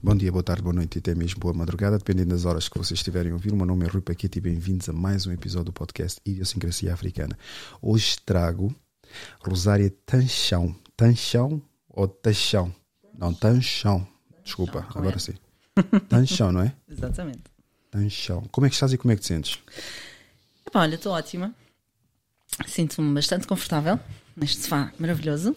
Bom 0.00 0.14
dia, 0.14 0.30
boa 0.30 0.44
tarde, 0.44 0.62
boa 0.62 0.72
noite 0.72 0.96
e 0.96 0.98
até 1.00 1.12
mesmo 1.12 1.40
boa 1.40 1.52
madrugada, 1.52 1.98
dependendo 1.98 2.30
das 2.30 2.44
horas 2.44 2.68
que 2.68 2.78
vocês 2.78 3.00
estiverem 3.00 3.32
a 3.32 3.34
ouvir. 3.34 3.52
O 3.52 3.56
meu 3.56 3.66
nome 3.66 3.84
é 3.84 3.88
Rui 3.88 4.00
Paquete 4.00 4.38
e 4.38 4.40
bem-vindos 4.40 4.88
a 4.88 4.92
mais 4.92 5.26
um 5.26 5.32
episódio 5.32 5.66
do 5.66 5.72
podcast 5.72 6.20
Idiosincrasia 6.24 6.92
Africana. 6.92 7.36
Hoje 7.82 8.16
trago 8.24 8.72
Rosária 9.40 9.92
Tanchão. 10.06 10.72
Tanchão 10.96 11.60
ou 11.88 12.06
Tachão? 12.06 12.72
Não, 13.18 13.34
Tanchão. 13.34 14.06
Desculpa, 14.44 14.82
Tanchão, 14.82 15.00
agora 15.00 15.16
é? 15.16 15.18
sim. 15.18 15.34
Tanchão, 16.08 16.52
não 16.52 16.62
é? 16.62 16.72
Exatamente. 16.88 17.42
Tanchão. 17.90 18.42
Como 18.52 18.66
é 18.66 18.70
que 18.70 18.76
estás 18.76 18.92
e 18.92 18.98
como 18.98 19.10
é 19.10 19.16
que 19.16 19.22
te 19.22 19.26
sentes? 19.26 19.58
Epá, 20.64 20.82
olha, 20.82 20.94
estou 20.94 21.12
ótima. 21.12 21.52
Sinto-me 22.68 23.14
bastante 23.14 23.48
confortável 23.48 23.98
neste 24.36 24.62
sofá 24.62 24.92
maravilhoso. 24.96 25.56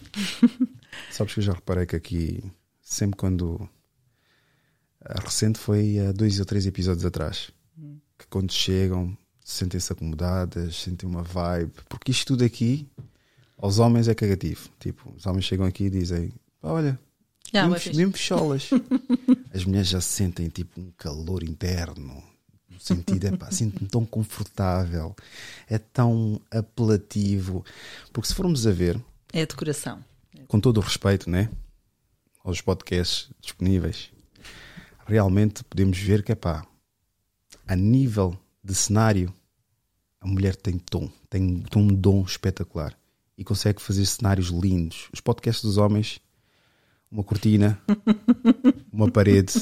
Sabes 1.12 1.32
que 1.32 1.38
eu 1.38 1.44
já 1.44 1.52
reparei 1.52 1.86
que 1.86 1.94
aqui, 1.94 2.52
sempre 2.82 3.16
quando. 3.16 3.68
A 5.04 5.20
recente 5.20 5.58
foi 5.58 5.98
há 5.98 6.12
dois 6.12 6.38
ou 6.38 6.44
três 6.46 6.66
episódios 6.66 7.04
atrás. 7.04 7.50
Que 8.18 8.26
quando 8.28 8.52
chegam, 8.52 9.16
sentem-se 9.44 9.92
acomodadas, 9.92 10.76
sentem 10.76 11.08
uma 11.08 11.22
vibe. 11.22 11.72
Porque 11.88 12.10
isto 12.12 12.26
tudo 12.28 12.44
aqui, 12.44 12.88
aos 13.58 13.78
homens 13.78 14.06
é 14.08 14.14
cagativo. 14.14 14.68
Tipo, 14.78 15.12
os 15.16 15.26
homens 15.26 15.44
chegam 15.44 15.66
aqui 15.66 15.84
e 15.84 15.90
dizem: 15.90 16.32
Olha, 16.62 16.98
Já, 17.52 17.66
mesmo, 17.68 17.94
mesmo 17.96 18.16
cholas. 18.16 18.70
As 19.52 19.64
mulheres 19.64 19.88
já 19.88 20.00
sentem 20.00 20.48
tipo 20.48 20.80
um 20.80 20.90
calor 20.96 21.42
interno. 21.42 22.22
No 22.70 22.80
sentido, 22.80 23.26
é 23.26 23.36
pá, 23.36 23.50
sinto-me 23.50 23.88
tão 23.88 24.04
confortável. 24.06 25.14
É 25.68 25.78
tão 25.78 26.40
apelativo. 26.50 27.64
Porque 28.12 28.28
se 28.28 28.34
formos 28.34 28.66
a 28.66 28.72
ver, 28.72 28.98
É 29.32 29.42
a 29.42 29.46
decoração. 29.46 30.02
com 30.48 30.58
todo 30.60 30.78
o 30.78 30.80
respeito, 30.80 31.28
né? 31.28 31.50
Aos 32.44 32.60
podcasts 32.60 33.28
disponíveis, 33.40 34.10
realmente 35.12 35.62
podemos 35.64 35.98
ver 35.98 36.22
que, 36.24 36.34
pá, 36.34 36.64
a 37.66 37.76
nível 37.76 38.34
de 38.64 38.74
cenário, 38.74 39.32
a 40.20 40.26
mulher 40.26 40.56
tem 40.56 40.78
tom, 40.78 41.10
tem, 41.28 41.60
tem 41.60 41.82
um 41.82 41.88
dom 41.88 42.22
espetacular 42.22 42.96
e 43.36 43.44
consegue 43.44 43.82
fazer 43.82 44.06
cenários 44.06 44.48
lindos. 44.48 45.08
Os 45.12 45.20
podcasts 45.20 45.62
dos 45.62 45.76
homens, 45.76 46.18
uma 47.10 47.22
cortina, 47.22 47.78
uma 48.90 49.10
parede, 49.10 49.52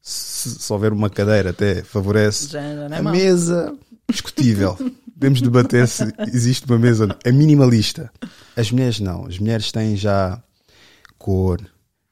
se, 0.00 0.50
se 0.50 0.72
houver 0.72 0.92
uma 0.92 1.08
cadeira, 1.08 1.50
até 1.50 1.84
favorece. 1.84 2.48
Já, 2.48 2.60
já 2.60 2.88
não 2.88 2.96
é 2.96 2.98
A 2.98 3.02
mau. 3.02 3.12
mesa, 3.12 3.78
discutível. 4.10 4.76
Podemos 5.12 5.40
debater 5.40 5.86
se 5.86 6.02
existe 6.32 6.66
uma 6.66 6.78
mesa. 6.80 7.04
ou 7.04 7.08
não. 7.10 7.16
É 7.24 7.30
minimalista. 7.30 8.12
As 8.56 8.72
mulheres 8.72 8.98
não. 8.98 9.26
As 9.26 9.38
mulheres 9.38 9.70
têm 9.70 9.94
já 9.96 10.42
cor, 11.16 11.60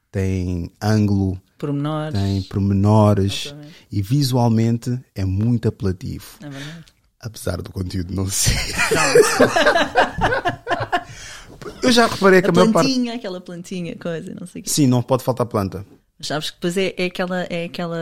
têm 0.09 0.71
ângulo, 0.81 1.41
Pormenores. 1.61 2.19
têm 2.19 2.41
pormenores 2.43 3.45
Exatamente. 3.45 3.75
e 3.91 4.01
visualmente 4.01 4.99
é 5.15 5.23
muito 5.23 5.67
apelativo. 5.67 6.25
É 6.41 6.49
verdade. 6.49 6.85
Apesar 7.19 7.61
do 7.61 7.71
conteúdo 7.71 8.13
não 8.13 8.27
ser. 8.27 8.55
Eu 11.83 11.91
já 11.91 12.07
reparei 12.07 12.41
que 12.41 12.47
a, 12.47 12.49
A 12.49 12.53
maior 12.53 12.71
parte. 12.71 12.87
plantinha, 12.87 13.13
aquela 13.15 13.41
plantinha, 13.41 13.95
coisa, 13.95 14.33
não 14.39 14.47
sei 14.47 14.61
o 14.61 14.63
quê. 14.63 14.69
Sim, 14.69 14.87
não 14.87 15.01
pode 15.03 15.23
faltar 15.23 15.45
planta. 15.45 15.85
Mas 16.17 16.27
sabes 16.27 16.49
que 16.49 16.55
depois 16.57 16.77
é, 16.77 16.93
é 16.97 17.05
aquela, 17.05 17.43
é 17.43 17.65
aquela, 17.65 17.97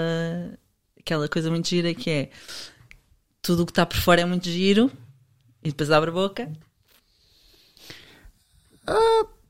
aquela 1.00 1.28
coisa 1.28 1.50
muito 1.50 1.68
gira 1.68 1.94
que 1.94 2.10
é 2.10 2.30
tudo 3.42 3.64
o 3.64 3.66
que 3.66 3.72
está 3.72 3.86
por 3.86 3.98
fora 3.98 4.22
é 4.22 4.26
muito 4.26 4.50
giro 4.50 4.92
e 5.64 5.70
depois 5.70 5.92
abre 5.92 6.10
a 6.10 6.14
boca. 6.14 6.50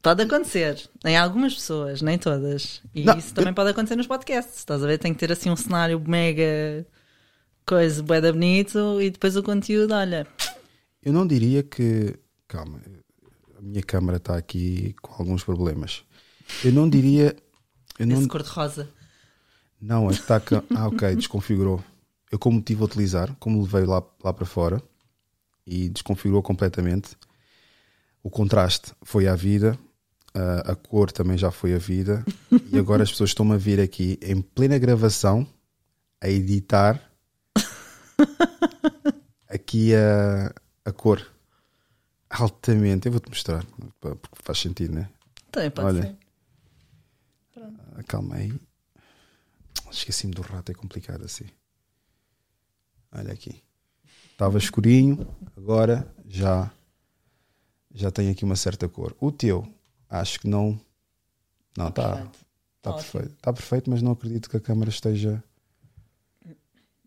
Pode 0.01 0.23
acontecer 0.23 0.89
em 1.05 1.17
algumas 1.17 1.53
pessoas, 1.53 2.01
nem 2.01 2.17
todas. 2.17 2.81
E 2.95 3.03
Não, 3.03 3.17
isso 3.17 3.33
também 3.33 3.53
pode 3.53 3.71
acontecer 3.71 3.95
nos 3.95 4.07
podcasts. 4.07 4.57
Estás 4.57 4.83
a 4.83 4.87
ver? 4.87 4.97
Tem 4.97 5.13
que 5.13 5.19
ter 5.19 5.31
assim 5.31 5.49
um 5.49 5.55
cenário 5.55 5.99
mega 5.99 6.85
coisa, 7.65 8.01
boeda 8.01 8.31
bonito 8.31 9.01
e 9.01 9.09
depois 9.09 9.35
o 9.35 9.43
conteúdo, 9.43 9.93
olha, 9.93 10.25
Eu 11.03 11.13
não 11.13 11.27
diria 11.27 11.63
que. 11.63 12.17
Calma, 12.47 12.81
a 13.57 13.61
minha 13.61 13.83
câmara 13.83 14.17
está 14.17 14.35
aqui 14.35 14.95
com 15.01 15.13
alguns 15.21 15.43
problemas. 15.43 16.03
Eu 16.63 16.71
não 16.71 16.89
diria. 16.89 17.35
Eu 17.97 18.07
não, 18.07 18.19
esse 18.19 18.27
cor-de-rosa. 18.27 18.89
Não, 19.79 20.09
é 20.09 20.13
que 20.13 20.19
está. 20.19 20.41
Ah, 20.75 20.87
ok, 20.87 21.15
desconfigurou. 21.15 21.83
Eu, 22.31 22.39
como 22.39 22.61
tive 22.61 22.81
a 22.81 22.85
utilizar, 22.85 23.35
como 23.39 23.61
levei 23.61 23.85
lá, 23.85 24.03
lá 24.23 24.33
para 24.33 24.45
fora 24.45 24.81
e 25.65 25.89
desconfigurou 25.89 26.41
completamente. 26.41 27.15
O 28.21 28.29
contraste 28.29 28.93
foi 29.03 29.27
à 29.27 29.35
vida, 29.35 29.77
a, 30.39 30.71
a 30.71 30.75
cor 30.75 31.11
também 31.11 31.37
já 31.37 31.51
foi 31.51 31.73
à 31.73 31.77
vida, 31.77 32.23
e 32.71 32.77
agora 32.77 33.03
as 33.03 33.11
pessoas 33.11 33.31
estão-me 33.31 33.53
a 33.53 33.57
vir 33.57 33.79
aqui 33.79 34.17
em 34.21 34.41
plena 34.41 34.77
gravação 34.77 35.45
a 36.21 36.29
editar 36.29 37.01
aqui 39.47 39.93
a, 39.95 40.53
a 40.85 40.91
cor 40.91 41.25
altamente. 42.29 43.07
Eu 43.07 43.11
vou-te 43.13 43.29
mostrar, 43.29 43.65
porque 43.99 44.27
faz 44.43 44.59
sentido, 44.59 44.93
né? 44.93 45.09
Também 45.51 45.71
pode 45.71 45.87
Olha. 45.87 46.01
ser. 46.03 46.17
Ah, 47.97 48.03
Calma 48.07 48.35
aí. 48.35 48.53
Esqueci-me 49.91 50.33
do 50.33 50.41
rato, 50.41 50.71
é 50.71 50.75
complicado 50.75 51.23
assim. 51.25 51.45
Olha 53.11 53.33
aqui. 53.33 53.63
Estava 54.31 54.57
escurinho, 54.57 55.27
agora 55.57 56.07
já 56.27 56.71
já 57.93 58.11
tem 58.11 58.29
aqui 58.29 58.45
uma 58.45 58.55
certa 58.55 58.87
cor. 58.87 59.15
O 59.19 59.31
teu, 59.31 59.67
acho 60.09 60.39
que 60.39 60.47
não. 60.47 60.79
Não, 61.77 61.89
está 61.89 62.27
tá 62.81 62.91
Ótimo. 62.91 63.11
perfeito. 63.11 63.35
Está 63.35 63.53
perfeito, 63.53 63.89
mas 63.89 64.01
não 64.01 64.11
acredito 64.11 64.49
que 64.49 64.57
a 64.57 64.59
câmara 64.59 64.89
esteja. 64.89 65.43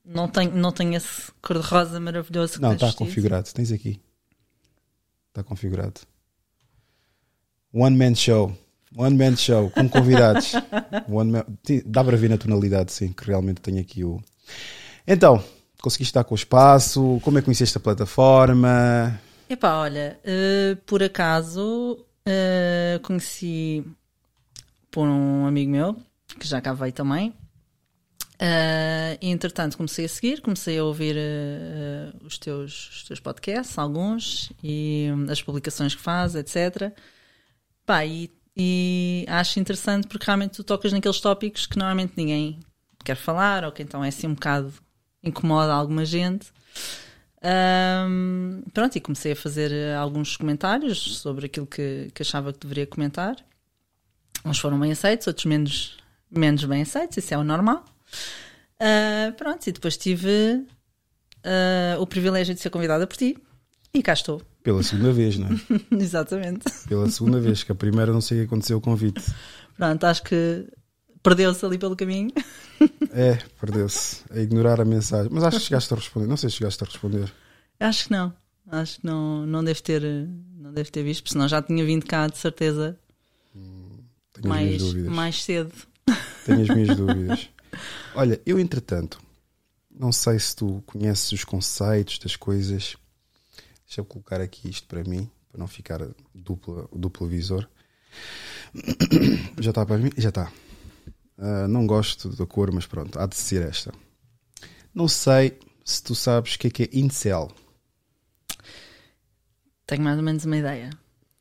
Não 0.04 0.28
tem, 0.28 0.48
não 0.48 0.72
tem 0.72 0.94
esse 0.94 1.30
cor-de-rosa 1.40 2.00
maravilhoso 2.00 2.54
que 2.54 2.60
Não, 2.60 2.72
está 2.72 2.92
configurado. 2.92 3.52
Tens 3.52 3.70
aqui. 3.70 4.00
Está 5.28 5.42
configurado. 5.42 6.00
One 7.72 7.96
man 7.96 8.14
show. 8.14 8.56
One 8.96 9.16
man 9.16 9.36
show, 9.36 9.70
com 9.70 9.88
convidados. 9.88 10.52
Man... 11.08 11.44
Dá 11.86 12.04
para 12.04 12.16
ver 12.16 12.28
na 12.28 12.36
tonalidade, 12.36 12.92
sim, 12.92 13.10
que 13.10 13.24
realmente 13.24 13.62
tenho 13.62 13.80
aqui 13.80 14.04
o. 14.04 14.22
Então, 15.06 15.42
conseguiste 15.80 16.10
estar 16.10 16.24
com 16.24 16.34
o 16.34 16.36
espaço? 16.36 17.18
Como 17.22 17.38
é 17.38 17.40
que 17.40 17.46
conheceste 17.46 17.78
a 17.78 17.80
plataforma? 17.80 19.18
Epá, 19.48 19.76
olha, 19.76 20.18
eh, 20.24 20.76
por 20.84 21.02
acaso 21.02 22.04
eh, 22.26 23.00
conheci 23.02 23.84
por 24.90 25.08
um 25.08 25.46
amigo 25.46 25.70
meu, 25.70 25.96
que 26.38 26.46
já 26.46 26.60
cá 26.60 26.72
veio 26.72 26.92
também. 26.92 27.34
Eh, 28.38 29.18
e 29.22 29.28
entretanto 29.28 29.76
comecei 29.76 30.04
a 30.04 30.08
seguir, 30.08 30.40
comecei 30.40 30.78
a 30.78 30.84
ouvir 30.84 31.14
eh, 31.16 32.12
os, 32.24 32.38
teus, 32.38 32.88
os 32.90 33.04
teus 33.04 33.20
podcasts, 33.20 33.78
alguns, 33.78 34.52
e 34.62 35.08
hum, 35.12 35.26
as 35.30 35.40
publicações 35.40 35.94
que 35.94 36.02
faz, 36.02 36.34
etc. 36.34 36.92
Pá, 37.86 38.04
e, 38.04 38.30
e 38.56 39.24
acho 39.28 39.60
interessante 39.60 40.08
porque 40.08 40.26
realmente 40.26 40.54
tu 40.54 40.64
tocas 40.64 40.92
naqueles 40.92 41.20
tópicos 41.20 41.66
que 41.66 41.78
normalmente 41.78 42.14
ninguém 42.16 42.58
quer 43.04 43.16
falar, 43.16 43.64
ou 43.64 43.72
que 43.72 43.82
então 43.82 44.04
é 44.04 44.08
assim 44.08 44.26
um 44.26 44.34
bocado 44.34 44.72
incomoda 45.22 45.72
alguma 45.72 46.04
gente. 46.04 46.52
Ahm, 47.42 48.62
pronto, 48.72 48.96
e 48.96 49.00
comecei 49.00 49.32
a 49.32 49.36
fazer 49.36 49.72
eh, 49.72 49.94
alguns 49.94 50.36
comentários 50.36 51.18
sobre 51.18 51.46
aquilo 51.46 51.66
que, 51.66 52.08
que 52.14 52.22
achava 52.22 52.52
que 52.52 52.60
deveria 52.60 52.86
comentar. 52.86 53.36
Uns 54.44 54.58
foram 54.58 54.78
bem 54.78 54.92
aceitos, 54.92 55.26
outros 55.26 55.46
menos, 55.46 55.96
menos 56.30 56.64
bem 56.64 56.82
aceitos, 56.82 57.16
isso 57.16 57.34
é 57.34 57.38
o 57.38 57.44
normal. 57.44 57.84
Ah, 58.78 59.32
pronto, 59.36 59.66
e 59.66 59.72
depois 59.72 59.96
tive 59.96 60.64
ah, 61.44 61.96
o 62.00 62.06
privilégio 62.06 62.54
de 62.54 62.60
ser 62.60 62.70
convidada 62.70 63.06
por 63.06 63.16
ti 63.16 63.36
e 63.94 64.02
cá 64.02 64.12
estou. 64.12 64.42
Pela 64.62 64.82
segunda 64.82 65.12
vez, 65.12 65.36
não 65.36 65.48
é? 65.48 65.50
Exatamente. 66.02 66.64
Pela 66.88 67.08
segunda 67.08 67.40
vez, 67.40 67.62
que 67.62 67.72
a 67.72 67.74
primeira 67.74 68.12
não 68.12 68.20
sei 68.20 68.38
o 68.38 68.40
que 68.40 68.46
aconteceu 68.46 68.78
o 68.78 68.80
convite. 68.80 69.22
Pronto, 69.76 70.04
acho 70.04 70.22
que 70.22 70.66
perdeu-se 71.22 71.64
ali 71.64 71.78
pelo 71.78 71.96
caminho. 71.96 72.32
É, 73.12 73.38
perdeu-se. 73.60 74.24
A 74.28 74.40
ignorar 74.40 74.80
a 74.80 74.84
mensagem. 74.84 75.30
Mas 75.30 75.44
acho 75.44 75.58
que 75.58 75.66
chegaste 75.66 75.92
a 75.94 75.96
responder. 75.96 76.26
Não 76.26 76.36
sei 76.36 76.50
se 76.50 76.56
chegaste 76.56 76.82
a 76.82 76.86
responder. 76.86 77.32
Acho 77.78 78.06
que 78.06 78.10
não. 78.10 78.34
Acho 78.66 78.98
que 78.98 79.06
não, 79.06 79.46
não 79.46 79.62
deve 79.62 79.80
ter 79.82 80.02
não 80.56 80.72
deve 80.72 80.90
ter 80.90 81.04
visto, 81.04 81.22
porque 81.22 81.32
senão 81.32 81.46
já 81.46 81.62
tinha 81.62 81.84
vindo 81.84 82.04
cá 82.06 82.26
de 82.26 82.38
certeza 82.38 82.98
Tenho 84.32 84.52
as 84.52 84.60
minhas 84.60 84.70
mais, 84.70 84.82
dúvidas. 84.82 85.12
mais 85.12 85.44
cedo. 85.44 85.72
Tenho 86.46 86.62
as 86.62 86.68
minhas 86.68 86.96
dúvidas. 86.96 87.48
Olha, 88.14 88.40
eu 88.44 88.58
entretanto, 88.58 89.20
não 89.90 90.10
sei 90.10 90.38
se 90.38 90.56
tu 90.56 90.82
conheces 90.86 91.30
os 91.32 91.44
conceitos 91.44 92.18
das 92.18 92.34
coisas. 92.34 92.96
Deixa 93.86 94.00
eu 94.00 94.04
colocar 94.04 94.40
aqui 94.40 94.68
isto 94.70 94.88
para 94.88 95.04
mim, 95.04 95.30
para 95.50 95.58
não 95.58 95.68
ficar 95.68 96.00
dupla, 96.34 96.88
duplo 96.92 97.28
visor. 97.28 97.68
Já 99.60 99.70
está 99.70 99.84
para 99.84 99.98
mim? 99.98 100.10
Já 100.16 100.30
está. 100.30 100.50
Ah, 101.44 101.66
não 101.66 101.86
gosto 101.88 102.28
da 102.36 102.46
cor, 102.46 102.70
mas 102.72 102.86
pronto, 102.86 103.18
há 103.18 103.26
de 103.26 103.34
ser 103.36 103.62
esta. 103.68 103.92
Não 104.94 105.08
sei 105.08 105.58
se 105.84 106.00
tu 106.02 106.14
sabes 106.14 106.54
o 106.54 106.58
que 106.60 106.68
é 106.68 106.70
que 106.70 106.82
é 106.84 106.88
incel. 106.92 107.50
Tenho 109.86 110.02
mais 110.02 110.16
ou 110.18 110.22
menos 110.24 110.44
uma 110.44 110.56
ideia. 110.56 110.90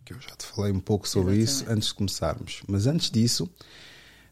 que 0.03 0.13
eu 0.13 0.19
já 0.19 0.31
te 0.35 0.45
falei 0.45 0.71
um 0.71 0.79
pouco 0.79 1.07
sobre 1.07 1.35
Exatamente. 1.35 1.63
isso 1.63 1.71
antes 1.71 1.87
de 1.89 1.93
começarmos. 1.93 2.63
Mas 2.67 2.87
antes 2.87 3.09
disso, 3.11 3.49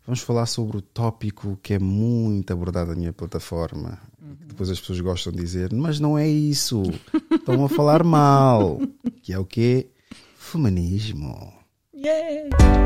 Vamos 0.05 0.21
falar 0.21 0.47
sobre 0.47 0.75
o 0.77 0.81
tópico 0.81 1.59
que 1.61 1.75
é 1.75 1.77
muito 1.77 2.51
abordado 2.51 2.89
na 2.89 2.95
minha 2.95 3.13
plataforma. 3.13 3.99
que 4.39 4.45
Depois 4.47 4.67
as 4.71 4.79
pessoas 4.79 4.99
gostam 5.01 5.31
de 5.31 5.37
dizer, 5.39 5.71
mas 5.71 5.99
não 5.99 6.17
é 6.17 6.27
isso. 6.27 6.81
Estão 7.31 7.63
a 7.63 7.69
falar 7.69 8.01
mal. 8.03 8.79
Que 9.21 9.33
é 9.33 9.37
o 9.37 9.45
quê? 9.45 9.91
Feminismo. 10.35 11.53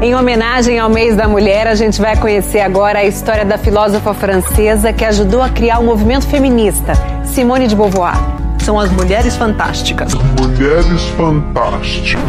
Em 0.02 0.16
homenagem 0.16 0.80
ao 0.80 0.90
mês 0.90 1.16
da 1.16 1.28
mulher, 1.28 1.68
a 1.68 1.76
gente 1.76 2.02
vai 2.02 2.18
conhecer 2.18 2.62
agora 2.62 2.98
a 2.98 3.04
história 3.04 3.46
da 3.46 3.60
filósofa 3.60 4.12
francesa 4.12 4.92
que 4.92 5.06
ajudou 5.06 5.40
a 5.40 5.50
criar 5.50 5.78
o 5.78 5.84
movimento 5.84 6.26
feminista, 6.26 6.94
Simone 7.24 7.68
de 7.68 7.76
Beauvoir. 7.76 8.18
São 8.64 8.80
as 8.80 8.90
mulheres 8.92 9.36
fantásticas. 9.36 10.16
Mulheres 10.16 11.04
Fantásticas. 11.16 12.24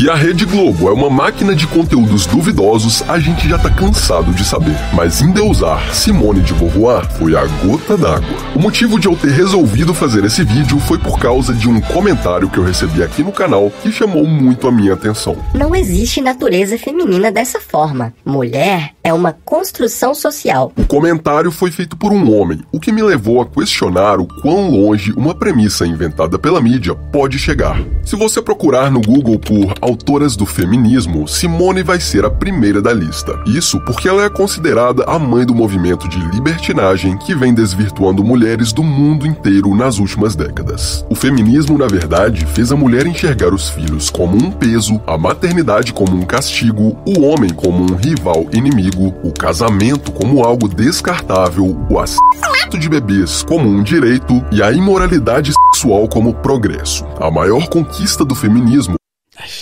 Que 0.00 0.08
a 0.08 0.14
Rede 0.14 0.46
Globo 0.46 0.88
é 0.88 0.92
uma 0.94 1.10
máquina 1.10 1.54
de 1.54 1.66
conteúdos 1.66 2.24
duvidosos, 2.24 3.02
a 3.06 3.18
gente 3.18 3.46
já 3.46 3.58
tá 3.58 3.68
cansado 3.68 4.32
de 4.32 4.42
saber. 4.42 4.74
Mas 4.94 5.20
endeusar 5.20 5.94
Simone 5.94 6.40
de 6.40 6.54
Beauvoir 6.54 7.06
foi 7.18 7.36
a 7.36 7.44
gota 7.62 7.98
d'água. 7.98 8.26
O 8.56 8.58
motivo 8.58 8.98
de 8.98 9.06
eu 9.06 9.14
ter 9.14 9.30
resolvido 9.30 9.92
fazer 9.92 10.24
esse 10.24 10.42
vídeo 10.42 10.80
foi 10.80 10.96
por 10.96 11.18
causa 11.18 11.52
de 11.52 11.68
um 11.68 11.82
comentário 11.82 12.48
que 12.48 12.56
eu 12.56 12.64
recebi 12.64 13.02
aqui 13.02 13.22
no 13.22 13.30
canal 13.30 13.70
que 13.82 13.92
chamou 13.92 14.26
muito 14.26 14.66
a 14.66 14.72
minha 14.72 14.94
atenção. 14.94 15.36
Não 15.52 15.76
existe 15.76 16.22
natureza 16.22 16.78
feminina 16.78 17.30
dessa 17.30 17.60
forma. 17.60 18.14
Mulher 18.24 18.94
é 19.04 19.12
uma 19.12 19.36
construção 19.44 20.14
social. 20.14 20.72
O 20.78 20.86
comentário 20.86 21.50
foi 21.50 21.70
feito 21.70 21.94
por 21.94 22.10
um 22.10 22.34
homem, 22.34 22.60
o 22.72 22.80
que 22.80 22.90
me 22.90 23.02
levou 23.02 23.42
a 23.42 23.46
questionar 23.46 24.18
o 24.18 24.26
quão 24.26 24.70
longe 24.70 25.12
uma 25.12 25.34
premissa 25.34 25.86
inventada 25.86 26.38
pela 26.38 26.58
mídia 26.58 26.94
pode 26.94 27.38
chegar. 27.38 27.78
Se 28.02 28.16
você 28.16 28.40
procurar 28.40 28.90
no 28.90 29.02
Google 29.02 29.38
por 29.38 29.74
autoras 29.90 30.36
do 30.36 30.46
feminismo, 30.46 31.26
Simone 31.26 31.82
vai 31.82 31.98
ser 31.98 32.24
a 32.24 32.30
primeira 32.30 32.80
da 32.80 32.92
lista. 32.92 33.42
Isso 33.44 33.80
porque 33.80 34.08
ela 34.08 34.24
é 34.24 34.30
considerada 34.30 35.02
a 35.04 35.18
mãe 35.18 35.44
do 35.44 35.52
movimento 35.52 36.08
de 36.08 36.18
libertinagem 36.30 37.18
que 37.18 37.34
vem 37.34 37.52
desvirtuando 37.52 38.22
mulheres 38.22 38.72
do 38.72 38.84
mundo 38.84 39.26
inteiro 39.26 39.74
nas 39.74 39.98
últimas 39.98 40.36
décadas. 40.36 41.04
O 41.10 41.16
feminismo, 41.16 41.76
na 41.76 41.88
verdade, 41.88 42.46
fez 42.46 42.70
a 42.70 42.76
mulher 42.76 43.04
enxergar 43.04 43.52
os 43.52 43.68
filhos 43.68 44.10
como 44.10 44.36
um 44.36 44.52
peso, 44.52 45.00
a 45.08 45.18
maternidade 45.18 45.92
como 45.92 46.16
um 46.16 46.22
castigo, 46.22 46.96
o 47.04 47.22
homem 47.22 47.50
como 47.50 47.82
um 47.82 47.96
rival 47.96 48.46
inimigo, 48.52 49.12
o 49.24 49.32
casamento 49.32 50.12
como 50.12 50.44
algo 50.44 50.68
descartável, 50.68 51.76
o 51.90 51.98
assassinato 51.98 52.78
de 52.78 52.88
bebês 52.88 53.42
como 53.42 53.68
um 53.68 53.82
direito 53.82 54.40
e 54.52 54.62
a 54.62 54.70
imoralidade 54.70 55.52
sexual 55.52 56.06
como 56.08 56.32
progresso. 56.32 57.04
A 57.18 57.28
maior 57.28 57.68
conquista 57.68 58.24
do 58.24 58.36
feminismo 58.36 58.99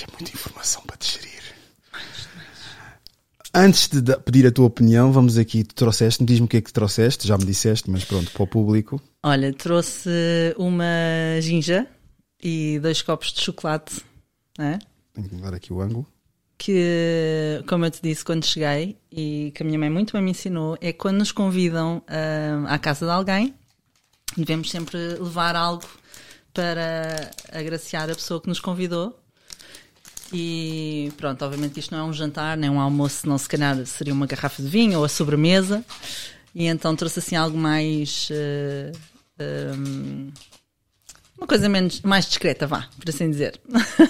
é 0.05 0.12
muita 0.12 0.31
informação 0.37 0.82
para 0.82 0.96
digerir. 0.96 1.43
Antes 3.55 3.88
de 3.88 4.17
pedir 4.19 4.46
a 4.46 4.52
tua 4.52 4.67
opinião, 4.67 5.11
vamos 5.11 5.38
aqui. 5.38 5.64
Tu 5.64 5.75
trouxeste, 5.75 6.25
diz-me 6.25 6.44
o 6.44 6.49
que 6.49 6.58
é 6.58 6.61
que 6.61 6.73
trouxeste, 6.73 7.26
já 7.26 7.37
me 7.37 7.44
disseste, 7.44 7.90
mas 7.90 8.05
pronto, 8.05 8.31
para 8.31 8.43
o 8.43 8.46
público. 8.46 9.00
Olha, 9.23 9.52
trouxe 9.52 10.11
uma 10.56 10.85
ginja 11.40 11.87
e 12.43 12.79
dois 12.81 13.02
copos 13.02 13.32
de 13.32 13.40
chocolate, 13.40 14.02
né? 14.58 14.79
Tenho 15.14 15.29
que 15.29 15.35
mudar 15.35 15.55
aqui 15.55 15.73
o 15.73 15.81
ângulo. 15.81 16.06
que, 16.58 17.62
como 17.69 17.85
eu 17.85 17.90
te 17.90 18.00
disse 18.02 18.25
quando 18.25 18.44
cheguei 18.44 18.96
e 19.11 19.52
que 19.55 19.62
a 19.62 19.67
minha 19.67 19.79
mãe 19.79 19.88
muito 19.88 20.12
bem 20.12 20.23
me 20.23 20.32
ensinou, 20.32 20.76
é 20.81 20.93
que 20.93 20.99
quando 20.99 21.19
nos 21.19 21.32
convidam 21.32 22.02
ah, 22.08 22.75
à 22.75 22.79
casa 22.79 23.06
de 23.06 23.12
alguém, 23.12 23.55
devemos 24.37 24.70
sempre 24.70 24.99
levar 25.14 25.56
algo 25.56 25.87
para 26.52 27.31
agraciar 27.52 28.11
a 28.11 28.14
pessoa 28.14 28.40
que 28.40 28.49
nos 28.49 28.61
convidou. 28.61 29.19
E 30.33 31.11
pronto, 31.17 31.43
obviamente 31.45 31.81
isto 31.81 31.95
não 31.95 32.07
é 32.07 32.09
um 32.09 32.13
jantar, 32.13 32.57
nem 32.57 32.69
um 32.69 32.81
almoço, 32.81 33.29
não 33.29 33.39
se 33.39 33.49
calhar 33.49 33.85
seria 33.87 34.13
uma 34.13 34.27
garrafa 34.27 34.63
de 34.63 34.69
vinho 34.69 34.99
ou 34.99 35.05
a 35.05 35.09
sobremesa. 35.09 35.85
E 36.55 36.67
então 36.67 36.95
trouxe 36.95 37.19
assim 37.19 37.37
algo 37.37 37.57
mais. 37.57 38.29
ah, 38.33 38.93
ah, 39.41 40.39
uma 41.39 41.47
coisa 41.47 41.69
menos, 41.69 42.01
mais 42.01 42.27
discreta, 42.27 42.67
vá, 42.67 42.89
por 42.99 43.09
assim 43.09 43.31
dizer. 43.31 43.61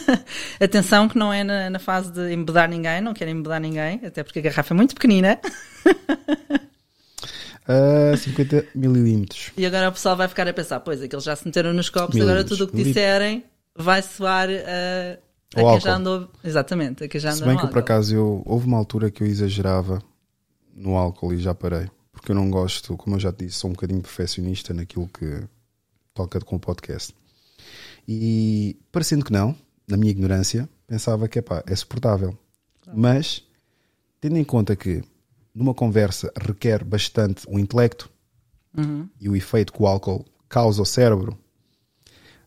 Atenção 0.59 1.09
que 1.09 1.19
não 1.19 1.31
é 1.31 1.45
na, 1.45 1.69
na 1.69 1.79
fase 1.79 2.11
de 2.11 2.33
embedar 2.33 2.71
ninguém, 2.71 3.03
não 3.03 3.13
quero 3.13 3.31
embedar 3.31 3.61
ninguém, 3.61 4.01
até 4.03 4.25
porque 4.25 4.39
a 4.39 4.43
garrafa 4.43 4.73
é 4.73 4.77
muito 4.77 4.95
pequenina. 4.95 5.39
Ah, 7.71 8.17
50 8.17 8.65
mililímetros. 8.75 9.53
E 9.55 9.67
agora 9.67 9.91
o 9.91 9.93
pessoal 9.93 10.17
vai 10.17 10.27
ficar 10.27 10.49
a 10.49 10.55
pensar, 10.55 10.81
pois, 10.81 11.03
aqueles 11.03 11.23
já 11.23 11.37
se 11.37 11.45
meteram 11.45 11.75
nos 11.75 11.91
copos, 11.91 12.15
Mililitros. 12.15 12.47
agora 12.47 12.49
tudo 12.49 12.65
o 12.65 12.69
que 12.69 12.83
disserem 12.83 13.45
vai 13.77 14.01
soar 14.01 14.49
a, 14.49 15.19
a 15.57 15.61
álcool. 15.61 15.81
já 15.81 15.97
andou. 15.97 16.29
Exatamente, 16.45 17.05
a 17.05 17.09
quem 17.09 17.21
já 17.21 17.33
Se 17.33 17.37
andou 17.39 17.49
bem 17.49 17.55
no 17.55 17.61
que 17.61 17.67
eu, 17.67 17.71
por 17.71 17.79
acaso 17.79 18.15
eu, 18.15 18.43
houve 18.45 18.67
uma 18.67 18.77
altura 18.77 19.11
que 19.11 19.23
eu 19.23 19.27
exagerava 19.27 20.03
no 20.75 20.97
álcool 20.97 21.33
e 21.33 21.39
já 21.39 21.55
parei. 21.55 21.91
Porque 22.13 22.33
eu 22.33 22.37
não 22.37 22.51
gosto, 22.51 22.97
como 22.97 23.17
eu 23.17 23.21
já 23.21 23.33
te 23.33 23.45
disse, 23.45 23.59
sou 23.59 23.71
um 23.71 23.75
bocadinho 23.75 24.01
perfeccionista 24.01 24.75
naquilo 24.75 25.09
que 25.09 25.43
toca 26.13 26.41
com 26.41 26.57
o 26.57 26.61
podcast. 26.61 27.15
E 28.07 28.77
parecendo 28.91 29.25
que 29.25 29.33
não, 29.33 29.55
na 29.87 29.97
minha 29.97 30.11
ignorância, 30.11 30.69
pensava 30.87 31.29
que 31.29 31.39
epá, 31.39 31.63
é 31.67 31.77
suportável. 31.77 32.37
Mas, 32.93 33.45
tendo 34.21 34.37
em 34.37 34.45
conta 34.45 34.75
que 34.75 35.03
numa 35.55 35.75
conversa 35.75 36.33
requer 36.41 36.85
bastante 36.85 37.45
o 37.49 37.59
intelecto 37.59 38.11
e 39.21 39.29
o 39.29 39.35
efeito 39.35 39.73
que 39.73 39.83
o 39.83 39.87
álcool 39.87 40.25
causa 40.49 40.81
ao 40.81 40.87
cérebro, 40.87 41.37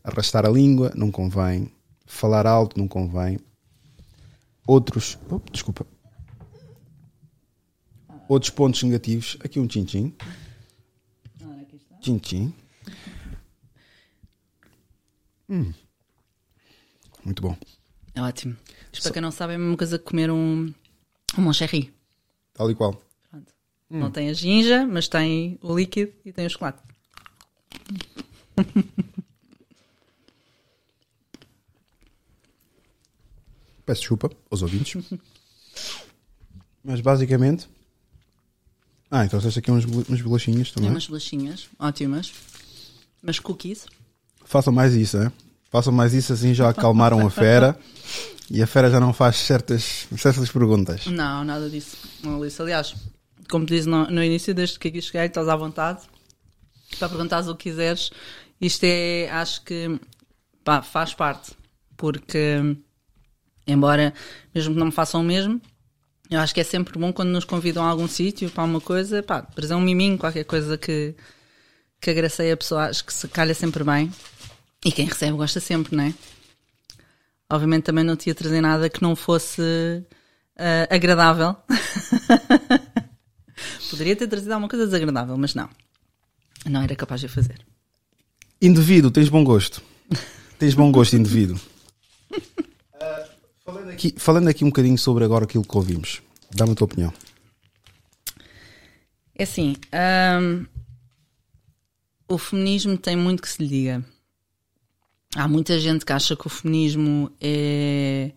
arrastar 0.04 0.46
a 0.46 0.50
língua 0.50 0.92
não 0.96 1.12
convém, 1.12 1.72
falar 2.12 2.46
alto 2.46 2.78
não 2.78 2.88
convém. 2.88 3.40
Outros, 4.68 5.18
oh, 5.30 5.40
desculpa. 5.52 5.88
Outros 8.28 8.52
pontos 8.52 8.84
negativos, 8.84 9.38
aqui 9.44 9.60
um 9.60 9.68
tchim-tchim. 9.68 10.14
Tchim-tchim. 12.00 12.54
Hum. 15.50 15.74
Muito 17.24 17.42
bom. 17.42 17.58
É 18.14 18.22
ótimo. 18.22 18.56
Isto 18.92 19.04
para 19.04 19.14
quem 19.14 19.22
não 19.22 19.32
sabe 19.32 19.54
é 19.54 19.56
a 19.56 19.60
mesma 19.60 19.78
coisa 19.78 19.98
que 19.98 20.06
comer 20.06 20.30
um, 20.30 20.74
um 21.38 21.42
moncherry. 21.42 21.94
Tal 22.54 22.70
e 22.70 22.76
qual. 22.76 23.02
Pronto. 23.30 23.54
Hum. 23.90 24.00
Não 24.00 24.12
tem 24.12 24.30
a 24.30 24.34
ginja, 24.34 24.86
mas 24.86 25.08
tem 25.08 25.58
o 25.62 25.76
líquido 25.76 26.14
e 26.26 26.32
tem 26.32 26.46
o 26.46 26.50
chocolate. 26.50 26.82
Peço 33.92 34.00
desculpa 34.04 34.32
aos 34.50 34.62
ouvintes. 34.62 35.04
Mas 36.82 37.02
basicamente. 37.02 37.68
Ah, 39.12 39.26
então 39.26 39.38
trouxeste 39.38 39.60
aqui 39.60 39.70
bol- 39.86 40.06
umas 40.08 40.22
bolachinhas 40.22 40.68
Tem 40.70 40.76
também. 40.76 40.92
umas 40.92 41.08
bolachinhas 41.08 41.68
ótimas. 41.78 42.32
Mas 43.22 43.38
cookies. 43.38 43.86
Façam 44.46 44.72
mais 44.72 44.96
isso, 44.96 45.18
né? 45.18 45.30
Façam 45.70 45.92
mais 45.92 46.14
isso 46.14 46.32
assim 46.32 46.54
já 46.54 46.70
acalmaram 46.70 47.26
a 47.28 47.30
fera 47.30 47.78
e 48.50 48.64
a 48.64 48.68
fera 48.68 48.90
já 48.90 48.98
não 49.02 49.12
faz 49.12 49.36
certas, 49.36 50.08
certas 50.18 50.50
perguntas. 50.50 51.06
Não, 51.08 51.44
nada 51.44 51.70
disso. 51.70 51.98
Não 52.24 52.40
disse. 52.40 52.62
Aliás, 52.62 52.96
como 53.50 53.66
te 53.66 53.76
disse 53.76 53.90
no, 53.90 54.06
no 54.10 54.24
início, 54.24 54.56
desde 54.56 54.80
que 54.80 54.88
aqui 54.88 55.02
cheguei, 55.02 55.26
estás 55.26 55.50
à 55.50 55.56
vontade 55.58 56.00
para 56.98 57.10
perguntares 57.10 57.50
o 57.50 57.56
que 57.58 57.70
quiseres. 57.70 58.10
Isto 58.62 58.86
é, 58.86 59.30
acho 59.32 59.62
que 59.66 60.00
pá, 60.64 60.82
faz 60.82 61.14
parte, 61.14 61.52
porque 61.98 62.78
embora 63.66 64.14
mesmo 64.54 64.74
que 64.74 64.80
não 64.80 64.88
me 64.88 64.92
façam 64.92 65.22
o 65.22 65.24
mesmo, 65.24 65.62
eu 66.30 66.40
acho 66.40 66.54
que 66.54 66.62
é 66.62 66.64
sempre 66.64 66.98
bom 66.98 67.12
quando 67.12 67.30
nos 67.30 67.46
convidam 67.46 67.84
a 67.84 67.90
algum 67.90 68.08
sítio 68.08 68.50
para 68.50 68.64
uma 68.64 68.80
coisa, 68.80 69.22
pá, 69.22 69.42
trazer 69.42 69.76
um 69.76 69.82
miminho, 69.82 70.18
qualquer 70.18 70.46
coisa 70.46 70.78
que, 70.78 71.14
que 72.00 72.10
agraceie 72.10 72.52
a 72.52 72.58
pessoa, 72.58 72.86
acho 72.86 73.04
que 73.04 73.14
se 73.14 73.28
calha 73.28 73.54
sempre 73.54 73.84
bem. 73.84 74.12
E 74.84 74.92
quem 74.92 75.06
recebe 75.06 75.38
gosta 75.38 75.60
sempre, 75.60 75.96
não 75.96 76.06
é? 76.06 76.14
Obviamente 77.52 77.84
também 77.84 78.04
não 78.04 78.18
ia 78.26 78.34
trazer 78.34 78.62
nada 78.62 78.90
que 78.90 79.02
não 79.02 79.16
fosse 79.16 79.62
ah, 80.58 80.88
agradável. 80.90 81.56
Poderia 83.90 84.16
ter 84.16 84.28
trazido 84.28 84.54
alguma 84.54 84.70
coisa 84.70 84.86
desagradável, 84.86 85.38
mas 85.38 85.54
não. 85.54 85.70
Não 86.66 86.82
era 86.82 86.96
capaz 86.96 87.20
de 87.20 87.28
fazer. 87.28 87.60
Indivíduo, 88.62 89.12
tens 89.12 89.28
bom 89.28 89.44
gosto. 89.44 89.82
Tens 90.58 90.76
bom 90.76 90.92
gosto, 90.92 91.16
indivíduo. 91.16 91.60
Falando, 93.64 93.90
aqui, 93.90 94.16
falando 94.18 94.48
aqui 94.48 94.64
um 94.64 94.70
bocadinho 94.70 94.98
sobre 94.98 95.24
agora 95.24 95.46
aquilo 95.46 95.64
que 95.64 95.78
ouvimos. 95.78 96.22
Dá-me 96.54 96.72
a 96.72 96.76
tua 96.76 96.86
opinião. 96.86 97.14
É 99.36 99.44
assim, 99.44 99.76
hum, 100.42 100.66
o 102.28 102.38
feminismo 102.38 102.98
tem 102.98 103.16
muito 103.16 103.42
que 103.42 103.50
se 103.50 103.62
lhe 103.62 103.70
diga. 103.70 104.06
Há 105.36 105.48
muita 105.48 105.80
gente 105.80 106.06
que 106.06 106.12
acha 106.12 106.36
que 106.36 106.48
o 106.48 106.50
feminismo 106.50 107.32
é 107.40 108.32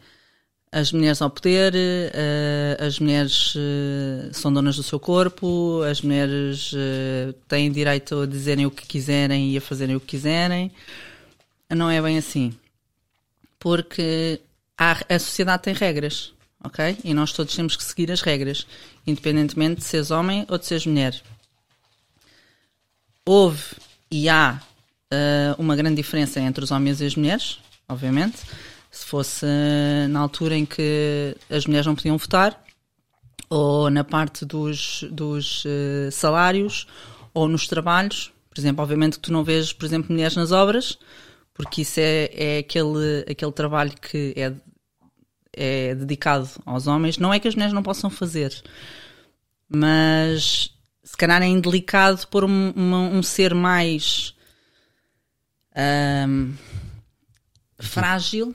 as 0.75 0.90
mulheres 0.90 1.23
ao 1.23 1.31
poder, 1.31 1.73
eh, 1.76 2.76
as 2.81 2.99
mulheres 2.99 3.54
eh, 3.57 4.31
são 4.33 4.52
donas 4.52 4.75
do 4.75 4.83
seu 4.83 4.99
corpo, 4.99 5.83
as 5.88 6.02
mulheres 6.02 6.73
eh, 6.75 7.33
têm 7.47 7.71
direito 7.71 8.23
a 8.23 8.26
dizerem 8.26 8.66
o 8.66 8.73
que 8.73 8.85
quiserem 8.85 9.52
e 9.52 9.57
a 9.57 9.61
fazerem 9.61 9.95
o 9.95 10.00
que 10.00 10.07
quiserem. 10.07 10.73
Não 11.71 11.88
é 11.88 12.02
bem 12.02 12.19
assim. 12.19 12.52
Porque 13.57 14.40
há- 14.78 15.04
a 15.09 15.19
sociedade 15.19 15.62
tem 15.62 15.75
regras, 15.75 16.33
ok? 16.62 16.97
E 17.04 17.14
nós 17.14 17.33
todos 17.33 17.54
temos 17.54 17.76
que 17.76 17.85
seguir 17.85 18.11
as 18.11 18.21
regras, 18.21 18.66
independentemente 19.07 19.81
de 19.81 19.85
seres 19.85 20.11
homem 20.11 20.47
ou 20.49 20.59
de 20.59 20.66
seres 20.66 20.87
mulher. 20.87 21.21
Houve 23.26 23.62
e 24.11 24.28
há 24.28 24.61
uh, 25.12 25.61
uma 25.61 25.75
grande 25.76 25.97
diferença 25.97 26.40
entre 26.40 26.62
os 26.62 26.71
homens 26.71 27.00
e 27.00 27.07
as 27.07 27.16
mulheres, 27.16 27.59
obviamente. 27.88 28.38
Se 28.90 29.07
fosse 29.07 29.45
uh, 29.45 30.09
na 30.09 30.21
altura 30.21 30.57
em 30.57 30.64
que 30.66 31.37
as 31.50 31.66
mulheres 31.66 31.87
não 31.87 31.95
podiam 31.95 32.16
votar, 32.19 32.62
ou 33.49 33.90
na 33.90 34.04
parte 34.04 34.45
dos, 34.45 35.04
dos 35.11 35.64
uh, 35.64 36.11
salários, 36.12 36.87
ou 37.33 37.49
nos 37.49 37.66
trabalhos. 37.66 38.33
Por 38.50 38.61
exemplo, 38.61 38.83
obviamente 38.83 39.14
que 39.14 39.23
tu 39.23 39.33
não 39.33 39.43
vês, 39.43 39.73
por 39.73 39.85
exemplo, 39.85 40.12
mulheres 40.12 40.37
nas 40.37 40.52
obras, 40.52 40.99
porque 41.54 41.82
isso 41.82 42.00
é, 42.00 42.30
é 42.32 42.58
aquele, 42.58 43.25
aquele 43.30 43.52
trabalho 43.52 43.92
que 44.00 44.34
é, 44.37 44.52
é 45.52 45.94
dedicado 45.94 46.49
aos 46.66 46.87
homens. 46.87 47.16
Não 47.16 47.32
é 47.32 47.38
que 47.38 47.49
as 47.49 47.54
mulheres 47.54 47.73
não 47.73 47.82
possam 47.82 48.11
fazer, 48.11 48.52
mas 49.68 50.75
se 51.02 51.16
calhar 51.16 51.40
é 51.42 51.46
indelicado 51.46 52.26
pôr 52.26 52.44
um, 52.44 52.70
uma, 52.70 52.99
um 52.99 53.23
ser 53.23 53.54
mais 53.54 54.34
um, 56.28 56.54
frágil, 57.78 58.54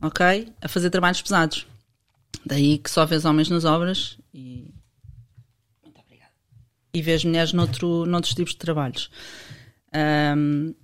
ok? 0.00 0.52
A 0.60 0.68
fazer 0.68 0.90
trabalhos 0.90 1.22
pesados. 1.22 1.66
Daí 2.44 2.78
que 2.78 2.90
só 2.90 3.06
vês 3.06 3.24
homens 3.24 3.48
nas 3.48 3.64
obras 3.64 4.18
e. 4.34 4.68
Muito 5.82 6.00
obrigada. 6.00 6.32
E 6.92 7.00
vês 7.00 7.24
mulheres 7.24 7.52
noutro, 7.52 8.04
noutros 8.06 8.34
tipos 8.34 8.52
de 8.52 8.58
trabalhos. 8.58 9.10
Um, 9.94 10.74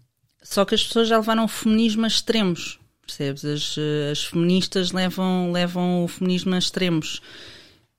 só 0.48 0.64
que 0.64 0.74
as 0.74 0.82
pessoas 0.82 1.08
já 1.08 1.18
levaram 1.18 1.44
o 1.44 1.48
feminismo 1.48 2.06
a 2.06 2.08
extremos, 2.08 2.80
percebes? 3.06 3.44
As, 3.44 3.76
as 4.10 4.24
feministas 4.24 4.92
levam, 4.92 5.52
levam 5.52 6.04
o 6.04 6.08
feminismo 6.08 6.54
a 6.54 6.58
extremos. 6.58 7.20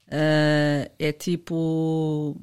Uh, 0.07 0.89
é 0.97 1.11
tipo 1.11 2.35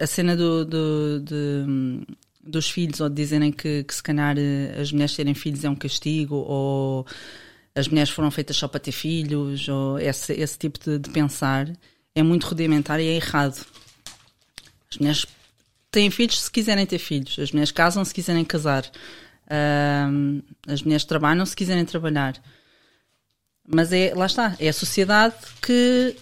a 0.00 0.06
cena 0.06 0.36
do, 0.36 0.64
do, 0.64 1.20
de, 1.22 2.06
dos 2.40 2.70
filhos, 2.70 3.00
ou 3.00 3.08
de 3.08 3.16
dizerem 3.16 3.50
que, 3.50 3.82
que 3.82 3.94
se 3.94 4.02
calhar 4.02 4.38
eh, 4.38 4.80
as 4.80 4.92
mulheres 4.92 5.16
terem 5.16 5.34
filhos 5.34 5.64
é 5.64 5.68
um 5.68 5.74
castigo, 5.74 6.36
ou 6.36 7.04
as 7.74 7.88
mulheres 7.88 8.10
foram 8.10 8.30
feitas 8.30 8.56
só 8.56 8.68
para 8.68 8.78
ter 8.78 8.92
filhos, 8.92 9.68
ou 9.68 9.98
esse, 9.98 10.32
esse 10.34 10.56
tipo 10.56 10.78
de, 10.78 11.00
de 11.00 11.10
pensar 11.10 11.68
é 12.14 12.22
muito 12.22 12.46
rudimentar 12.46 13.00
e 13.00 13.08
é 13.08 13.16
errado. 13.16 13.66
As 14.88 14.98
mulheres 14.98 15.26
têm 15.94 16.10
filhos 16.10 16.42
se 16.42 16.50
quiserem 16.50 16.84
ter 16.84 16.98
filhos, 16.98 17.38
as 17.38 17.52
mulheres 17.52 17.70
casam 17.70 18.04
se 18.04 18.12
quiserem 18.12 18.44
casar, 18.44 18.84
uh, 18.84 20.42
as 20.66 20.82
mulheres 20.82 21.04
trabalham 21.04 21.46
se 21.46 21.54
quiserem 21.56 21.84
trabalhar. 21.84 22.34
Mas 23.66 23.92
é, 23.92 24.12
lá 24.14 24.26
está, 24.26 24.54
é 24.58 24.68
a 24.68 24.72
sociedade 24.72 25.36
que 25.62 26.16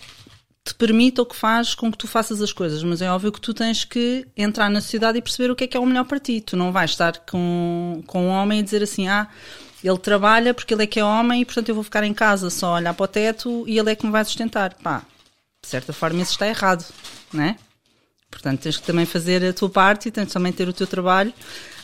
te 0.64 0.74
permite 0.74 1.18
ou 1.20 1.26
que 1.26 1.34
faz 1.34 1.74
com 1.74 1.90
que 1.90 1.98
tu 1.98 2.06
faças 2.06 2.40
as 2.40 2.52
coisas, 2.52 2.84
mas 2.84 3.02
é 3.02 3.10
óbvio 3.10 3.32
que 3.32 3.40
tu 3.40 3.52
tens 3.52 3.84
que 3.84 4.28
entrar 4.36 4.70
na 4.70 4.80
sociedade 4.80 5.18
e 5.18 5.22
perceber 5.22 5.50
o 5.50 5.56
que 5.56 5.64
é 5.64 5.66
que 5.66 5.76
é 5.76 5.80
o 5.80 5.86
melhor 5.86 6.04
para 6.04 6.20
ti. 6.20 6.40
Tu 6.40 6.56
não 6.56 6.70
vais 6.70 6.92
estar 6.92 7.18
com, 7.28 8.04
com 8.06 8.26
um 8.26 8.28
homem 8.28 8.60
e 8.60 8.62
dizer 8.62 8.82
assim, 8.82 9.08
ah, 9.08 9.26
ele 9.82 9.98
trabalha 9.98 10.54
porque 10.54 10.72
ele 10.72 10.84
é 10.84 10.86
que 10.86 11.00
é 11.00 11.04
homem 11.04 11.40
e 11.40 11.44
portanto 11.44 11.68
eu 11.70 11.74
vou 11.74 11.82
ficar 11.82 12.04
em 12.04 12.14
casa 12.14 12.48
só 12.50 12.74
olhar 12.74 12.94
para 12.94 13.04
o 13.04 13.08
teto 13.08 13.64
e 13.66 13.76
ele 13.76 13.90
é 13.90 13.96
que 13.96 14.06
me 14.06 14.12
vai 14.12 14.24
sustentar. 14.24 14.74
Pá, 14.74 15.02
de 15.64 15.68
certa 15.68 15.92
forma 15.92 16.22
isso 16.22 16.32
está 16.32 16.46
errado, 16.46 16.84
não 17.32 17.42
é? 17.42 17.56
Portanto, 18.32 18.62
tens 18.62 18.78
que 18.78 18.82
também 18.82 19.04
fazer 19.04 19.44
a 19.44 19.52
tua 19.52 19.68
parte 19.68 20.08
e 20.08 20.10
tens 20.10 20.32
também 20.32 20.50
ter 20.50 20.66
o 20.66 20.72
teu 20.72 20.86
trabalho. 20.86 21.32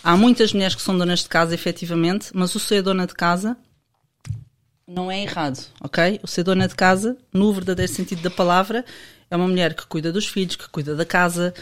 Há 0.02 0.16
muitas 0.16 0.54
mulheres 0.54 0.74
que 0.74 0.82
são 0.82 0.96
donas 0.96 1.20
de 1.20 1.28
casa, 1.28 1.54
efetivamente, 1.54 2.30
mas 2.32 2.54
o 2.54 2.58
ser 2.58 2.82
dona 2.82 3.06
de 3.06 3.14
casa 3.14 3.56
não 4.86 5.10
é 5.10 5.22
errado, 5.22 5.62
ok? 5.82 6.18
O 6.22 6.26
ser 6.26 6.42
dona 6.42 6.66
de 6.66 6.74
casa, 6.74 7.14
no 7.32 7.52
verdadeiro 7.52 7.92
sentido 7.92 8.22
da 8.22 8.30
palavra, 8.30 8.82
é 9.30 9.36
uma 9.36 9.46
mulher 9.46 9.74
que 9.74 9.86
cuida 9.86 10.10
dos 10.10 10.26
filhos, 10.26 10.56
que 10.56 10.66
cuida 10.70 10.96
da 10.96 11.04
casa, 11.04 11.52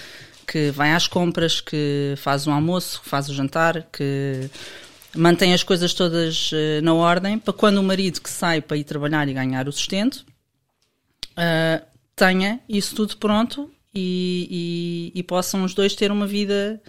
que 0.47 0.71
vai 0.71 0.93
às 0.93 1.09
compras, 1.09 1.61
que 1.61 2.15
faz 2.19 2.47
um 2.47 2.53
almoço, 2.53 3.03
que 3.03 3.09
faz 3.09 3.29
o 3.29 3.35
jantar, 3.35 3.83
que 3.93 4.49
mantém 5.17 5.53
as 5.53 5.65
coisas 5.65 5.93
todas 5.93 6.53
uh, 6.53 6.81
na 6.85 6.95
ordem, 6.95 7.37
para 7.37 7.53
quando 7.53 7.79
o 7.79 7.83
marido 7.83 8.21
que 8.21 8.31
sai 8.31 8.61
para 8.63 8.77
ir 8.77 8.85
trabalhar 8.85 9.29
e 9.29 9.33
ganhar 9.33 9.67
o 9.67 9.73
sustento, 9.73 10.25
uh, 11.33 11.85
tenha 12.15 12.61
isso 12.69 12.95
tudo 12.95 13.17
pronto 13.17 13.69
e, 13.97 15.13
e, 15.15 15.21
e, 15.21 15.23
possam 15.23 15.65
os 15.65 15.73
dois 15.73 15.95
ter 15.95 16.13
uma 16.13 16.27
vida 16.27 16.83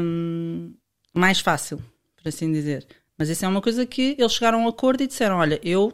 um, 0.00 0.72
mais 1.12 1.40
fácil, 1.40 1.82
por 2.16 2.28
assim 2.28 2.52
dizer. 2.52 2.86
Mas 3.18 3.28
isso 3.28 3.44
é 3.44 3.48
uma 3.48 3.60
coisa 3.60 3.84
que 3.84 4.16
eles 4.18 4.32
chegaram 4.32 4.60
a 4.60 4.64
um 4.64 4.68
acordo 4.68 5.02
e 5.02 5.06
disseram: 5.06 5.36
Olha, 5.36 5.60
eu 5.62 5.92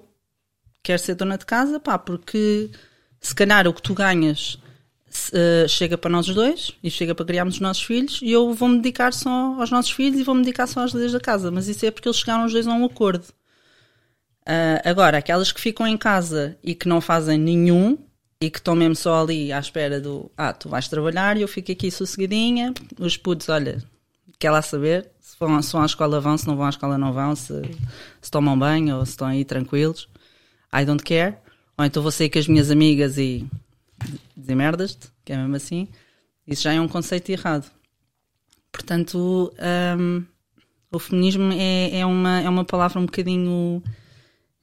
quero 0.82 0.98
ser 0.98 1.14
dona 1.14 1.38
de 1.38 1.46
casa, 1.46 1.80
pá, 1.80 1.98
porque 1.98 2.70
se 3.20 3.34
calhar 3.34 3.66
o 3.66 3.72
que 3.72 3.82
tu 3.82 3.94
ganhas 3.94 4.58
uh, 5.32 5.68
chega 5.68 5.96
para 5.96 6.10
nós 6.10 6.26
dois 6.26 6.72
e 6.82 6.90
chega 6.90 7.14
para 7.14 7.26
criarmos 7.26 7.54
os 7.54 7.60
nossos 7.60 7.82
filhos 7.82 8.20
e 8.22 8.30
eu 8.30 8.52
vou-me 8.52 8.76
dedicar 8.76 9.12
só 9.12 9.56
aos 9.58 9.70
nossos 9.70 9.90
filhos 9.90 10.20
e 10.20 10.22
vou-me 10.22 10.42
dedicar 10.42 10.66
só 10.66 10.80
às 10.80 10.92
leis 10.92 11.12
da 11.12 11.20
casa. 11.20 11.50
Mas 11.50 11.66
isso 11.66 11.84
é 11.86 11.90
porque 11.90 12.08
eles 12.08 12.18
chegaram 12.18 12.44
os 12.44 12.52
dois 12.52 12.66
a 12.66 12.72
um 12.72 12.84
acordo. 12.84 13.24
Uh, 14.42 14.80
agora, 14.84 15.18
aquelas 15.18 15.52
que 15.52 15.60
ficam 15.60 15.86
em 15.86 15.96
casa 15.96 16.58
e 16.62 16.74
que 16.74 16.88
não 16.88 17.00
fazem 17.00 17.36
nenhum 17.36 17.98
e 18.40 18.50
que 18.50 18.58
estão 18.58 18.76
mesmo 18.76 18.94
só 18.94 19.22
ali 19.22 19.52
à 19.52 19.58
espera 19.58 20.00
do 20.00 20.30
ah, 20.36 20.52
tu 20.52 20.68
vais 20.68 20.88
trabalhar 20.88 21.36
e 21.36 21.42
eu 21.42 21.48
fico 21.48 21.72
aqui 21.72 21.90
sossegadinha, 21.90 22.72
os 22.98 23.16
putos, 23.16 23.48
olha, 23.48 23.82
quer 24.38 24.50
lá 24.50 24.62
saber, 24.62 25.10
se 25.20 25.36
vão, 25.38 25.60
se 25.60 25.72
vão 25.72 25.82
à 25.82 25.86
escola 25.86 26.20
vão, 26.20 26.38
se 26.38 26.46
não 26.46 26.56
vão 26.56 26.66
à 26.66 26.70
escola 26.70 26.96
não 26.96 27.12
vão, 27.12 27.34
se, 27.34 27.60
se 28.20 28.30
tomam 28.30 28.58
banho 28.58 28.96
ou 28.96 29.04
se 29.04 29.12
estão 29.12 29.28
aí 29.28 29.44
tranquilos. 29.44 30.08
I 30.72 30.84
don't 30.84 31.02
care. 31.02 31.36
Ou 31.76 31.84
então 31.84 32.02
vou 32.02 32.12
sair 32.12 32.28
com 32.28 32.38
as 32.38 32.48
minhas 32.48 32.70
amigas 32.70 33.18
e 33.18 33.46
dizer 34.36 34.54
merdas-te, 34.54 35.08
que 35.24 35.32
é 35.32 35.36
mesmo 35.36 35.56
assim. 35.56 35.88
Isso 36.46 36.62
já 36.62 36.72
é 36.72 36.80
um 36.80 36.88
conceito 36.88 37.30
errado. 37.30 37.70
Portanto, 38.72 39.52
um, 39.98 40.24
o 40.90 40.98
feminismo 40.98 41.52
é, 41.52 42.00
é, 42.00 42.06
uma, 42.06 42.40
é 42.40 42.48
uma 42.48 42.64
palavra 42.64 42.98
um 42.98 43.06
bocadinho 43.06 43.82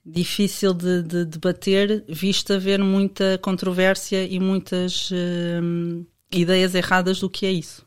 difícil 0.05 0.73
de, 0.73 1.01
de 1.01 1.25
debater, 1.25 2.05
visto 2.07 2.53
haver 2.53 2.79
muita 2.79 3.39
controvérsia 3.39 4.23
e 4.23 4.39
muitas 4.39 5.09
um, 5.11 6.05
ideias 6.31 6.75
erradas 6.75 7.19
do 7.19 7.29
que 7.29 7.45
é 7.45 7.51
isso. 7.51 7.85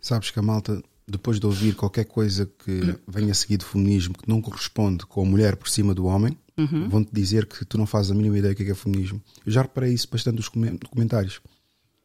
Sabes 0.00 0.30
que 0.30 0.38
a 0.38 0.42
malta 0.42 0.82
depois 1.08 1.40
de 1.40 1.46
ouvir 1.46 1.74
qualquer 1.74 2.04
coisa 2.04 2.44
que 2.44 2.94
venha 3.06 3.32
seguido 3.32 3.64
do 3.64 3.70
feminismo 3.70 4.14
que 4.16 4.28
não 4.28 4.42
corresponde 4.42 5.06
com 5.06 5.22
a 5.22 5.24
mulher 5.24 5.56
por 5.56 5.68
cima 5.68 5.94
do 5.94 6.04
homem, 6.04 6.36
uhum. 6.58 6.88
vão-te 6.88 7.10
dizer 7.12 7.46
que 7.46 7.64
tu 7.64 7.78
não 7.78 7.86
fazes 7.86 8.10
a 8.10 8.14
mínima 8.14 8.38
ideia 8.38 8.52
do 8.52 8.56
que 8.56 8.62
é, 8.62 8.66
que 8.66 8.72
é 8.72 8.74
feminismo. 8.74 9.22
Eu 9.44 9.50
já 9.50 9.62
reparei 9.62 9.94
isso 9.94 10.06
bastante 10.10 10.36
nos 10.36 10.48
comentários. 10.48 11.40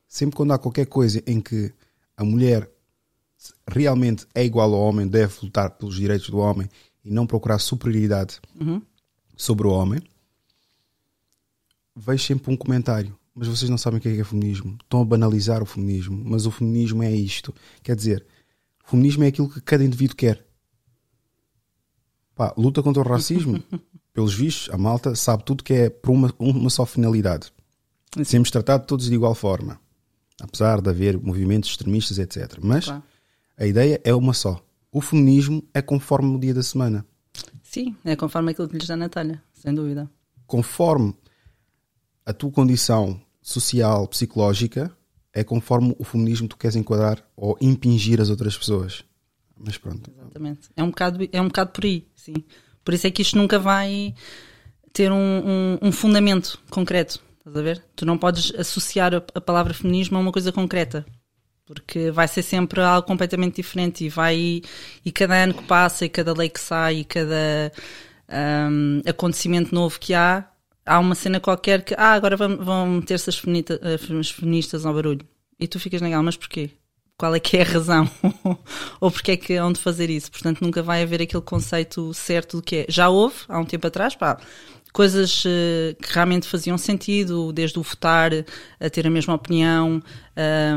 Sempre 0.07 0.37
quando 0.37 0.53
há 0.53 0.57
qualquer 0.57 0.85
coisa 0.85 1.21
em 1.27 1.41
que 1.41 1.73
a 2.15 2.23
mulher 2.23 2.69
realmente 3.67 4.25
é 4.33 4.45
igual 4.45 4.73
ao 4.73 4.79
homem, 4.79 5.05
deve 5.05 5.33
lutar 5.43 5.71
pelos 5.71 5.95
direitos 5.95 6.29
do 6.29 6.37
homem 6.37 6.69
e 7.03 7.11
não 7.11 7.27
procurar 7.27 7.59
superioridade 7.59 8.39
uhum. 8.59 8.81
sobre 9.35 9.67
o 9.67 9.71
homem, 9.71 10.01
vejo 11.95 12.23
sempre 12.23 12.51
um 12.51 12.57
comentário. 12.57 13.17
Mas 13.35 13.47
vocês 13.47 13.69
não 13.69 13.77
sabem 13.77 13.97
o 13.97 14.01
que 14.01 14.09
é, 14.09 14.13
que 14.13 14.21
é 14.21 14.23
feminismo. 14.23 14.77
Estão 14.83 15.01
a 15.01 15.05
banalizar 15.05 15.63
o 15.63 15.65
feminismo. 15.65 16.21
Mas 16.23 16.45
o 16.45 16.51
feminismo 16.51 17.01
é 17.01 17.11
isto. 17.11 17.53
Quer 17.81 17.95
dizer, 17.95 18.25
o 18.85 18.91
feminismo 18.91 19.23
é 19.23 19.27
aquilo 19.27 19.49
que 19.49 19.59
cada 19.59 19.83
indivíduo 19.83 20.15
quer. 20.15 20.45
Pá, 22.35 22.53
luta 22.55 22.83
contra 22.83 23.01
o 23.01 23.05
racismo. 23.05 23.61
Pelos 24.13 24.35
vistos, 24.35 24.71
a 24.71 24.77
malta 24.77 25.15
sabe 25.15 25.43
tudo 25.43 25.63
que 25.63 25.73
é 25.73 25.89
por 25.89 26.11
uma, 26.11 26.31
uma 26.37 26.69
só 26.69 26.85
finalidade. 26.85 27.51
Sermos 28.23 28.51
tratados 28.51 28.85
todos 28.85 29.07
de 29.07 29.15
igual 29.15 29.33
forma. 29.33 29.79
Apesar 30.39 30.81
de 30.81 30.89
haver 30.89 31.17
movimentos 31.17 31.71
extremistas, 31.71 32.19
etc. 32.19 32.59
Mas 32.61 32.85
claro. 32.85 33.03
a 33.57 33.65
ideia 33.65 33.99
é 34.03 34.13
uma 34.13 34.33
só. 34.33 34.63
O 34.93 35.01
feminismo 35.01 35.67
é 35.73 35.81
conforme 35.81 36.35
o 36.35 36.39
dia 36.39 36.53
da 36.53 36.61
semana. 36.61 37.03
Sim, 37.63 37.95
é 38.05 38.15
conforme 38.15 38.51
aquilo 38.51 38.69
que 38.69 38.77
lhes 38.77 38.87
dá 38.87 38.95
Natália, 38.95 39.41
sem 39.51 39.73
dúvida. 39.73 40.07
Conforme 40.45 41.15
a 42.23 42.31
tua 42.31 42.51
condição 42.51 43.19
social, 43.41 44.07
psicológica, 44.07 44.95
é 45.33 45.43
conforme 45.43 45.95
o 45.97 46.03
feminismo 46.03 46.47
tu 46.47 46.55
queres 46.55 46.75
enquadrar 46.75 47.27
ou 47.35 47.57
impingir 47.59 48.21
as 48.21 48.29
outras 48.29 48.55
pessoas. 48.55 49.03
Mas 49.57 49.79
pronto. 49.79 50.11
Exatamente. 50.15 50.69
É 50.77 50.83
um 50.83 50.89
bocado, 50.89 51.27
é 51.31 51.41
um 51.41 51.47
bocado 51.47 51.71
por 51.71 51.85
aí, 51.85 52.07
sim. 52.15 52.35
Por 52.85 52.93
isso 52.93 53.07
é 53.07 53.11
que 53.11 53.23
isto 53.23 53.35
nunca 53.35 53.57
vai 53.57 54.13
ter 54.93 55.11
um, 55.11 55.15
um, 55.17 55.79
um 55.81 55.91
fundamento 55.91 56.59
concreto. 56.69 57.19
Estás 57.39 57.57
a 57.57 57.61
ver? 57.63 57.83
Tu 57.95 58.05
não 58.05 58.17
podes 58.17 58.53
associar 58.55 59.15
a, 59.15 59.17
a, 59.33 59.41
palavra 59.41 59.73
feminismo 59.73 60.17
a 60.17 60.21
uma 60.21 60.31
coisa 60.31 60.51
concreta. 60.51 61.03
Porque 61.65 62.11
vai 62.11 62.27
ser 62.27 62.43
sempre 62.43 62.81
algo 62.81 63.07
completamente 63.07 63.55
diferente 63.57 64.03
e 64.03 64.09
vai. 64.09 64.61
E 65.05 65.11
cada 65.11 65.35
ano 65.35 65.53
que 65.53 65.63
passa, 65.63 66.05
e 66.05 66.09
cada 66.09 66.33
lei 66.33 66.49
que 66.49 66.59
sai, 66.59 66.97
e 66.97 67.05
cada 67.05 67.71
um, 68.69 69.01
acontecimento 69.07 69.73
novo 69.73 69.99
que 69.99 70.13
há, 70.13 70.45
há 70.85 70.99
uma 70.99 71.15
cena 71.15 71.39
qualquer 71.39 71.83
que, 71.83 71.93
ah, 71.97 72.13
agora 72.13 72.35
vão, 72.35 72.57
vão 72.57 72.87
meter-se 72.87 73.29
as, 73.29 73.41
as 74.21 74.29
feministas 74.31 74.85
ao 74.85 74.93
barulho. 74.93 75.25
E 75.59 75.67
tu 75.67 75.79
ficas 75.79 76.01
naquela, 76.01 76.23
mas 76.23 76.35
porquê? 76.37 76.71
qual 77.17 77.35
é 77.35 77.39
que 77.39 77.57
é 77.57 77.61
a 77.61 77.65
razão 77.65 78.09
ou 78.99 79.11
porque 79.11 79.31
é 79.31 79.37
que 79.37 79.53
hão 79.55 79.71
de 79.71 79.79
fazer 79.79 80.09
isso. 80.09 80.31
Portanto, 80.31 80.61
nunca 80.61 80.81
vai 80.81 81.03
haver 81.03 81.21
aquele 81.21 81.43
conceito 81.43 82.13
certo 82.13 82.57
do 82.57 82.63
que 82.63 82.75
é. 82.77 82.85
Já 82.89 83.09
houve, 83.09 83.35
há 83.47 83.59
um 83.59 83.65
tempo 83.65 83.87
atrás, 83.87 84.15
pá, 84.15 84.37
coisas 84.93 85.43
uh, 85.43 85.95
que 85.99 86.13
realmente 86.13 86.47
faziam 86.47 86.77
sentido, 86.77 87.51
desde 87.51 87.79
o 87.79 87.81
votar, 87.81 88.31
a 88.79 88.89
ter 88.89 89.07
a 89.07 89.09
mesma 89.09 89.33
opinião, 89.33 90.01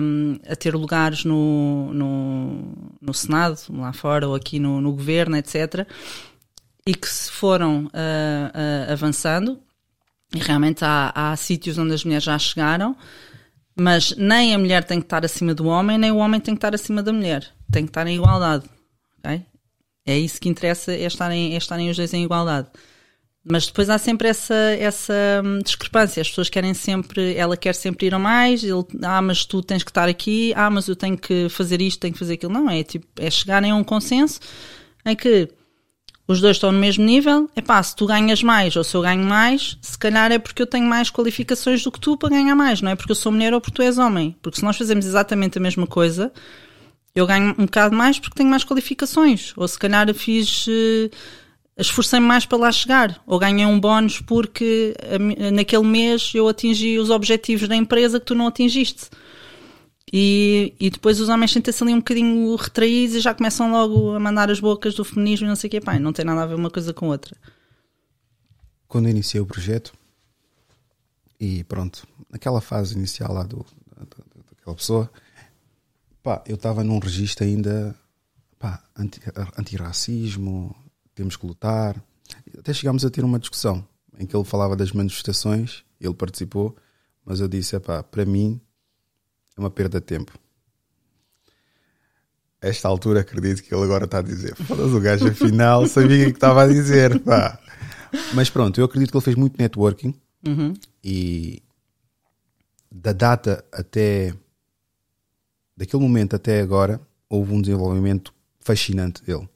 um, 0.00 0.38
a 0.50 0.56
ter 0.56 0.74
lugares 0.74 1.24
no, 1.24 1.92
no, 1.92 2.96
no, 3.00 3.14
Senado, 3.14 3.58
lá 3.70 3.92
fora, 3.92 4.26
ou 4.26 4.34
aqui 4.34 4.58
no, 4.58 4.80
no 4.80 4.92
governo, 4.92 5.36
etc. 5.36 5.86
E 6.86 6.94
que 6.94 7.08
se 7.08 7.30
foram 7.30 7.84
uh, 7.84 7.88
uh, 7.88 8.92
avançando, 8.92 9.60
e 10.34 10.38
realmente 10.38 10.82
há, 10.82 11.12
há 11.14 11.36
sítios 11.36 11.76
onde 11.76 11.92
as 11.92 12.02
mulheres 12.02 12.24
já 12.24 12.38
chegaram, 12.38 12.96
mas 13.78 14.16
nem 14.16 14.54
a 14.54 14.58
mulher 14.58 14.82
tem 14.82 14.98
que 14.98 15.04
estar 15.04 15.24
acima 15.26 15.54
do 15.54 15.66
homem, 15.66 15.98
nem 15.98 16.10
o 16.10 16.16
homem 16.16 16.40
tem 16.40 16.54
que 16.54 16.58
estar 16.58 16.74
acima 16.74 17.02
da 17.02 17.12
mulher. 17.12 17.46
Tem 17.70 17.84
que 17.84 17.90
estar 17.90 18.06
em 18.06 18.16
igualdade. 18.16 18.64
Okay? 19.18 19.44
É 20.06 20.18
isso 20.18 20.40
que 20.40 20.48
interessa, 20.48 20.92
é 20.92 21.04
estarem, 21.04 21.52
é 21.52 21.58
estarem 21.58 21.90
os 21.90 21.96
dois 21.96 22.14
em 22.14 22.24
igualdade. 22.24 22.68
Mas 23.48 23.66
depois 23.66 23.88
há 23.88 23.96
sempre 23.96 24.28
essa, 24.28 24.54
essa 24.54 25.14
hum, 25.44 25.60
discrepância. 25.64 26.20
As 26.20 26.28
pessoas 26.28 26.48
querem 26.48 26.74
sempre, 26.74 27.34
ela 27.36 27.56
quer 27.56 27.74
sempre 27.74 28.06
ir 28.06 28.14
a 28.14 28.18
mais, 28.18 28.64
ele, 28.64 28.84
ah, 29.02 29.22
mas 29.22 29.44
tu 29.44 29.62
tens 29.62 29.84
que 29.84 29.90
estar 29.90 30.08
aqui, 30.08 30.52
ah, 30.56 30.68
mas 30.68 30.88
eu 30.88 30.96
tenho 30.96 31.16
que 31.16 31.48
fazer 31.48 31.80
isto, 31.80 32.00
tenho 32.00 32.12
que 32.12 32.18
fazer 32.18 32.34
aquilo. 32.34 32.52
Não, 32.52 32.68
é 32.68 32.82
tipo, 32.82 33.06
é 33.16 33.30
chegarem 33.30 33.70
a 33.70 33.76
um 33.76 33.84
consenso 33.84 34.40
em 35.04 35.14
que 35.14 35.48
os 36.26 36.40
dois 36.40 36.56
estão 36.56 36.72
no 36.72 36.78
mesmo 36.78 37.04
nível. 37.04 37.48
É 37.54 37.62
pá, 37.62 37.80
se 37.80 37.94
tu 37.94 38.04
ganhas 38.04 38.42
mais 38.42 38.74
ou 38.74 38.82
se 38.82 38.96
eu 38.96 39.02
ganho 39.02 39.24
mais, 39.24 39.78
se 39.80 39.96
calhar 39.96 40.32
é 40.32 40.40
porque 40.40 40.60
eu 40.60 40.66
tenho 40.66 40.86
mais 40.86 41.08
qualificações 41.08 41.84
do 41.84 41.92
que 41.92 42.00
tu 42.00 42.16
para 42.16 42.30
ganhar 42.30 42.56
mais, 42.56 42.82
não 42.82 42.90
é 42.90 42.96
porque 42.96 43.12
eu 43.12 43.16
sou 43.16 43.30
mulher 43.30 43.54
ou 43.54 43.60
porque 43.60 43.76
tu 43.76 43.82
és 43.82 43.96
homem. 43.96 44.36
Porque 44.42 44.58
se 44.58 44.64
nós 44.64 44.76
fazemos 44.76 45.06
exatamente 45.06 45.56
a 45.58 45.60
mesma 45.60 45.86
coisa, 45.86 46.32
eu 47.14 47.26
ganho 47.28 47.54
um 47.56 47.64
bocado 47.64 47.94
mais 47.94 48.18
porque 48.18 48.34
tenho 48.36 48.50
mais 48.50 48.64
qualificações. 48.64 49.52
Ou 49.56 49.68
se 49.68 49.78
calhar 49.78 50.12
fiz. 50.14 50.66
Esforcei-me 51.78 52.26
mais 52.26 52.46
para 52.46 52.56
lá 52.56 52.72
chegar, 52.72 53.22
ou 53.26 53.38
ganhei 53.38 53.66
um 53.66 53.78
bónus 53.78 54.20
porque 54.20 54.94
naquele 55.52 55.84
mês 55.84 56.32
eu 56.34 56.48
atingi 56.48 56.98
os 56.98 57.10
objetivos 57.10 57.68
da 57.68 57.76
empresa 57.76 58.18
que 58.18 58.24
tu 58.24 58.34
não 58.34 58.46
atingiste. 58.46 59.10
E, 60.10 60.72
e 60.78 60.88
depois 60.88 61.20
os 61.20 61.28
homens 61.28 61.52
sentem-se 61.52 61.82
ali 61.82 61.92
um 61.92 61.98
bocadinho 61.98 62.54
retraídos 62.54 63.16
e 63.16 63.20
já 63.20 63.34
começam 63.34 63.70
logo 63.70 64.14
a 64.14 64.20
mandar 64.20 64.50
as 64.50 64.60
bocas 64.60 64.94
do 64.94 65.04
feminismo 65.04 65.46
e 65.46 65.48
não 65.48 65.56
sei 65.56 65.68
o 65.68 65.70
que. 65.72 65.80
Pai, 65.80 65.98
não 65.98 66.12
tem 66.12 66.24
nada 66.24 66.42
a 66.42 66.46
ver 66.46 66.54
uma 66.54 66.70
coisa 66.70 66.94
com 66.94 67.08
outra. 67.08 67.36
Quando 68.88 69.08
iniciei 69.08 69.40
o 69.40 69.46
projeto, 69.46 69.92
e 71.38 71.64
pronto, 71.64 72.06
naquela 72.30 72.60
fase 72.60 72.94
inicial 72.94 73.32
lá 73.32 73.42
do, 73.42 73.66
daquela 74.50 74.76
pessoa, 74.76 75.10
pá, 76.22 76.42
eu 76.46 76.54
estava 76.54 76.82
num 76.84 76.98
registro 76.98 77.44
ainda 77.44 77.94
pá, 78.58 78.82
anti, 78.96 79.20
antirracismo, 79.58 80.74
temos 81.16 81.36
que 81.36 81.46
lutar. 81.46 82.00
Até 82.56 82.72
chegámos 82.72 83.04
a 83.04 83.10
ter 83.10 83.24
uma 83.24 83.40
discussão 83.40 83.84
em 84.18 84.26
que 84.26 84.36
ele 84.36 84.44
falava 84.44 84.76
das 84.76 84.92
manifestações, 84.92 85.84
ele 86.00 86.14
participou, 86.14 86.76
mas 87.24 87.40
eu 87.40 87.48
disse: 87.48 87.78
pá, 87.80 88.02
para 88.02 88.24
mim 88.24 88.60
é 89.56 89.60
uma 89.60 89.70
perda 89.70 89.98
de 89.98 90.06
tempo. 90.06 90.38
esta 92.60 92.88
altura 92.88 93.20
acredito 93.20 93.62
que 93.62 93.74
ele 93.74 93.82
agora 93.82 94.04
está 94.04 94.18
a 94.18 94.22
dizer: 94.22 94.54
foda-se, 94.54 94.94
o 94.94 95.00
gajo 95.00 95.26
afinal 95.26 95.86
sabia 95.88 96.28
o 96.28 96.30
que 96.30 96.36
estava 96.36 96.62
a 96.62 96.68
dizer, 96.68 97.18
pá. 97.20 97.58
Mas 98.34 98.48
pronto, 98.48 98.78
eu 98.80 98.84
acredito 98.84 99.10
que 99.10 99.16
ele 99.16 99.24
fez 99.24 99.36
muito 99.36 99.58
networking 99.58 100.14
uhum. 100.46 100.74
e 101.02 101.62
da 102.90 103.12
data 103.12 103.64
até 103.72 104.32
daquele 105.76 106.02
momento 106.02 106.36
até 106.36 106.60
agora 106.60 107.00
houve 107.28 107.52
um 107.52 107.60
desenvolvimento 107.60 108.32
fascinante 108.60 109.22
dele 109.22 109.48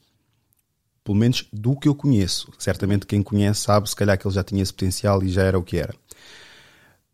pelo 1.04 1.16
menos 1.16 1.46
do 1.52 1.76
que 1.76 1.88
eu 1.88 1.94
conheço. 1.94 2.52
Certamente 2.58 3.06
quem 3.06 3.22
conhece 3.22 3.62
sabe, 3.62 3.88
se 3.88 3.96
calhar 3.96 4.18
que 4.18 4.26
ele 4.26 4.34
já 4.34 4.44
tinha 4.44 4.62
esse 4.62 4.72
potencial 4.72 5.22
e 5.22 5.28
já 5.28 5.42
era 5.42 5.58
o 5.58 5.62
que 5.62 5.78
era. 5.78 5.94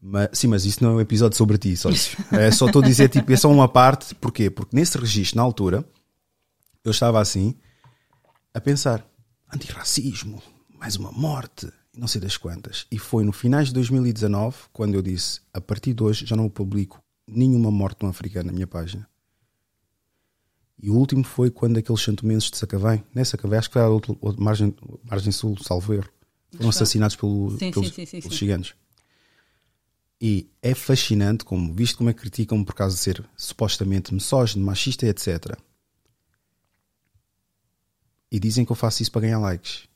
Mas, 0.00 0.28
sim, 0.32 0.46
mas 0.46 0.64
isso 0.64 0.82
não 0.84 0.92
é 0.92 0.94
um 0.94 1.00
episódio 1.00 1.36
sobre 1.36 1.58
ti, 1.58 1.76
sócio. 1.76 2.16
É 2.32 2.50
só 2.50 2.66
estou 2.66 2.82
a 2.82 2.84
dizer, 2.84 3.08
tipo, 3.08 3.32
é 3.32 3.36
só 3.36 3.50
uma 3.50 3.68
parte. 3.68 4.14
Porquê? 4.14 4.50
Porque 4.50 4.76
nesse 4.76 4.98
registro, 4.98 5.38
na 5.38 5.42
altura, 5.42 5.84
eu 6.84 6.90
estava 6.90 7.20
assim, 7.20 7.54
a 8.54 8.60
pensar: 8.60 9.04
antirracismo, 9.52 10.42
mais 10.78 10.96
uma 10.96 11.10
morte, 11.10 11.68
não 11.96 12.06
sei 12.06 12.20
das 12.20 12.36
quantas. 12.36 12.86
E 12.90 12.98
foi 12.98 13.24
no 13.24 13.32
finais 13.32 13.68
de 13.68 13.74
2019, 13.74 14.56
quando 14.72 14.94
eu 14.94 15.02
disse: 15.02 15.40
a 15.52 15.60
partir 15.60 15.94
de 15.94 16.02
hoje 16.02 16.26
já 16.26 16.36
não 16.36 16.48
publico 16.48 17.00
nenhuma 17.26 17.70
morte 17.70 18.00
de 18.00 18.06
um 18.06 18.08
africano 18.08 18.46
na 18.46 18.52
minha 18.52 18.66
página. 18.66 19.08
E 20.78 20.90
o 20.90 20.94
último 20.94 21.24
foi 21.24 21.50
quando 21.50 21.78
aqueles 21.78 22.02
santomenses 22.02 22.50
de 22.50 22.58
Sacavém, 22.58 23.02
né? 23.14 23.24
Sacavém, 23.24 23.58
acho 23.58 23.68
que 23.68 23.74
foi 23.74 23.82
a 23.82 23.88
outra, 23.88 24.14
outra 24.20 24.42
margem, 24.42 24.74
margem 25.04 25.32
sul, 25.32 25.56
salvo 25.58 25.94
erro, 25.94 26.08
foram 26.52 26.68
assassinados 26.68 27.16
pelo, 27.16 27.50
sim, 27.58 27.70
pelos, 27.70 27.94
sim, 27.94 28.04
sim, 28.04 28.20
pelos 28.20 28.36
gigantes. 28.36 28.74
E 30.20 30.50
é 30.62 30.74
fascinante, 30.74 31.44
como, 31.44 31.72
visto 31.72 31.98
como 31.98 32.10
é 32.10 32.12
que 32.12 32.20
criticam 32.20 32.62
por 32.62 32.74
causa 32.74 32.94
de 32.94 33.00
ser 33.00 33.24
supostamente 33.36 34.12
misógino, 34.12 34.64
machista, 34.64 35.06
etc. 35.06 35.58
E 38.30 38.38
dizem 38.38 38.64
que 38.64 38.72
eu 38.72 38.76
faço 38.76 39.02
isso 39.02 39.12
para 39.12 39.22
ganhar 39.22 39.38
likes. 39.38 39.88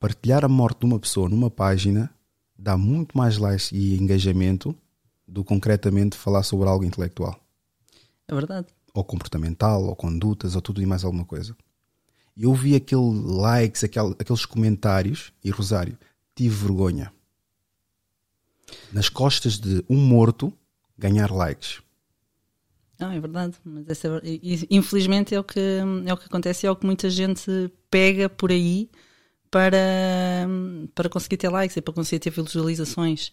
Partilhar 0.00 0.44
a 0.44 0.48
morte 0.48 0.80
de 0.80 0.86
uma 0.86 0.98
pessoa 0.98 1.28
numa 1.28 1.50
página 1.50 2.12
dá 2.56 2.76
muito 2.76 3.16
mais 3.16 3.36
likes 3.36 3.70
e 3.72 3.94
engajamento 3.96 4.76
do 5.26 5.42
que 5.42 5.48
concretamente 5.48 6.16
falar 6.16 6.42
sobre 6.42 6.68
algo 6.68 6.84
intelectual. 6.84 7.38
É 8.28 8.34
verdade 8.34 8.73
ou 8.94 9.02
comportamental, 9.04 9.84
ou 9.84 9.96
condutas, 9.96 10.54
ou 10.54 10.62
tudo 10.62 10.80
e 10.80 10.86
mais 10.86 11.04
alguma 11.04 11.24
coisa. 11.24 11.56
E 12.36 12.44
eu 12.44 12.54
vi 12.54 12.76
aquele 12.76 13.10
likes, 13.24 13.82
aquele, 13.82 14.14
aqueles 14.18 14.46
comentários, 14.46 15.32
e 15.42 15.50
Rosário, 15.50 15.98
tive 16.34 16.54
vergonha. 16.54 17.12
Nas 18.92 19.08
costas 19.08 19.58
de 19.58 19.84
um 19.90 19.96
morto, 19.96 20.52
ganhar 20.96 21.30
likes. 21.32 21.82
Não, 22.98 23.10
é 23.10 23.20
verdade, 23.20 23.56
mas 23.64 23.88
essa, 23.88 24.22
é 24.24 24.38
infelizmente 24.70 25.34
é 25.34 25.40
o, 25.40 25.44
que, 25.44 25.60
é 26.06 26.12
o 26.12 26.16
que 26.16 26.26
acontece, 26.26 26.64
é 26.64 26.70
o 26.70 26.76
que 26.76 26.86
muita 26.86 27.10
gente 27.10 27.50
pega 27.90 28.28
por 28.28 28.52
aí 28.52 28.88
para, 29.50 30.48
para 30.94 31.08
conseguir 31.08 31.36
ter 31.36 31.48
likes 31.48 31.76
e 31.76 31.82
para 31.82 31.92
conseguir 31.92 32.20
ter 32.20 32.30
visualizações. 32.30 33.32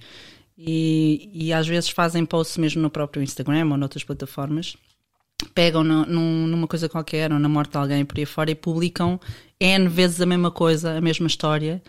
E, 0.57 1.29
e 1.33 1.53
às 1.53 1.67
vezes 1.67 1.89
fazem 1.89 2.25
posts 2.25 2.57
mesmo 2.57 2.81
no 2.81 2.89
próprio 2.89 3.21
Instagram 3.23 3.69
ou 3.69 3.77
noutras 3.77 4.03
plataformas 4.03 4.75
pegam 5.43 5.83
no, 5.83 6.05
num, 6.05 6.47
numa 6.47 6.67
coisa 6.67 6.89
qualquer 6.89 7.31
ou 7.31 7.39
na 7.39 7.49
morte 7.49 7.71
de 7.71 7.77
alguém 7.77 8.05
por 8.05 8.17
aí 8.17 8.25
fora 8.25 8.51
e 8.51 8.55
publicam 8.55 9.19
N 9.59 9.87
vezes 9.87 10.19
a 10.21 10.25
mesma 10.25 10.51
coisa, 10.51 10.97
a 10.97 11.01
mesma 11.01 11.27
história, 11.27 11.81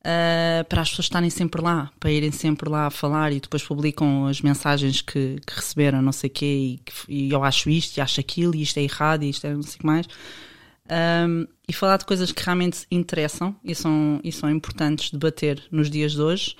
uh, 0.00 0.64
para 0.68 0.82
as 0.82 0.90
pessoas 0.90 1.06
estarem 1.06 1.30
sempre 1.30 1.60
lá, 1.60 1.90
para 1.98 2.10
irem 2.10 2.30
sempre 2.30 2.68
lá 2.68 2.86
a 2.86 2.90
falar 2.90 3.32
e 3.32 3.40
depois 3.40 3.62
publicam 3.62 4.26
as 4.26 4.40
mensagens 4.40 5.00
que, 5.00 5.40
que 5.46 5.54
receberam, 5.54 6.00
não 6.00 6.12
sei 6.12 6.28
o 6.28 6.32
quê, 6.32 6.80
e, 7.08 7.26
e, 7.26 7.30
eu 7.30 7.42
acho 7.42 7.68
isto, 7.68 7.96
e 7.96 8.00
acho 8.00 8.20
aquilo, 8.20 8.54
e 8.54 8.62
isto 8.62 8.78
é 8.78 8.82
errado, 8.82 9.22
e 9.24 9.30
isto 9.30 9.46
é 9.46 9.54
não 9.54 9.62
sei 9.62 9.76
o 9.76 9.78
que 9.78 9.86
mais. 9.86 10.06
Um, 10.90 11.46
e 11.68 11.72
falar 11.72 11.98
de 11.98 12.06
coisas 12.06 12.32
que 12.32 12.42
realmente 12.42 12.86
interessam 12.90 13.54
e 13.62 13.74
são, 13.74 14.20
e 14.24 14.32
são 14.32 14.48
importantes 14.50 15.10
debater 15.10 15.62
nos 15.70 15.90
dias 15.90 16.12
de 16.12 16.22
hoje, 16.22 16.56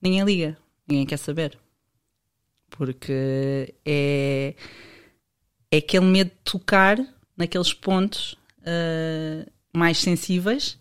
ninguém 0.00 0.22
liga, 0.22 0.56
ninguém 0.86 1.06
quer 1.06 1.16
saber. 1.16 1.58
Porque 2.70 3.74
é 3.84 4.54
é 5.70 5.78
aquele 5.78 6.06
medo 6.06 6.30
de 6.30 6.52
tocar 6.52 6.98
naqueles 7.36 7.72
pontos 7.72 8.32
uh, 8.60 9.50
mais 9.72 9.98
sensíveis 9.98 10.78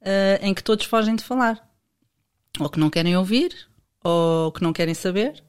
uh, 0.00 0.42
em 0.42 0.54
que 0.54 0.62
todos 0.62 0.86
fogem 0.86 1.16
de 1.16 1.24
falar. 1.24 1.68
Ou 2.60 2.68
que 2.68 2.78
não 2.78 2.90
querem 2.90 3.16
ouvir, 3.16 3.52
ou 4.02 4.52
que 4.52 4.62
não 4.62 4.72
querem 4.72 4.94
saber, 4.94 5.42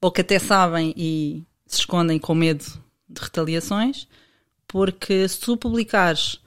ou 0.00 0.12
que 0.12 0.20
até 0.20 0.38
sabem 0.38 0.94
e 0.96 1.44
se 1.66 1.80
escondem 1.80 2.18
com 2.18 2.34
medo 2.34 2.64
de 3.08 3.20
retaliações, 3.20 4.06
porque 4.66 5.28
se 5.28 5.40
tu 5.40 5.56
publicares 5.56 6.40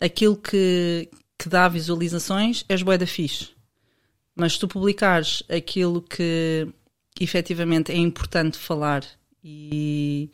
aquilo 0.00 0.36
que, 0.36 1.08
que 1.38 1.48
dá 1.48 1.68
visualizações, 1.68 2.64
és 2.68 2.82
bué 2.82 2.98
da 2.98 3.06
fixe. 3.06 3.50
Mas 4.34 4.52
se 4.52 4.60
tu 4.60 4.68
publicares 4.68 5.42
aquilo 5.48 6.02
que 6.02 6.68
efetivamente 7.18 7.90
é 7.90 7.96
importante 7.96 8.58
falar 8.58 9.04
e 9.42 10.30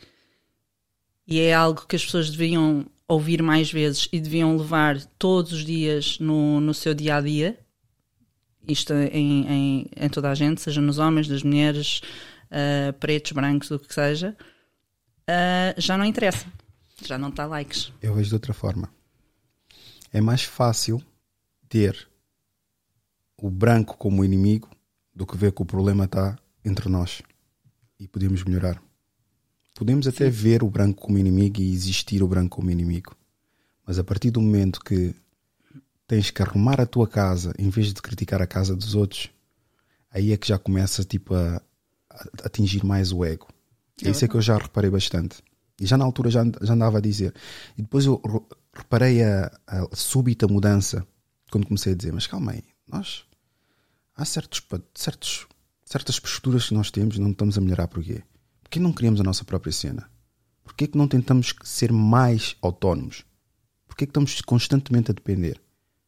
e 1.26 1.40
é 1.40 1.54
algo 1.54 1.86
que 1.86 1.96
as 1.96 2.04
pessoas 2.04 2.30
deviam 2.30 2.86
ouvir 3.06 3.42
mais 3.42 3.70
vezes 3.70 4.08
e 4.12 4.20
deviam 4.20 4.56
levar 4.56 5.02
todos 5.18 5.52
os 5.52 5.64
dias 5.64 6.18
no, 6.18 6.60
no 6.60 6.72
seu 6.72 6.94
dia 6.94 7.16
a 7.16 7.20
dia. 7.20 7.58
Isto 8.66 8.92
em, 8.94 9.46
em, 9.46 9.90
em 9.96 10.08
toda 10.08 10.30
a 10.30 10.34
gente, 10.34 10.60
seja 10.60 10.80
nos 10.80 10.98
homens, 10.98 11.28
nas 11.28 11.42
mulheres, 11.42 12.00
uh, 12.50 12.92
pretos, 12.94 13.32
brancos, 13.32 13.70
o 13.70 13.78
que 13.78 13.92
seja, 13.92 14.36
uh, 15.22 15.80
já 15.80 15.98
não 15.98 16.04
interessa. 16.04 16.46
Já 17.04 17.18
não 17.18 17.30
está 17.30 17.46
likes. 17.46 17.92
Eu 18.00 18.14
vejo 18.14 18.28
de 18.28 18.34
outra 18.34 18.54
forma. 18.54 18.88
É 20.12 20.20
mais 20.20 20.42
fácil 20.42 21.02
ter 21.68 22.08
o 23.36 23.50
branco 23.50 23.96
como 23.96 24.24
inimigo 24.24 24.70
do 25.14 25.26
que 25.26 25.36
ver 25.36 25.52
que 25.52 25.62
o 25.62 25.66
problema 25.66 26.04
está 26.04 26.38
entre 26.64 26.88
nós 26.88 27.22
e 27.98 28.06
podemos 28.06 28.44
melhorar. 28.44 28.80
Podemos 29.74 30.06
até 30.06 30.28
ver 30.30 30.62
o 30.62 30.70
branco 30.70 31.02
como 31.02 31.18
inimigo 31.18 31.60
e 31.60 31.72
existir 31.72 32.22
o 32.22 32.28
branco 32.28 32.56
como 32.56 32.70
inimigo. 32.70 33.16
Mas 33.86 33.98
a 33.98 34.04
partir 34.04 34.30
do 34.30 34.40
momento 34.40 34.80
que 34.80 35.14
tens 36.06 36.30
que 36.30 36.42
arrumar 36.42 36.80
a 36.80 36.86
tua 36.86 37.06
casa 37.08 37.52
em 37.58 37.68
vez 37.70 37.92
de 37.92 38.00
criticar 38.02 38.40
a 38.42 38.46
casa 38.46 38.76
dos 38.76 38.94
outros, 38.94 39.30
aí 40.10 40.32
é 40.32 40.36
que 40.36 40.48
já 40.48 40.58
começa 40.58 41.04
tipo 41.04 41.34
a, 41.34 41.56
a 42.10 42.28
atingir 42.44 42.84
mais 42.84 43.12
o 43.12 43.24
ego. 43.24 43.48
É 44.04 44.10
isso 44.10 44.24
é 44.24 44.28
que 44.28 44.34
eu 44.34 44.42
já 44.42 44.56
reparei 44.58 44.90
bastante. 44.90 45.36
E 45.80 45.86
já 45.86 45.96
na 45.96 46.04
altura 46.04 46.30
já, 46.30 46.44
já 46.60 46.74
andava 46.74 46.98
a 46.98 47.00
dizer. 47.00 47.34
E 47.76 47.82
depois 47.82 48.04
eu 48.04 48.20
re- 48.24 48.56
reparei 48.74 49.22
a, 49.22 49.50
a 49.66 49.88
súbita 49.96 50.46
mudança 50.46 51.06
quando 51.50 51.66
comecei 51.66 51.92
a 51.92 51.96
dizer, 51.96 52.12
mas 52.12 52.26
calma 52.26 52.52
aí, 52.52 52.62
nós 52.88 53.24
há 54.16 54.24
certos, 54.24 54.62
certos, 54.94 55.46
certas 55.84 56.18
posturas 56.20 56.68
que 56.68 56.74
nós 56.74 56.90
temos 56.90 57.16
e 57.16 57.20
não 57.20 57.30
estamos 57.30 57.58
a 57.58 57.60
melhorar 57.60 57.88
porquê? 57.88 58.22
Porquê 58.72 58.80
não 58.80 58.90
criamos 58.94 59.20
a 59.20 59.22
nossa 59.22 59.44
própria 59.44 59.70
cena? 59.70 60.08
Porquê 60.64 60.86
que 60.86 60.96
não 60.96 61.06
tentamos 61.06 61.54
ser 61.62 61.92
mais 61.92 62.56
autónomos? 62.62 63.22
Porquê 63.86 64.06
que 64.06 64.10
estamos 64.10 64.40
constantemente 64.40 65.10
a 65.10 65.14
depender? 65.14 65.60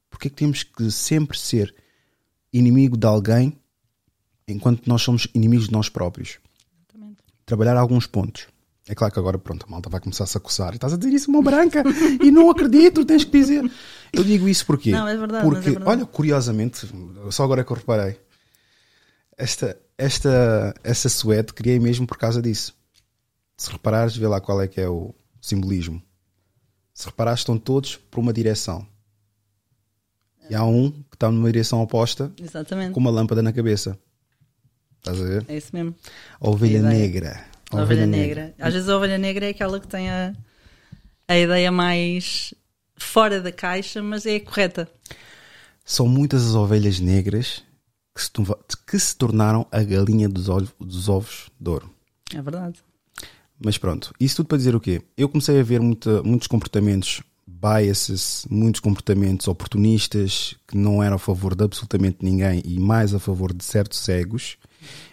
Porquê 0.09 0.31
que 0.31 0.37
temos 0.37 0.63
que 0.63 0.91
sempre 0.91 1.39
ser 1.39 1.75
inimigo 2.51 2.97
de 2.97 3.07
alguém 3.07 3.61
enquanto 4.49 4.87
nós 4.87 5.03
somos 5.03 5.29
inimigos 5.35 5.67
de 5.67 5.75
nós 5.75 5.91
próprios? 5.91 6.39
Exatamente. 6.89 7.19
Trabalhar 7.45 7.77
alguns 7.77 8.07
pontos. 8.07 8.47
É 8.89 8.95
claro 8.95 9.13
que 9.13 9.21
agora, 9.21 9.39
pronto, 9.39 9.67
a 9.69 9.71
malta 9.71 9.91
vai 9.91 10.01
começar 10.01 10.25
-se 10.25 10.39
a 10.39 10.41
coçar. 10.41 10.73
E 10.73 10.77
estás 10.77 10.95
a 10.95 10.97
dizer 10.97 11.13
isso, 11.13 11.31
mão 11.31 11.43
branca, 11.43 11.85
e 12.25 12.31
não 12.31 12.49
acredito, 12.49 13.05
tens 13.05 13.25
que 13.25 13.31
dizer. 13.31 13.71
Eu 14.11 14.25
digo 14.25 14.49
isso 14.49 14.65
porquê? 14.65 14.91
Não, 14.91 15.07
é 15.07 15.15
verdade, 15.19 15.45
Porque, 15.45 15.69
é 15.69 15.73
verdade. 15.73 15.91
olha, 15.91 16.07
curiosamente, 16.07 16.89
só 17.31 17.45
agora 17.45 17.61
é 17.61 17.65
que 17.65 17.73
eu 17.73 17.77
reparei, 17.77 18.19
esta, 19.37 19.79
esta, 19.97 20.75
essa 20.83 21.09
suéte 21.09 21.53
criei 21.53 21.79
mesmo 21.79 22.07
por 22.07 22.19
causa 22.19 22.43
disso. 22.43 22.75
Se 23.57 23.71
reparares, 23.71 24.17
vê 24.17 24.27
lá 24.27 24.41
qual 24.41 24.61
é 24.61 24.69
que 24.69 24.81
é 24.81 24.89
o 24.89 25.15
simbolismo. 25.41 26.03
Se 26.93 27.07
reparares, 27.07 27.41
estão 27.41 27.59
todos 27.59 27.97
por 27.97 28.21
uma 28.21 28.33
direção. 28.33 28.87
E 30.49 30.55
há 30.55 30.65
um 30.65 30.91
que 30.91 31.15
está 31.15 31.31
numa 31.31 31.51
direção 31.51 31.81
oposta, 31.81 32.33
Exatamente. 32.41 32.93
com 32.93 33.01
uma 33.01 33.11
lâmpada 33.11 33.43
na 33.43 33.53
cabeça. 33.53 33.99
Estás 34.99 35.21
a 35.21 35.25
ver? 35.25 35.45
É 35.49 35.57
isso 35.57 35.71
mesmo. 35.73 35.95
A 36.41 36.49
ovelha 36.49 36.81
A 36.81 36.83
negra. 36.83 37.45
A 37.71 37.83
ovelha 37.83 38.07
negra. 38.07 38.55
Às 38.59 38.75
vezes 38.75 38.89
a 38.89 38.97
ovelha 38.97 39.19
negra 39.19 39.47
é 39.47 39.51
aquela 39.51 39.81
que 39.81 39.89
tem 39.89 40.11
a, 40.11 40.35
a 41.29 41.39
ideia 41.39 41.71
mais 41.73 42.53
fora 42.97 43.41
da 43.41 43.53
caixa, 43.53 44.03
mas 44.03 44.27
é 44.27 44.39
correta. 44.41 44.89
São 45.85 46.07
muitas 46.09 46.47
as 46.47 46.55
ovelhas 46.55 47.01
negras 47.01 47.63
que 48.15 48.23
se, 48.23 48.31
que 48.87 48.99
se 48.99 49.17
tornaram 49.17 49.67
a 49.73 49.83
galinha 49.83 50.29
dos, 50.29 50.49
ol- 50.49 50.69
dos 50.81 51.09
ovos 51.09 51.51
de 51.59 51.69
ouro. 51.71 51.91
É 52.35 52.41
verdade. 52.41 52.79
Mas 53.63 53.79
pronto, 53.79 54.13
isso 54.21 54.37
tudo 54.37 54.47
para 54.49 54.59
dizer 54.59 54.75
o 54.75 54.81
quê? 54.81 55.03
Eu 55.17 55.29
comecei 55.29 55.59
a 55.59 55.63
ver 55.63 55.81
muita- 55.81 56.23
muitos 56.23 56.47
comportamentos 56.49 57.23
biases, 57.47 58.47
muitos 58.51 58.81
comportamentos 58.81 59.49
oportunistas 59.49 60.55
que 60.67 60.77
não 60.77 61.03
eram 61.03 61.17
a 61.17 61.19
favor 61.19 61.55
de 61.55 61.65
absolutamente 61.65 62.19
ninguém 62.23 62.63
e 62.65 62.79
mais 62.79 63.15
a 63.15 63.19
favor 63.19 63.53
de 63.55 63.65
certos 63.65 63.99
cegos. 64.01 64.57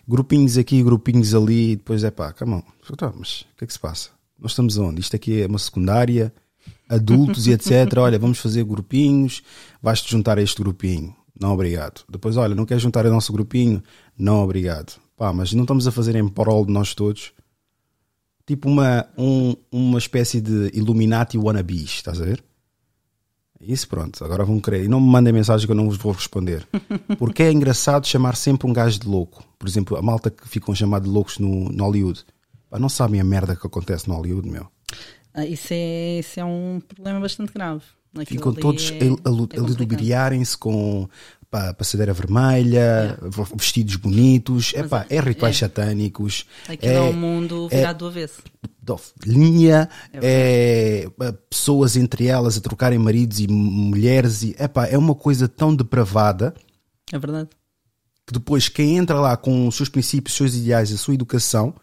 Grupinhos 0.08 0.58
aqui, 0.58 0.84
grupinhos 0.84 1.34
ali, 1.34 1.72
e 1.72 1.76
depois 1.78 2.04
é 2.04 2.12
pá, 2.12 2.34
calma, 2.34 2.64
tá, 2.98 3.12
mas 3.16 3.42
o 3.54 3.58
que 3.58 3.64
é 3.64 3.68
que 3.68 3.74
se 3.74 3.80
passa? 3.80 4.10
Nós 4.40 4.52
estamos 4.52 4.78
onde? 4.78 5.00
Isto 5.00 5.16
aqui 5.16 5.42
é 5.42 5.46
uma 5.48 5.60
secundária, 5.60 6.34
adultos 6.90 7.48
e 7.48 7.52
etc. 7.52 7.98
Olha, 7.98 8.20
vamos 8.20 8.40
fazer 8.40 8.64
grupinhos, 8.66 9.42
vais-te 9.82 10.12
juntar 10.12 10.38
a 10.38 10.42
este 10.42 10.62
grupinho. 10.62 11.16
Não, 11.40 11.54
obrigado. 11.54 12.04
Depois, 12.10 12.38
olha, 12.38 12.54
não 12.56 12.66
queres 12.66 12.84
juntar 12.84 13.06
ao 13.06 13.12
nosso 13.12 13.32
grupinho? 13.34 13.82
Não, 14.18 14.44
obrigado. 14.44 15.00
Pá, 15.18 15.32
mas 15.34 15.54
não 15.54 15.64
estamos 15.64 15.88
a 15.88 15.92
fazer 15.92 16.16
em 16.16 16.28
prol 16.28 16.66
de 16.66 16.72
nós 16.74 16.94
todos 16.94 17.32
tipo 18.46 18.68
uma, 18.68 19.08
um- 19.18 19.56
uma 19.72 19.98
espécie 20.00 20.42
de 20.42 20.72
Illuminati 20.74 21.38
wannabes, 21.38 21.84
estás 21.92 22.20
a 22.20 22.26
ver? 22.26 22.44
Isso 23.62 23.88
pronto, 23.88 24.24
agora 24.26 24.44
vão 24.44 24.60
querer. 24.60 24.86
E 24.86 24.88
não 24.88 25.00
me 25.00 25.08
mandem 25.08 25.32
mensagem 25.32 25.66
que 25.68 25.72
eu 25.72 25.76
não 25.76 25.88
vos 25.88 25.98
vou 25.98 26.12
responder. 26.12 26.68
Porque 27.20 27.44
é 27.44 27.52
engraçado 27.52 28.08
chamar 28.08 28.36
sempre 28.36 28.68
um 28.68 28.74
gajo 28.74 29.00
de 29.00 29.08
louco. 29.08 29.44
Por 29.60 29.68
exemplo, 29.70 29.96
a 29.96 30.02
malta 30.02 30.32
que 30.32 30.50
ficam 30.50 30.74
chamados 30.74 31.08
de 31.08 31.14
loucos 31.14 31.38
no, 31.38 31.70
no 31.70 31.84
Hollywood. 31.86 32.26
Pá, 32.70 32.80
não 32.80 32.90
sabem 32.90 33.22
a 33.22 33.24
merda 33.24 33.56
que 33.56 33.66
acontece 33.66 34.08
no 34.10 34.16
Hollywood, 34.16 34.50
meu. 34.50 34.68
Ah, 35.34 35.46
isso, 35.46 35.68
é, 35.72 36.20
isso 36.20 36.40
é 36.40 36.44
um 36.44 36.82
problema 36.86 37.20
bastante 37.20 37.54
grave. 37.54 37.84
Aquilo 38.14 38.40
Ficam 38.40 38.54
todos 38.54 38.92
é- 38.92 39.06
a, 39.06 39.58
é 39.58 39.60
ludibriarem-se 39.60 40.58
com 40.58 41.08
pá, 41.52 41.74
passadeira 41.74 42.14
vermelha, 42.14 43.18
vestidos 43.56 43.96
bonitos. 43.98 44.74
É 44.76 44.84
pá, 44.84 45.06
é 45.10 45.20
rituais 45.20 45.56
é. 45.58 45.60
satânicos. 45.60 46.46
Aquilo 46.68 46.94
é, 46.94 47.02
um 47.02 47.14
mundo 47.14 47.68
virado 47.70 48.00
do 48.00 48.08
avesso. 48.08 48.42
linha, 49.26 49.90
é, 50.14 51.10
é, 51.20 51.32
pessoas 51.50 51.96
entre 51.96 52.28
elas 52.28 52.58
a 52.58 52.62
trocarem 52.62 52.98
maridos 52.98 53.40
e 53.40 53.48
mulheres. 53.48 54.44
E, 54.44 54.56
epá, 54.58 54.88
é 54.88 54.98
uma 54.98 55.16
coisa 55.16 55.48
tão 55.48 55.76
depravada 55.76 56.54
É 57.12 57.20
verdade. 57.20 57.50
que 58.26 58.34
depois 58.34 58.68
quem 58.68 58.98
entra 58.98 59.20
lá 59.20 59.38
com 59.38 59.68
os 59.68 59.76
seus 59.76 59.90
princípios, 59.90 60.34
os 60.34 60.38
seus 60.38 60.56
ideais, 60.56 60.92
a 60.92 60.98
sua 60.98 61.14
educação, 61.14 61.74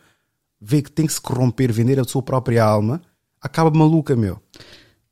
vê 0.60 0.82
que 0.82 0.90
tem 0.90 1.06
que 1.06 1.12
se 1.12 1.20
corromper, 1.20 1.72
vender 1.72 2.00
a 2.00 2.04
sua 2.04 2.22
própria 2.22 2.64
alma, 2.64 3.00
acaba 3.40 3.70
maluca, 3.70 4.16
meu. 4.16 4.40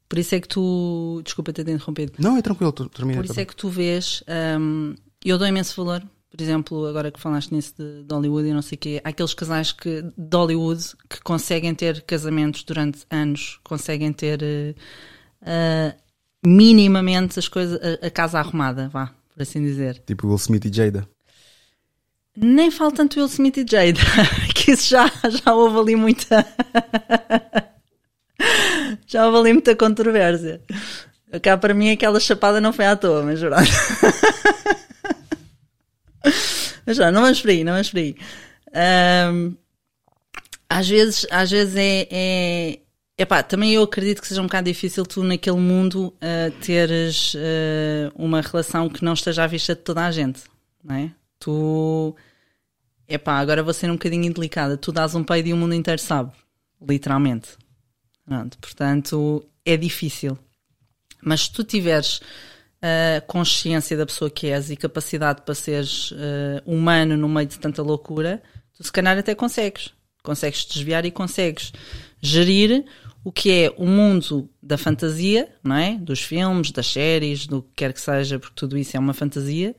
Por 0.09 0.19
isso 0.19 0.35
é 0.35 0.41
que 0.41 0.49
tu. 0.49 1.21
Desculpa 1.25 1.53
ter 1.53 1.69
interrompido. 1.69 2.13
Não, 2.19 2.37
é 2.37 2.43
tranquilo, 2.43 2.73
termina. 2.73 3.19
Por 3.19 3.25
isso 3.25 3.35
tá 3.35 3.41
é 3.41 3.45
que 3.45 3.57
tu 3.57 3.69
vês, 3.69 4.23
hum, 4.61 4.95
eu 5.25 5.37
dou 5.37 5.47
imenso 5.47 5.75
valor, 5.77 6.03
por 6.31 6.43
exemplo, 6.43 6.87
agora 6.87 7.11
que 7.11 7.19
falaste 7.19 7.53
nisso 7.53 7.75
de, 7.79 8.05
de 8.05 8.15
Hollywood 8.15 8.49
e 8.49 8.53
não 8.53 8.63
sei 8.63 8.77
o 8.77 8.79
quê, 8.79 9.01
há 9.03 9.09
aqueles 9.09 9.33
casais 9.33 9.73
que, 9.73 10.03
de 10.03 10.37
Hollywood 10.37 10.83
que 11.09 11.21
conseguem 11.23 11.75
ter 11.75 12.03
casamentos 12.03 12.63
durante 12.63 13.07
anos, 13.11 13.59
conseguem 13.65 14.13
ter 14.13 14.43
eh, 14.43 14.75
ah, 15.43 15.95
minimamente 16.45 17.39
as 17.39 17.49
coisas, 17.49 17.81
a, 17.83 18.07
a 18.07 18.11
casa 18.11 18.39
arrumada, 18.39 18.89
vá, 18.89 19.15
por 19.33 19.43
assim 19.43 19.63
dizer. 19.63 20.03
Tipo 20.07 20.27
Will 20.29 20.37
Smith 20.37 20.67
e 20.67 20.73
Jada. 20.73 21.09
Nem 22.37 22.71
falo 22.71 22.93
tanto 22.93 23.19
Will 23.19 23.29
Smith 23.29 23.57
e 23.57 23.67
Jade, 23.67 24.01
que 24.55 24.73
isso 24.73 24.91
já, 24.91 25.11
já 25.43 25.55
houve 25.55 25.79
ali 25.79 25.97
muita. 25.97 26.47
Já 29.17 29.27
houve 29.27 29.39
ali 29.39 29.53
muita 29.55 29.75
controvérsia. 29.75 30.61
Cá 31.43 31.57
para 31.57 31.73
mim 31.73 31.91
aquela 31.91 32.21
chapada 32.21 32.61
não 32.61 32.71
foi 32.71 32.85
à 32.85 32.95
toa, 32.95 33.23
mas 33.23 33.41
jurado. 33.41 33.67
mas 36.85 36.97
já, 36.99 37.11
não 37.11 37.23
vamos 37.23 37.41
por 37.41 37.49
aí, 37.51 37.65
não 37.65 37.73
vamos 37.73 37.89
por 37.89 37.99
aí. 37.99 38.15
Ahm, 38.75 39.55
às 40.69 40.87
vezes, 40.87 41.27
às 41.31 41.51
vezes 41.51 41.75
é, 41.77 42.09
é. 42.11 42.79
Epá, 43.17 43.43
também 43.43 43.73
eu 43.73 43.83
acredito 43.83 44.21
que 44.21 44.29
seja 44.29 44.43
um 44.43 44.47
bocado 44.47 44.67
difícil 44.67 45.07
tu 45.07 45.23
naquele 45.25 45.57
mundo 45.57 46.13
ah, 46.21 46.53
teres 46.61 47.35
ah, 47.35 48.13
uma 48.15 48.43
relação 48.43 48.91
que 48.91 49.03
não 49.03 49.15
esteja 49.15 49.45
à 49.45 49.47
vista 49.47 49.75
de 49.75 49.81
toda 49.81 50.05
a 50.05 50.11
gente, 50.11 50.43
não 50.85 50.95
é? 50.95 51.11
Tu. 51.39 52.15
Epá, 53.09 53.39
agora 53.39 53.63
vou 53.63 53.73
ser 53.73 53.89
um 53.91 53.95
bocadinho 53.95 54.25
indelicada. 54.25 54.77
Tu 54.77 54.93
dás 54.93 55.15
um 55.15 55.25
peido 55.25 55.49
e 55.49 55.55
o 55.55 55.57
mundo 55.57 55.73
inteiro 55.73 56.03
sabe. 56.03 56.33
Literalmente. 56.87 57.57
Pronto, 58.27 58.59
portanto, 58.59 59.47
é 59.65 59.77
difícil. 59.77 60.37
Mas 61.23 61.43
se 61.43 61.53
tu 61.53 61.65
tiveres 61.65 62.21
ah, 62.83 63.21
consciência 63.27 63.97
da 63.97 64.05
pessoa 64.05 64.31
que 64.31 64.49
és 64.49 64.71
e 64.71 64.77
capacidade 64.77 65.43
para 65.43 65.55
seres 65.55 66.13
ah, 66.13 66.63
humano 66.67 67.17
no 67.17 67.29
meio 67.29 67.47
de 67.47 67.59
tanta 67.59 67.83
loucura, 67.83 68.43
tu 68.77 68.85
se 68.85 68.93
calhar 68.93 69.17
até 69.17 69.35
consegues. 69.35 69.95
Consegues 70.23 70.65
desviar 70.67 71.05
e 71.05 71.11
consegues 71.11 71.73
gerir 72.21 72.85
o 73.25 73.33
que 73.33 73.51
é 73.51 73.75
o 73.77 73.87
mundo 73.87 74.49
da 74.63 74.77
fantasia, 74.77 75.49
não 75.63 75.77
é? 75.77 75.97
Dos 75.99 76.21
filmes, 76.21 76.71
das 76.71 76.87
séries, 76.87 77.47
do 77.47 77.63
que 77.63 77.71
quer 77.77 77.93
que 77.93 78.01
seja, 78.01 78.39
porque 78.39 78.55
tudo 78.55 78.79
isso 78.79 78.97
é 78.97 79.01
uma 79.01 79.15
fantasia, 79.15 79.75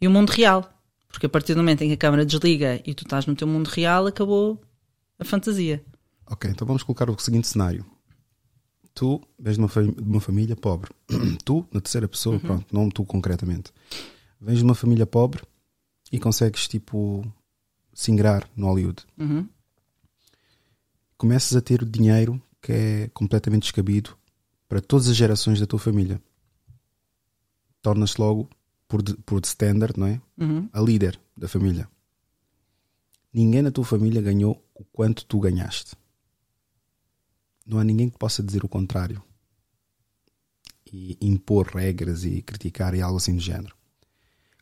e 0.00 0.06
o 0.06 0.10
mundo 0.10 0.30
real. 0.30 0.70
Porque 1.08 1.26
a 1.26 1.28
partir 1.28 1.54
do 1.54 1.58
momento 1.58 1.82
em 1.82 1.88
que 1.88 1.94
a 1.94 1.96
câmara 1.96 2.24
desliga 2.24 2.80
e 2.84 2.94
tu 2.94 3.04
estás 3.04 3.26
no 3.26 3.34
teu 3.34 3.48
mundo 3.48 3.68
real, 3.68 4.06
acabou 4.06 4.60
a 5.18 5.24
fantasia. 5.24 5.82
Ok, 6.30 6.50
então 6.50 6.66
vamos 6.66 6.82
colocar 6.82 7.10
o 7.10 7.18
seguinte 7.18 7.48
cenário. 7.48 7.84
Tu 8.94 9.20
vens 9.38 9.54
de 9.54 9.58
uma, 9.60 9.68
fami- 9.68 9.92
de 9.92 10.02
uma 10.02 10.20
família 10.20 10.56
pobre. 10.56 10.90
tu, 11.44 11.66
na 11.72 11.80
terceira 11.80 12.08
pessoa, 12.08 12.38
pronto, 12.40 12.66
não 12.74 12.88
tu 12.88 13.04
concretamente. 13.04 13.72
Vens 14.40 14.58
de 14.58 14.64
uma 14.64 14.74
família 14.74 15.06
pobre 15.06 15.42
e 16.12 16.18
consegues, 16.18 16.66
tipo, 16.68 17.22
se 17.92 18.10
ingrar 18.10 18.48
no 18.56 18.66
Hollywood. 18.66 19.04
Uhum. 19.18 19.48
Começas 21.16 21.56
a 21.56 21.60
ter 21.60 21.84
dinheiro 21.84 22.40
que 22.62 22.72
é 22.72 23.08
completamente 23.08 23.62
descabido 23.62 24.16
para 24.68 24.80
todas 24.80 25.08
as 25.08 25.16
gerações 25.16 25.58
da 25.60 25.66
tua 25.66 25.78
família. 25.78 26.20
Tornas-te 27.82 28.20
logo, 28.20 28.48
por, 28.88 29.02
de- 29.02 29.16
por 29.18 29.40
standard, 29.44 29.98
não 29.98 30.06
é? 30.06 30.20
Uhum. 30.38 30.68
A 30.72 30.80
líder 30.80 31.20
da 31.36 31.48
família. 31.48 31.88
Ninguém 33.32 33.62
na 33.62 33.70
tua 33.70 33.84
família 33.84 34.20
ganhou 34.20 34.62
o 34.74 34.84
quanto 34.84 35.24
tu 35.24 35.38
ganhaste. 35.40 35.94
Não 37.70 37.78
há 37.78 37.84
ninguém 37.84 38.10
que 38.10 38.18
possa 38.18 38.42
dizer 38.42 38.64
o 38.64 38.68
contrário. 38.68 39.22
E 40.92 41.16
impor 41.20 41.68
regras 41.68 42.24
e 42.24 42.42
criticar 42.42 42.94
e 42.94 43.00
algo 43.00 43.18
assim 43.18 43.36
do 43.36 43.40
género. 43.40 43.76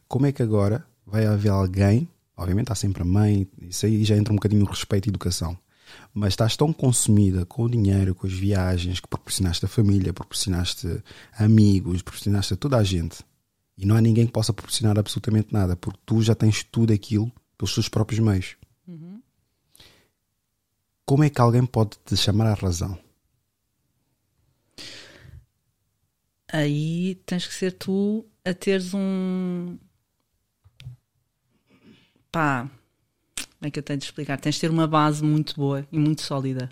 Como 0.07 0.27
é 0.27 0.33
que 0.33 0.43
agora 0.43 0.87
vai 1.07 1.25
haver 1.25 1.49
alguém, 1.49 2.07
obviamente 2.37 2.71
há 2.71 2.75
sempre 2.75 3.01
a 3.01 3.07
mãe, 3.07 3.49
isso 3.63 3.87
aí 3.87 4.05
já 4.05 4.15
entra 4.15 4.31
um 4.31 4.37
bocadinho 4.37 4.63
o 4.63 4.69
respeito 4.69 5.07
e 5.07 5.09
educação. 5.09 5.59
Mas 6.13 6.35
estás 6.35 6.55
tão 6.55 6.71
consumida 6.71 7.47
com 7.47 7.63
o 7.63 7.71
dinheiro, 7.71 8.15
com 8.15 8.27
as 8.27 8.33
viagens 8.35 9.01
que 9.01 9.09
proporcionaste 9.09 9.65
à 9.65 9.69
família, 9.69 10.13
proporcionaste 10.13 11.03
amigos, 11.33 12.03
proporcionaste 12.03 12.53
a 12.53 12.57
toda 12.59 12.77
a 12.77 12.85
gente. 12.85 13.25
E 13.79 13.87
não 13.87 13.97
há 13.97 14.03
ninguém 14.03 14.27
que 14.27 14.33
possa 14.33 14.53
proporcionar 14.53 14.99
absolutamente 14.99 15.51
nada, 15.51 15.77
porque 15.77 15.99
tu 16.05 16.21
já 16.21 16.35
tens 16.35 16.63
tudo 16.63 16.93
aquilo 16.93 17.33
pelos 17.57 17.73
teus 17.73 17.89
próprios 17.89 18.21
meios. 18.21 18.58
Como 21.09 21.25
é 21.25 21.31
que 21.31 21.41
alguém 21.41 21.65
pode 21.65 21.97
te 22.05 22.15
chamar 22.19 22.49
à 22.49 22.53
razão? 22.53 22.99
Aí 26.53 27.15
tens 27.25 27.47
que 27.47 27.55
ser 27.55 27.73
tu 27.73 28.27
a 28.45 28.53
teres 28.53 28.93
um. 28.93 29.79
Pá, 32.31 32.71
como 33.35 33.63
é 33.63 33.71
que 33.71 33.79
eu 33.79 33.83
tenho 33.83 33.99
de 33.99 34.05
explicar? 34.05 34.39
Tens 34.39 34.57
de 34.57 34.61
ter 34.61 34.71
uma 34.71 34.87
base 34.87 35.25
muito 35.25 35.57
boa 35.57 35.89
e 35.91 35.99
muito 35.99 36.21
sólida. 36.21 36.71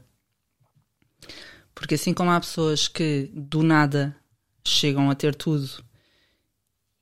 Porque 1.75 1.95
assim 1.95 2.13
como 2.13 2.31
há 2.31 2.39
pessoas 2.39 2.89
que 2.89 3.31
do 3.33 3.63
nada 3.63 4.15
chegam 4.63 5.11
a 5.11 5.15
ter 5.15 5.35
tudo 5.35 5.83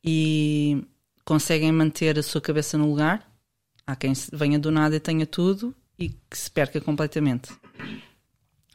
e 0.05 0.87
conseguem 1.25 1.73
manter 1.73 2.17
a 2.17 2.23
sua 2.23 2.41
cabeça 2.41 2.79
no 2.79 2.89
lugar, 2.89 3.29
há 3.85 3.97
quem 3.97 4.13
venha 4.33 4.57
do 4.57 4.71
nada 4.71 4.95
e 4.95 5.01
tenha 5.01 5.27
tudo 5.27 5.75
e 5.99 6.09
que 6.09 6.37
se 6.37 6.51
perca 6.51 6.81
completamente. 6.81 7.51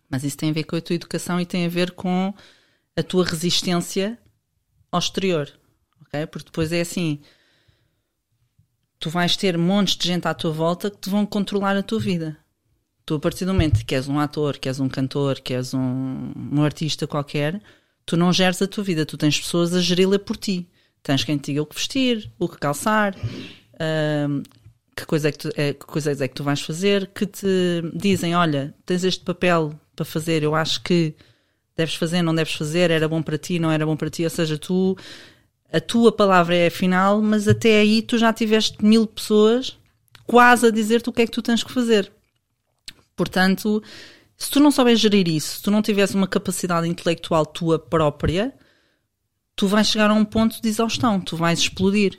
Mas 0.10 0.23
isso 0.23 0.38
tem 0.38 0.49
a 0.49 0.53
ver 0.53 0.63
com 0.63 0.75
a 0.75 0.82
tua 0.82 0.95
educação 0.95 1.39
e 1.39 1.45
tem 1.45 1.65
a 1.65 1.69
ver 1.69 1.91
com 1.91 2.34
a 2.95 3.03
tua 3.03 3.23
resistência 3.23 4.17
ao 4.91 4.99
exterior. 4.99 5.51
Okay? 6.08 6.25
Porque 6.25 6.45
depois 6.45 6.71
é 6.71 6.82
assim: 6.82 7.19
tu 8.99 9.10
vais 9.10 9.38
ter 9.38 9.58
montes 9.58 9.95
de 9.95 10.08
gente 10.08 10.27
à 10.27 10.34
tua 10.34 10.51
volta 10.51 10.89
que 10.89 10.97
te 10.97 11.10
vão 11.10 11.25
controlar 11.25 11.77
a 11.77 11.84
tua 11.84 11.99
vida. 11.99 12.38
Tu, 13.05 13.15
a 13.15 13.19
partir 13.19 13.45
do 13.45 13.53
momento 13.53 13.86
que 13.86 13.95
és 13.95 14.08
um 14.08 14.19
ator, 14.19 14.58
que 14.58 14.69
és 14.69 14.79
um 14.79 14.88
cantor, 14.88 15.39
que 15.39 15.53
és 15.53 15.73
um, 15.73 16.32
um 16.36 16.63
artista 16.63 17.08
qualquer, 17.08 17.60
tu 18.05 18.15
não 18.15 18.32
geres 18.32 18.62
a 18.62 18.67
tua 18.67 18.84
vida, 18.84 19.05
tu 19.05 19.17
tens 19.17 19.39
pessoas 19.39 19.73
a 19.73 19.82
geri-la 19.82 20.19
por 20.19 20.38
ti. 20.38 20.69
Tens 21.01 21.23
quem 21.23 21.38
te 21.38 21.51
diga 21.51 21.62
o 21.62 21.65
que 21.65 21.75
vestir, 21.75 22.32
o 22.38 22.47
que 22.47 22.58
calçar, 22.58 23.15
uh, 23.15 24.43
que, 25.00 25.06
coisa 25.06 25.30
é 25.30 25.32
que, 25.32 25.38
tu, 25.38 25.50
é, 25.56 25.74
que 25.74 25.86
coisas 25.86 26.22
é 26.22 26.28
que 26.28 26.36
tu 26.36 26.44
vais 26.44 26.62
fazer, 26.62 27.08
que 27.08 27.26
te 27.26 27.48
dizem: 27.94 28.36
olha, 28.36 28.74
tens 28.86 29.04
este 29.04 29.24
papel 29.24 29.74
para 29.96 30.06
fazer, 30.06 30.44
eu 30.44 30.56
acho 30.56 30.82
que 30.84 31.16
deves 31.76 31.96
fazer, 31.96 32.22
não 32.22 32.36
deves 32.36 32.54
fazer, 32.54 32.92
era 32.92 33.08
bom 33.08 33.22
para 33.22 33.38
ti, 33.38 33.60
não 33.60 33.72
era 33.72 33.86
bom 33.86 33.96
para 33.96 34.10
ti. 34.10 34.24
Ou 34.24 34.30
seja, 34.30 34.58
tu 34.58 34.98
a 35.72 35.80
tua 35.80 36.12
palavra 36.12 36.56
é 36.56 36.68
a 36.68 36.72
final, 36.72 37.22
mas 37.22 37.48
até 37.48 37.80
aí 37.80 38.02
tu 38.02 38.18
já 38.18 38.34
tiveste 38.34 38.84
mil 38.84 39.06
pessoas 39.06 39.78
quase 40.26 40.68
a 40.68 40.72
dizer-te 40.72 41.10
o 41.10 41.14
que 41.14 41.22
é 41.22 41.26
que 41.26 41.32
tu 41.32 41.42
tens 41.42 41.64
que 41.64 41.72
fazer. 41.72 42.12
Portanto, 43.16 43.82
se 44.38 44.50
tu 44.50 44.60
não 44.60 44.72
souberes 44.72 45.00
gerir 45.00 45.28
isso, 45.28 45.58
se 45.58 45.62
tu 45.62 45.72
não 45.72 45.82
tiveres 45.82 46.14
uma 46.14 46.28
capacidade 46.28 46.88
intelectual 46.88 47.46
tua 47.46 47.78
própria, 47.78 48.54
tu 49.56 49.68
vais 49.68 49.88
chegar 49.88 50.10
a 50.10 50.14
um 50.14 50.26
ponto 50.26 50.62
de 50.62 50.70
exaustão, 50.70 51.20
tu 51.20 51.36
vais 51.36 51.60
explodir. 51.60 52.18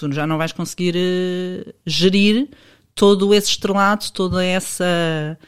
Tu 0.00 0.12
já 0.12 0.26
não 0.26 0.38
vais 0.38 0.50
conseguir 0.50 0.94
uh, 0.96 1.74
gerir 1.84 2.48
todo 2.94 3.34
esse 3.34 3.50
estrelato, 3.50 4.10
toda 4.12 4.42
essa 4.42 5.38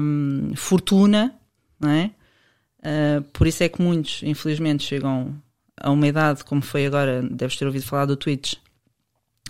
um, 0.00 0.52
fortuna, 0.54 1.34
não 1.80 1.90
é? 1.90 2.12
Uh, 2.78 3.22
por 3.32 3.48
isso 3.48 3.64
é 3.64 3.68
que 3.68 3.82
muitos, 3.82 4.22
infelizmente, 4.22 4.84
chegam 4.84 5.34
a 5.76 5.90
uma 5.90 6.06
idade 6.06 6.44
como 6.44 6.62
foi 6.62 6.86
agora, 6.86 7.22
deves 7.22 7.56
ter 7.56 7.66
ouvido 7.66 7.84
falar 7.84 8.06
do 8.06 8.16
Twitch, 8.16 8.54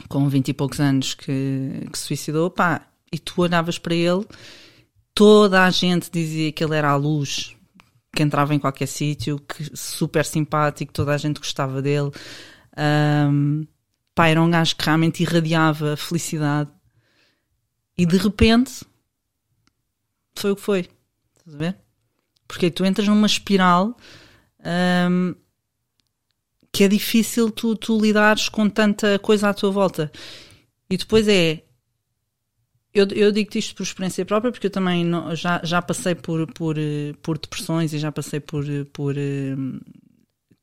com 0.09 0.27
20 0.29 0.49
e 0.49 0.55
poucos 0.55 0.81
anos 0.81 1.13
que, 1.13 1.87
que 1.93 1.99
se 1.99 2.07
suicidou, 2.07 2.51
pá, 2.51 2.89
e 3.13 3.19
tu 3.19 3.43
olhavas 3.43 3.79
para 3.79 3.95
ele, 3.95 4.25
toda 5.15 5.63
a 5.63 5.71
gente 5.71 6.11
dizia 6.11 6.51
que 6.53 6.65
ele 6.65 6.75
era 6.75 6.89
a 6.89 6.97
luz, 6.97 7.55
que 8.15 8.23
entrava 8.23 8.55
em 8.55 8.59
qualquer 8.59 8.87
sítio, 8.87 9.39
que 9.39 9.77
super 9.77 10.25
simpático, 10.25 10.91
toda 10.91 11.13
a 11.13 11.19
gente 11.19 11.39
gostava 11.39 11.83
dele. 11.83 12.11
Um, 12.79 13.67
pá, 14.17 14.29
era 14.29 14.43
um 14.43 14.51
gajo 14.51 14.75
que 14.75 14.85
realmente 14.85 15.23
irradiava 15.23 15.97
felicidade. 15.97 16.71
E 17.97 18.07
de 18.07 18.17
repente 18.17 18.83
foi 20.35 20.51
o 20.51 20.57
que 20.57 20.63
foi. 20.63 20.89
Estás 21.39 21.55
a 21.55 21.59
ver? 21.59 21.77
Porque 22.49 22.71
tu 22.71 22.85
entras 22.85 23.07
numa 23.07 23.27
espiral 23.27 23.95
um, 25.11 25.35
que 26.73 26.85
é 26.85 26.89
difícil 26.89 27.51
tu, 27.51 27.77
tu 27.77 28.01
lidares 28.01 28.49
com 28.49 28.69
tanta 28.71 29.19
coisa 29.19 29.51
à 29.51 29.55
tua 29.55 29.71
volta. 29.71 30.11
E 30.89 30.97
depois 30.97 31.29
é. 31.29 31.63
Eu, 32.95 33.07
eu 33.09 33.31
digo-te 33.31 33.59
isto 33.59 33.75
por 33.75 33.83
experiência 33.83 34.25
própria, 34.25 34.51
porque 34.51 34.69
eu 34.69 34.71
também 34.71 35.05
não, 35.05 35.37
já, 35.37 35.61
já 35.63 35.83
passei 35.83 36.15
por, 36.15 36.51
por, 36.55 36.77
por 37.21 37.37
depressões 37.37 37.93
e 37.93 37.99
já 37.99 38.11
passei 38.11 38.41
por, 38.41 38.65
por 38.95 39.15
um, 39.19 39.79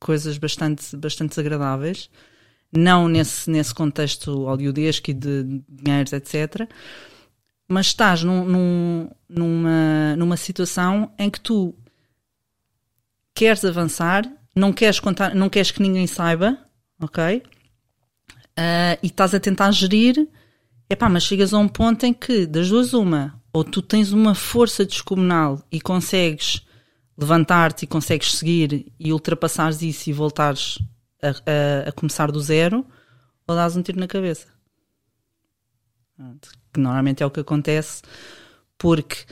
coisas 0.00 0.36
bastante, 0.38 0.96
bastante 0.96 1.30
desagradáveis. 1.30 2.10
Não 2.76 3.08
nesse, 3.08 3.48
nesse 3.50 3.74
contexto 3.74 4.44
hollywoodesco 4.44 5.10
e 5.10 5.14
de 5.14 5.62
dinheiros, 5.68 6.12
etc. 6.12 6.68
Mas 7.68 7.86
estás 7.86 8.22
num, 8.22 8.44
num, 8.44 9.10
numa, 9.28 10.16
numa 10.16 10.36
situação 10.36 11.12
em 11.18 11.30
que 11.30 11.40
tu 11.40 11.74
queres 13.34 13.64
avançar 13.64 14.24
não 14.54 14.72
queres 14.72 15.00
contar, 15.00 15.34
não 15.34 15.48
queres 15.48 15.70
que 15.70 15.82
ninguém 15.82 16.06
saiba, 16.06 16.56
ok? 17.00 17.42
Uh, 18.56 18.96
e 19.02 19.06
estás 19.06 19.34
a 19.34 19.40
tentar 19.40 19.72
gerir, 19.72 20.28
epá, 20.88 21.08
mas 21.08 21.24
chegas 21.24 21.52
a 21.52 21.58
um 21.58 21.66
ponto 21.66 22.06
em 22.06 22.12
que, 22.12 22.46
das 22.46 22.68
duas, 22.68 22.94
uma, 22.94 23.42
ou 23.52 23.64
tu 23.64 23.82
tens 23.82 24.12
uma 24.12 24.34
força 24.34 24.84
descomunal 24.84 25.60
e 25.72 25.80
consegues 25.80 26.64
levantar-te 27.18 27.84
e 27.84 27.88
consegues 27.88 28.32
seguir 28.34 28.92
e 28.98 29.12
ultrapassares 29.12 29.82
isso 29.82 30.08
e 30.10 30.12
voltares 30.12 30.78
a, 31.28 31.86
a, 31.86 31.88
a, 31.88 31.92
começar 31.92 32.30
do 32.30 32.40
zero, 32.40 32.84
ou 33.46 33.54
dás 33.54 33.76
um 33.76 33.82
tiro 33.82 33.98
na 33.98 34.06
cabeça. 34.06 34.46
Que 36.72 36.80
normalmente 36.80 37.22
é 37.22 37.26
o 37.26 37.30
que 37.30 37.40
acontece, 37.40 38.02
porque 38.78 39.24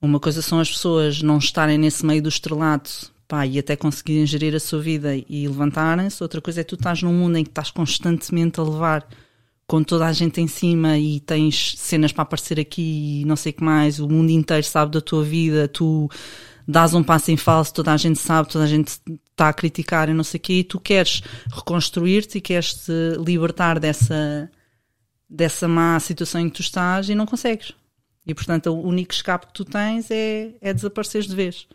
uma 0.00 0.20
coisa 0.20 0.42
são 0.42 0.60
as 0.60 0.70
pessoas 0.70 1.22
não 1.22 1.38
estarem 1.38 1.78
nesse 1.78 2.04
meio 2.04 2.22
do 2.22 2.28
estrelato 2.28 3.12
pá, 3.26 3.46
e 3.46 3.58
até 3.58 3.76
conseguirem 3.76 4.26
gerir 4.26 4.54
a 4.54 4.60
sua 4.60 4.80
vida 4.80 5.14
e 5.14 5.46
levantarem-se. 5.46 6.22
Outra 6.22 6.40
coisa 6.40 6.62
é 6.62 6.64
tu 6.64 6.74
estás 6.74 7.02
num 7.02 7.12
mundo 7.12 7.36
em 7.36 7.44
que 7.44 7.50
estás 7.50 7.70
constantemente 7.70 8.58
a 8.58 8.62
levar 8.62 9.06
com 9.66 9.82
toda 9.84 10.06
a 10.06 10.12
gente 10.12 10.40
em 10.40 10.46
cima 10.46 10.96
e 10.96 11.20
tens 11.20 11.74
cenas 11.76 12.10
para 12.10 12.22
aparecer 12.22 12.58
aqui 12.58 13.20
e 13.20 13.24
não 13.26 13.36
sei 13.36 13.52
o 13.52 13.54
que 13.54 13.62
mais, 13.62 14.00
o 14.00 14.08
mundo 14.08 14.30
inteiro 14.30 14.64
sabe 14.64 14.92
da 14.92 15.00
tua 15.00 15.22
vida, 15.22 15.68
tu 15.68 16.08
dás 16.68 16.92
um 16.92 17.02
passo 17.02 17.30
em 17.30 17.36
falso, 17.38 17.72
toda 17.72 17.94
a 17.94 17.96
gente 17.96 18.18
sabe, 18.18 18.50
toda 18.50 18.64
a 18.64 18.68
gente 18.68 18.88
está 19.30 19.48
a 19.48 19.52
criticar 19.54 20.10
e 20.10 20.12
não 20.12 20.22
sei 20.22 20.36
o 20.36 20.42
quê, 20.42 20.52
e 20.58 20.64
tu 20.64 20.78
queres 20.78 21.22
reconstruir-te 21.50 22.36
e 22.36 22.40
queres 22.42 22.74
te 22.74 22.92
libertar 23.24 23.80
dessa, 23.80 24.50
dessa 25.28 25.66
má 25.66 25.98
situação 25.98 26.42
em 26.42 26.50
que 26.50 26.56
tu 26.56 26.60
estás 26.60 27.08
e 27.08 27.14
não 27.14 27.24
consegues. 27.24 27.72
E 28.26 28.34
portanto 28.34 28.66
o 28.66 28.86
único 28.86 29.14
escape 29.14 29.46
que 29.46 29.54
tu 29.54 29.64
tens 29.64 30.10
é, 30.10 30.54
é 30.60 30.74
desapareceres 30.74 31.26
de 31.26 31.34
vez. 31.34 31.66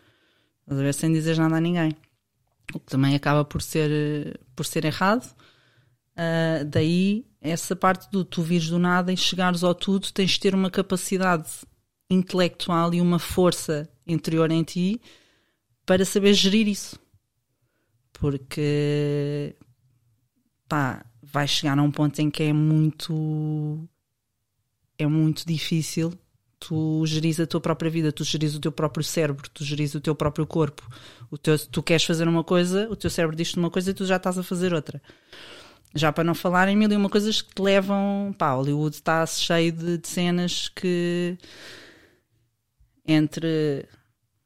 A 0.68 0.74
ver? 0.74 0.94
Sem 0.94 1.12
dizer 1.12 1.36
nada 1.36 1.56
a 1.56 1.60
ninguém. 1.60 1.96
O 2.72 2.78
que 2.78 2.86
também 2.86 3.16
acaba 3.16 3.44
por 3.44 3.60
ser, 3.60 4.40
por 4.54 4.64
ser 4.64 4.84
errado. 4.84 5.28
Uh, 6.12 6.64
daí, 6.66 7.26
essa 7.40 7.74
parte 7.74 8.08
do 8.12 8.24
tu 8.24 8.42
vires 8.42 8.68
do 8.68 8.78
nada 8.78 9.12
e 9.12 9.16
chegares 9.16 9.64
ao 9.64 9.74
tudo, 9.74 10.12
tens 10.12 10.30
de 10.30 10.40
ter 10.40 10.54
uma 10.54 10.70
capacidade 10.70 11.50
intelectual 12.08 12.94
e 12.94 13.00
uma 13.00 13.18
força 13.18 13.90
interior 14.06 14.50
em 14.50 14.62
ti 14.62 15.00
para 15.86 16.04
saber 16.04 16.34
gerir 16.34 16.68
isso. 16.68 16.98
Porque, 18.12 19.56
pá, 20.68 21.04
vai 21.22 21.48
chegar 21.48 21.78
a 21.78 21.82
um 21.82 21.90
ponto 21.90 22.18
em 22.20 22.30
que 22.30 22.42
é 22.44 22.52
muito. 22.52 23.88
É 24.96 25.06
muito 25.06 25.44
difícil 25.44 26.12
tu 26.66 27.04
geris 27.04 27.38
a 27.38 27.46
tua 27.46 27.60
própria 27.60 27.90
vida, 27.90 28.10
tu 28.10 28.24
geris 28.24 28.54
o 28.54 28.60
teu 28.60 28.72
próprio 28.72 29.04
cérebro, 29.04 29.48
tu 29.50 29.62
geris 29.64 29.94
o 29.94 30.00
teu 30.00 30.14
próprio 30.14 30.46
corpo. 30.46 30.82
O 31.30 31.36
teu, 31.36 31.58
tu 31.58 31.82
queres 31.82 32.04
fazer 32.04 32.26
uma 32.26 32.42
coisa, 32.42 32.88
o 32.90 32.96
teu 32.96 33.10
cérebro 33.10 33.36
diz-te 33.36 33.58
uma 33.58 33.70
coisa 33.70 33.90
e 33.90 33.94
tu 33.94 34.06
já 34.06 34.16
estás 34.16 34.38
a 34.38 34.42
fazer 34.42 34.72
outra. 34.72 35.02
Já 35.94 36.10
para 36.12 36.24
não 36.24 36.34
falar 36.34 36.68
em 36.68 36.76
mil 36.76 36.90
e 36.90 36.96
uma 36.96 37.10
coisas 37.10 37.42
que 37.42 37.54
te 37.54 37.62
levam. 37.62 38.34
Pá, 38.38 38.52
Hollywood 38.52 38.96
está 38.96 39.24
cheio 39.26 39.72
de, 39.72 39.98
de 39.98 40.08
cenas 40.08 40.68
que. 40.68 41.36
Entre 43.06 43.86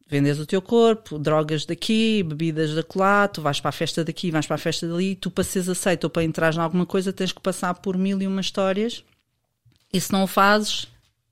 vendes 0.09 0.39
o 0.39 0.47
teu 0.47 0.63
corpo, 0.63 1.19
drogas 1.19 1.67
daqui, 1.67 2.23
bebidas 2.23 2.75
da 2.75 2.83
lá, 2.97 3.29
tu 3.29 3.43
vais 3.43 3.61
para 3.61 3.69
a 3.69 3.73
festa 3.73 4.03
daqui, 4.03 4.31
vais 4.31 4.47
para 4.47 4.57
a 4.57 4.59
festa 4.59 4.89
dali, 4.89 5.15
tu 5.15 5.31
para 5.31 5.45
seres 5.45 5.69
aceito 5.69 6.05
ou 6.05 6.11
para 6.11 6.25
entrar 6.25 6.55
em 6.55 6.59
alguma 6.59 6.87
coisa 6.87 7.13
tens 7.13 7.31
que 7.31 7.41
passar 7.41 7.75
por 7.75 7.97
mil 7.99 8.21
e 8.23 8.27
uma 8.27 8.41
histórias 8.41 9.05
e 9.93 10.01
se 10.01 10.11
não 10.11 10.25
o 10.25 10.27
fazes, 10.27 10.89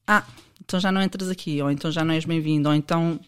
ah, 0.07 0.25
então 0.63 0.79
já 0.79 0.93
não 0.93 1.03
entras 1.03 1.31
aqui, 1.31 1.61
ou 1.63 1.71
então 1.71 1.91
já 1.91 2.05
não 2.05 2.15
és 2.15 2.27
bem-vindo, 2.27 2.69
ou 2.69 2.75
então 2.75 3.19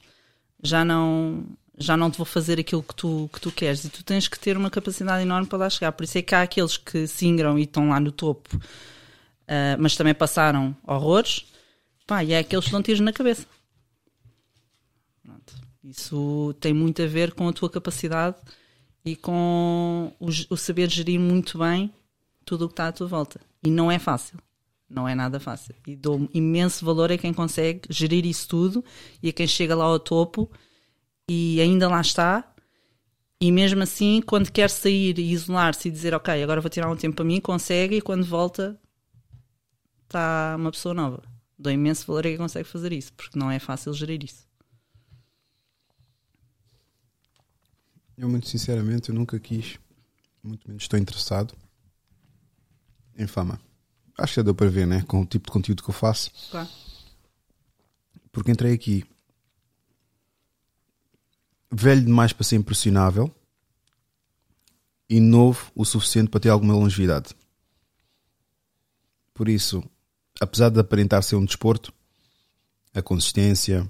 já 0.62 0.84
não 0.84 1.44
já 1.80 1.96
não 1.96 2.10
te 2.10 2.18
vou 2.18 2.26
fazer 2.26 2.58
aquilo 2.58 2.82
que 2.82 2.94
tu, 2.94 3.30
que 3.32 3.40
tu 3.40 3.52
queres 3.52 3.84
e 3.84 3.88
tu 3.88 4.02
tens 4.02 4.26
que 4.26 4.38
ter 4.38 4.56
uma 4.56 4.68
capacidade 4.68 5.22
enorme 5.22 5.46
para 5.46 5.58
lá 5.58 5.70
chegar. 5.70 5.92
Por 5.92 6.02
isso 6.02 6.18
é 6.18 6.22
que 6.22 6.34
há 6.34 6.42
aqueles 6.42 6.76
que 6.76 7.06
se 7.06 7.24
e 7.24 7.62
estão 7.62 7.90
lá 7.90 8.00
no 8.00 8.10
topo, 8.10 8.56
uh, 8.56 9.78
mas 9.78 9.96
também 9.96 10.12
passaram 10.12 10.76
horrores, 10.84 11.46
Pá, 12.08 12.24
e 12.24 12.32
é 12.32 12.38
aqueles 12.38 12.64
que 12.64 12.72
dão 12.72 12.82
tiros 12.82 13.00
na 13.00 13.12
cabeça. 13.12 13.46
Isso 15.88 16.54
tem 16.60 16.74
muito 16.74 17.00
a 17.02 17.06
ver 17.06 17.32
com 17.32 17.48
a 17.48 17.52
tua 17.52 17.70
capacidade 17.70 18.36
e 19.02 19.16
com 19.16 20.12
o, 20.20 20.26
o 20.50 20.56
saber 20.56 20.90
gerir 20.90 21.18
muito 21.18 21.58
bem 21.58 21.90
tudo 22.44 22.66
o 22.66 22.68
que 22.68 22.74
está 22.74 22.88
à 22.88 22.92
tua 22.92 23.06
volta. 23.06 23.40
E 23.64 23.70
não 23.70 23.90
é 23.90 23.98
fácil. 23.98 24.38
Não 24.88 25.08
é 25.08 25.14
nada 25.14 25.40
fácil. 25.40 25.74
E 25.86 25.96
dou 25.96 26.28
imenso 26.34 26.84
valor 26.84 27.10
a 27.10 27.16
quem 27.16 27.32
consegue 27.32 27.82
gerir 27.88 28.26
isso 28.26 28.46
tudo 28.48 28.84
e 29.22 29.30
a 29.30 29.32
quem 29.32 29.46
chega 29.46 29.74
lá 29.74 29.84
ao 29.84 29.98
topo 29.98 30.50
e 31.26 31.58
ainda 31.58 31.88
lá 31.88 32.02
está. 32.02 32.54
E 33.40 33.50
mesmo 33.50 33.82
assim, 33.82 34.20
quando 34.20 34.52
quer 34.52 34.68
sair 34.68 35.18
e 35.18 35.32
isolar-se 35.32 35.88
e 35.88 35.90
dizer, 35.90 36.12
ok, 36.12 36.42
agora 36.42 36.60
vou 36.60 36.68
tirar 36.68 36.90
um 36.90 36.96
tempo 36.96 37.16
para 37.16 37.24
mim, 37.24 37.40
consegue 37.40 37.96
e 37.96 38.02
quando 38.02 38.26
volta 38.26 38.78
está 40.04 40.54
uma 40.58 40.70
pessoa 40.70 40.94
nova. 40.94 41.22
Dou 41.58 41.72
imenso 41.72 42.06
valor 42.06 42.26
a 42.26 42.28
quem 42.28 42.36
consegue 42.36 42.68
fazer 42.68 42.92
isso, 42.92 43.12
porque 43.14 43.38
não 43.38 43.50
é 43.50 43.58
fácil 43.58 43.94
gerir 43.94 44.22
isso. 44.22 44.47
Eu, 48.18 48.28
muito 48.28 48.48
sinceramente, 48.48 49.10
eu 49.10 49.14
nunca 49.14 49.38
quis, 49.38 49.78
muito 50.42 50.66
menos 50.66 50.82
estou 50.82 50.98
interessado 50.98 51.56
em 53.16 53.28
fama. 53.28 53.60
Acho 54.18 54.32
que 54.32 54.40
já 54.40 54.42
deu 54.42 54.56
para 54.56 54.68
ver, 54.68 54.88
né? 54.88 55.02
Com 55.02 55.22
o 55.22 55.24
tipo 55.24 55.46
de 55.46 55.52
conteúdo 55.52 55.84
que 55.84 55.88
eu 55.88 55.94
faço. 55.94 56.32
Claro. 56.50 56.68
Porque 58.32 58.50
entrei 58.50 58.74
aqui 58.74 59.04
velho 61.70 62.04
demais 62.04 62.32
para 62.32 62.42
ser 62.42 62.56
impressionável 62.56 63.32
e 65.08 65.20
novo 65.20 65.70
o 65.72 65.84
suficiente 65.84 66.28
para 66.28 66.40
ter 66.40 66.48
alguma 66.48 66.74
longevidade. 66.74 67.36
Por 69.32 69.48
isso, 69.48 69.80
apesar 70.40 70.70
de 70.70 70.80
aparentar 70.80 71.22
ser 71.22 71.36
um 71.36 71.44
desporto, 71.44 71.92
a 72.92 73.00
consistência, 73.00 73.88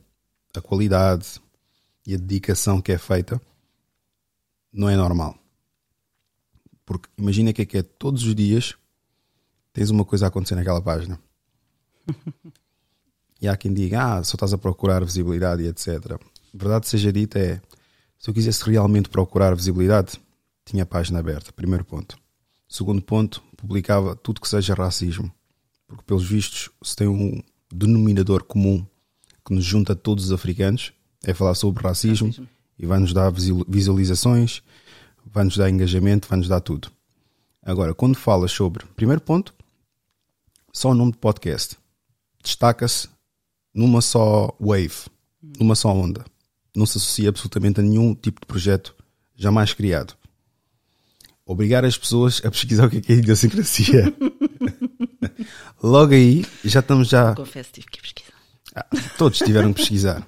a 0.54 0.60
qualidade 0.60 1.40
e 2.06 2.14
a 2.14 2.18
dedicação 2.18 2.82
que 2.82 2.92
é 2.92 2.98
feita 2.98 3.40
não 4.72 4.88
é 4.88 4.96
normal. 4.96 5.36
Porque 6.84 7.08
imagina 7.18 7.52
que 7.52 7.62
é 7.62 7.66
que 7.66 7.78
é 7.78 7.82
todos 7.82 8.24
os 8.24 8.34
dias 8.34 8.74
tens 9.72 9.90
uma 9.90 10.04
coisa 10.04 10.26
a 10.26 10.28
acontecer 10.28 10.54
naquela 10.54 10.80
página. 10.80 11.20
e 13.40 13.46
há 13.46 13.56
quem 13.56 13.72
diga, 13.72 14.18
ah, 14.18 14.24
só 14.24 14.34
estás 14.34 14.52
a 14.52 14.58
procurar 14.58 15.04
visibilidade 15.04 15.62
e 15.62 15.66
etc. 15.66 16.18
Verdade 16.52 16.88
seja 16.88 17.12
dita 17.12 17.38
é, 17.38 17.60
se 18.18 18.30
eu 18.30 18.34
quisesse 18.34 18.68
realmente 18.68 19.08
procurar 19.08 19.54
visibilidade, 19.54 20.20
tinha 20.64 20.82
a 20.82 20.86
página 20.86 21.20
aberta, 21.20 21.52
primeiro 21.52 21.84
ponto. 21.84 22.18
Segundo 22.68 23.00
ponto, 23.00 23.42
publicava 23.56 24.16
tudo 24.16 24.40
que 24.40 24.48
seja 24.48 24.74
racismo. 24.74 25.32
Porque, 25.86 26.04
pelos 26.04 26.28
vistos, 26.28 26.68
se 26.82 26.94
tem 26.94 27.08
um 27.08 27.42
denominador 27.72 28.44
comum 28.44 28.84
que 29.44 29.54
nos 29.54 29.64
junta 29.64 29.94
a 29.94 29.96
todos 29.96 30.26
os 30.26 30.32
africanos, 30.32 30.92
é 31.24 31.32
falar 31.32 31.54
sobre 31.54 31.82
racismo, 31.82 32.28
racismo. 32.28 32.48
E 32.78 32.86
vai-nos 32.86 33.12
dar 33.12 33.32
visualizações, 33.66 34.62
vai-nos 35.26 35.56
dar 35.56 35.68
engajamento, 35.68 36.28
vai-nos 36.28 36.48
dar 36.48 36.60
tudo. 36.60 36.90
Agora, 37.62 37.92
quando 37.92 38.16
falas 38.16 38.52
sobre, 38.52 38.86
primeiro 38.96 39.20
ponto, 39.20 39.54
só 40.72 40.90
o 40.90 40.94
nome 40.94 41.12
de 41.12 41.18
podcast. 41.18 41.76
Destaca-se 42.42 43.08
numa 43.74 44.00
só 44.00 44.54
wave, 44.60 44.94
numa 45.58 45.74
só 45.74 45.92
onda. 45.92 46.24
Não 46.74 46.86
se 46.86 46.98
associa 46.98 47.28
absolutamente 47.28 47.80
a 47.80 47.82
nenhum 47.82 48.14
tipo 48.14 48.40
de 48.40 48.46
projeto 48.46 48.94
jamais 49.34 49.72
criado. 49.74 50.14
Obrigar 51.44 51.84
as 51.84 51.96
pessoas 51.96 52.40
a 52.44 52.50
pesquisar 52.50 52.86
o 52.86 52.90
que 52.90 53.12
é, 53.12 53.16
é 53.16 53.18
idiosincrasia. 53.18 54.14
Logo 55.82 56.12
aí, 56.12 56.44
já 56.64 56.80
estamos 56.80 57.08
já. 57.08 57.34
Confesso, 57.34 57.70
tive 57.72 57.86
que 57.86 58.00
pesquisar. 58.00 58.34
Ah, 58.74 58.86
todos 59.16 59.38
tiveram 59.38 59.72
que 59.72 59.80
pesquisar. 59.80 60.26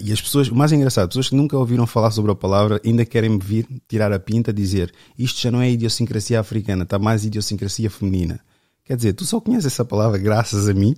E 0.00 0.12
as 0.12 0.20
pessoas, 0.20 0.48
o 0.48 0.54
mais 0.54 0.72
engraçado, 0.72 1.08
pessoas 1.08 1.28
que 1.28 1.34
nunca 1.34 1.56
ouviram 1.56 1.86
falar 1.86 2.10
sobre 2.10 2.30
a 2.30 2.34
palavra 2.34 2.80
ainda 2.84 3.04
querem 3.04 3.30
me 3.30 3.38
vir 3.38 3.66
tirar 3.86 4.12
a 4.12 4.18
pinta, 4.18 4.52
dizer 4.52 4.92
isto 5.18 5.40
já 5.40 5.50
não 5.50 5.60
é 5.60 5.70
idiosincrasia 5.70 6.40
africana, 6.40 6.84
está 6.84 6.98
mais 6.98 7.24
idiosincrasia 7.24 7.90
feminina. 7.90 8.40
Quer 8.84 8.96
dizer, 8.96 9.12
tu 9.12 9.24
só 9.26 9.40
conheces 9.40 9.66
essa 9.66 9.84
palavra 9.84 10.18
graças 10.18 10.68
a 10.68 10.74
mim, 10.74 10.96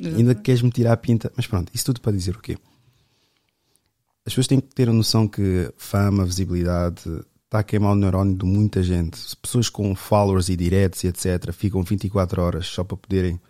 ainda 0.00 0.34
queres-me 0.34 0.70
tirar 0.70 0.92
a 0.92 0.96
pinta. 0.96 1.32
Mas 1.36 1.46
pronto, 1.46 1.70
isso 1.74 1.84
tudo 1.84 2.00
para 2.00 2.12
dizer 2.12 2.36
o 2.36 2.40
quê? 2.40 2.56
As 4.24 4.32
pessoas 4.32 4.46
têm 4.46 4.60
que 4.60 4.74
ter 4.74 4.88
a 4.88 4.92
noção 4.92 5.26
que 5.26 5.72
fama, 5.76 6.24
visibilidade, 6.24 7.02
está 7.44 7.58
a 7.58 7.62
queimar 7.64 7.92
o 7.92 7.96
neurónio 7.96 8.36
de 8.36 8.44
muita 8.44 8.82
gente. 8.82 9.18
Pessoas 9.42 9.68
com 9.68 9.94
followers 9.96 10.48
e 10.48 10.56
directs 10.56 11.02
e 11.02 11.08
etc. 11.08 11.52
ficam 11.52 11.82
24 11.82 12.40
horas 12.40 12.66
só 12.66 12.84
para 12.84 12.96
poderem 12.96 13.40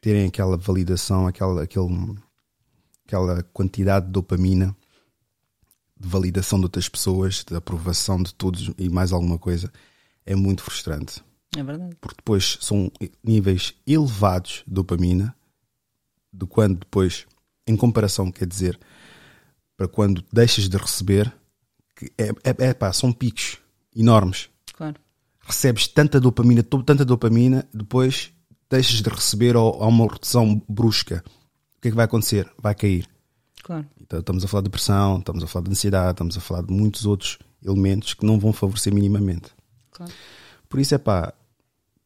terem 0.00 0.26
aquela 0.26 0.56
validação, 0.56 1.26
aquela, 1.26 1.62
aquele, 1.62 1.88
aquela 3.10 3.42
quantidade 3.42 4.06
de 4.06 4.12
dopamina 4.12 4.74
de 6.00 6.08
validação 6.08 6.58
de 6.58 6.64
outras 6.64 6.88
pessoas, 6.88 7.44
de 7.44 7.54
aprovação 7.54 8.22
de 8.22 8.32
todos 8.32 8.70
e 8.78 8.88
mais 8.88 9.12
alguma 9.12 9.38
coisa, 9.38 9.70
é 10.24 10.34
muito 10.34 10.62
frustrante. 10.62 11.22
É 11.54 11.62
verdade. 11.62 11.94
Porque 12.00 12.16
depois 12.16 12.56
são 12.62 12.90
níveis 13.22 13.74
elevados 13.86 14.62
de 14.66 14.72
dopamina, 14.72 15.36
de 16.32 16.46
quando 16.46 16.78
depois, 16.78 17.26
em 17.66 17.76
comparação, 17.76 18.32
quer 18.32 18.46
dizer, 18.46 18.80
para 19.76 19.86
quando 19.86 20.24
deixas 20.32 20.68
de 20.68 20.76
receber, 20.78 21.30
que 21.94 22.10
é, 22.16 22.28
é, 22.44 22.68
é 22.68 22.74
pá, 22.74 22.92
são 22.94 23.12
picos 23.12 23.58
enormes. 23.94 24.48
Claro. 24.72 24.96
Recebes 25.40 25.86
tanta 25.86 26.18
dopamina, 26.18 26.62
tanta 26.62 27.04
dopamina, 27.04 27.68
depois 27.74 28.32
deixas 28.70 29.02
de 29.02 29.10
receber 29.10 29.54
ou 29.54 29.82
há 29.82 29.86
uma 29.86 30.06
redução 30.06 30.62
brusca. 30.66 31.22
O 31.80 31.82
que 31.82 31.88
é 31.88 31.90
que 31.92 31.96
vai 31.96 32.04
acontecer? 32.04 32.46
Vai 32.58 32.74
cair. 32.74 33.08
Claro. 33.62 33.86
Então, 34.02 34.20
estamos 34.20 34.44
a 34.44 34.48
falar 34.48 34.60
de 34.60 34.68
depressão, 34.68 35.18
estamos 35.18 35.42
a 35.42 35.46
falar 35.46 35.64
de 35.64 35.70
ansiedade, 35.70 36.10
estamos 36.10 36.36
a 36.36 36.40
falar 36.40 36.62
de 36.62 36.70
muitos 36.70 37.06
outros 37.06 37.38
elementos 37.64 38.12
que 38.12 38.26
não 38.26 38.38
vão 38.38 38.52
favorecer 38.52 38.92
minimamente. 38.92 39.50
Claro. 39.90 40.12
Por 40.68 40.78
isso 40.78 40.94
é 40.94 40.98
pá, 40.98 41.32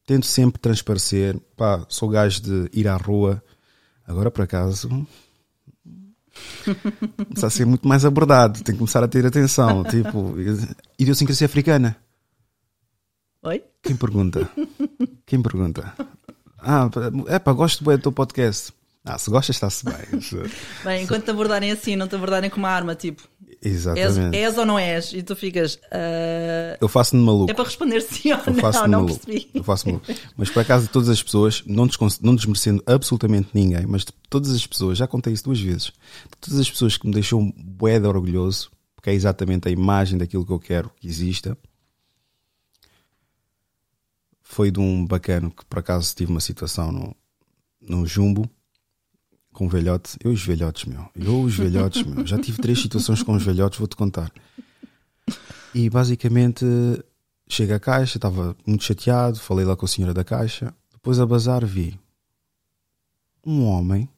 tento 0.05 0.25
sempre 0.25 0.61
transparecer. 0.61 1.37
Pá, 1.57 1.85
sou 1.89 2.07
gajo 2.07 2.41
de 2.41 2.69
ir 2.71 2.87
à 2.87 2.95
rua. 2.95 3.43
Agora, 4.07 4.31
por 4.31 4.43
acaso, 4.43 4.87
começar 7.27 7.47
a 7.47 7.49
ser 7.49 7.65
muito 7.65 7.85
mais 7.85 8.05
abordado. 8.05 8.63
Tem 8.63 8.75
que 8.75 8.79
começar 8.79 9.03
a 9.03 9.09
ter 9.09 9.25
atenção. 9.25 9.83
Tipo, 9.91 10.35
idiosincrasia 10.97 11.47
africana. 11.47 11.97
Oi? 13.43 13.61
Quem 13.83 13.97
pergunta? 13.97 14.49
Quem 15.25 15.41
pergunta? 15.41 15.93
Ah, 16.57 16.89
é 17.27 17.39
pá, 17.39 17.51
gosto 17.51 17.83
do 17.83 17.97
teu 17.97 18.13
podcast. 18.13 18.71
Ah, 19.05 19.19
se 19.19 19.29
gostas, 19.29 19.55
está-se 19.55 19.85
bem. 19.85 19.95
Bem, 20.83 21.03
enquanto 21.03 21.25
te 21.25 21.29
abordarem 21.29 21.71
assim, 21.71 21.95
não 21.95 22.07
te 22.07 22.15
abordarem 22.15 22.49
com 22.49 22.57
uma 22.57 22.69
arma, 22.69 22.95
tipo, 22.95 23.21
Exatamente. 23.61 24.35
És, 24.35 24.51
és, 24.51 24.57
ou 24.57 24.65
não 24.65 24.77
és? 24.77 25.11
E 25.13 25.23
tu 25.23 25.35
ficas. 25.35 25.75
Uh... 25.75 26.77
Eu 26.79 26.87
faço-me 26.87 27.23
maluco. 27.23 27.51
É 27.51 27.53
para 27.53 27.63
responder 27.63 28.01
sim 28.01 28.31
ou 28.31 28.37
eu 28.37 28.53
não, 28.53 28.71
não 28.71 28.87
maluco. 29.01 29.19
percebi. 29.19 29.49
Eu 29.53 29.63
faço 29.63 29.87
maluco. 29.87 30.05
Mas 30.37 30.49
por 30.49 30.59
acaso, 30.59 30.87
todas 30.87 31.09
as 31.09 31.21
pessoas, 31.21 31.63
não, 31.65 31.87
descon... 31.87 32.07
não 32.21 32.35
desmerecendo 32.35 32.83
absolutamente 32.85 33.49
ninguém, 33.53 33.85
mas 33.87 34.05
todas 34.29 34.51
as 34.51 34.65
pessoas, 34.67 34.97
já 34.97 35.07
contei 35.07 35.33
isso 35.33 35.43
duas 35.45 35.59
vezes, 35.59 35.91
todas 36.39 36.59
as 36.59 36.69
pessoas 36.69 36.97
que 36.97 37.07
me 37.07 37.13
deixam 37.13 37.51
boeda 37.57 38.07
orgulhoso, 38.07 38.71
porque 38.95 39.09
é 39.09 39.13
exatamente 39.13 39.67
a 39.67 39.71
imagem 39.71 40.17
daquilo 40.17 40.45
que 40.45 40.51
eu 40.51 40.59
quero 40.59 40.91
que 40.99 41.07
exista, 41.07 41.57
foi 44.43 44.69
de 44.69 44.79
um 44.79 45.05
bacano 45.05 45.49
que 45.49 45.65
por 45.65 45.79
acaso 45.79 46.15
tive 46.15 46.31
uma 46.31 46.39
situação 46.39 46.91
no, 46.91 47.15
no 47.81 48.05
Jumbo 48.05 48.49
com 49.55 49.69
velhote. 49.69 50.17
Eu 50.23 50.31
os 50.31 50.43
velhotes, 50.43 50.85
meu. 50.85 51.09
Eu 51.15 51.41
os 51.41 51.55
velhotes, 51.55 52.03
meu. 52.03 52.27
Já 52.27 52.37
tive 52.37 52.61
três 52.61 52.79
situações 52.79 53.23
com 53.23 53.33
os 53.33 53.43
velhotes, 53.43 53.79
vou-te 53.79 53.95
contar. 53.95 54.29
E 55.73 55.89
basicamente 55.89 56.65
chega 57.47 57.77
à 57.77 57.79
caixa, 57.79 58.17
estava 58.17 58.55
muito 58.67 58.83
chateado, 58.83 59.39
falei 59.39 59.65
lá 59.65 59.75
com 59.75 59.85
a 59.85 59.87
senhora 59.87 60.13
da 60.13 60.23
caixa. 60.23 60.73
Depois 60.91 61.19
a 61.19 61.25
bazar 61.25 61.65
vi 61.65 61.97
um 63.45 63.63
homem 63.65 64.09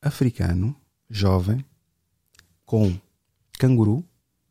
africano, 0.00 0.74
jovem, 1.10 1.64
com 2.64 2.96
canguru 3.58 4.02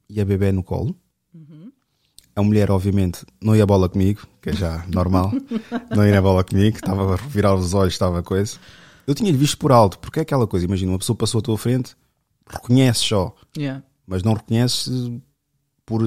e 0.08 0.22
a 0.22 0.26
bebê 0.26 0.52
no 0.52 0.62
colo. 0.62 0.96
Uhum. 1.34 1.72
A 2.36 2.44
mulher, 2.44 2.70
obviamente, 2.70 3.26
não 3.42 3.56
ia 3.56 3.66
bola 3.66 3.90
comigo, 3.90 4.28
que 4.42 4.52
é 4.52 4.54
já 4.54 4.86
normal. 4.88 5.32
não 5.96 6.06
ia 6.06 6.22
bola 6.22 6.44
comigo, 6.44 6.78
estava 6.78 7.14
a 7.14 7.18
virar 7.18 7.56
os 7.56 7.74
olhos, 7.74 7.94
estava 7.94 8.22
coisa. 8.22 8.60
Eu 9.10 9.16
tinha-lhe 9.16 9.36
visto 9.36 9.58
por 9.58 9.72
alto, 9.72 9.98
porque 9.98 10.20
é 10.20 10.22
aquela 10.22 10.46
coisa, 10.46 10.68
imagina, 10.68 10.92
uma 10.92 11.00
pessoa 11.00 11.16
passou 11.16 11.40
à 11.40 11.42
tua 11.42 11.58
frente, 11.58 11.98
reconheces 12.48 13.02
só, 13.02 13.36
yeah. 13.58 13.84
mas 14.06 14.22
não 14.22 14.36
reconheces 14.36 14.88
por 15.84 16.00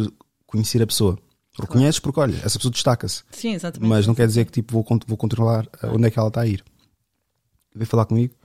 conhecer 0.46 0.80
a 0.80 0.86
pessoa. 0.86 1.18
Reconheces 1.59 1.98
porque, 1.98 2.20
olha, 2.20 2.36
essa 2.44 2.61
pessoa 2.61 2.70
destaca-se. 2.70 3.24
Sim, 3.32 3.55
exatamente. 3.55 3.88
Mas 3.88 4.07
não 4.07 4.14
quer 4.14 4.28
dizer 4.28 4.44
que 4.44 4.53
tipo, 4.53 4.72
vou, 4.72 4.86
vou 5.05 5.16
controlar 5.16 5.68
onde 5.82 6.07
é 6.07 6.11
que 6.12 6.18
ela 6.20 6.28
está 6.28 6.42
a 6.42 6.46
ir. 6.46 6.64
Veio 7.74 7.88
falar 7.88 8.05
comigo, 8.05 8.36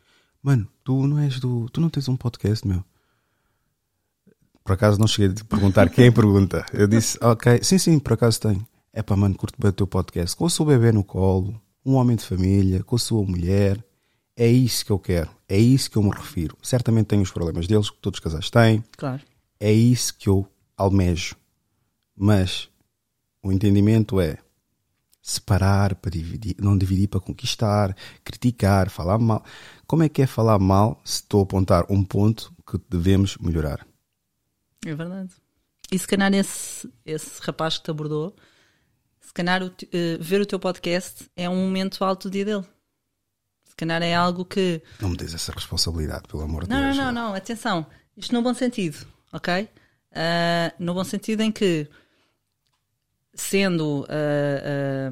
mano, 0.42 0.68
tu 0.84 1.06
não 1.06 1.20
és 1.20 1.40
do. 1.40 1.70
Tu 1.70 1.80
não 1.80 1.92
tens 1.92 2.10
um 2.10 2.18
podcast, 2.18 2.68
meu. 2.68 2.84
Por 4.64 4.74
acaso 4.74 5.00
não 5.00 5.06
cheguei 5.06 5.36
a 5.40 5.46
perguntar 5.46 5.88
quem 5.92 6.12
pergunta. 6.12 6.66
Eu 6.74 6.88
disse, 6.88 7.16
ok, 7.22 7.60
sim, 7.62 7.78
sim, 7.78 8.00
por 8.00 8.14
acaso 8.14 8.42
tenho. 8.42 8.66
É 8.92 9.04
pá, 9.04 9.16
mano, 9.16 9.36
curto 9.36 9.62
bem 9.62 9.70
o 9.70 9.74
teu 9.74 9.86
podcast. 9.86 10.36
Com 10.36 10.46
o 10.46 10.50
seu 10.50 10.66
bebê 10.66 10.92
no 10.92 11.04
colo, 11.04 11.62
um 11.86 11.94
homem 11.94 12.16
de 12.16 12.26
família, 12.26 12.84
com 12.84 12.96
a 12.96 13.00
sua 13.00 13.24
mulher, 13.24 13.86
É 14.40 14.48
isso 14.48 14.86
que 14.86 14.92
eu 14.92 15.00
quero. 15.00 15.32
É 15.50 15.58
isso 15.58 15.90
que 15.90 15.98
eu 15.98 16.04
me 16.04 16.12
refiro. 16.12 16.56
Certamente 16.62 17.08
tenho 17.08 17.24
os 17.24 17.32
problemas 17.32 17.66
deles, 17.66 17.90
que 17.90 17.98
todos 17.98 18.20
os 18.20 18.24
casais 18.24 18.52
têm. 18.52 18.84
Claro. 18.96 19.24
É 19.60 19.74
isso 19.74 20.16
que 20.16 20.30
eu 20.30 20.48
almejo. 20.78 21.36
Mas 22.16 22.70
o 23.42 23.52
entendimento 23.52 24.22
é 24.22 24.38
separar 25.24 25.96
para 25.96 26.12
dividir, 26.12 26.56
não 26.60 26.78
dividir 26.78 27.08
para 27.08 27.20
conquistar, 27.20 27.96
criticar, 28.24 28.92
falar 28.92 29.18
mal. 29.18 29.44
Como 29.88 30.04
é 30.04 30.10
que 30.10 30.22
é 30.22 30.28
falar 30.28 30.60
mal 30.60 31.02
se 31.04 31.22
estou 31.22 31.40
a 31.40 31.44
apontar 31.44 31.86
um 31.90 32.04
ponto 32.04 32.54
que 32.70 32.80
devemos 32.90 33.38
melhorar? 33.38 33.88
É 34.86 34.94
verdade. 34.94 35.34
E 35.92 35.98
se 35.98 36.08
calhar 36.08 36.32
esse, 36.34 36.88
esse 37.04 37.42
rapaz 37.42 37.78
que 37.78 37.86
te 37.86 37.92
abordou, 37.92 38.36
se 39.20 39.34
calhar 39.34 39.64
o, 39.64 39.72
eh, 39.92 40.18
ver 40.22 40.42
o 40.42 40.46
teu 40.46 40.60
podcast 40.60 41.30
é 41.36 41.50
um 41.50 41.56
momento 41.56 42.04
alto 42.04 42.30
do 42.30 42.34
dia 42.34 42.46
dele. 42.46 42.66
Calhar 43.78 44.02
é 44.02 44.14
algo 44.16 44.44
que. 44.44 44.82
Não 45.00 45.10
me 45.10 45.16
des 45.16 45.34
essa 45.34 45.52
responsabilidade, 45.52 46.28
pelo 46.28 46.42
amor 46.42 46.64
de 46.64 46.70
Não, 46.70 46.82
não, 46.82 46.86
Deus. 46.86 46.98
não, 46.98 47.12
não, 47.12 47.34
atenção. 47.36 47.86
Isto 48.18 48.34
no 48.34 48.42
bom 48.42 48.54
sentido, 48.54 49.08
ok? 49.32 49.70
Ah, 50.12 50.74
no 50.80 50.96
bom 50.96 51.04
sentido 51.04 51.42
em 51.42 51.52
que, 51.52 51.88
sendo 53.36 54.08
ah, 54.10 55.12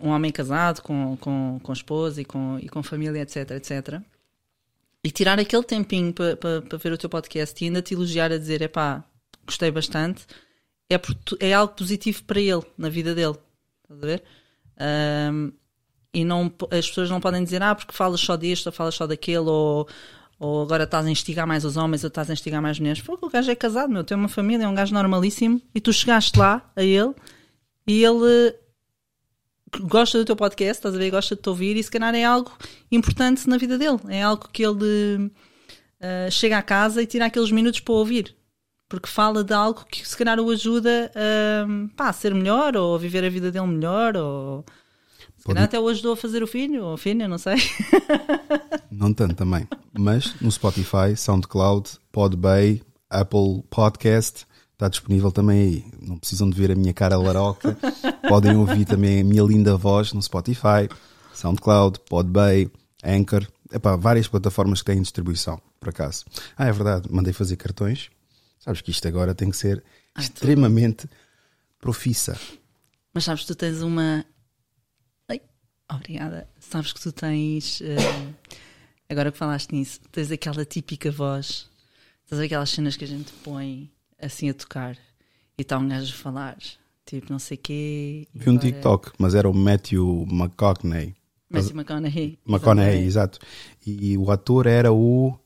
um 0.00 0.08
homem 0.08 0.32
casado 0.32 0.80
com, 0.80 1.16
com, 1.18 1.60
com 1.62 1.72
esposa 1.72 2.22
e 2.22 2.24
com, 2.24 2.58
e 2.58 2.68
com 2.68 2.82
família, 2.82 3.20
etc, 3.20 3.50
etc, 3.50 4.00
e 5.04 5.10
tirar 5.10 5.38
aquele 5.38 5.62
tempinho 5.62 6.12
para 6.12 6.34
pa, 6.36 6.62
pa 6.68 6.76
ver 6.78 6.92
o 6.92 6.98
teu 6.98 7.10
podcast 7.10 7.62
e 7.62 7.68
ainda 7.68 7.82
te 7.82 7.92
elogiar 7.92 8.32
a 8.32 8.38
dizer, 8.38 8.62
epá, 8.62 9.04
gostei 9.44 9.70
bastante, 9.70 10.26
é, 10.90 10.98
é 11.40 11.52
algo 11.52 11.74
positivo 11.74 12.24
para 12.24 12.40
ele, 12.40 12.62
na 12.78 12.88
vida 12.88 13.14
dele. 13.14 13.36
Estás 13.82 14.02
a 14.02 14.06
ver? 14.06 14.22
Ahm, 14.78 15.52
e 16.16 16.24
não, 16.24 16.50
as 16.70 16.88
pessoas 16.88 17.10
não 17.10 17.20
podem 17.20 17.44
dizer, 17.44 17.62
ah, 17.62 17.74
porque 17.74 17.92
falas 17.92 18.20
só 18.20 18.36
disto, 18.36 18.68
ou 18.68 18.72
falas 18.72 18.94
só 18.94 19.06
daquele, 19.06 19.40
ou, 19.40 19.86
ou 20.38 20.62
agora 20.62 20.84
estás 20.84 21.04
a 21.04 21.10
instigar 21.10 21.46
mais 21.46 21.62
os 21.62 21.76
homens, 21.76 22.02
ou 22.04 22.08
estás 22.08 22.30
a 22.30 22.32
instigar 22.32 22.62
mais 22.62 22.78
mulheres. 22.78 23.02
Pô, 23.02 23.18
o 23.20 23.28
gajo 23.28 23.50
é 23.50 23.54
casado, 23.54 23.92
meu, 23.92 24.02
tem 24.02 24.16
uma 24.16 24.26
família, 24.26 24.64
é 24.64 24.68
um 24.68 24.74
gajo 24.74 24.94
normalíssimo, 24.94 25.60
e 25.74 25.80
tu 25.80 25.92
chegaste 25.92 26.38
lá 26.38 26.72
a 26.74 26.82
ele, 26.82 27.14
e 27.86 28.02
ele 28.02 28.54
gosta 29.82 30.16
do 30.16 30.24
teu 30.24 30.34
podcast, 30.34 30.78
estás 30.78 30.94
a 30.94 30.98
ver, 30.98 31.10
gosta 31.10 31.36
de 31.36 31.42
te 31.42 31.48
ouvir, 31.50 31.76
e 31.76 31.82
se 31.82 31.90
calhar 31.90 32.14
é 32.14 32.24
algo 32.24 32.50
importante 32.90 33.46
na 33.46 33.58
vida 33.58 33.76
dele, 33.76 34.00
é 34.08 34.22
algo 34.22 34.48
que 34.50 34.64
ele 34.64 35.30
ah, 36.00 36.30
chega 36.30 36.56
a 36.56 36.62
casa 36.62 37.02
e 37.02 37.06
tira 37.06 37.26
aqueles 37.26 37.50
minutos 37.50 37.80
para 37.80 37.92
ouvir. 37.92 38.34
Porque 38.88 39.08
fala 39.08 39.44
de 39.44 39.52
algo 39.52 39.84
que 39.84 40.08
se 40.08 40.16
calhar 40.16 40.40
o 40.40 40.48
ajuda 40.48 41.10
a, 41.14 41.94
pá, 41.94 42.08
a 42.08 42.12
ser 42.14 42.34
melhor, 42.34 42.74
ou 42.74 42.94
a 42.94 42.98
viver 42.98 43.22
a 43.22 43.28
vida 43.28 43.50
dele 43.50 43.66
melhor, 43.66 44.16
ou 44.16 44.64
Pode- 45.54 45.64
até 45.64 45.78
o 45.80 45.88
ajudou 45.88 46.12
a 46.12 46.16
fazer 46.16 46.42
o 46.42 46.46
filho, 46.46 46.84
ou 46.84 46.96
filha, 46.96 47.26
não 47.28 47.38
sei. 47.38 47.56
Não 48.90 49.12
tanto 49.12 49.34
também. 49.34 49.68
Mas 49.98 50.34
no 50.40 50.50
Spotify, 50.50 51.14
SoundCloud, 51.16 51.90
Podbay, 52.10 52.82
Apple 53.10 53.62
Podcast, 53.68 54.46
está 54.72 54.88
disponível 54.88 55.30
também 55.30 55.60
aí. 55.60 55.84
Não 56.00 56.16
precisam 56.18 56.48
de 56.48 56.56
ver 56.56 56.70
a 56.70 56.74
minha 56.74 56.94
cara 56.94 57.16
laroca. 57.18 57.76
Podem 58.28 58.56
ouvir 58.56 58.84
também 58.86 59.20
a 59.20 59.24
minha 59.24 59.42
linda 59.42 59.76
voz 59.76 60.12
no 60.14 60.22
Spotify, 60.22 60.88
SoundCloud, 61.34 62.00
Podbay, 62.08 62.70
Anchor. 63.04 63.46
Epá, 63.70 63.96
várias 63.96 64.28
plataformas 64.28 64.80
que 64.80 64.86
têm 64.86 65.02
distribuição, 65.02 65.60
por 65.80 65.90
acaso. 65.90 66.24
Ah, 66.56 66.66
é 66.66 66.72
verdade, 66.72 67.08
mandei 67.10 67.32
fazer 67.32 67.56
cartões. 67.56 68.08
Sabes 68.58 68.80
que 68.80 68.90
isto 68.90 69.06
agora 69.08 69.34
tem 69.34 69.50
que 69.50 69.56
ser 69.56 69.84
Ai, 70.14 70.22
extremamente 70.24 71.06
profissa. 71.80 72.38
Mas 73.12 73.24
sabes 73.24 73.44
tu 73.44 73.54
tens 73.54 73.82
uma. 73.82 74.24
Obrigada. 75.90 76.48
Sabes 76.58 76.92
que 76.92 77.00
tu 77.00 77.12
tens. 77.12 77.80
eh, 77.80 77.96
Agora 79.08 79.30
que 79.30 79.38
falaste 79.38 79.72
nisso, 79.72 80.00
tens 80.10 80.30
aquela 80.32 80.64
típica 80.64 81.10
voz. 81.12 81.68
Tens 82.28 82.40
aquelas 82.40 82.70
cenas 82.70 82.96
que 82.96 83.04
a 83.04 83.08
gente 83.08 83.32
põe 83.44 83.88
assim 84.20 84.50
a 84.50 84.54
tocar 84.54 84.96
e 85.56 85.62
está 85.62 85.78
um 85.78 85.88
gajo 85.88 86.12
a 86.12 86.16
falar. 86.16 86.58
Tipo, 87.04 87.30
não 87.30 87.38
sei 87.38 87.56
quê. 87.56 88.26
e 88.34 88.38
Vi 88.38 88.50
um 88.50 88.54
agora- 88.54 88.66
TikTok, 88.72 89.12
mas 89.16 89.34
era 89.36 89.48
o 89.48 89.54
Matthew 89.54 90.26
McConaughey. 90.28 91.14
Matthew 91.48 91.76
McConaughey. 91.76 92.38
McConaughey, 92.44 93.04
exato. 93.04 93.38
E 93.86 94.18
o 94.18 94.28
ator 94.32 94.66
era 94.66 94.92
o. 94.92 95.38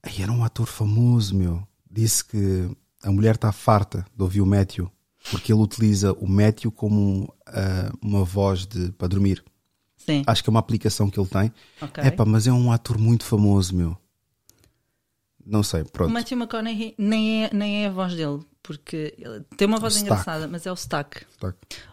Ai, 0.00 0.22
era 0.22 0.30
um 0.30 0.44
ator 0.44 0.66
famoso, 0.66 1.34
meu. 1.34 1.66
Disse 1.90 2.24
que 2.24 2.70
a 3.02 3.10
mulher 3.10 3.34
está 3.34 3.50
farta 3.50 4.06
de 4.16 4.22
ouvir 4.22 4.40
o 4.42 4.46
Matthew, 4.46 4.88
porque 5.30 5.52
ele 5.52 5.60
utiliza 5.60 6.12
o 6.12 6.26
Matthew 6.26 6.70
como 6.72 7.32
ah, 7.46 7.92
uma 8.02 8.24
voz 8.24 8.66
de, 8.66 8.92
para 8.92 9.08
dormir. 9.08 9.42
Sim, 9.96 10.22
Acho 10.26 10.44
que 10.44 10.50
é 10.50 10.52
uma 10.52 10.60
aplicação 10.60 11.08
que 11.08 11.18
ele 11.18 11.28
tem. 11.28 11.52
ok. 11.80 12.04
É 12.04 12.10
pá, 12.10 12.24
mas 12.26 12.46
é 12.46 12.52
um 12.52 12.70
ator 12.70 12.98
muito 12.98 13.24
famoso, 13.24 13.74
meu. 13.74 13.96
Não 15.46 15.62
sei, 15.62 15.82
O 15.82 15.88
pronto. 15.90 16.12
Matthew 16.12 16.38
McConaughey 16.38 16.94
nem 16.96 17.44
é, 17.44 17.50
nem 17.52 17.84
é 17.84 17.88
a 17.88 17.90
voz 17.90 18.14
dele, 18.14 18.40
porque 18.62 19.14
ele 19.18 19.40
tem 19.56 19.66
uma 19.68 19.78
voz 19.78 19.96
O 19.96 20.00
engraçada, 20.00 20.48
mas 20.48 20.66
é 20.66 20.72
o 20.72 20.76
sotaque. 20.76 21.24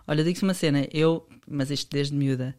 Olha, 0.08 0.24
digo-te 0.24 0.44
uma 0.44 0.54
cena, 0.54 0.88
eu, 0.92 1.28
mas 1.48 1.70
isto 1.70 1.90
desde 1.92 2.14
miúda, 2.16 2.56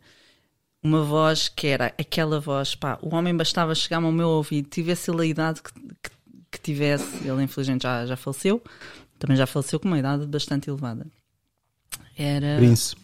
uma 0.82 1.02
voz 1.02 1.48
que 1.48 1.66
era 1.66 1.86
aquela 1.98 2.40
voz, 2.40 2.74
pá, 2.74 2.98
o 3.00 3.14
homem 3.14 3.34
bastava 3.36 3.74
chegar-me 3.74 4.06
ao 4.06 4.12
meu 4.12 4.28
ouvido, 4.28 4.68
tivesse 4.68 5.10
ele 5.10 5.22
a 5.22 5.26
idade 5.26 5.62
que, 5.62 5.72
que, 5.72 6.10
que 6.50 6.60
tivesse, 6.60 7.26
ele 7.26 7.42
infelizmente 7.42 7.82
já, 7.84 8.04
já 8.04 8.16
faleceu, 8.16 8.62
também 9.22 9.36
já 9.36 9.46
faleceu 9.46 9.78
com 9.78 9.86
uma 9.86 10.00
idade 10.00 10.26
bastante 10.26 10.68
elevada. 10.68 11.06
Era. 12.18 12.56
Prince. 12.56 12.96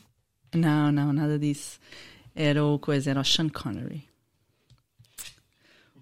Não, 0.52 0.90
não, 0.90 1.12
nada 1.12 1.38
disso. 1.38 1.78
Era 2.34 2.64
o 2.64 2.76
coisa, 2.76 3.10
era 3.10 3.20
o 3.20 3.24
Sean 3.24 3.48
Connery. 3.48 4.04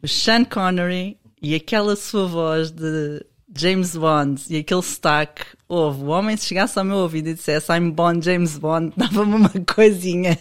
O 0.03 0.09
Sean 0.09 0.47
Connery 0.47 1.19
e 1.43 1.55
aquela 1.55 1.95
sua 1.97 2.27
voz 2.27 2.71
de 2.71 3.27
James 3.55 3.95
Bond 3.95 4.43
e 4.49 4.57
aquele 4.57 4.81
sotaque, 4.81 5.45
houve, 5.69 6.03
o 6.05 6.07
homem 6.07 6.35
se 6.35 6.47
chegasse 6.47 6.79
ao 6.79 6.85
meu 6.87 6.97
ouvido 6.97 7.29
e 7.29 7.35
dissesse 7.35 7.71
I'm 7.71 7.91
Bond, 7.91 8.25
James 8.25 8.57
Bond, 8.57 8.95
dava-me 8.97 9.35
uma 9.35 9.53
coisinha. 9.75 10.39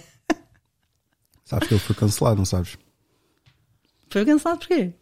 Sabes 1.44 1.68
que 1.68 1.74
ele 1.74 1.82
foi 1.82 1.96
cancelado, 1.98 2.38
não 2.38 2.46
sabes? 2.46 2.78
Foi 4.10 4.26
cancelado 4.26 4.60
porquê? 4.60 4.94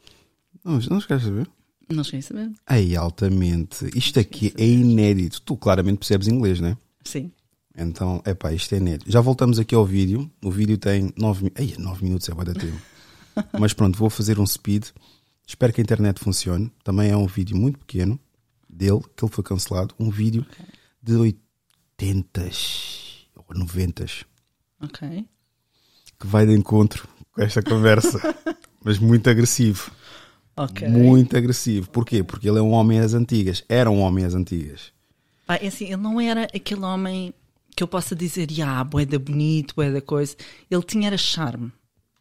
Não, 0.66 0.80
não 0.80 1.00
queres 1.00 1.24
saber? 1.24 1.48
Não 1.90 2.04
cheguei 2.04 2.20
a 2.20 2.24
saber. 2.24 2.52
Ei, 2.70 2.96
altamente. 2.96 3.90
Isto 3.98 4.20
aqui 4.20 4.54
é 4.58 4.66
inédito. 4.66 5.42
Tu 5.42 5.56
claramente 5.58 5.98
percebes 6.00 6.28
inglês, 6.28 6.60
né? 6.60 6.78
Sim. 7.04 7.32
Então, 7.76 8.22
é 8.26 8.34
pá, 8.34 8.54
isto 8.54 8.74
é 8.74 8.78
inédito. 8.78 9.12
Já 9.12 9.20
voltamos 9.20 9.60
aqui 9.60 9.76
ao 9.76 9.86
vídeo. 9.86 10.32
O 10.44 10.50
vídeo 10.52 10.78
tem 10.78 11.12
9 11.18 11.44
minutos. 11.46 11.78
9 11.78 12.04
minutos 12.04 12.30
é 12.30 12.34
bué 12.34 12.46
da 12.46 12.54
tempo. 12.54 12.80
Mas 13.60 13.74
pronto, 13.74 13.98
vou 13.98 14.10
fazer 14.10 14.40
um 14.40 14.46
speed. 14.46 14.86
Espero 15.46 15.74
que 15.74 15.82
a 15.82 15.84
internet 15.84 16.20
funcione. 16.20 16.72
Também 16.84 17.10
é 17.10 17.18
um 17.18 17.28
vídeo 17.28 17.58
muito 17.58 17.80
pequeno 17.80 18.20
dele, 18.70 19.02
que 19.16 19.26
ele 19.26 19.32
foi 19.32 19.44
cancelado. 19.44 19.94
Um 20.00 20.10
vídeo 20.10 20.46
de 21.02 21.14
80 21.16 22.50
ou 23.36 23.46
90 23.58 24.06
Ok. 24.82 25.26
que 26.20 26.28
vai 26.28 26.46
de 26.46 26.54
encontro 26.54 27.08
com 27.32 27.42
esta 27.42 27.62
conversa. 27.62 28.20
Mas 28.84 29.00
muito 29.00 29.30
agressivo. 29.30 29.92
Ok. 30.56 30.88
Muito 30.88 31.36
agressivo. 31.36 31.90
Porquê? 31.90 32.24
Porque 32.24 32.48
ele 32.48 32.60
é 32.60 32.62
um 32.62 32.72
homem 32.72 33.00
às 33.00 33.14
antigas. 33.14 33.64
Era 33.68 33.90
um 33.90 34.00
homem 34.00 34.24
às 34.26 34.36
antigas. 34.36 34.92
Pá, 35.46 35.56
é 35.56 35.68
assim, 35.68 35.86
ele 35.86 35.98
não 35.98 36.20
era 36.22 36.44
aquele 36.44 36.82
homem 36.82 37.34
que 37.76 37.84
eu 37.84 37.88
possa 37.88 38.16
dizer, 38.16 38.48
ah, 38.64 38.84
boeda 38.84 39.18
bonito, 39.18 39.74
boeda 39.76 40.00
coisa. 40.02 40.36
Ele 40.70 40.84
tinha 40.84 41.08
era 41.08 41.18
charme, 41.18 41.72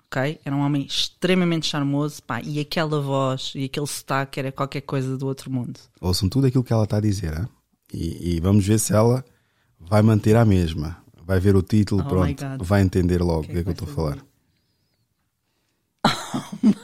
ok? 0.06 0.40
Era 0.44 0.56
um 0.56 0.60
homem 0.60 0.84
extremamente 0.86 1.66
charmoso, 1.66 2.22
pá, 2.22 2.40
e 2.42 2.58
aquela 2.58 3.00
voz 3.00 3.52
e 3.54 3.64
aquele 3.64 3.86
sotaque 3.86 4.40
era 4.40 4.50
qualquer 4.50 4.80
coisa 4.80 5.16
do 5.16 5.26
outro 5.26 5.50
mundo. 5.50 5.78
Ouçam 6.00 6.28
tudo 6.28 6.46
aquilo 6.46 6.64
que 6.64 6.72
ela 6.72 6.84
está 6.84 6.96
a 6.96 7.00
dizer. 7.00 7.38
hein? 7.38 7.48
E, 7.92 8.36
e 8.36 8.40
vamos 8.40 8.66
ver 8.66 8.78
se 8.78 8.94
ela 8.94 9.22
vai 9.78 10.00
manter 10.00 10.34
a 10.36 10.44
mesma. 10.44 10.96
Vai 11.24 11.38
ver 11.38 11.54
o 11.54 11.62
título, 11.62 12.02
Oh 12.04 12.08
pronto. 12.08 12.44
Vai 12.64 12.80
entender 12.82 13.22
logo 13.22 13.40
o 13.40 13.44
que 13.44 13.50
é 13.50 13.54
que 13.54 13.60
eu 13.60 13.64
que 13.64 13.70
estou 13.70 13.88
a 13.88 13.92
falar. 13.92 14.18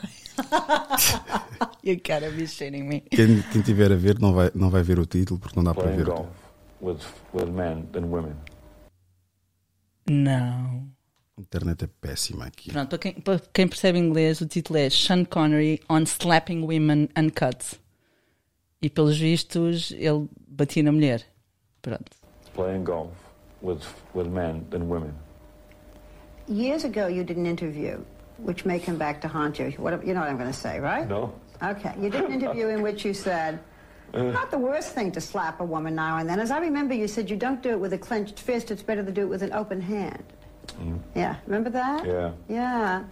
You 1.83 1.97
gotta 1.97 2.31
be 2.31 2.47
shitting 2.47 2.85
me. 2.89 3.01
Quem, 3.01 3.43
quem 3.53 3.63
tiver 3.63 3.93
a 3.93 3.97
ver 3.97 4.19
não 4.19 4.33
vai, 4.33 4.51
não 4.55 4.69
vai 4.71 4.83
ver 4.83 4.99
o 4.99 5.07
título 5.07 5.39
porque 5.41 5.57
não 5.57 5.65
dá 5.65 5.73
para 5.75 5.85
playing 5.85 5.99
ver. 5.99 6.07
golf 6.07 6.29
with 6.81 7.01
with 7.33 7.51
men 7.51 7.87
than 7.93 8.05
women. 8.11 8.35
Não. 10.09 10.89
A 11.37 11.41
internet 11.41 11.85
é 11.85 11.89
péssima 12.01 12.47
aqui. 12.47 12.73
Pronto, 12.73 12.89
para 12.89 12.99
quem, 12.99 13.13
para 13.15 13.41
quem 13.53 13.69
percebe 13.69 13.99
inglês, 13.99 14.41
o 14.41 14.47
título 14.47 14.79
é 14.79 14.91
Sean 14.91 15.25
Connery 15.25 15.81
on 15.89 16.03
Slapping 16.03 16.63
Women 16.63 17.09
Uncut. 17.17 17.79
E 18.83 18.89
pelos 18.91 19.19
vistos, 19.19 19.93
ele 19.93 20.29
batia 20.49 20.83
na 20.83 20.93
mulher. 20.93 21.25
Pronto. 21.83 22.11
Playing 22.55 22.85
golf 22.85 23.13
with 23.63 23.81
with 24.15 24.29
men 24.29 24.65
than 24.71 24.89
women. 24.89 25.15
Years 26.49 26.85
ago, 26.85 27.09
you 27.09 27.23
did 27.25 27.37
an 27.37 27.47
interview, 27.47 28.03
which 28.39 28.65
may 28.65 28.79
come 28.79 28.97
back 28.97 29.21
to 29.23 29.29
haunt 29.29 29.59
you. 29.59 29.71
What, 29.73 30.07
you 30.07 30.15
know 30.15 30.21
what 30.21 30.29
I'm 30.29 30.37
going 30.39 30.51
to 30.51 30.57
say, 30.59 30.81
right? 30.81 31.07
No. 31.09 31.33
Okay. 31.63 31.93
You 32.01 32.09
did 32.09 32.25
an 32.25 32.33
interview 32.33 32.69
in 32.69 32.83
which 32.83 33.05
you 33.05 33.13
said, 33.13 33.59
not 34.15 34.51
the 34.51 34.59
worst 34.59 34.95
thing 34.95 35.13
to 35.13 35.21
slap 35.21 35.61
a 35.61 35.65
woman 35.65 35.95
now 35.95 36.19
and 36.19 36.29
then. 36.29 36.41
As 36.41 36.51
I 36.51 36.59
remember, 36.59 36.95
you 36.95 37.09
said 37.09 37.29
you 37.29 37.37
don't 37.37 37.63
do 37.63 37.71
it 37.71 37.81
with 37.81 37.93
a 37.93 37.99
clenched 37.99 38.39
fist, 38.41 38.71
it's 38.71 38.83
better 38.83 39.05
to 39.05 39.13
do 39.13 39.23
it 39.23 39.29
with 39.29 39.43
an 39.43 39.53
open 39.53 39.81
hand. 39.81 40.23
Yeah. 41.15 41.37
Remember 41.47 41.71
that? 41.71 42.07
Yeah. 42.07 42.33
Yeah. 42.49 43.05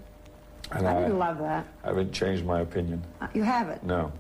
And 0.73 0.87
I 0.87 0.97
I, 0.97 1.01
didn't 1.03 1.19
love 1.19 1.39
that. 1.39 1.67
I 1.85 1.89
haven't 1.89 2.13
changed 2.13 2.45
my 2.45 2.61
opinion. 2.61 3.03
Uh, 3.21 3.29
You 3.35 3.43
haven't. 3.43 3.83
No, 3.85 4.13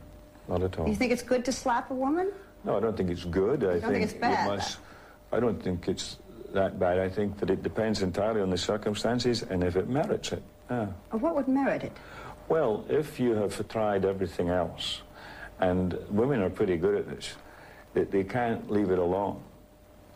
not 0.48 0.62
at 0.62 0.78
all. 0.78 0.88
You 0.88 0.94
think 0.94 1.12
it's 1.12 1.22
good 1.22 1.44
to 1.44 1.52
slap 1.52 1.90
a 1.90 1.94
woman? 1.94 2.30
No, 2.64 2.76
I 2.76 2.80
don't 2.80 2.96
think 2.96 3.10
it's 3.10 3.24
good. 3.24 3.64
I 3.64 3.78
don't 3.78 3.92
think 3.92 4.04
it's 4.04 4.14
you 4.14 4.20
bad, 4.20 4.48
must- 4.48 4.78
I 5.32 5.40
don't 5.40 5.60
think 5.62 5.88
it's 5.88 6.18
that 6.52 6.78
bad. 6.78 6.98
I 6.98 7.08
think 7.08 7.38
that 7.38 7.50
it 7.50 7.62
depends 7.62 8.02
entirely 8.02 8.40
on 8.40 8.50
the 8.50 8.58
circumstances 8.58 9.42
and 9.42 9.62
if 9.64 9.76
it 9.76 9.88
merits 9.88 10.32
it. 10.32 10.42
Yeah. 10.70 10.86
What 11.10 11.34
would 11.36 11.48
merit 11.48 11.84
it? 11.84 11.92
Well, 12.48 12.84
if 12.88 13.18
you 13.18 13.34
have 13.34 13.66
tried 13.68 14.04
everything 14.04 14.48
else, 14.50 15.02
and 15.60 15.96
women 16.10 16.42
are 16.42 16.50
pretty 16.50 16.76
good 16.76 16.94
at 16.96 17.08
this, 17.08 17.34
they, 17.94 18.04
they 18.04 18.24
can't 18.24 18.70
leave 18.70 18.90
it 18.90 18.98
alone. 18.98 19.42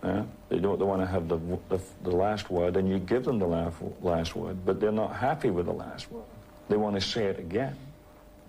yeah? 0.05 0.25
They 0.49 0.59
don't 0.59 0.79
they 0.79 0.85
want 0.85 1.03
to 1.03 1.07
have 1.07 1.29
the, 1.29 1.39
the, 1.69 1.81
the 2.03 2.11
last 2.11 2.51
word, 2.51 2.77
and 2.77 2.89
you 2.89 2.99
give 2.99 3.25
them 3.25 3.39
the 3.39 3.47
last, 3.47 3.77
last 4.03 4.37
word, 4.37 4.65
but 4.65 4.81
they're 4.81 4.93
not 4.93 5.17
happy 5.17 5.51
with 5.51 5.67
the 5.67 5.73
last 5.73 6.11
word. 6.13 6.25
They 6.69 6.77
want 6.77 6.95
to 6.95 7.01
say 7.01 7.25
it 7.25 7.39
again 7.39 7.77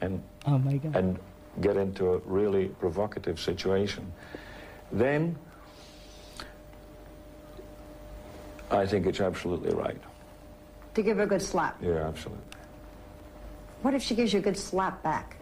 and, 0.01 0.21
Oh 0.45 0.57
my 0.59 0.77
god. 0.77 0.95
and 0.95 1.19
get 1.59 1.75
into 1.77 2.13
a 2.13 2.17
really 2.19 2.67
provocative 2.67 3.39
situation. 3.39 4.11
Then 4.91 5.35
I 8.71 8.85
think 8.85 9.05
it's 9.05 9.19
absolutely 9.19 9.73
right. 9.73 10.01
To 10.95 11.01
give 11.03 11.17
her 11.17 11.23
a 11.23 11.27
good 11.27 11.41
slap. 11.41 11.77
Yeah, 11.81 12.07
absolutely. 12.07 12.43
What 13.81 13.93
if 13.93 14.01
she 14.01 14.15
gives 14.15 14.33
you 14.33 14.39
a 14.39 14.41
good 14.41 14.57
slap 14.57 15.03
back? 15.03 15.37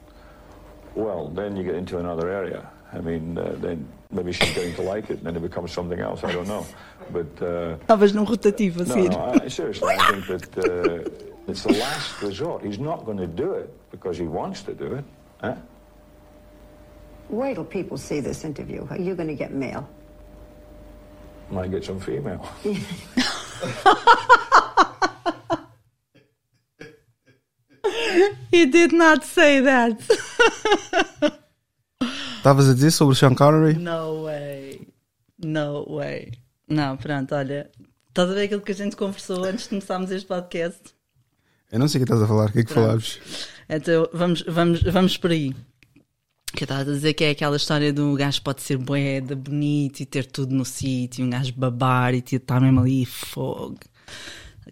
Well, 0.95 1.29
then 1.29 1.55
you 1.55 1.63
get 1.63 1.75
into 1.75 1.99
another 1.99 2.29
area. 2.29 2.69
I 2.91 2.99
mean, 2.99 3.37
uh, 3.37 3.55
then 3.59 3.87
maybe 4.09 4.31
she's 4.31 4.53
going 4.55 4.73
to 4.75 4.81
like 4.81 5.09
it, 5.11 5.17
and 5.17 5.27
then 5.27 5.35
it 5.35 5.41
becomes 5.41 5.71
something 5.71 5.99
else. 5.99 6.23
I 6.23 6.31
don't 6.31 6.47
know. 6.47 6.65
But 7.11 7.27
uh, 7.41 7.77
Estavas 7.87 8.13
num 8.15 8.25
rotativo, 8.25 8.81
a 8.81 8.85
no, 8.85 8.95
seguir. 8.95 9.09
no, 9.11 9.43
I, 9.43 9.47
seriously, 9.47 9.89
I 9.89 10.21
think 10.21 10.27
that 10.27 10.57
uh, 10.57 11.09
it's 11.47 11.63
the 11.63 11.73
last 11.73 12.21
resort. 12.21 12.63
He's 12.63 12.79
not 12.79 13.05
going 13.05 13.17
to 13.17 13.27
do 13.27 13.53
it 13.53 13.69
because 13.91 14.17
he 14.17 14.25
wants 14.25 14.63
to 14.63 14.73
do 14.73 14.93
it. 14.95 15.05
Huh? 15.41 15.55
Wait 17.29 17.53
till 17.53 17.65
people 17.65 17.97
see 17.97 18.19
this 18.19 18.43
interview. 18.43 18.87
Are 18.89 18.97
you 18.97 19.13
going 19.13 19.27
to 19.27 19.35
get 19.35 19.53
mail? 19.53 19.87
Might 21.51 21.71
get 21.71 21.83
some 21.83 21.99
female. 21.99 22.45
He 28.51 28.65
did 28.65 28.91
not 28.93 29.25
say 29.25 29.61
that. 29.61 29.97
Estavas 32.37 32.69
a 32.69 32.73
dizer 32.73 32.91
sobre 32.91 33.13
o 33.13 33.15
Sean 33.15 33.35
Connery? 33.35 33.73
No 33.73 34.23
way. 34.23 34.87
No 35.43 35.85
way. 35.89 36.31
Não, 36.67 36.97
pronto, 36.97 37.35
olha. 37.35 37.69
Estás 38.07 38.29
a 38.29 38.33
ver 38.33 38.43
aquilo 38.45 38.61
que 38.61 38.71
a 38.71 38.75
gente 38.75 38.95
conversou 38.95 39.43
antes 39.43 39.63
de 39.63 39.69
começarmos 39.69 40.11
este 40.11 40.27
podcast? 40.27 40.79
Eu 41.71 41.79
não 41.79 41.87
sei 41.87 42.01
o 42.01 42.05
que 42.05 42.11
estás 42.11 42.21
a 42.23 42.27
falar. 42.27 42.49
O 42.49 42.51
que 42.51 42.59
é 42.59 42.63
que 42.63 42.73
falámos? 42.73 43.19
Então 43.69 44.09
vamos, 44.13 44.41
vamos, 44.47 44.81
vamos 44.83 45.17
por 45.17 45.31
aí. 45.31 45.55
Que 46.53 46.63
eu 46.63 46.65
estava 46.65 46.81
a 46.81 46.83
dizer 46.83 47.13
que 47.13 47.23
é 47.23 47.29
aquela 47.29 47.57
história 47.57 47.93
do 47.93 48.13
gajo 48.15 48.41
pode 48.41 48.61
ser 48.61 48.77
boeda, 48.77 49.35
bonito 49.35 49.99
e 49.99 50.05
ter 50.05 50.25
tudo 50.25 50.53
no 50.53 50.65
sítio, 50.65 51.25
um 51.25 51.29
gajo 51.29 51.53
babar 51.55 52.13
e 52.13 52.23
estar 52.31 52.59
mesmo 52.59 52.79
ali, 52.79 53.05
fogo. 53.05 53.77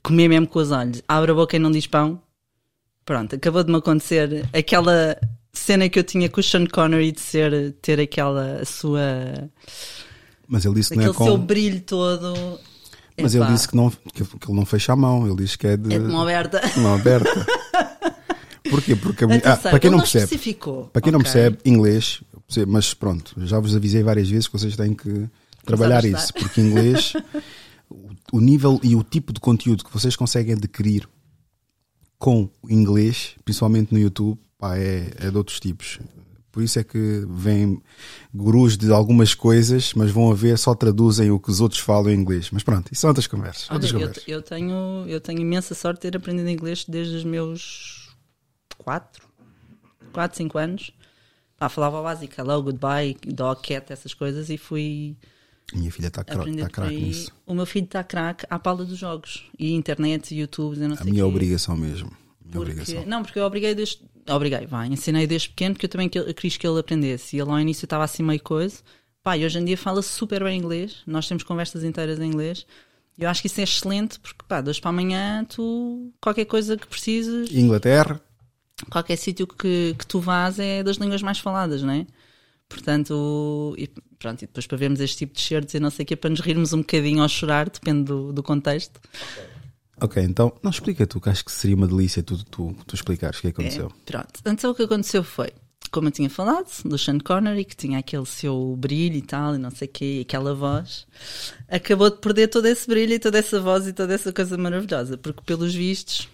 Comer 0.01 0.27
mesmo 0.27 0.47
com 0.47 0.59
os 0.59 0.71
olhos. 0.71 1.01
Abre 1.07 1.31
a 1.31 1.35
boca 1.35 1.55
e 1.55 1.59
não 1.59 1.71
diz 1.71 1.85
pão. 1.87 2.21
Pronto, 3.05 3.35
acabou 3.35 3.63
de 3.63 3.71
me 3.71 3.77
acontecer 3.77 4.49
aquela 4.53 5.17
cena 5.53 5.89
que 5.89 5.99
eu 5.99 6.03
tinha 6.03 6.29
com 6.29 6.39
o 6.39 6.43
Sean 6.43 6.65
Connery 6.65 7.11
de 7.11 7.21
ser, 7.21 7.73
ter 7.81 7.99
aquela 7.99 8.63
sua. 8.65 9.49
Mas 10.47 10.65
ele 10.65 10.75
disse 10.75 10.91
que 10.91 10.97
não 10.97 11.11
é 11.11 11.13
com. 11.13 11.25
seu 11.25 11.37
brilho 11.37 11.81
todo. 11.81 12.59
Mas 13.19 13.33
Epá, 13.33 13.45
ele 13.45 13.53
disse 13.53 13.67
que, 13.67 13.75
não, 13.75 13.89
que, 13.89 14.21
ele 14.21 14.29
não 14.49 14.65
fecha 14.65 14.93
a 14.93 14.95
mão. 14.95 15.25
Ele 15.25 15.35
diz 15.37 15.55
que 15.55 15.67
é 15.67 15.77
de. 15.77 15.93
É 15.93 15.99
de 15.99 16.05
mão 16.05 16.21
aberta. 16.21 16.61
mão 16.77 16.95
aberta. 16.95 17.45
Porquê? 18.69 18.95
Porque 18.95 19.23
a 19.23 19.27
mulher- 19.27 19.47
ah, 19.47 19.57
para 19.57 19.79
quem 19.79 19.89
não 19.89 19.97
não 19.97 20.03
percebe, 20.03 20.25
especificou. 20.25 20.85
para 20.87 21.01
quem 21.01 21.11
não 21.11 21.19
Ok. 21.19 21.31
percebe 21.31 21.57
inglês, 21.65 22.21
mas 22.67 22.93
pronto, 22.93 23.33
já 23.45 23.59
vos 23.59 23.75
avisei 23.75 24.03
várias 24.03 24.29
vezes 24.29 24.47
que 24.47 24.53
vocês 24.57 24.75
têm 24.75 24.93
que 24.93 25.27
trabalhar 25.65 26.03
isso, 26.05 26.33
porque 26.33 26.61
inglês, 26.61 27.13
o- 28.31 28.39
nível 28.39 28.79
e 28.83 28.95
o 28.95 29.03
tipo 29.03 29.33
de 29.33 29.39
conteúdo 29.39 29.83
que 29.83 29.93
vocês 29.93 30.15
conseguem 30.15 30.53
adquirir 30.55 31.07
com 32.17 32.49
inglês, 32.69 33.35
principalmente 33.45 33.93
no 33.93 33.99
YouTube, 33.99 34.39
pá, 34.57 34.77
é, 34.77 35.11
é 35.19 35.29
de 35.29 35.37
outros 35.37 35.59
tipos. 35.59 35.99
Por 36.51 36.63
isso 36.63 36.79
é 36.79 36.83
que 36.83 37.23
vêm 37.29 37.79
gurus 38.33 38.75
de 38.75 38.91
algumas 38.91 39.35
coisas, 39.35 39.93
mas 39.93 40.09
vão 40.09 40.31
a 40.31 40.33
ver, 40.33 40.57
só 40.57 40.73
traduzem 40.73 41.29
o 41.29 41.39
que 41.39 41.51
os 41.51 41.61
outros 41.61 41.79
falam 41.79 42.11
em 42.11 42.15
inglês. 42.19 42.49
Mas 42.51 42.63
pronto, 42.63 42.91
isso 42.91 43.01
são 43.01 43.09
outras 43.11 43.27
conversas. 43.27 43.67
Olha, 43.69 43.75
outras 43.75 43.91
eu, 43.93 43.99
conversas. 43.99 44.23
eu 44.27 44.41
tenho, 44.41 45.05
eu 45.07 45.21
tenho 45.21 45.39
imensa 45.39 45.75
sorte 45.75 45.97
de 46.01 46.09
ter 46.09 46.17
aprendido 46.17 46.49
inglês 46.49 46.83
desde 46.87 47.15
os 47.17 47.23
meus 47.23 47.96
4, 48.77 49.23
4, 50.13 50.37
5 50.37 50.57
anos. 50.57 50.91
Pá, 51.57 51.69
falava 51.69 51.99
o 51.99 52.03
básico, 52.03 52.39
hello, 52.39 52.61
goodbye, 52.61 53.17
dog, 53.25 53.61
cat, 53.61 53.91
essas 53.91 54.13
coisas 54.13 54.49
e 54.51 54.57
fui 54.57 55.15
Minha 55.73 55.91
filha 55.91 56.07
está 56.07 56.23
cra- 56.23 56.43
por 56.43 56.69
craque 56.69 56.95
nisso. 56.95 57.31
O 57.47 57.53
meu 57.55 57.65
filho 57.65 57.85
está 57.85 58.03
craque 58.03 58.45
à 58.49 58.59
pala 58.59 58.85
dos 58.85 58.97
jogos 58.97 59.43
e 59.57 59.73
internet, 59.73 60.35
YouTube, 60.35 60.77
não 60.77 60.93
A 60.93 60.97
sei 60.97 61.05
minha 61.11 61.23
quê. 61.23 61.29
obrigação 61.29 61.75
mesmo. 61.75 62.09
Minha 62.45 62.51
Porque, 62.51 62.71
obrigação. 62.81 63.05
não, 63.07 63.23
porque 63.23 63.39
eu 63.39 63.43
obriguei 63.43 63.73
desde. 63.73 64.01
Obriguei, 64.29 64.65
vai, 64.67 64.87
ensinei 64.87 65.25
desde 65.25 65.49
pequeno 65.49 65.73
porque 65.73 65.85
eu 65.85 65.89
também 65.89 66.09
que- 66.09 66.33
quis 66.33 66.57
que 66.57 66.67
ele 66.67 66.79
aprendesse. 66.79 67.35
E 67.35 67.39
ele 67.39 67.49
ao 67.49 67.59
início 67.59 67.85
estava 67.85 68.03
assim 68.03 68.21
meio 68.23 68.41
coisa. 68.41 68.77
Pá, 69.23 69.35
e 69.37 69.43
hoje 69.43 69.57
em 69.57 69.65
dia 69.65 69.77
fala 69.77 70.01
super 70.01 70.43
bem 70.43 70.59
inglês. 70.59 70.97
Nós 71.07 71.27
temos 71.27 71.43
conversas 71.43 71.83
inteiras 71.83 72.19
em 72.19 72.25
inglês. 72.27 72.65
E 73.17 73.23
eu 73.23 73.29
acho 73.29 73.41
que 73.41 73.47
isso 73.47 73.59
é 73.59 73.63
excelente 73.63 74.19
porque, 74.19 74.43
pá, 74.47 74.61
de 74.61 74.69
hoje 74.69 74.79
para 74.79 74.89
amanhã, 74.91 75.43
tu, 75.45 76.13
qualquer 76.21 76.45
coisa 76.45 76.77
que 76.77 76.85
precises, 76.87 77.51
Inglaterra, 77.51 78.21
qualquer 78.89 79.17
sítio 79.17 79.47
que, 79.47 79.95
que 79.97 80.07
tu 80.07 80.19
vás 80.19 80.59
é 80.59 80.83
das 80.83 80.97
línguas 80.97 81.21
mais 81.21 81.39
faladas, 81.39 81.81
não 81.81 81.93
é? 81.93 82.05
Portanto, 82.69 83.73
e 83.77 83.89
pronto, 84.19 84.43
e 84.43 84.47
depois 84.47 84.67
para 84.67 84.77
vermos 84.77 84.99
este 84.99 85.17
tipo 85.17 85.33
de 85.33 85.41
shirts 85.41 85.73
e 85.73 85.79
não 85.79 85.89
sei 85.89 86.03
o 86.03 86.05
que, 86.05 86.15
para 86.15 86.29
nos 86.29 86.39
rirmos 86.39 86.73
um 86.73 86.79
bocadinho 86.79 87.21
ou 87.21 87.29
chorar, 87.29 87.69
depende 87.69 88.03
do, 88.03 88.33
do 88.33 88.43
contexto. 88.43 88.99
Ok, 89.99 90.21
então, 90.21 90.53
não 90.61 90.69
explica 90.69 91.07
tu, 91.07 91.19
que 91.19 91.29
acho 91.29 91.43
que 91.43 91.51
seria 91.51 91.75
uma 91.75 91.87
delícia 91.87 92.21
tu, 92.21 92.43
tu, 92.45 92.75
tu 92.85 92.95
explicares 92.95 93.39
o 93.39 93.41
que 93.41 93.47
é 93.47 93.51
que 93.51 93.61
aconteceu. 93.61 93.87
É, 93.87 94.11
pronto. 94.11 94.41
Então 94.45 94.71
o 94.71 94.75
que 94.75 94.83
aconteceu 94.83 95.23
foi, 95.23 95.51
como 95.89 96.07
eu 96.07 96.11
tinha 96.11 96.29
falado, 96.29 96.67
do 96.85 96.97
Sean 96.97 97.17
Connery, 97.19 97.65
que 97.65 97.75
tinha 97.75 97.97
aquele 97.97 98.25
seu 98.25 98.75
brilho 98.77 99.15
e 99.15 99.21
tal, 99.21 99.55
e 99.55 99.57
não 99.57 99.71
sei 99.71 99.87
o 99.87 99.91
quê, 99.91 100.19
aquela 100.21 100.53
voz, 100.53 101.07
acabou 101.67 102.11
de 102.11 102.17
perder 102.17 102.47
todo 102.47 102.67
esse 102.67 102.87
brilho 102.87 103.13
e 103.13 103.19
toda 103.19 103.39
essa 103.39 103.59
voz 103.59 103.87
e 103.87 103.93
toda 103.93 104.13
essa 104.13 104.31
coisa 104.31 104.55
maravilhosa, 104.55 105.17
porque 105.17 105.41
pelos 105.43 105.73
vistos, 105.73 106.29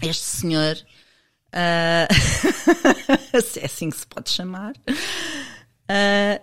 este 0.00 0.24
senhor, 0.24 0.76
ah, 1.52 2.08
se 3.42 3.60
é 3.60 3.66
assim 3.66 3.90
que 3.90 3.96
se 3.96 4.06
pode 4.06 4.30
chamar, 4.30 4.72
ah, 5.88 6.40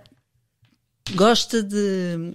gosta 1.13 1.61
de. 1.63 2.33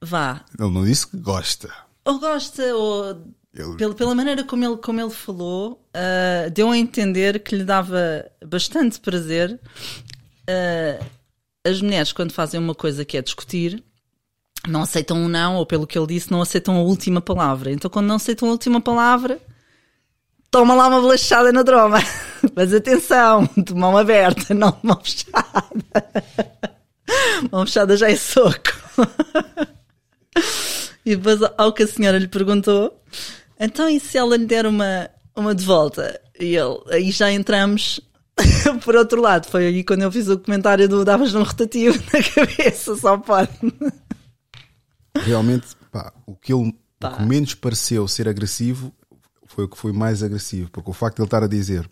Vá, 0.00 0.44
Ele 0.58 0.70
não 0.70 0.84
disse 0.84 1.06
que 1.08 1.16
gosta. 1.16 1.72
ou 2.04 2.18
gosta, 2.20 2.62
ou 2.74 3.10
Ele- 3.54 3.76
pela, 3.76 3.94
pela 3.94 4.14
maneira 4.14 4.44
como 4.44 4.64
ele, 4.64 4.76
como 4.76 5.00
ele 5.00 5.10
falou, 5.10 5.84
ah, 5.94 6.48
deu 6.50 6.70
a 6.70 6.78
entender 6.78 7.40
que 7.42 7.56
lhe 7.56 7.64
dava 7.64 8.24
bastante 8.46 9.00
prazer. 9.00 9.58
as 11.66 11.82
mulheres, 11.82 12.12
quando 12.12 12.32
fazem 12.32 12.58
uma 12.60 12.74
coisa 12.74 13.04
que 13.04 13.16
é 13.16 13.22
discutir, 13.22 13.82
não 14.66 14.82
aceitam 14.82 15.16
um 15.18 15.28
não, 15.28 15.56
ou 15.56 15.66
pelo 15.66 15.86
que 15.86 15.98
ele 15.98 16.06
disse, 16.06 16.30
não 16.30 16.40
aceitam 16.42 16.76
a 16.76 16.82
última 16.82 17.20
palavra. 17.20 17.70
Então, 17.72 17.90
quando 17.90 18.06
não 18.06 18.16
aceitam 18.16 18.48
a 18.48 18.52
última 18.52 18.80
palavra, 18.80 19.40
toma 20.50 20.74
lá 20.74 20.88
uma 20.88 21.00
bolachada 21.00 21.52
na 21.52 21.62
droma. 21.62 21.98
Mas 22.54 22.72
atenção, 22.72 23.48
de 23.56 23.74
mão 23.74 23.96
aberta, 23.96 24.54
não 24.54 24.70
de 24.70 24.78
mão 24.82 25.00
fechada. 25.02 25.68
Mão 27.50 27.64
fechada 27.64 27.96
já 27.96 28.10
é 28.10 28.16
soco. 28.16 28.72
E 31.06 31.16
depois, 31.16 31.40
ao 31.56 31.72
que 31.72 31.84
a 31.84 31.86
senhora 31.86 32.18
lhe 32.18 32.28
perguntou, 32.28 33.02
então 33.58 33.88
e 33.88 33.98
se 33.98 34.18
ela 34.18 34.36
lhe 34.36 34.44
der 34.44 34.66
uma, 34.66 35.08
uma 35.34 35.54
de 35.54 35.64
volta? 35.64 36.20
E 36.38 36.54
ele, 36.54 36.78
aí 36.90 37.10
já 37.10 37.32
entramos 37.32 37.98
por 38.84 38.94
outro 38.94 39.22
lado. 39.22 39.46
Foi 39.46 39.66
aí 39.66 39.82
quando 39.82 40.02
eu 40.02 40.12
fiz 40.12 40.28
o 40.28 40.38
comentário 40.38 40.86
do 40.86 41.06
davas 41.06 41.32
num 41.32 41.44
rotativo 41.44 41.98
na 42.12 42.22
cabeça, 42.22 42.94
só 42.94 43.16
pode. 43.16 43.50
Realmente, 45.16 45.68
pá, 45.90 46.12
o 46.26 46.36
que 46.36 46.52
ele 46.52 46.74
Pá. 47.00 47.10
o 47.10 47.16
que 47.16 47.22
menos 47.22 47.54
pareceu 47.54 48.06
ser 48.06 48.28
agressivo 48.28 48.92
foi 49.58 49.64
o 49.64 49.68
que 49.68 49.76
foi 49.76 49.92
mais 49.92 50.22
agressivo, 50.22 50.70
porque 50.70 50.88
o 50.88 50.92
facto 50.92 51.16
de 51.16 51.22
ele 51.22 51.26
estar 51.26 51.42
a 51.42 51.48
dizer 51.48 51.90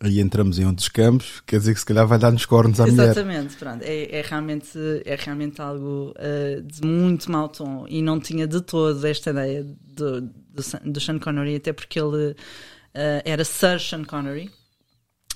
aí 0.00 0.20
entramos 0.20 0.58
em 0.58 0.64
outros 0.64 0.88
campos, 0.88 1.42
quer 1.46 1.58
dizer 1.58 1.74
que 1.74 1.80
se 1.80 1.84
calhar 1.84 2.06
vai 2.06 2.18
dar-nos 2.18 2.46
cornos 2.46 2.80
à 2.80 2.86
mulher. 2.86 3.10
Exatamente, 3.10 3.56
pronto. 3.56 3.82
É, 3.82 4.20
é 4.20 4.22
realmente, 4.22 4.78
é 5.04 5.14
realmente 5.14 5.60
algo 5.60 6.14
eh, 6.16 6.62
de 6.64 6.84
muito 6.84 7.30
mau 7.30 7.46
tom 7.50 7.84
e 7.88 8.00
não 8.00 8.18
tinha 8.18 8.46
de 8.46 8.62
todo 8.62 9.06
esta 9.06 9.30
ideia 9.30 9.62
do, 9.62 10.22
do, 10.22 10.62
do 10.86 10.98
Sean 10.98 11.18
Connery, 11.18 11.56
até 11.56 11.74
porque 11.74 12.00
ele 12.00 12.34
eh, 12.94 13.22
era 13.24 13.44
Sir 13.44 13.78
Sean 13.78 14.04
Connery, 14.04 14.50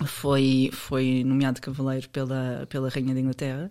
foi, 0.07 0.71
foi 0.73 1.23
nomeado 1.23 1.61
cavaleiro 1.61 2.09
pela, 2.09 2.67
pela 2.71 2.89
Rainha 2.89 3.15
de 3.15 3.21
Inglaterra. 3.21 3.71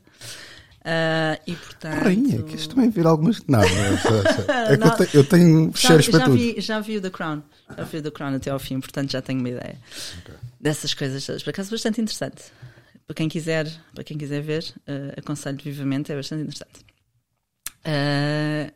Uh, 0.85 1.41
e 1.47 1.55
portanto. 1.55 2.03
Rainha, 2.03 2.43
queres 2.43 2.67
também 2.67 2.91
ver 2.91 3.07
algumas. 3.07 3.41
Não, 3.47 3.63
é, 3.63 3.65
é, 3.65 4.73
é 4.73 4.77
que 4.77 4.87
eu 4.87 4.93
tenho, 4.95 5.09
eu 5.15 5.23
tenho 5.23 5.75
cheiros 5.75 6.07
para 6.09 6.19
já 6.19 6.25
tudo. 6.25 6.37
Vi, 6.37 6.61
já 6.61 6.79
vi 6.79 6.97
o 6.97 7.01
The 7.01 7.09
Crown. 7.09 7.41
Já 7.75 7.83
vi 7.83 7.97
o 7.97 8.01
The 8.03 8.11
Crown 8.11 8.35
até 8.35 8.51
ao 8.51 8.59
fim, 8.59 8.79
portanto 8.79 9.11
já 9.11 9.19
tenho 9.19 9.39
uma 9.39 9.49
ideia 9.49 9.79
okay. 10.19 10.35
dessas 10.61 10.93
coisas 10.93 11.25
todas. 11.25 11.41
Por 11.41 11.49
acaso, 11.49 11.71
bastante 11.71 11.99
interessante. 11.99 12.43
Para 13.07 13.15
quem 13.15 13.27
quiser, 13.27 13.67
para 13.95 14.03
quem 14.03 14.15
quiser 14.15 14.43
ver, 14.43 14.63
uh, 14.87 15.17
aconselho 15.17 15.57
vivamente, 15.57 16.11
é 16.11 16.15
bastante 16.15 16.43
interessante. 16.43 16.85
Uh, 17.81 18.71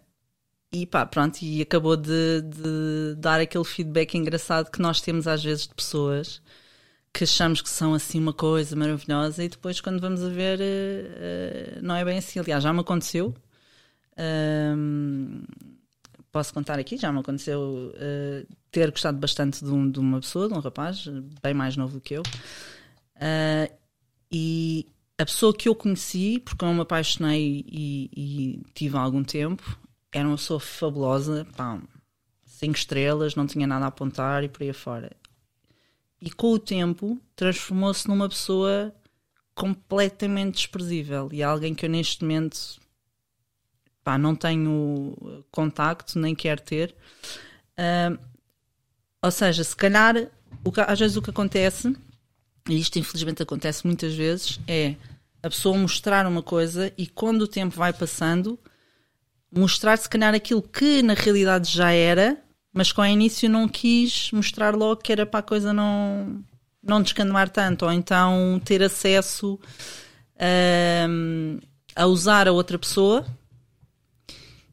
e 0.72 0.88
pá, 0.88 1.06
pronto, 1.06 1.44
e 1.44 1.62
acabou 1.62 1.96
de, 1.96 2.42
de, 2.42 3.16
dar 3.18 3.40
aquele 3.40 3.66
feedback 3.66 4.16
engraçado 4.16 4.72
que 4.72 4.82
nós 4.82 5.00
temos 5.00 5.28
às 5.28 5.44
vezes 5.44 5.68
de 5.68 5.76
pessoas 5.76 6.42
que 7.14 7.24
achamos 7.24 7.62
que 7.62 7.70
são 7.70 7.94
assim 7.94 8.20
uma 8.20 8.34
coisa 8.34 8.76
maravilhosa 8.76 9.44
e 9.44 9.50
depois 9.50 9.82
quando 9.82 10.00
vamos 10.00 10.24
a 10.24 10.30
ver 10.30 10.60
uh, 10.60 11.82
não 11.82 11.96
é 11.96 12.06
bem 12.06 12.18
assim. 12.18 12.40
Aliás, 12.40 12.64
já 12.64 12.74
me 12.74 12.82
aconteceu. 12.82 13.36
Uh, 14.14 15.44
posso 16.32 16.54
contar 16.54 16.78
aqui, 16.80 16.98
já 16.98 17.12
me 17.12 17.20
aconteceu 17.20 17.94
uh, 17.96 18.56
ter 18.72 18.92
gostado 18.92 19.18
bastante 19.18 19.64
de, 19.64 19.72
um, 19.72 19.90
de, 19.90 20.00
uma 20.00 20.20
pessoa, 20.20 20.48
de 20.48 20.54
um 20.54 20.60
rapaz, 20.60 21.06
bem 21.42 21.54
mais 21.54 21.76
novo 21.76 21.94
do 21.94 22.02
que 22.02 22.16
eu. 22.16 22.24
e 24.32 24.86
a 25.18 25.26
pessoa 25.26 25.54
que 25.54 25.68
eu 25.68 25.76
conheci, 25.76 26.40
porque 26.40 26.64
eu 26.64 26.74
me 26.74 26.82
apaixonei 26.82 27.66
e, 27.68 28.10
e 28.16 28.64
tive 28.74 28.96
algum 28.96 29.24
tempo, 29.24 29.78
era 30.14 30.28
uma 30.28 30.38
pessoa 30.38 30.60
fabulosa, 30.60 31.46
pá, 31.58 31.82
cinco 32.46 32.78
estrelas, 32.78 33.36
não 33.36 33.46
tinha 33.46 33.68
nada 33.68 33.86
a 33.86 33.88
apontar 33.90 34.44
e 34.44 34.50
por 34.50 34.64
aí 34.64 34.70
afora. 34.70 35.12
E 36.22 36.30
com 36.32 36.52
o 36.54 36.60
tempo 36.60 37.20
transformou-se 37.36 38.08
numa 38.08 38.28
pessoa 38.28 38.94
completamente 39.56 40.56
desprezível 40.56 41.30
e 41.32 41.44
alguém 41.44 41.76
que 41.76 41.86
eu 41.86 41.90
neste 41.90 42.24
momento 42.24 42.80
pá, 44.04 44.18
não 44.18 44.36
tenho 44.36 45.16
contacto, 45.52 46.18
nem 46.18 46.34
quero 46.34 46.62
ter. 46.62 46.96
Uh, 47.78 48.18
ou 49.22 49.32
seja, 49.32 49.64
se 49.64 49.76
calhar, 49.76 50.16
que, 50.16 50.82
às 50.82 51.00
vezes 51.00 51.18
o 51.18 51.22
que 51.22 51.30
acontece, 51.30 51.96
e 52.68 52.80
isto 52.80 52.98
infelizmente 52.98 53.44
acontece 53.44 53.86
muitas 53.86 54.14
vezes, 54.14 54.60
é 54.68 54.96
a 55.44 55.50
pessoa 55.50 55.78
mostrar 55.78 56.26
uma 56.26 56.42
coisa 56.42 56.92
e 56.98 57.08
quando 57.08 57.44
o 57.44 57.48
tempo 57.48 57.76
vai 57.76 57.94
passando, 57.94 58.58
mostrar 59.52 59.98
se 59.98 60.10
calhar 60.10 60.34
aquilo 60.34 60.62
que 60.62 61.02
na 61.02 61.14
realidade 61.14 61.70
já 61.72 61.92
era, 61.92 62.42
mas 62.80 62.94
com 62.94 63.02
o 63.02 63.06
início 63.06 63.50
não 63.50 63.68
quis 63.68 64.32
mostrar 64.32 64.74
logo 64.74 65.02
que 65.02 65.12
era 65.12 65.26
para 65.26 65.42
a 65.42 65.44
coisa 65.44 65.74
não, 65.74 66.42
não 66.82 67.02
descandemar 67.02 67.50
tanto, 67.50 67.84
ou 67.84 67.92
então 67.92 68.58
ter 68.64 68.82
acesso 68.82 69.60
um, 71.10 71.60
a 71.94 72.06
usar 72.06 72.48
a 72.48 72.54
outra 72.54 72.80
pessoa 72.80 73.26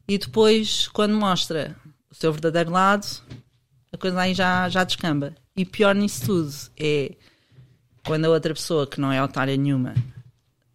e 0.07 0.17
depois, 0.17 0.87
quando 0.87 1.17
mostra 1.17 1.75
o 2.09 2.15
seu 2.15 2.31
verdadeiro 2.31 2.71
lado, 2.71 3.05
a 3.91 3.97
coisa 3.97 4.21
aí 4.21 4.33
já, 4.33 4.69
já 4.69 4.85
descamba. 4.85 5.35
E 5.53 5.65
pior 5.65 5.93
nisso 5.93 6.25
tudo 6.25 6.53
é 6.79 7.13
quando 8.05 8.23
a 8.23 8.29
outra 8.29 8.53
pessoa, 8.53 8.87
que 8.87 9.01
não 9.01 9.11
é 9.11 9.21
otária 9.21 9.57
nenhuma, 9.57 9.93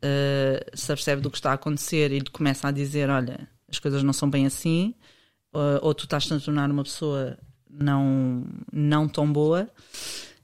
uh, 0.05 0.77
se 0.77 0.93
apercebe 0.93 1.23
do 1.23 1.31
que 1.31 1.39
está 1.39 1.53
a 1.53 1.55
acontecer 1.55 2.13
e 2.13 2.19
lhe 2.19 2.31
começa 2.31 2.69
a 2.69 2.71
dizer: 2.71 3.09
Olha, 3.09 3.49
as 3.71 3.79
coisas 3.79 4.03
não 4.03 4.13
são 4.13 4.29
bem 4.29 4.45
assim, 4.45 4.95
ou, 5.53 5.89
ou 5.89 5.95
tu 5.95 6.05
estás 6.05 6.31
a 6.31 6.41
tornar 6.41 6.71
uma 6.71 6.85
pessoa 6.85 7.39
não, 7.71 8.45
não 8.73 9.09
tão 9.09 9.31
boa, 9.33 9.69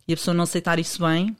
e 0.06 0.12
a 0.12 0.16
pessoa 0.16 0.34
não 0.34 0.44
aceitar 0.44 0.78
isso 0.78 1.02
bem 1.02 1.36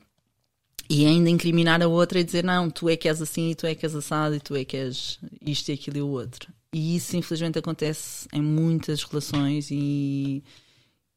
e 0.90 1.04
ainda 1.04 1.28
incriminar 1.28 1.82
a 1.82 1.88
outra 1.88 2.18
e 2.18 2.24
dizer 2.24 2.42
não, 2.42 2.70
tu 2.70 2.88
é 2.88 2.96
que 2.96 3.08
és 3.08 3.20
assim, 3.20 3.50
e 3.50 3.54
tu 3.54 3.66
é 3.66 3.74
que 3.74 3.84
és 3.84 3.94
assado, 3.94 4.34
e 4.34 4.40
tu 4.40 4.56
é 4.56 4.64
que 4.64 4.76
és 4.76 5.18
isto 5.44 5.68
e 5.68 5.74
aquilo 5.74 5.98
e 5.98 6.02
o 6.02 6.08
outro. 6.08 6.52
E 6.72 6.96
isso 6.96 7.16
infelizmente 7.16 7.58
acontece 7.58 8.26
em 8.32 8.42
muitas 8.42 9.02
relações 9.02 9.70
e, 9.70 10.42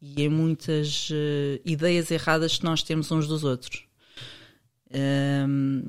e 0.02 0.24
em 0.24 0.30
muitas 0.30 1.10
uh, 1.10 1.62
ideias 1.66 2.12
erradas 2.12 2.58
que 2.58 2.66
nós 2.66 2.84
temos 2.84 3.12
uns 3.12 3.28
dos 3.28 3.44
outros. 3.44 3.84
Um, 4.94 5.84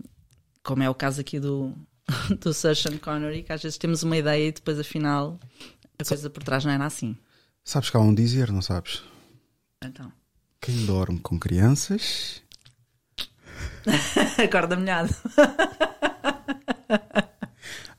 como 0.63 0.83
é 0.83 0.91
o 0.91 0.95
caso 0.95 1.21
aqui 1.21 1.41
do, 1.41 1.75
do 2.41 2.55
Sean 2.55 2.99
Connery, 2.99 3.43
que 3.43 3.53
às 3.53 3.63
vezes 3.63 3.79
temos 3.79 4.03
uma 4.05 4.17
ideia 4.17 4.49
e 4.49 4.53
depois 4.53 4.79
afinal 4.79 5.41
a 5.99 6.05
coisa 6.05 6.31
por 6.31 6.43
trás 6.43 6.65
não 6.65 6.73
era 6.73 6.87
assim. 6.87 7.17
Sabes 7.65 7.91
que 7.91 7.97
há 7.97 8.01
um 8.01 8.15
dizer, 8.15 8.51
não 8.51 8.63
sabes? 8.63 9.03
Então. 9.85 10.13
Quem 10.61 10.85
dorme 10.85 11.19
com 11.21 11.39
crianças. 11.39 12.43
Acorda 14.43 14.77
molhado. 14.77 15.15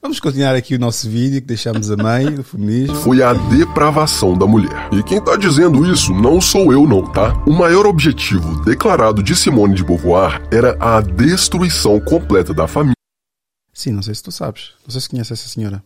Vamos 0.01 0.19
continuar 0.19 0.53
aqui 0.53 0.75
o 0.75 0.79
nosso 0.79 1.09
vídeo 1.09 1.39
que 1.39 1.47
deixamos 1.47 1.89
a 1.89 1.95
meio 1.95 2.35
do 2.35 2.43
feminismo. 2.43 2.95
Foi 2.97 3.23
a 3.23 3.33
depravação 3.33 4.37
da 4.37 4.45
mulher. 4.45 4.89
E 4.91 5.01
quem 5.01 5.23
tá 5.23 5.37
dizendo 5.37 5.89
isso 5.89 6.13
não 6.13 6.41
sou 6.41 6.73
eu 6.73 6.85
não, 6.85 7.09
tá? 7.09 7.33
O 7.47 7.53
maior 7.53 7.85
objetivo 7.85 8.63
declarado 8.65 9.23
de 9.23 9.33
Simone 9.33 9.75
de 9.75 9.83
Beauvoir 9.83 10.45
era 10.51 10.77
a 10.79 10.99
destruição 10.99 11.99
completa 12.01 12.53
da 12.53 12.67
família 12.67 12.93
Sim, 13.73 13.91
não 13.91 14.03
sei 14.03 14.13
se 14.13 14.21
tu 14.21 14.31
sabes. 14.31 14.73
Não 14.85 14.91
sei 14.91 15.01
se 15.01 15.09
conheces 15.09 15.31
essa 15.31 15.49
senhora. 15.49 15.83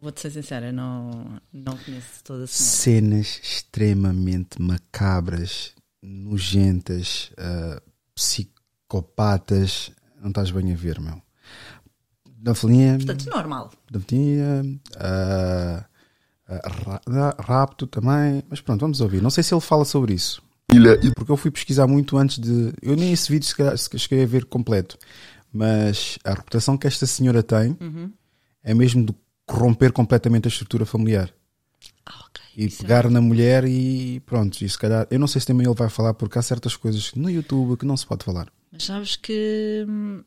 Vou-te 0.00 0.20
ser 0.20 0.30
sincera, 0.30 0.72
não, 0.72 1.40
não 1.52 1.76
conheço 1.76 2.24
toda 2.24 2.44
a 2.44 2.46
senhora. 2.46 2.74
Cenas 2.74 3.40
extremamente 3.42 4.60
macabras, 4.60 5.74
nojentas, 6.02 7.30
uh, 7.32 7.80
psicopatas. 8.14 9.92
Não 10.22 10.28
estás 10.28 10.50
bem 10.50 10.72
a 10.72 10.76
ver, 10.76 10.98
meu. 11.00 11.20
Da 12.38 12.54
folhinha. 12.54 12.96
Portanto, 12.96 13.28
normal. 13.28 13.70
Da 13.90 14.00
folhinha. 14.00 14.62
Uh, 14.96 15.84
uh, 16.48 17.42
rapto 17.42 17.86
também. 17.86 18.42
Mas 18.48 18.62
pronto, 18.62 18.80
vamos 18.80 19.02
ouvir. 19.02 19.20
Não 19.20 19.30
sei 19.30 19.44
se 19.44 19.52
ele 19.52 19.60
fala 19.60 19.84
sobre 19.84 20.14
isso. 20.14 20.42
Porque 21.14 21.32
eu 21.32 21.36
fui 21.36 21.50
pesquisar 21.50 21.86
muito 21.86 22.16
antes 22.16 22.38
de. 22.38 22.72
Eu 22.80 22.96
nem 22.96 23.12
esse 23.12 23.30
vídeo 23.30 23.46
cheguei 23.98 24.22
a 24.22 24.26
ver 24.26 24.46
completo. 24.46 24.96
Mas 25.52 26.18
a 26.24 26.32
reputação 26.32 26.78
que 26.78 26.86
esta 26.86 27.06
senhora 27.06 27.42
tem 27.42 27.76
uhum. 27.80 28.10
é 28.62 28.72
mesmo 28.72 29.04
de 29.04 29.14
corromper 29.50 29.92
completamente 29.92 30.46
a 30.46 30.48
estrutura 30.48 30.86
familiar. 30.86 31.32
Ah, 32.06 32.24
okay. 32.28 32.44
E 32.56 32.66
Isso 32.66 32.82
pegar 32.82 33.06
é... 33.06 33.08
na 33.08 33.20
mulher 33.20 33.64
e 33.64 34.20
pronto, 34.20 34.62
e 34.62 34.68
se 34.68 34.78
calhar, 34.78 35.06
eu 35.10 35.18
não 35.18 35.26
sei 35.26 35.40
se 35.40 35.46
também 35.46 35.66
ele 35.66 35.74
vai 35.74 35.88
falar, 35.88 36.14
porque 36.14 36.38
há 36.38 36.42
certas 36.42 36.76
coisas 36.76 37.12
no 37.14 37.28
YouTube 37.30 37.76
que 37.76 37.86
não 37.86 37.96
se 37.96 38.06
pode 38.06 38.24
falar. 38.24 38.52
Mas 38.70 38.84
sabes 38.84 39.16
que 39.16 39.84
hum, 39.88 40.22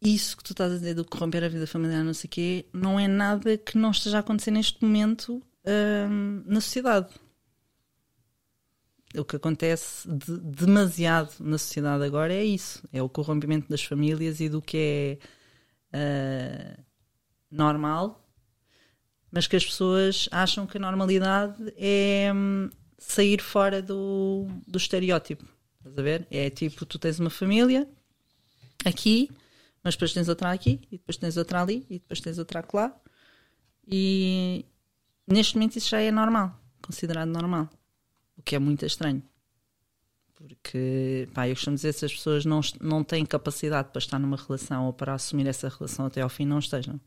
isso 0.00 0.36
que 0.36 0.44
tu 0.44 0.52
estás 0.52 0.72
a 0.72 0.76
dizer 0.76 0.94
do 0.94 1.04
corromper 1.04 1.44
a 1.44 1.48
vida 1.48 1.66
familiar, 1.66 2.02
não 2.02 2.14
sei 2.14 2.28
o 2.28 2.30
quê, 2.30 2.66
não 2.72 2.98
é 2.98 3.06
nada 3.06 3.58
que 3.58 3.76
não 3.76 3.90
esteja 3.90 4.18
a 4.18 4.20
acontecer 4.20 4.50
neste 4.50 4.82
momento 4.82 5.42
hum, 6.10 6.42
na 6.46 6.60
sociedade 6.60 7.08
o 9.18 9.24
que 9.24 9.36
acontece 9.36 10.08
de, 10.08 10.38
demasiado 10.38 11.32
na 11.40 11.58
sociedade 11.58 12.04
agora 12.04 12.34
é 12.34 12.44
isso: 12.44 12.86
é 12.92 13.02
o 13.02 13.08
corrompimento 13.08 13.68
das 13.68 13.82
famílias 13.82 14.40
e 14.40 14.48
do 14.48 14.60
que 14.60 15.18
é 15.92 16.78
uh, 16.78 16.82
normal, 17.50 18.25
mas 19.36 19.46
que 19.46 19.54
as 19.54 19.66
pessoas 19.66 20.30
acham 20.32 20.66
que 20.66 20.78
a 20.78 20.80
normalidade 20.80 21.74
é 21.76 22.32
um, 22.34 22.70
sair 22.96 23.38
fora 23.42 23.82
do, 23.82 24.46
do 24.66 24.78
estereótipo. 24.78 25.44
Estás 25.76 25.98
a 25.98 26.02
ver? 26.02 26.26
É 26.30 26.48
tipo: 26.48 26.86
tu 26.86 26.98
tens 26.98 27.20
uma 27.20 27.28
família 27.28 27.86
aqui, 28.82 29.30
mas 29.84 29.94
depois 29.94 30.14
tens 30.14 30.30
outra 30.30 30.52
aqui, 30.52 30.80
e 30.90 30.96
depois 30.96 31.18
tens 31.18 31.36
outra 31.36 31.60
ali, 31.60 31.84
e 31.90 31.98
depois 31.98 32.18
tens 32.18 32.38
outra 32.38 32.64
lá. 32.72 32.98
E 33.86 34.64
neste 35.28 35.56
momento 35.56 35.76
isso 35.76 35.90
já 35.90 36.00
é 36.00 36.10
normal, 36.10 36.58
considerado 36.80 37.28
normal 37.28 37.68
o 38.38 38.42
que 38.42 38.56
é 38.56 38.58
muito 38.58 38.86
estranho. 38.86 39.22
Porque, 40.34 41.28
pá, 41.34 41.46
eu 41.46 41.54
costumo 41.54 41.76
dizer 41.76 41.92
se 41.92 42.06
as 42.06 42.12
pessoas 42.14 42.46
não, 42.46 42.62
não 42.80 43.04
têm 43.04 43.26
capacidade 43.26 43.90
para 43.90 43.98
estar 43.98 44.18
numa 44.18 44.36
relação 44.38 44.86
ou 44.86 44.94
para 44.94 45.12
assumir 45.12 45.46
essa 45.46 45.68
relação 45.68 46.06
até 46.06 46.22
ao 46.22 46.28
fim, 46.30 46.46
não 46.46 46.58
estejam. 46.58 46.98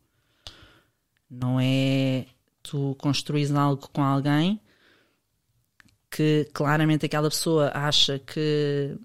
Não 1.29 1.59
é 1.59 2.25
tu 2.63 2.95
construís 2.99 3.51
algo 3.51 3.87
com 3.89 4.03
alguém 4.03 4.59
que 6.09 6.49
claramente 6.53 7.05
aquela 7.05 7.29
pessoa 7.29 7.71
acha 7.73 8.17
que 8.19 8.97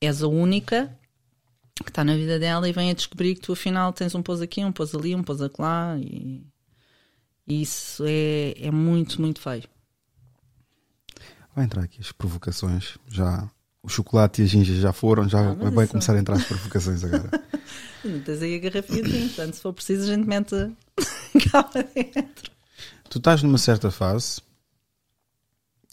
és 0.00 0.22
a 0.22 0.28
única 0.28 0.96
que 1.84 1.90
está 1.90 2.02
na 2.02 2.16
vida 2.16 2.38
dela 2.38 2.68
e 2.68 2.72
vem 2.72 2.90
a 2.90 2.94
descobrir 2.94 3.36
que 3.36 3.40
tu 3.40 3.52
afinal 3.52 3.92
tens 3.92 4.14
um 4.14 4.22
pôs 4.22 4.40
aqui, 4.40 4.64
um 4.64 4.72
pôs 4.72 4.94
ali, 4.94 5.14
um 5.14 5.22
pôs 5.22 5.40
acolá 5.40 5.96
e, 5.98 6.44
isso 7.46 8.04
é, 8.06 8.66
é 8.66 8.70
muito, 8.70 9.20
muito 9.20 9.40
feio. 9.40 9.64
Vai 11.54 11.64
entrar 11.64 11.82
aqui 11.82 12.00
as 12.00 12.12
provocações. 12.12 12.98
Já 13.08 13.50
o 13.82 13.88
chocolate 13.88 14.42
e 14.42 14.44
a 14.44 14.48
ginja 14.48 14.74
já 14.74 14.92
foram, 14.92 15.28
já 15.28 15.50
ah, 15.50 15.54
vai 15.54 15.84
isso... 15.84 15.92
começar 15.92 16.14
a 16.14 16.18
entrar 16.18 16.36
as 16.36 16.44
provocações 16.44 17.04
agora. 17.04 17.30
Tens 18.24 18.42
aí 18.42 18.56
a 18.56 18.58
garrafinha, 18.58 19.02
portanto, 19.02 19.54
se 19.54 19.60
for 19.60 19.72
preciso, 19.72 20.04
a 20.04 20.14
gente 20.14 20.26
mete 20.26 20.54
cá 21.50 21.62
dentro. 21.62 22.52
Tu 23.08 23.18
estás 23.18 23.42
numa 23.42 23.58
certa 23.58 23.90
fase 23.90 24.40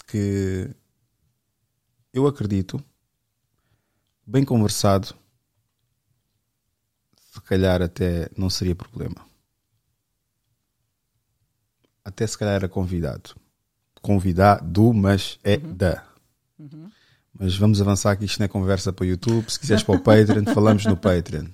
que 0.08 0.70
eu 2.14 2.28
acredito, 2.28 2.84
bem 4.26 4.44
conversado, 4.44 5.16
calhar 7.46 7.82
até 7.82 8.30
não 8.36 8.50
seria 8.50 8.76
problema. 8.76 9.16
Até 12.04 12.26
se 12.28 12.38
calhar 12.38 12.56
era 12.56 12.70
convidado. 12.70 13.36
Convidado, 14.02 14.94
mas 14.94 15.40
é 15.44 15.58
da. 15.58 16.06
Mas 17.38 17.58
vamos 17.58 17.82
avançar 17.82 18.16
que 18.16 18.26
isto 18.26 18.40
não 18.40 18.46
é 18.46 18.48
conversa 18.48 18.94
para 18.94 19.04
o 19.04 19.06
YouTube. 19.06 19.50
Se 19.50 19.60
quiseres 19.60 19.84
para 19.84 19.96
o 19.96 20.00
Patreon, 20.00 20.46
falamos 20.54 20.86
no 20.86 20.96
Patreon. 20.96 21.48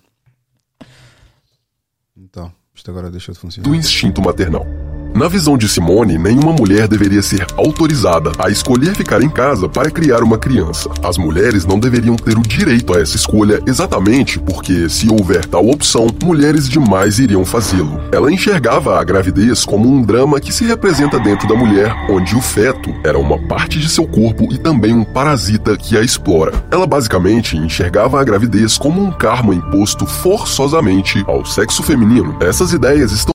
Então, 2.16 2.54
isto 2.74 2.92
agora 2.92 3.10
deixou 3.10 3.34
de 3.34 3.40
funcionar. 3.40 3.68
do 3.68 3.76
instinto 3.76 4.22
maternal. 4.22 4.81
Na 5.14 5.28
visão 5.28 5.58
de 5.58 5.68
Simone, 5.68 6.18
nenhuma 6.18 6.54
mulher 6.54 6.88
deveria 6.88 7.22
ser 7.22 7.46
autorizada 7.58 8.32
a 8.40 8.50
escolher 8.50 8.96
ficar 8.96 9.22
em 9.22 9.30
casa 9.30 9.68
para 9.68 9.92
criar 9.92 10.24
uma 10.24 10.38
criança. 10.38 10.90
As 11.04 11.18
mulheres 11.18 11.66
não 11.66 11.78
deveriam 11.78 12.16
ter 12.16 12.38
o 12.38 12.42
direito 12.42 12.94
a 12.94 13.02
essa 13.02 13.18
escolha 13.18 13.62
exatamente 13.68 14.40
porque, 14.40 14.90
se 14.90 15.10
houver 15.12 15.46
tal 15.46 15.68
opção, 15.70 16.08
mulheres 16.24 16.68
demais 16.68 17.20
iriam 17.20 17.44
fazê-lo. 17.44 18.00
Ela 18.12 18.32
enxergava 18.32 19.00
a 19.00 19.04
gravidez 19.04 19.66
como 19.66 19.88
um 19.88 20.02
drama 20.02 20.40
que 20.40 20.54
se 20.54 20.64
representa 20.66 21.20
dentro 21.20 21.46
da 21.48 21.56
mulher, 21.56 21.94
onde 22.10 22.34
o 22.36 22.42
feto 22.42 22.90
era 23.04 23.20
uma 23.20 23.38
parte 23.48 23.80
de 23.80 23.90
seu 23.90 24.08
corpo 24.08 24.48
e 24.52 24.58
também 24.58 24.94
um 24.94 25.04
parasita 25.04 25.76
que 25.76 25.98
a 25.98 26.02
explora. 26.02 26.64
Ela 26.72 26.88
basicamente 26.88 27.58
enxergava 27.58 28.20
a 28.20 28.24
gravidez 28.24 28.78
como 28.78 29.04
um 29.04 29.12
karma 29.12 29.54
imposto 29.54 30.06
forçosamente 30.06 31.22
ao 31.28 31.46
sexo 31.46 31.84
feminino. 31.84 32.38
Essas 32.42 32.72
ideias 32.72 33.12
estão 33.12 33.34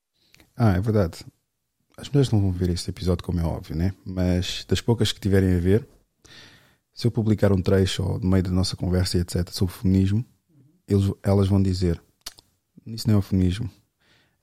Ah, 0.57 0.72
é 0.72 0.81
verdade. 0.81 1.18
As 1.97 2.09
mulheres 2.09 2.30
não 2.30 2.40
vão 2.40 2.53
ver 2.53 2.68
este 2.70 2.90
episódio, 2.90 3.24
como 3.24 3.40
é 3.40 3.44
óbvio, 3.44 3.74
né? 3.74 3.94
Mas 4.05 4.64
das 4.68 4.80
poucas 4.80 5.12
que 5.12 5.20
tiverem 5.20 5.57
a 5.57 5.59
ver, 5.59 5.88
se 6.92 7.07
eu 7.07 7.11
publicar 7.11 7.53
um 7.53 7.62
trecho 7.62 8.03
ou 8.03 8.18
no 8.18 8.28
meio 8.28 8.42
da 8.42 8.51
nossa 8.51 8.76
conversa 8.76 9.18
etc. 9.18 9.49
sobre 9.51 9.74
feminismo, 9.74 10.24
eles, 10.86 11.11
elas 11.22 11.49
vão 11.49 11.62
dizer: 11.62 12.01
Isso 12.86 13.09
não 13.09 13.16
é 13.16 13.18
o 13.18 13.22
feminismo. 13.22 13.70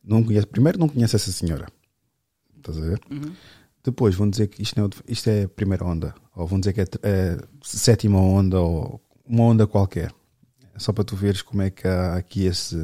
Não 0.04 0.24
conhece, 0.24 0.48
primeiro, 0.48 0.80
não 0.80 0.90
conhece 0.90 1.16
essa 1.16 1.32
senhora. 1.32 1.68
Estás 2.58 2.78
a 2.78 2.82
ver? 2.82 3.00
Depois 3.84 4.16
vão 4.16 4.30
dizer 4.30 4.48
que 4.48 4.62
isto, 4.62 4.80
não 4.80 4.88
é, 4.88 4.90
isto 5.08 5.30
é 5.30 5.48
primeira 5.48 5.86
onda. 5.86 6.14
Ou 6.36 6.48
vão 6.48 6.60
dizer 6.60 6.74
que 6.74 6.82
é, 6.82 6.86
é 7.04 7.38
sétima 7.62 8.20
onda 8.20 8.60
ou 8.60 9.02
uma 9.26 9.44
onda 9.44 9.68
qualquer. 9.68 10.14
É 10.74 10.80
só 10.80 10.92
para 10.94 11.04
tu 11.04 11.16
veres 11.16 11.42
como 11.42 11.62
é 11.62 11.70
que 11.70 11.88
há 11.88 12.16
aqui 12.16 12.46
esse. 12.46 12.76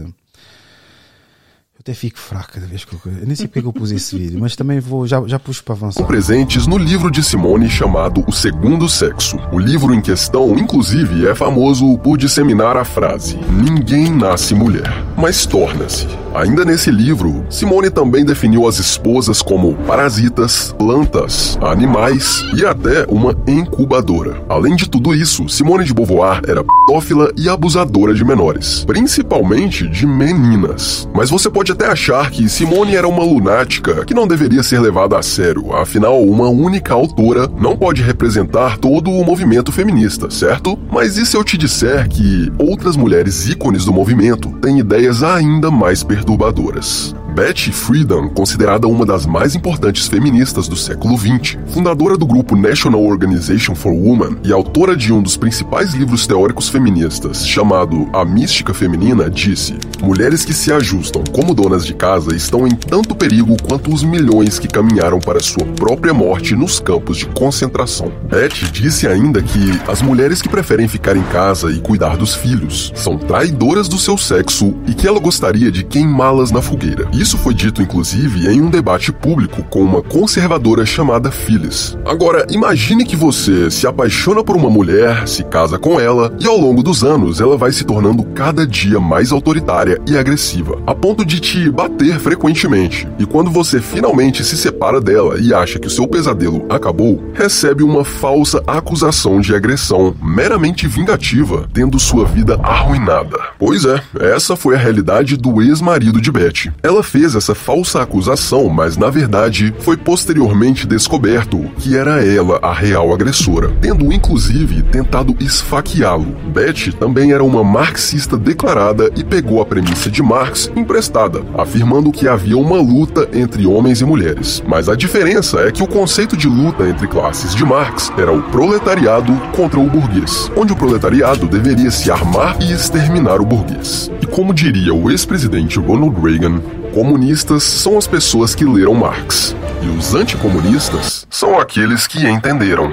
Eu 1.80 1.82
até 1.82 1.93
fico 1.93 2.19
fraco 2.19 2.51
cada 2.55 2.65
vez 2.65 2.84
que 2.84 2.93
eu. 2.93 2.99
Eu 3.05 3.25
nem 3.25 3.34
sei 3.38 3.47
porque 3.47 3.59
é 3.59 3.63
eu 3.65 3.71
pus 3.71 3.89
esse 3.89 4.17
vídeo, 4.17 4.38
mas 4.38 4.53
também 4.53 4.82
vou. 4.82 5.07
Já, 5.07 5.25
já 5.25 5.39
puxo 5.39 5.63
para 5.63 5.75
avançar. 5.75 6.03
presentes 6.03 6.67
no 6.67 6.77
livro 6.77 7.09
de 7.09 7.23
Simone 7.23 7.69
chamado 7.69 8.21
O 8.27 8.34
Segundo 8.34 8.89
Sexo. 8.89 9.38
O 9.49 9.57
livro 9.57 9.93
em 9.93 10.01
questão, 10.01 10.57
inclusive, 10.57 11.25
é 11.25 11.34
famoso 11.34 11.97
por 11.99 12.17
disseminar 12.17 12.75
a 12.75 12.84
frase: 12.84 13.39
Ninguém 13.49 14.11
nasce 14.11 14.53
mulher, 14.53 14.91
mas 15.15 15.45
torna-se. 15.45 16.05
Ainda 16.34 16.63
nesse 16.63 16.91
livro, 16.91 17.43
Simone 17.49 17.89
também 17.89 18.23
definiu 18.23 18.67
as 18.67 18.77
esposas 18.77 19.41
como 19.41 19.73
parasitas, 19.88 20.73
plantas, 20.77 21.57
animais 21.61 22.45
e 22.55 22.65
até 22.65 23.05
uma 23.09 23.36
incubadora. 23.47 24.41
Além 24.47 24.75
de 24.75 24.88
tudo 24.88 25.13
isso, 25.13 25.49
Simone 25.49 25.84
de 25.84 25.93
Beauvoir 25.93 26.41
era 26.47 26.63
pedófila 26.63 27.32
e 27.36 27.49
abusadora 27.49 28.13
de 28.13 28.23
menores, 28.23 28.86
principalmente 28.86 29.88
de 29.88 30.05
meninas. 30.05 31.09
Mas 31.13 31.32
você 31.32 31.49
pode 31.49 31.71
até 31.71 31.88
achar 31.88 32.30
que 32.30 32.47
Simone 32.47 32.95
era 32.95 33.07
uma 33.07 33.23
lunática 33.23 34.05
que 34.05 34.13
não 34.13 34.27
deveria 34.27 34.61
ser 34.61 34.80
levada 34.80 35.17
a 35.17 35.23
sério, 35.23 35.75
afinal, 35.75 36.21
uma 36.21 36.47
única 36.47 36.93
autora 36.93 37.49
não 37.59 37.75
pode 37.75 38.03
representar 38.03 38.77
todo 38.77 39.09
o 39.09 39.25
movimento 39.25 39.71
feminista, 39.71 40.30
certo? 40.30 40.77
Mas 40.91 41.17
e 41.17 41.25
se 41.25 41.36
eu 41.36 41.43
te 41.43 41.57
disser 41.57 42.07
que 42.07 42.51
outras 42.59 42.95
mulheres 42.95 43.47
ícones 43.49 43.84
do 43.84 43.91
movimento 43.91 44.49
têm 44.61 44.80
ideias 44.80 45.23
ainda 45.23 45.71
mais 45.71 46.03
perturbadoras? 46.20 47.15
Betty 47.40 47.72
Friedan, 47.72 48.28
considerada 48.28 48.86
uma 48.86 49.06
das 49.06 49.26
mais 49.26 49.56
importantes 49.56 50.10
feministas 50.10 50.68
do 50.68 50.76
século 50.76 51.18
XX, 51.18 51.58
fundadora 51.68 52.18
do 52.18 52.26
grupo 52.26 52.54
National 52.54 53.02
Organization 53.02 53.74
for 53.74 53.94
Women 53.94 54.40
e 54.44 54.52
autora 54.52 54.94
de 54.94 55.14
um 55.14 55.22
dos 55.22 55.38
principais 55.38 55.94
livros 55.94 56.28
teóricos 56.28 56.68
feministas, 56.68 57.48
chamado 57.48 58.10
A 58.12 58.26
Mística 58.26 58.74
Feminina, 58.74 59.30
disse: 59.30 59.78
Mulheres 60.02 60.44
que 60.44 60.54
se 60.54 60.74
ajustam 60.74 61.24
como 61.32 61.54
donas 61.54 61.86
de 61.86 61.94
casa 61.94 62.36
estão 62.36 62.68
em 62.68 62.76
tanto 62.76 63.16
perigo 63.16 63.56
quanto 63.66 63.94
os 63.94 64.04
milhões 64.04 64.60
que 64.60 64.68
caminharam 64.68 65.20
para 65.20 65.40
sua 65.40 65.66
própria 65.66 66.14
morte 66.14 66.56
nos 66.56 66.82
campos 66.82 67.20
de 67.20 67.26
concentração. 67.28 68.12
Betty 68.30 68.70
disse 68.70 69.08
ainda 69.08 69.42
que 69.42 69.80
as 69.88 70.02
mulheres 70.02 70.42
que 70.42 70.50
preferem 70.50 70.90
ficar 70.90 71.16
em 71.16 71.24
casa 71.24 71.72
e 71.72 71.80
cuidar 71.80 72.18
dos 72.18 72.36
filhos 72.36 72.92
são 72.96 73.18
traidoras 73.18 73.88
do 73.88 73.98
seu 73.98 74.18
sexo 74.18 74.74
e 74.86 74.94
que 74.94 75.08
ela 75.08 75.22
gostaria 75.22 75.72
de 75.72 75.86
queimá-las 75.86 76.52
na 76.52 76.62
fogueira. 76.62 77.08
Isso 77.14 77.28
foi 77.38 77.53
dito, 77.53 77.82
inclusive, 77.82 78.47
em 78.47 78.61
um 78.61 78.69
debate 78.69 79.11
público 79.11 79.63
com 79.63 79.82
uma 79.82 80.01
conservadora 80.01 80.86
chamada 80.86 81.32
Phyllis. 81.32 81.97
Agora, 82.05 82.45
imagine 82.49 83.05
que 83.05 83.15
você 83.15 83.69
se 83.69 83.86
apaixona 83.86 84.43
por 84.43 84.55
uma 84.55 84.69
mulher, 84.69 85.27
se 85.27 85.43
casa 85.43 85.77
com 85.77 85.99
ela 85.99 86.34
e 86.39 86.47
ao 86.47 86.57
longo 86.57 86.82
dos 86.82 87.03
anos 87.03 87.39
ela 87.39 87.57
vai 87.57 87.71
se 87.71 87.84
tornando 87.84 88.23
cada 88.23 88.65
dia 88.65 88.99
mais 88.99 89.32
autoritária 89.32 89.99
e 90.07 90.17
agressiva, 90.17 90.82
a 90.88 90.95
ponto 90.95 91.25
de 91.25 91.39
te 91.39 91.69
bater 91.69 92.19
frequentemente. 92.19 93.07
E 93.17 93.25
quando 93.25 93.51
você 93.51 93.82
finalmente 93.82 94.43
se 94.43 94.57
separa 94.57 95.01
dela 95.01 95.39
e 95.39 95.53
acha 95.53 95.80
que 95.80 95.88
o 95.88 95.91
seu 95.91 96.07
pesadelo 96.07 96.65
acabou, 96.69 97.23
recebe 97.34 97.84
uma 97.84 98.03
falsa 98.03 98.63
acusação 98.65 99.39
de 99.39 99.53
agressão 99.53 100.15
meramente 100.21 100.88
vingativa, 100.88 101.67
tendo 101.73 101.99
sua 101.99 102.25
vida 102.25 102.59
arruinada. 102.63 103.38
Pois 103.57 103.86
é, 103.86 104.01
essa 104.19 104.55
foi 104.55 104.75
a 104.75 104.80
realidade 104.80 105.36
do 105.36 105.61
ex-marido 105.61 106.21
de 106.21 106.32
Betty. 106.32 106.71
Ela 106.82 107.03
fez 107.03 107.18
essa 107.24 107.55
falsa 107.55 108.01
acusação, 108.01 108.70
mas 108.70 108.97
na 108.97 109.09
verdade 109.09 109.74
foi 109.80 109.97
posteriormente 109.97 110.88
descoberto 110.88 111.59
que 111.78 111.95
era 111.95 112.24
ela 112.26 112.59
a 112.61 112.74
real 112.74 113.13
agressora, 113.13 113.72
tendo 113.82 114.11
inclusive 114.11 114.82
tentado 114.84 115.36
esfaqueá-lo. 115.39 116.36
Betty 116.53 116.91
também 116.91 117.32
era 117.32 117.43
uma 117.43 117.63
marxista 117.63 118.38
declarada 118.38 119.09
e 119.15 119.24
pegou 119.24 119.61
a 119.61 119.65
premissa 119.65 120.09
de 120.09 120.22
Marx 120.22 120.72
emprestada, 120.76 121.43
afirmando 121.57 122.11
que 122.11 122.28
havia 122.28 122.57
uma 122.57 122.78
luta 122.78 123.28
entre 123.34 123.65
homens 123.65 124.01
e 124.01 124.05
mulheres. 124.05 124.63
Mas 124.67 124.89
a 124.89 124.95
diferença 124.95 125.59
é 125.61 125.72
que 125.72 125.84
o 125.84 125.88
conceito 125.88 126.36
de 126.36 126.47
luta 126.47 126.88
entre 126.88 127.07
classes 127.07 127.55
de 127.55 127.65
Marx 127.65 128.11
era 128.17 128.32
o 128.32 128.41
proletariado 128.43 129.34
contra 129.55 129.80
o 129.80 129.89
burguês, 129.89 130.51
onde 130.55 130.74
o 130.74 130.76
proletariado 130.76 131.47
deveria 131.47 131.91
se 131.91 132.11
armar 132.11 132.57
e 132.61 132.72
exterminar 132.72 133.41
o 133.41 133.45
burguês. 133.45 134.11
E 134.22 134.26
como 134.26 134.53
diria 134.53 134.93
o 134.93 135.09
ex-presidente 135.09 135.80
Ronald 135.80 136.20
Reagan, 136.22 136.61
comunistas 137.00 137.64
são 137.64 137.97
as 137.97 138.06
pessoas 138.06 138.54
que 138.54 138.66
leram 138.66 138.93
Marx, 138.93 139.56
e 139.82 139.88
os 139.97 140.14
anticomunistas 140.14 141.26
são 141.30 141.58
aqueles 141.58 142.06
que 142.06 142.28
entenderam. 142.28 142.91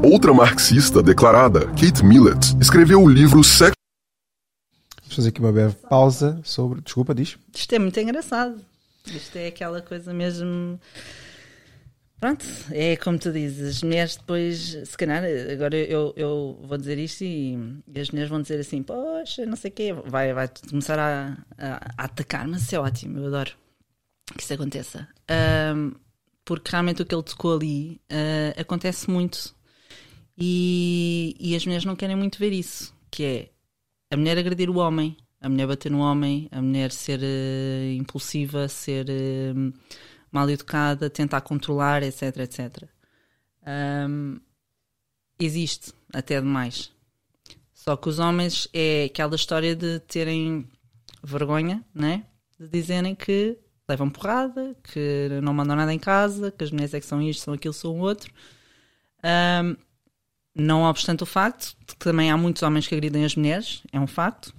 Outra 0.00 0.32
marxista 0.32 1.02
declarada, 1.02 1.66
Kate 1.70 2.04
Millett, 2.04 2.56
escreveu 2.60 3.02
o 3.02 3.08
livro 3.08 3.42
Sexo 3.42 3.74
Vamos 5.00 5.16
fazer 5.16 5.30
aqui 5.30 5.40
uma 5.40 5.50
breve 5.50 5.74
pausa 5.90 6.40
sobre. 6.44 6.80
Desculpa, 6.82 7.12
diz. 7.12 7.36
Isto 7.52 7.74
é 7.74 7.80
muito 7.80 7.98
engraçado. 7.98 8.60
Isto 9.04 9.36
é 9.38 9.48
aquela 9.48 9.82
coisa 9.82 10.14
mesmo. 10.14 10.78
Pronto, 12.22 12.46
é 12.70 12.96
como 12.98 13.18
tu 13.18 13.32
dizes, 13.32 13.78
as 13.78 13.82
mulheres 13.82 14.14
depois, 14.14 14.78
se 14.84 14.96
calhar, 14.96 15.24
agora 15.52 15.76
eu, 15.76 16.14
eu 16.16 16.56
vou 16.62 16.78
dizer 16.78 16.96
isto 16.96 17.24
e, 17.24 17.58
e 17.92 17.98
as 17.98 18.12
mulheres 18.12 18.30
vão 18.30 18.40
dizer 18.40 18.60
assim, 18.60 18.80
poxa, 18.80 19.44
não 19.44 19.56
sei 19.56 19.72
o 19.72 19.74
quê, 19.74 19.92
vai, 19.92 20.32
vai 20.32 20.48
começar 20.70 21.00
a, 21.00 21.36
a, 21.58 21.74
a 21.98 22.04
atacar, 22.04 22.46
mas 22.46 22.62
isso 22.62 22.76
é 22.76 22.78
ótimo, 22.78 23.18
eu 23.18 23.26
adoro 23.26 23.50
que 24.36 24.40
isso 24.40 24.54
aconteça. 24.54 25.08
Ahm, 25.28 25.96
porque 26.44 26.70
realmente 26.70 27.02
o 27.02 27.04
que 27.04 27.12
ele 27.12 27.24
tocou 27.24 27.56
ali 27.56 28.00
ah, 28.08 28.54
acontece 28.56 29.10
muito 29.10 29.52
e, 30.38 31.34
e 31.40 31.56
as 31.56 31.66
mulheres 31.66 31.84
não 31.84 31.96
querem 31.96 32.14
muito 32.14 32.38
ver 32.38 32.52
isso, 32.52 32.94
que 33.10 33.24
é 33.24 33.48
a 34.12 34.16
mulher 34.16 34.38
agredir 34.38 34.70
o 34.70 34.76
homem, 34.76 35.16
a 35.40 35.48
mulher 35.48 35.66
bater 35.66 35.90
no 35.90 35.98
homem, 35.98 36.48
a 36.52 36.62
mulher 36.62 36.92
ser 36.92 37.18
eh, 37.20 37.94
impulsiva, 37.94 38.68
ser 38.68 39.06
eh, 39.10 39.52
mal 40.32 40.48
educada, 40.50 41.10
tentar 41.10 41.42
controlar, 41.42 42.02
etc, 42.02 42.38
etc. 42.38 42.84
Ahm, 43.64 44.38
existe 45.38 45.92
até 46.12 46.40
demais. 46.40 46.90
Só 47.74 47.96
que 47.96 48.08
os 48.08 48.18
homens 48.18 48.68
é 48.72 49.04
aquela 49.04 49.36
história 49.36 49.76
de 49.76 50.00
terem 50.00 50.66
vergonha, 51.22 51.84
né? 51.94 52.24
De 52.58 52.68
dizerem 52.68 53.14
que 53.14 53.58
levam 53.88 54.08
porrada, 54.08 54.74
que 54.82 55.28
não 55.42 55.52
mandam 55.52 55.76
nada 55.76 55.92
em 55.92 55.98
casa, 55.98 56.50
que 56.50 56.64
as 56.64 56.70
mulheres 56.70 56.94
é 56.94 57.00
que 57.00 57.06
são 57.06 57.20
isto, 57.20 57.42
são 57.42 57.54
aquilo, 57.54 57.74
são 57.74 57.92
o 57.92 57.98
outro. 57.98 58.32
Ahm, 59.22 59.76
não 60.54 60.82
obstante 60.84 61.22
o 61.22 61.26
facto 61.26 61.76
de 61.80 61.94
que 61.94 62.04
também 62.04 62.30
há 62.30 62.36
muitos 62.36 62.62
homens 62.62 62.86
que 62.86 62.94
agridem 62.94 63.24
as 63.24 63.34
mulheres, 63.34 63.82
é 63.92 63.98
um 63.98 64.06
facto, 64.06 64.54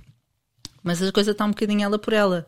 mas 0.84 1.02
a 1.02 1.12
coisa 1.12 1.32
está 1.32 1.46
um 1.46 1.50
bocadinho 1.50 1.84
ela 1.84 1.98
por 1.98 2.14
ela. 2.14 2.48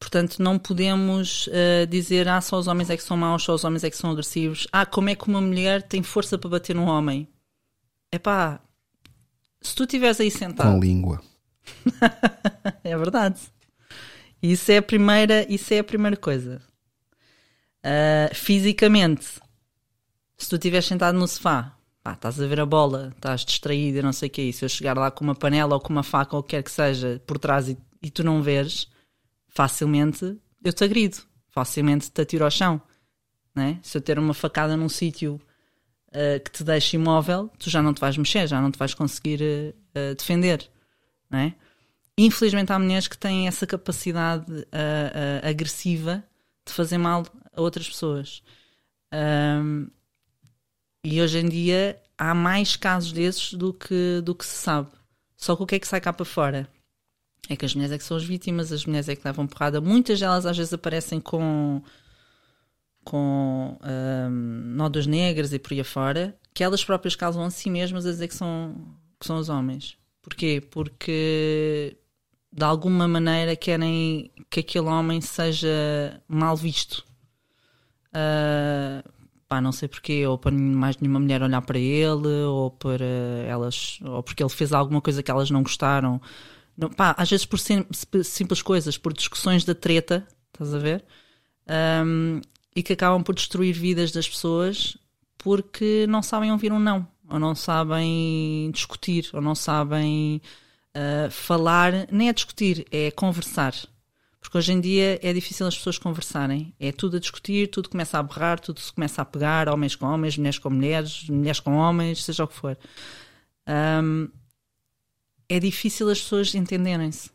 Portanto, 0.00 0.42
não 0.42 0.58
podemos 0.58 1.46
eh, 1.52 1.84
dizer 1.84 2.26
ah, 2.26 2.40
só 2.40 2.58
os 2.58 2.66
homens 2.66 2.88
é 2.88 2.96
que 2.96 3.02
são 3.02 3.18
maus, 3.18 3.42
só 3.42 3.54
os 3.54 3.64
homens 3.64 3.84
é 3.84 3.90
que 3.90 3.96
são 3.96 4.10
agressivos. 4.10 4.66
Ah, 4.72 4.86
como 4.86 5.10
é 5.10 5.14
que 5.14 5.28
uma 5.28 5.42
mulher 5.42 5.82
tem 5.82 6.02
força 6.02 6.38
para 6.38 6.48
bater 6.48 6.74
num 6.74 6.86
homem? 6.86 7.28
É 8.10 8.18
pá, 8.18 8.60
se 9.60 9.74
tu 9.74 9.84
estiveres 9.84 10.18
aí 10.18 10.30
Com 10.30 10.38
sentado, 10.38 10.80
língua. 10.80 11.22
é 12.82 12.96
verdade. 12.96 13.38
Isso 14.42 14.72
é 14.72 14.78
a 14.78 14.82
primeira, 14.82 15.46
isso 15.52 15.72
é 15.74 15.80
a 15.80 15.84
primeira 15.84 16.16
coisa. 16.16 16.62
Uh, 17.84 18.34
fisicamente, 18.34 19.26
se 20.36 20.48
tu 20.48 20.56
estiveres 20.56 20.86
sentado 20.86 21.18
no 21.18 21.28
sofá, 21.28 21.76
pá, 22.02 22.14
estás 22.14 22.40
a 22.40 22.46
ver 22.46 22.60
a 22.60 22.66
bola, 22.66 23.12
estás 23.14 23.44
distraído 23.44 23.98
e 23.98 24.02
não 24.02 24.14
sei 24.14 24.28
o 24.28 24.30
que 24.30 24.40
é 24.40 24.44
isso, 24.44 24.64
eu 24.64 24.68
chegar 24.68 24.96
lá 24.96 25.10
com 25.10 25.24
uma 25.24 25.34
panela 25.34 25.74
ou 25.74 25.80
com 25.80 25.92
uma 25.92 26.02
faca 26.02 26.36
ou 26.36 26.40
o 26.40 26.42
que 26.42 26.56
quer 26.56 26.62
que 26.62 26.70
seja 26.70 27.22
por 27.26 27.38
trás 27.38 27.68
e, 27.68 27.76
e 28.02 28.10
tu 28.10 28.24
não 28.24 28.42
veres, 28.42 28.88
facilmente 29.50 30.38
eu 30.64 30.72
te 30.72 30.84
agrido, 30.84 31.18
facilmente 31.48 32.10
te 32.10 32.20
atiro 32.20 32.44
ao 32.44 32.50
chão. 32.50 32.80
Né? 33.54 33.78
Se 33.82 33.98
eu 33.98 34.02
ter 34.02 34.18
uma 34.18 34.32
facada 34.32 34.76
num 34.76 34.88
sítio 34.88 35.40
uh, 36.08 36.42
que 36.42 36.50
te 36.50 36.64
deixe 36.64 36.96
imóvel, 36.96 37.50
tu 37.58 37.68
já 37.68 37.82
não 37.82 37.92
te 37.92 38.00
vais 38.00 38.16
mexer, 38.16 38.46
já 38.46 38.60
não 38.60 38.70
te 38.70 38.78
vais 38.78 38.94
conseguir 38.94 39.40
uh, 39.42 40.14
defender. 40.14 40.68
Né? 41.28 41.54
Infelizmente 42.16 42.72
há 42.72 42.78
mulheres 42.78 43.08
que 43.08 43.18
têm 43.18 43.48
essa 43.48 43.66
capacidade 43.66 44.44
agressiva 45.42 46.22
de 46.66 46.72
fazer 46.72 46.98
mal 46.98 47.24
a 47.52 47.60
outras 47.62 47.88
pessoas. 47.88 48.42
Um, 49.12 49.88
e 51.02 51.20
hoje 51.22 51.38
em 51.38 51.48
dia 51.48 52.00
há 52.18 52.34
mais 52.34 52.76
casos 52.76 53.12
desses 53.12 53.54
do 53.54 53.72
que, 53.72 54.20
do 54.22 54.34
que 54.34 54.44
se 54.44 54.56
sabe. 54.56 54.90
Só 55.34 55.56
que 55.56 55.62
o 55.62 55.66
que 55.66 55.76
é 55.76 55.78
que 55.78 55.88
sai 55.88 56.00
cá 56.00 56.12
para 56.12 56.26
fora? 56.26 56.68
É 57.50 57.56
que 57.56 57.64
as 57.66 57.74
mulheres 57.74 57.92
é 57.92 57.98
que 57.98 58.04
são 58.04 58.16
as 58.16 58.22
vítimas, 58.22 58.70
as 58.70 58.86
mulheres 58.86 59.08
é 59.08 59.16
que 59.16 59.26
levam 59.26 59.44
porrada. 59.44 59.80
Muitas 59.80 60.20
delas 60.20 60.46
às 60.46 60.56
vezes 60.56 60.72
aparecem 60.72 61.18
com, 61.18 61.82
com 63.02 63.76
um, 63.82 64.30
nódulos 64.76 65.08
negras 65.08 65.52
e 65.52 65.58
por 65.58 65.72
aí 65.72 65.80
afora, 65.80 66.38
que 66.54 66.62
elas 66.62 66.84
próprias 66.84 67.16
causam 67.16 67.42
a 67.42 67.50
si 67.50 67.68
mesmas 67.68 68.06
a 68.06 68.10
dizer 68.12 68.28
que 68.28 68.36
são, 68.36 68.94
que 69.18 69.26
são 69.26 69.36
os 69.36 69.48
homens. 69.48 69.96
Porquê? 70.22 70.62
Porque 70.70 71.96
de 72.52 72.64
alguma 72.64 73.08
maneira 73.08 73.56
querem 73.56 74.30
que 74.48 74.60
aquele 74.60 74.86
homem 74.86 75.20
seja 75.20 76.22
mal 76.28 76.56
visto. 76.56 77.04
Uh, 78.10 79.02
pá, 79.48 79.60
não 79.60 79.72
sei 79.72 79.88
porquê, 79.88 80.24
ou 80.24 80.38
para 80.38 80.52
mais 80.52 80.96
nenhuma 80.98 81.18
mulher 81.18 81.42
olhar 81.42 81.62
para 81.62 81.80
ele, 81.80 82.28
ou 82.44 82.70
para 82.70 83.04
elas, 83.44 83.98
ou 84.04 84.22
porque 84.22 84.40
ele 84.40 84.50
fez 84.50 84.72
alguma 84.72 85.00
coisa 85.00 85.20
que 85.20 85.30
elas 85.32 85.50
não 85.50 85.64
gostaram. 85.64 86.20
Não, 86.80 86.88
pá, 86.88 87.14
às 87.18 87.28
vezes 87.28 87.44
por 87.44 87.58
sim, 87.58 87.84
simples 88.24 88.62
coisas, 88.62 88.96
por 88.96 89.12
discussões 89.12 89.64
da 89.66 89.74
treta, 89.74 90.26
estás 90.50 90.72
a 90.72 90.78
ver? 90.78 91.04
Um, 91.68 92.40
e 92.74 92.82
que 92.82 92.94
acabam 92.94 93.22
por 93.22 93.34
destruir 93.34 93.74
vidas 93.74 94.10
das 94.12 94.26
pessoas 94.26 94.96
porque 95.36 96.06
não 96.08 96.22
sabem 96.22 96.50
ouvir 96.50 96.72
um 96.72 96.78
não, 96.78 97.06
ou 97.28 97.38
não 97.38 97.54
sabem 97.54 98.70
discutir, 98.72 99.28
ou 99.34 99.42
não 99.42 99.54
sabem 99.54 100.40
uh, 100.96 101.30
falar, 101.30 101.92
nem 102.10 102.30
é 102.30 102.32
discutir, 102.32 102.86
é 102.90 103.10
conversar. 103.10 103.74
Porque 104.40 104.56
hoje 104.56 104.72
em 104.72 104.80
dia 104.80 105.20
é 105.22 105.34
difícil 105.34 105.66
as 105.66 105.76
pessoas 105.76 105.98
conversarem. 105.98 106.74
É 106.80 106.90
tudo 106.92 107.18
a 107.18 107.20
discutir, 107.20 107.68
tudo 107.68 107.90
começa 107.90 108.18
a 108.18 108.22
berrar, 108.22 108.58
tudo 108.58 108.80
se 108.80 108.90
começa 108.90 109.20
a 109.20 109.24
pegar, 109.24 109.68
homens 109.68 109.94
com 109.94 110.06
homens, 110.06 110.38
mulheres 110.38 110.58
com 110.58 110.70
mulheres, 110.70 111.28
mulheres 111.28 111.60
com 111.60 111.76
homens, 111.76 112.24
seja 112.24 112.44
o 112.44 112.48
que 112.48 112.54
for. 112.54 112.78
Um, 113.68 114.28
é 115.50 115.58
difícil 115.58 116.08
as 116.08 116.22
pessoas 116.22 116.54
entenderem-se. 116.54 117.28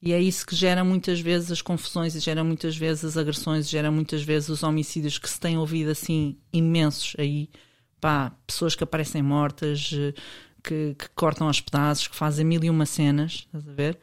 E 0.00 0.12
é 0.12 0.20
isso 0.20 0.44
que 0.44 0.56
gera 0.56 0.82
muitas 0.82 1.20
vezes 1.20 1.52
as 1.52 1.60
confusões 1.62 2.14
e 2.14 2.18
gera 2.18 2.42
muitas 2.42 2.76
vezes 2.76 3.04
as 3.04 3.16
agressões, 3.16 3.66
e 3.66 3.70
gera 3.70 3.90
muitas 3.90 4.22
vezes 4.22 4.48
os 4.48 4.62
homicídios 4.62 5.18
que 5.18 5.28
se 5.28 5.38
têm 5.38 5.58
ouvido 5.58 5.90
assim 5.90 6.38
imensos 6.52 7.14
aí. 7.18 7.50
Pá, 8.00 8.32
pessoas 8.46 8.74
que 8.74 8.82
aparecem 8.82 9.22
mortas, 9.22 9.90
eh, 9.92 10.14
que, 10.64 10.96
que 10.98 11.08
cortam 11.10 11.46
aos 11.46 11.60
pedaços, 11.60 12.08
que 12.08 12.16
fazem 12.16 12.44
mil 12.44 12.64
e 12.64 12.70
uma 12.70 12.86
cenas, 12.86 13.46
estás 13.46 13.68
a 13.68 13.72
ver? 13.72 13.98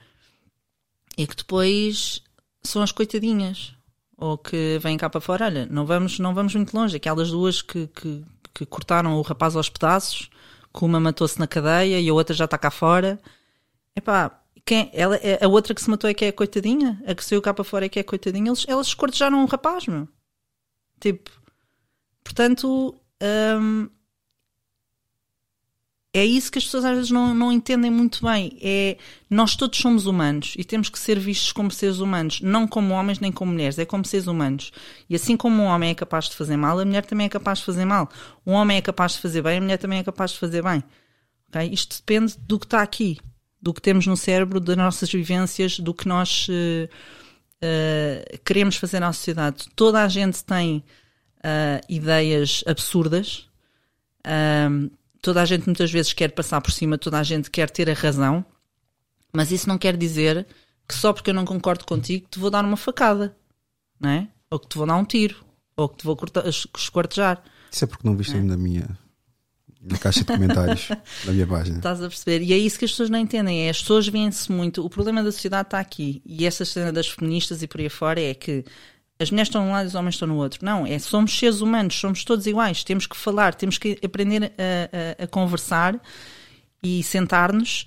E 1.18 1.28
que 1.28 1.36
depois 1.36 2.24
são 2.64 2.82
as 2.82 2.92
coitadinhas. 2.92 3.74
Ou 4.16 4.38
que 4.38 4.78
vêm 4.82 4.98
cá 4.98 5.10
para 5.10 5.22
fora, 5.22 5.46
olha, 5.46 5.66
não 5.66 5.86
vamos, 5.86 6.20
não 6.20 6.34
vamos 6.34 6.54
muito 6.54 6.74
longe. 6.74 6.96
Aquelas 6.96 7.32
duas 7.32 7.62
que, 7.62 7.88
que, 7.88 8.24
que 8.54 8.66
cortaram 8.66 9.16
o 9.16 9.22
rapaz 9.22 9.56
aos 9.56 9.70
pedaços, 9.70 10.30
que 10.74 10.86
uma 10.86 11.00
matou-se 11.00 11.40
na 11.40 11.48
cadeia 11.48 12.00
e 12.00 12.08
a 12.08 12.14
outra 12.14 12.36
já 12.36 12.46
está 12.46 12.58
cá 12.58 12.70
fora. 12.70 13.20
Epá, 14.00 14.42
quem, 14.66 14.90
ela, 14.94 15.18
é, 15.18 15.44
a 15.44 15.48
outra 15.48 15.76
que 15.76 15.82
se 15.82 15.90
matou 15.90 16.10
é 16.10 16.14
que 16.14 16.24
é 16.24 16.32
coitadinha, 16.32 17.02
a 17.06 17.14
que 17.14 17.24
saiu 17.24 17.42
cá 17.42 17.54
para 17.54 17.66
fora 17.66 17.86
é 17.86 17.90
que 17.90 18.00
é 18.00 18.04
coitadinha. 18.04 18.50
Eles, 18.50 18.66
elas 18.68 18.88
escortejaram 18.88 19.42
um 19.42 19.46
rapaz, 19.46 19.88
meu. 19.88 20.08
Tipo, 21.02 21.30
portanto, 22.24 22.96
hum, 23.60 23.90
é 26.14 26.26
isso 26.26 26.50
que 26.50 26.58
as 26.60 26.64
pessoas 26.64 26.86
às 26.86 26.96
vezes 26.96 27.12
não, 27.12 27.34
não 27.34 27.52
entendem 27.52 27.92
muito 27.92 28.24
bem. 28.26 28.58
É 28.62 28.98
nós 29.30 29.56
todos 29.58 29.78
somos 29.78 30.06
humanos 30.06 30.54
e 30.58 30.64
temos 30.64 30.88
que 30.88 30.98
ser 30.98 31.20
vistos 31.20 31.52
como 31.52 31.70
seres 31.70 32.00
humanos, 32.00 32.40
não 32.40 32.66
como 32.66 32.94
homens 32.94 33.20
nem 33.20 33.34
como 33.34 33.52
mulheres, 33.52 33.78
é 33.78 33.86
como 33.86 34.06
seres 34.06 34.28
humanos. 34.28 34.72
E 35.10 35.16
assim 35.16 35.36
como 35.36 35.62
um 35.62 35.66
homem 35.66 35.90
é 35.90 35.96
capaz 35.96 36.30
de 36.30 36.38
fazer 36.38 36.56
mal, 36.56 36.80
a 36.80 36.86
mulher 36.86 37.06
também 37.06 37.26
é 37.26 37.30
capaz 37.30 37.60
de 37.60 37.66
fazer 37.66 37.84
mal. 37.84 38.10
Um 38.46 38.54
homem 38.54 38.78
é 38.78 38.82
capaz 38.82 39.14
de 39.14 39.20
fazer 39.20 39.42
bem, 39.42 39.58
a 39.58 39.62
mulher 39.62 39.78
também 39.78 40.00
é 40.00 40.04
capaz 40.04 40.32
de 40.32 40.40
fazer 40.40 40.64
bem. 40.64 40.82
Okay? 41.50 41.70
Isto 41.74 41.98
depende 41.98 42.38
do 42.40 42.58
que 42.58 42.66
está 42.66 42.82
aqui, 42.82 43.18
do 43.62 43.74
que 43.74 43.82
temos 43.82 44.08
no 44.08 44.16
cérebro, 44.16 44.60
das 44.60 44.78
nossas 44.78 45.12
vivências, 45.12 45.80
do 45.80 45.94
que 45.94 46.08
nós 46.08 46.48
uh, 46.50 46.90
uh, 47.64 48.40
queremos 48.46 48.76
fazer 48.78 49.00
na 49.00 49.12
sociedade. 49.12 49.66
Toda 49.76 50.02
a 50.02 50.08
gente 50.08 50.44
tem 50.44 50.84
uh, 51.38 51.86
ideias 51.90 52.64
absurdas 52.66 53.50
toda 55.22 55.42
a 55.42 55.46
gente 55.46 55.66
muitas 55.66 55.92
vezes 55.92 56.14
quer 56.14 56.32
passar 56.32 56.62
por 56.62 56.72
cima, 56.72 56.98
toda 56.98 57.20
a 57.20 57.24
gente 57.24 57.50
quer 57.50 57.70
ter 57.70 57.90
a 57.90 57.94
razão, 57.94 58.46
mas 59.34 59.52
isso 59.52 59.68
não 59.68 59.78
quer 59.78 59.96
dizer 59.96 60.46
que 60.88 60.96
só 60.96 61.14
porque 61.14 61.30
eu 61.30 61.34
não 61.34 61.46
concordo 61.46 61.86
contigo 61.86 62.28
te 62.30 62.40
vou 62.40 62.50
dar 62.50 62.66
uma 62.66 62.78
facada, 62.78 63.36
não 64.00 64.10
é? 64.10 64.28
Ou 64.50 64.60
que 64.60 64.68
te 64.68 64.78
vou 64.78 64.88
dar 64.88 64.96
um 64.96 65.06
tiro, 65.06 65.44
ou 65.76 65.88
que 65.88 65.98
te 65.98 66.06
vou 66.06 66.16
cortar, 66.16 66.46
esquartejar. 66.48 67.44
Isso 67.72 67.84
é 67.84 67.88
porque 67.88 68.08
não 68.08 68.16
viste 68.16 68.34
é? 68.34 68.38
ainda 68.38 68.56
a 68.56 68.58
minha, 68.58 68.98
na 69.82 69.98
caixa 69.98 70.22
de 70.22 70.26
comentários 70.26 70.90
da 71.26 71.32
minha 71.32 71.48
página. 71.48 71.78
Estás 71.78 72.04
a 72.04 72.08
perceber? 72.08 72.44
E 72.44 72.54
é 72.54 72.58
isso 72.58 72.78
que 72.78 72.86
as 72.86 72.92
pessoas 72.92 73.10
não 73.10 73.20
entendem. 73.20 73.68
É, 73.68 73.70
as 73.70 73.82
pessoas 73.82 74.08
veem-se 74.08 74.52
muito. 74.52 74.86
O 74.86 74.90
problema 74.90 75.24
da 75.24 75.32
sociedade 75.32 75.68
está 75.68 75.80
aqui. 75.80 76.22
E 76.26 76.46
essa 76.46 76.66
cena 76.66 76.92
das 76.92 77.08
feministas 77.08 77.62
e 77.62 77.68
por 77.68 77.80
aí 77.80 77.90
fora 77.90 78.20
é 78.22 78.34
que 78.34 78.66
as 79.20 79.32
mulheres 79.32 79.50
estão 79.50 79.66
num 79.66 79.72
lado 79.72 79.86
e 79.86 79.88
os 79.88 79.96
homens 79.96 80.16
estão 80.16 80.28
no 80.28 80.38
outro. 80.38 80.64
Não, 80.64 80.86
é 80.86 80.98
somos 81.00 81.38
seres 81.38 81.62
humanos, 81.62 81.96
somos 82.00 82.24
todos 82.24 82.46
iguais. 82.46 82.84
Temos 82.84 83.06
que 83.06 83.18
falar, 83.18 83.54
temos 83.54 83.78
que 83.78 83.98
aprender 84.04 84.44
a, 84.44 85.22
a, 85.22 85.24
a 85.24 85.28
conversar 85.28 86.00
e 86.82 87.04
sentar-nos 87.04 87.86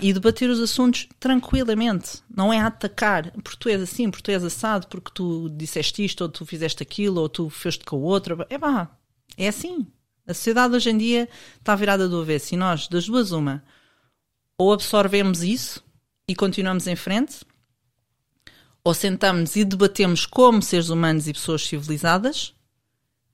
e 0.00 0.12
debater 0.12 0.50
os 0.50 0.58
assuntos 0.58 1.08
tranquilamente. 1.20 2.20
Não 2.34 2.52
é 2.52 2.58
atacar, 2.58 3.30
porque 3.42 3.56
tu 3.58 3.68
és 3.68 3.80
assim, 3.80 4.10
porque 4.10 4.24
tu 4.24 4.30
és 4.32 4.42
assado, 4.42 4.88
porque 4.88 5.12
tu 5.14 5.48
disseste 5.50 6.04
isto, 6.04 6.22
ou 6.22 6.28
tu 6.28 6.44
fizeste 6.44 6.82
aquilo, 6.82 7.20
ou 7.20 7.28
tu 7.28 7.48
fez 7.48 7.76
com 7.76 7.96
o 7.96 8.02
outro. 8.02 8.44
É 8.50 8.58
pá, 8.58 8.90
é 9.36 9.46
assim. 9.46 9.86
A 10.28 10.34
sociedade 10.34 10.76
hoje 10.76 10.90
em 10.90 10.98
dia 10.98 11.26
está 11.58 11.74
virada 11.74 12.06
do 12.06 12.20
avesso 12.20 12.52
e 12.52 12.56
nós, 12.58 12.86
das 12.86 13.06
duas, 13.06 13.32
uma, 13.32 13.64
ou 14.58 14.74
absorvemos 14.74 15.42
isso 15.42 15.82
e 16.28 16.34
continuamos 16.34 16.86
em 16.86 16.94
frente, 16.94 17.46
ou 18.84 18.92
sentamos 18.92 19.56
e 19.56 19.64
debatemos 19.64 20.26
como 20.26 20.60
seres 20.60 20.90
humanos 20.90 21.26
e 21.28 21.32
pessoas 21.32 21.66
civilizadas, 21.66 22.54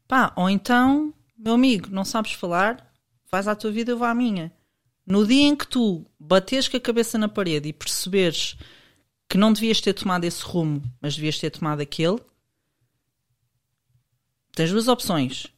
pá, 0.06 0.32
ou 0.36 0.48
então, 0.48 1.12
meu 1.36 1.54
amigo, 1.54 1.88
não 1.90 2.04
sabes 2.04 2.30
falar, 2.32 2.92
vais 3.28 3.48
à 3.48 3.56
tua 3.56 3.72
vida, 3.72 3.90
eu 3.90 3.98
vou 3.98 4.06
à 4.06 4.14
minha. 4.14 4.52
No 5.04 5.26
dia 5.26 5.48
em 5.48 5.56
que 5.56 5.66
tu 5.66 6.06
bateres 6.16 6.68
com 6.68 6.76
a 6.76 6.80
cabeça 6.80 7.18
na 7.18 7.28
parede 7.28 7.68
e 7.68 7.72
perceberes 7.72 8.56
que 9.28 9.36
não 9.36 9.52
devias 9.52 9.80
ter 9.80 9.94
tomado 9.94 10.22
esse 10.22 10.44
rumo, 10.44 10.80
mas 11.00 11.16
devias 11.16 11.40
ter 11.40 11.50
tomado 11.50 11.80
aquele, 11.80 12.20
tens 14.52 14.70
duas 14.70 14.86
opções. 14.86 15.53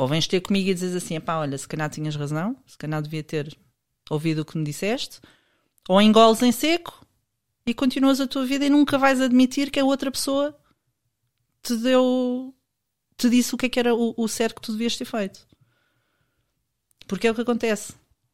Ou 0.00 0.08
vens 0.08 0.26
ter 0.26 0.40
comigo 0.40 0.70
e 0.70 0.72
dizes 0.72 0.96
assim: 0.96 1.20
pá, 1.20 1.36
olha, 1.36 1.58
se 1.58 1.68
calhar 1.68 1.90
tinhas 1.90 2.16
razão, 2.16 2.56
se 2.66 2.78
calhar 2.78 3.02
devia 3.02 3.22
ter 3.22 3.54
ouvido 4.08 4.40
o 4.40 4.44
que 4.46 4.56
me 4.56 4.64
disseste, 4.64 5.20
ou 5.86 6.00
engoles 6.00 6.40
em 6.42 6.50
seco 6.50 7.06
e 7.66 7.74
continuas 7.74 8.18
a 8.18 8.26
tua 8.26 8.46
vida 8.46 8.64
e 8.64 8.70
nunca 8.70 8.96
vais 8.96 9.20
admitir 9.20 9.70
que 9.70 9.78
a 9.78 9.84
outra 9.84 10.10
pessoa 10.10 10.58
te 11.62 11.76
deu. 11.76 12.54
te 13.18 13.28
disse 13.28 13.54
o 13.54 13.58
que 13.58 13.66
é 13.66 13.68
que 13.68 13.78
era 13.78 13.94
o, 13.94 14.14
o 14.16 14.26
certo 14.26 14.54
que 14.54 14.62
tu 14.62 14.72
devias 14.72 14.96
ter 14.96 15.04
feito. 15.04 15.46
Porque 17.06 17.26
é 17.26 17.30
o 17.30 17.34
que 17.34 17.42
acontece, 17.42 17.92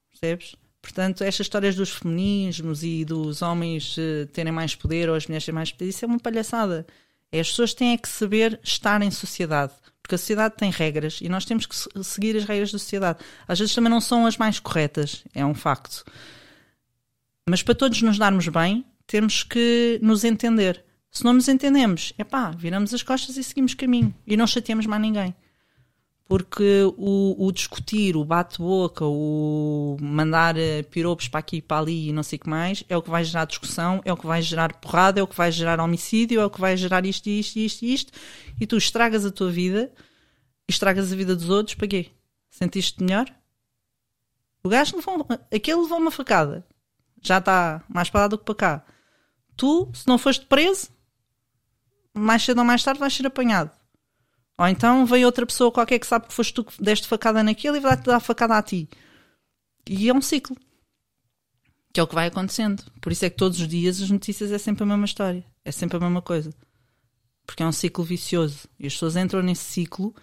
percebes? 0.09 0.55
Portanto, 0.81 1.25
estas 1.25 1.47
histórias 1.47 1.75
dos 1.75 1.91
feminismos 1.91 2.85
e 2.85 3.05
dos 3.05 3.43
homens 3.43 3.97
uh, 3.97 4.27
terem 4.33 4.53
mais 4.53 4.77
poder 4.77 5.09
ou 5.09 5.17
as 5.17 5.27
mulheres 5.27 5.45
terem 5.45 5.57
mais 5.57 5.73
poder, 5.73 5.89
isso 5.89 6.05
é 6.05 6.07
uma 6.07 6.21
palhaçada. 6.21 6.87
As 7.33 7.49
pessoas 7.49 7.75
têm 7.75 7.93
é 7.93 7.99
que 7.99 8.09
saber 8.09 8.61
estar 8.63 9.03
em 9.03 9.11
sociedade. 9.11 9.73
Porque 10.07 10.15
a 10.15 10.19
sociedade 10.19 10.55
tem 10.57 10.71
regras 10.71 11.19
e 11.21 11.29
nós 11.29 11.45
temos 11.45 11.67
que 11.67 11.75
seguir 12.05 12.37
as 12.37 12.45
regras 12.45 12.71
da 12.71 12.79
sociedade. 12.79 13.19
Às 13.49 13.59
vezes 13.59 13.75
também 13.75 13.91
não 13.91 14.01
são 14.01 14.25
as 14.25 14.37
mais 14.37 14.61
corretas, 14.61 15.25
é 15.35 15.45
um 15.45 15.53
facto. 15.53 16.05
Mas 17.45 17.61
para 17.61 17.75
todos 17.75 18.01
nos 18.03 18.17
darmos 18.17 18.47
bem, 18.47 18.87
temos 19.05 19.43
que 19.43 19.99
nos 20.01 20.23
entender. 20.23 20.85
Se 21.11 21.25
não 21.25 21.33
nos 21.33 21.49
entendemos, 21.49 22.13
é 22.17 22.23
pá, 22.23 22.53
viramos 22.53 22.95
as 22.95 23.03
costas 23.03 23.37
e 23.37 23.43
seguimos 23.43 23.75
caminho 23.75 24.15
e 24.25 24.37
não 24.37 24.47
chateamos 24.47 24.87
mais 24.87 25.03
ninguém. 25.03 25.35
Porque 26.29 26.83
o, 26.97 27.47
o 27.47 27.53
discutir, 27.53 28.17
o 28.17 28.25
bate-boca, 28.25 29.05
o 29.05 29.97
mandar 30.01 30.57
eh, 30.59 30.83
piropos 30.83 31.29
para 31.29 31.39
aqui 31.39 31.59
e 31.59 31.63
para 31.63 31.79
ali 31.79 32.09
e 32.09 32.13
não 32.13 32.25
sei 32.25 32.37
o 32.37 32.41
que 32.41 32.49
mais, 32.49 32.83
é 32.89 32.97
o 32.97 33.03
que 33.03 33.11
vai 33.11 33.23
gerar 33.23 33.45
discussão, 33.45 34.03
é 34.05 34.13
o 34.13 34.17
que 34.17 34.27
vai 34.27 34.43
gerar 34.43 34.73
porrada, 34.75 35.21
é 35.21 35.23
o 35.23 35.27
que 35.27 35.37
vai 35.37 35.53
gerar 35.53 35.79
homicídio, 35.79 36.41
é 36.41 36.45
o 36.45 36.51
que 36.51 36.61
vai 36.61 36.77
gerar 36.77 37.07
isto, 37.07 37.29
isto, 37.29 37.57
isto, 37.57 37.85
isto, 37.85 38.13
e 38.61 38.67
tu 38.67 38.77
estragas 38.77 39.25
a 39.25 39.31
tua 39.31 39.53
vida 39.53 39.93
estragas 40.69 41.13
a 41.13 41.17
vida 41.17 41.35
dos 41.35 41.49
outros, 41.49 41.75
para 41.75 41.89
quê? 41.89 42.11
Sentiste 42.51 43.03
melhor? 43.03 43.33
O 44.63 44.69
gajo 44.69 44.97
levou, 44.97 45.27
aquele 45.55 45.81
levou 45.81 45.99
uma 45.99 46.11
facada, 46.11 46.67
já 47.23 47.39
está 47.39 47.85
mais 47.89 48.11
para 48.11 48.23
lá 48.23 48.29
do 48.29 48.39
que 48.39 48.45
para 48.45 48.55
cá. 48.55 48.85
Tu, 49.57 49.89
se 49.95 50.07
não 50.07 50.19
foste 50.19 50.45
preso, 50.47 50.91
mais 52.13 52.43
cedo 52.43 52.59
ou 52.59 52.65
mais 52.65 52.83
tarde 52.83 52.99
vais 53.01 53.15
ser 53.15 53.27
apanhado. 53.27 53.71
Ou 54.59 54.67
então 54.67 55.05
veio 55.05 55.27
outra 55.27 55.45
pessoa 55.45 55.71
qualquer 55.71 55.99
que 55.99 56.07
sabe 56.07 56.29
que 56.29 56.35
foste 56.35 56.55
tu 56.55 56.65
que 56.65 56.83
deste 56.83 57.07
facada 57.07 57.43
naquele 57.43 57.77
e 57.77 57.81
vai-te 57.81 58.05
dar 58.05 58.21
facada 58.21 58.57
a 58.57 58.63
ti. 58.63 58.89
E 59.87 60.09
é 60.09 60.15
um 60.15 60.23
ciclo. 60.23 60.57
Que 61.93 62.01
é 62.01 62.03
o 62.03 62.07
que 62.07 62.15
vai 62.15 62.27
acontecendo. 62.27 62.83
Por 63.01 63.13
isso 63.13 63.25
é 63.25 63.31
que 63.31 63.37
todos 63.37 63.61
os 63.61 63.69
dias 63.69 64.01
as 64.01 64.11
notícias 64.11 64.51
é 64.51 64.59
sempre 64.59 64.85
a 64.85 64.87
mesma 64.87 65.05
história. 65.05 65.45
É 65.65 65.71
sempre 65.71 65.97
a 65.99 66.01
mesma 66.01 66.23
coisa. 66.23 66.55
Porque 67.47 67.63
é 67.63 67.67
um 67.67 67.73
ciclo 67.73 68.05
vicioso. 68.05 68.69
E 68.79 68.87
as 68.87 68.95
pessoas 68.95 69.17
entram 69.17 69.43
nesse 69.43 69.65
ciclo 69.65 70.15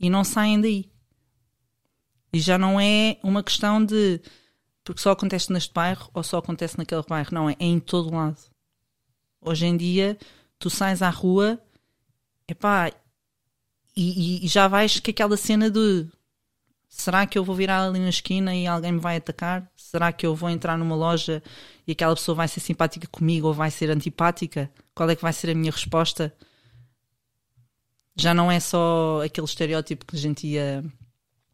e 0.00 0.10
não 0.10 0.24
saem 0.24 0.60
daí. 0.60 0.90
E 2.32 2.40
já 2.40 2.58
não 2.58 2.80
é 2.80 3.18
uma 3.22 3.42
questão 3.42 3.84
de 3.84 4.20
porque 4.82 5.00
só 5.00 5.12
acontece 5.12 5.50
neste 5.50 5.72
bairro 5.72 6.10
ou 6.12 6.22
só 6.22 6.38
acontece 6.38 6.76
naquele 6.76 7.02
bairro. 7.08 7.30
Não, 7.32 7.48
é, 7.48 7.52
é 7.58 7.64
em 7.64 7.80
todo 7.80 8.14
lado. 8.14 8.38
Hoje 9.40 9.66
em 9.66 9.76
dia, 9.76 10.18
tu 10.58 10.68
sais 10.68 11.00
à 11.00 11.08
rua, 11.08 11.58
epá, 12.46 12.92
e, 13.96 14.44
e, 14.44 14.48
já 14.48 14.66
vais 14.68 14.98
com 14.98 15.10
aquela 15.10 15.36
cena 15.36 15.70
de 15.70 16.06
será 16.88 17.26
que 17.26 17.38
eu 17.38 17.44
vou 17.44 17.54
virar 17.54 17.84
ali 17.84 18.00
na 18.00 18.08
esquina 18.08 18.54
e 18.54 18.66
alguém 18.66 18.92
me 18.92 19.00
vai 19.00 19.16
atacar? 19.16 19.70
Será 19.76 20.12
que 20.12 20.26
eu 20.26 20.34
vou 20.34 20.50
entrar 20.50 20.76
numa 20.76 20.96
loja 20.96 21.42
e 21.86 21.92
aquela 21.92 22.14
pessoa 22.14 22.34
vai 22.34 22.48
ser 22.48 22.60
simpática 22.60 23.06
comigo 23.08 23.48
ou 23.48 23.54
vai 23.54 23.70
ser 23.70 23.90
antipática? 23.90 24.70
Qual 24.94 25.08
é 25.08 25.16
que 25.16 25.22
vai 25.22 25.32
ser 25.32 25.50
a 25.50 25.54
minha 25.54 25.70
resposta? 25.70 26.34
Já 28.16 28.32
não 28.34 28.50
é 28.50 28.60
só 28.60 29.22
aquele 29.24 29.46
estereótipo 29.46 30.06
que 30.06 30.16
a 30.16 30.18
gente 30.18 30.46
ia 30.46 30.84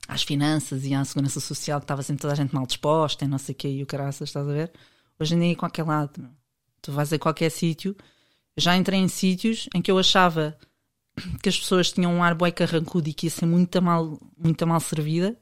às 0.08 0.22
finanças 0.22 0.84
e 0.84 0.94
à 0.94 1.04
segurança 1.04 1.40
social 1.40 1.80
que 1.80 1.84
estava 1.84 2.02
sempre 2.02 2.22
toda 2.22 2.32
a 2.32 2.36
gente 2.36 2.54
mal 2.54 2.66
disposta 2.66 3.24
e 3.24 3.28
não 3.28 3.38
sei 3.38 3.54
o 3.54 3.56
que 3.56 3.68
e 3.68 3.82
o 3.82 3.86
caraças, 3.86 4.28
estás 4.28 4.48
a 4.48 4.52
ver? 4.52 4.72
Hoje 5.18 5.34
em 5.34 5.40
dia, 5.40 5.48
em 5.48 5.54
qualquer 5.54 5.84
lado, 5.84 6.28
tu 6.82 6.92
vais 6.92 7.12
a 7.12 7.18
qualquer 7.18 7.50
sítio. 7.50 7.94
Já 8.56 8.76
entrei 8.76 8.98
em 8.98 9.08
sítios 9.08 9.68
em 9.74 9.80
que 9.80 9.90
eu 9.90 9.98
achava 9.98 10.56
que 11.42 11.48
as 11.48 11.58
pessoas 11.58 11.92
tinham 11.92 12.12
um 12.14 12.22
ar 12.22 12.34
bué 12.34 12.50
carrancudo 12.50 13.08
e 13.08 13.12
que 13.12 13.26
ia 13.26 13.30
ser 13.30 13.46
muito 13.46 13.80
mal, 13.80 14.18
muito 14.36 14.66
mal 14.66 14.80
servida. 14.80 15.36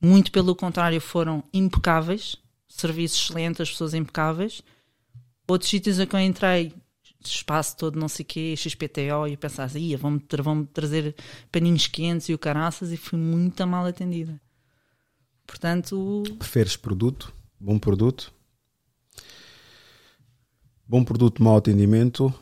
Muito 0.00 0.30
pelo 0.30 0.54
contrário, 0.54 1.00
foram 1.00 1.42
impecáveis. 1.52 2.36
Serviços 2.68 3.22
excelentes, 3.22 3.60
as 3.60 3.70
pessoas 3.70 3.94
impecáveis. 3.94 4.62
Outros 5.46 5.70
sítios 5.70 5.98
em 5.98 6.06
que 6.06 6.16
eu 6.16 6.20
entrei, 6.20 6.72
espaço 7.22 7.76
todo, 7.76 7.98
não 7.98 8.08
sei 8.08 8.22
o 8.22 8.26
quê, 8.26 8.54
XPTO, 8.56 9.26
e 9.28 9.38
eu 9.38 9.80
ia, 9.80 9.98
vão-me 9.98 10.20
tra 10.20 10.42
vão 10.42 10.64
trazer 10.64 11.14
paninhos 11.50 11.86
quentes 11.86 12.28
e 12.28 12.34
o 12.34 12.38
caraças, 12.38 12.92
e 12.92 12.96
fui 12.96 13.18
muito 13.18 13.66
mal 13.66 13.86
atendida. 13.86 14.40
Portanto. 15.46 16.22
Preferes 16.38 16.76
produto? 16.76 17.32
Bom 17.60 17.78
produto? 17.78 18.32
Bom 20.86 21.04
produto, 21.04 21.42
mau 21.42 21.56
atendimento? 21.56 22.32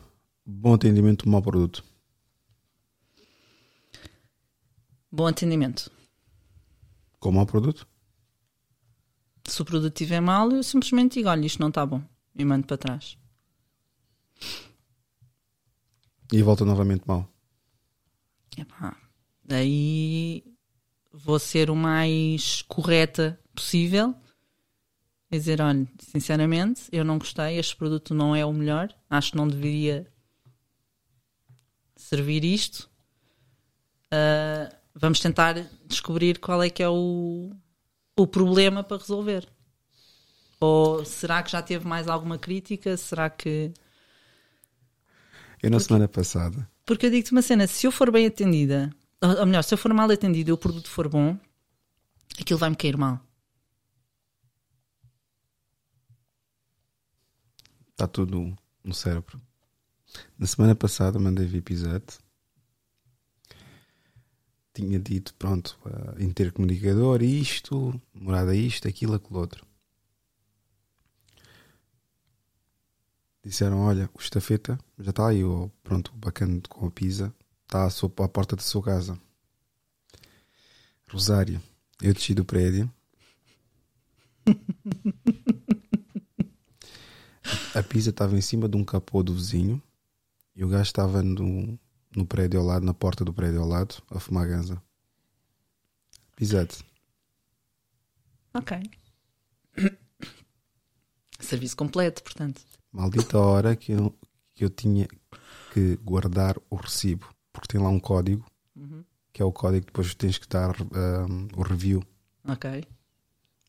Bom 0.45 0.73
atendimento, 0.73 1.27
mau 1.29 1.41
produto? 1.41 1.83
Bom 5.15 5.27
atendimento. 5.27 5.91
Com 7.19 7.31
mau 7.31 7.45
produto? 7.45 7.87
Se 9.45 9.61
o 9.61 9.65
produto 9.65 9.93
estiver 9.93 10.19
mal, 10.19 10.51
eu 10.51 10.63
simplesmente 10.63 11.19
digo: 11.19 11.29
olha, 11.29 11.45
isto 11.45 11.59
não 11.59 11.67
está 11.67 11.85
bom. 11.85 12.01
E 12.35 12.43
mando 12.43 12.65
para 12.65 12.77
trás. 12.77 13.15
E 16.31 16.41
volta 16.41 16.65
novamente 16.65 17.03
mal. 17.07 17.31
Epá, 18.57 18.97
daí 19.45 20.43
vou 21.11 21.37
ser 21.37 21.69
o 21.69 21.75
mais 21.75 22.63
correta 22.63 23.39
possível. 23.53 24.15
E 25.29 25.37
dizer: 25.37 25.61
olha, 25.61 25.87
sinceramente, 25.99 26.85
eu 26.91 27.05
não 27.05 27.19
gostei, 27.19 27.59
este 27.59 27.75
produto 27.75 28.15
não 28.15 28.35
é 28.35 28.43
o 28.43 28.51
melhor. 28.51 28.91
Acho 29.07 29.33
que 29.33 29.37
não 29.37 29.47
deveria 29.47 30.11
servir 31.95 32.43
isto. 32.43 32.89
Uh, 34.11 34.82
vamos 34.95 35.19
tentar 35.19 35.55
descobrir 35.85 36.39
qual 36.39 36.61
é 36.61 36.69
que 36.69 36.83
é 36.83 36.89
o, 36.89 37.51
o 38.17 38.27
problema 38.27 38.83
para 38.83 38.97
resolver. 38.97 39.47
Ou 40.59 41.03
será 41.03 41.43
que 41.43 41.51
já 41.51 41.61
teve 41.61 41.85
mais 41.85 42.07
alguma 42.07 42.37
crítica? 42.37 42.95
Será 42.95 43.29
que. 43.29 43.73
Eu 45.61 45.69
na 45.69 45.77
porque, 45.77 45.87
semana 45.87 46.07
passada. 46.07 46.69
Porque 46.85 47.05
eu 47.05 47.11
digo-te 47.11 47.31
uma 47.31 47.41
cena: 47.41 47.67
se 47.67 47.85
eu 47.85 47.91
for 47.91 48.11
bem 48.11 48.27
atendida, 48.27 48.89
ou 49.21 49.45
melhor, 49.45 49.63
se 49.63 49.73
eu 49.73 49.77
for 49.77 49.93
mal 49.93 50.09
atendida 50.09 50.49
e 50.49 50.53
o 50.53 50.57
produto 50.57 50.89
for 50.89 51.09
bom, 51.09 51.37
aquilo 52.39 52.59
vai-me 52.59 52.75
cair 52.75 52.97
mal. 52.97 53.19
Está 57.91 58.07
tudo 58.07 58.55
no 58.83 58.93
cérebro. 58.93 59.39
Na 60.37 60.47
semana 60.47 60.75
passada 60.75 61.19
mandei 61.19 61.45
VIP 61.45 61.75
tinha 64.73 64.99
dito, 64.99 65.33
pronto, 65.35 65.79
uh, 65.85 66.21
intercomunicador, 66.21 67.21
isto, 67.21 67.99
morada 68.13 68.55
isto, 68.55 68.87
aquilo, 68.87 69.13
aquilo 69.13 69.39
outro. 69.39 69.65
Disseram, 73.43 73.81
olha, 73.81 74.09
o 74.13 74.19
estafeta 74.19 74.79
já 74.97 75.11
está 75.11 75.27
aí, 75.27 75.43
oh, 75.43 75.69
pronto, 75.83 76.11
bacana 76.13 76.61
com 76.69 76.87
a 76.87 76.91
pizza, 76.91 77.33
está 77.63 77.85
à, 77.85 77.89
sua, 77.89 78.11
à 78.19 78.27
porta 78.27 78.55
da 78.55 78.61
sua 78.61 78.81
casa. 78.81 79.19
Rosário, 81.11 81.61
eu 82.01 82.13
desci 82.13 82.33
do 82.33 82.43
prédio. 82.43 82.91
a 87.75 87.83
pizza 87.83 88.09
estava 88.09 88.35
em 88.35 88.41
cima 88.41 88.67
de 88.67 88.77
um 88.77 88.83
capô 88.83 89.21
do 89.21 89.33
vizinho 89.33 89.81
e 90.55 90.63
o 90.63 90.67
gajo 90.67 90.83
estava 90.83 91.21
no, 91.21 91.77
no 92.15 92.25
prédio 92.25 92.59
ao 92.59 92.65
lado, 92.65 92.85
na 92.85 92.93
porta 92.93 93.25
do 93.25 93.33
prédio 93.33 93.61
ao 93.61 93.67
lado, 93.67 93.95
a 94.09 94.19
fumar 94.19 94.47
ganza. 94.47 94.81
Pisado. 96.35 96.75
Ok. 98.53 98.77
Serviço 101.39 101.75
completo, 101.75 102.23
portanto. 102.23 102.61
Maldita 102.91 103.37
hora 103.39 103.75
que 103.75 103.91
eu, 103.91 104.15
que 104.53 104.63
eu 104.63 104.69
tinha 104.69 105.07
que 105.73 105.97
guardar 105.97 106.55
o 106.69 106.75
recibo, 106.75 107.27
porque 107.51 107.67
tem 107.67 107.81
lá 107.81 107.89
um 107.89 107.99
código, 107.99 108.45
uhum. 108.75 109.03
que 109.31 109.41
é 109.41 109.45
o 109.45 109.51
código 109.51 109.87
que 109.87 109.91
depois 109.91 110.13
tens 110.13 110.37
que 110.37 110.47
dar 110.47 110.75
um, 110.81 111.47
o 111.57 111.63
review. 111.63 112.03
Ok. 112.47 112.85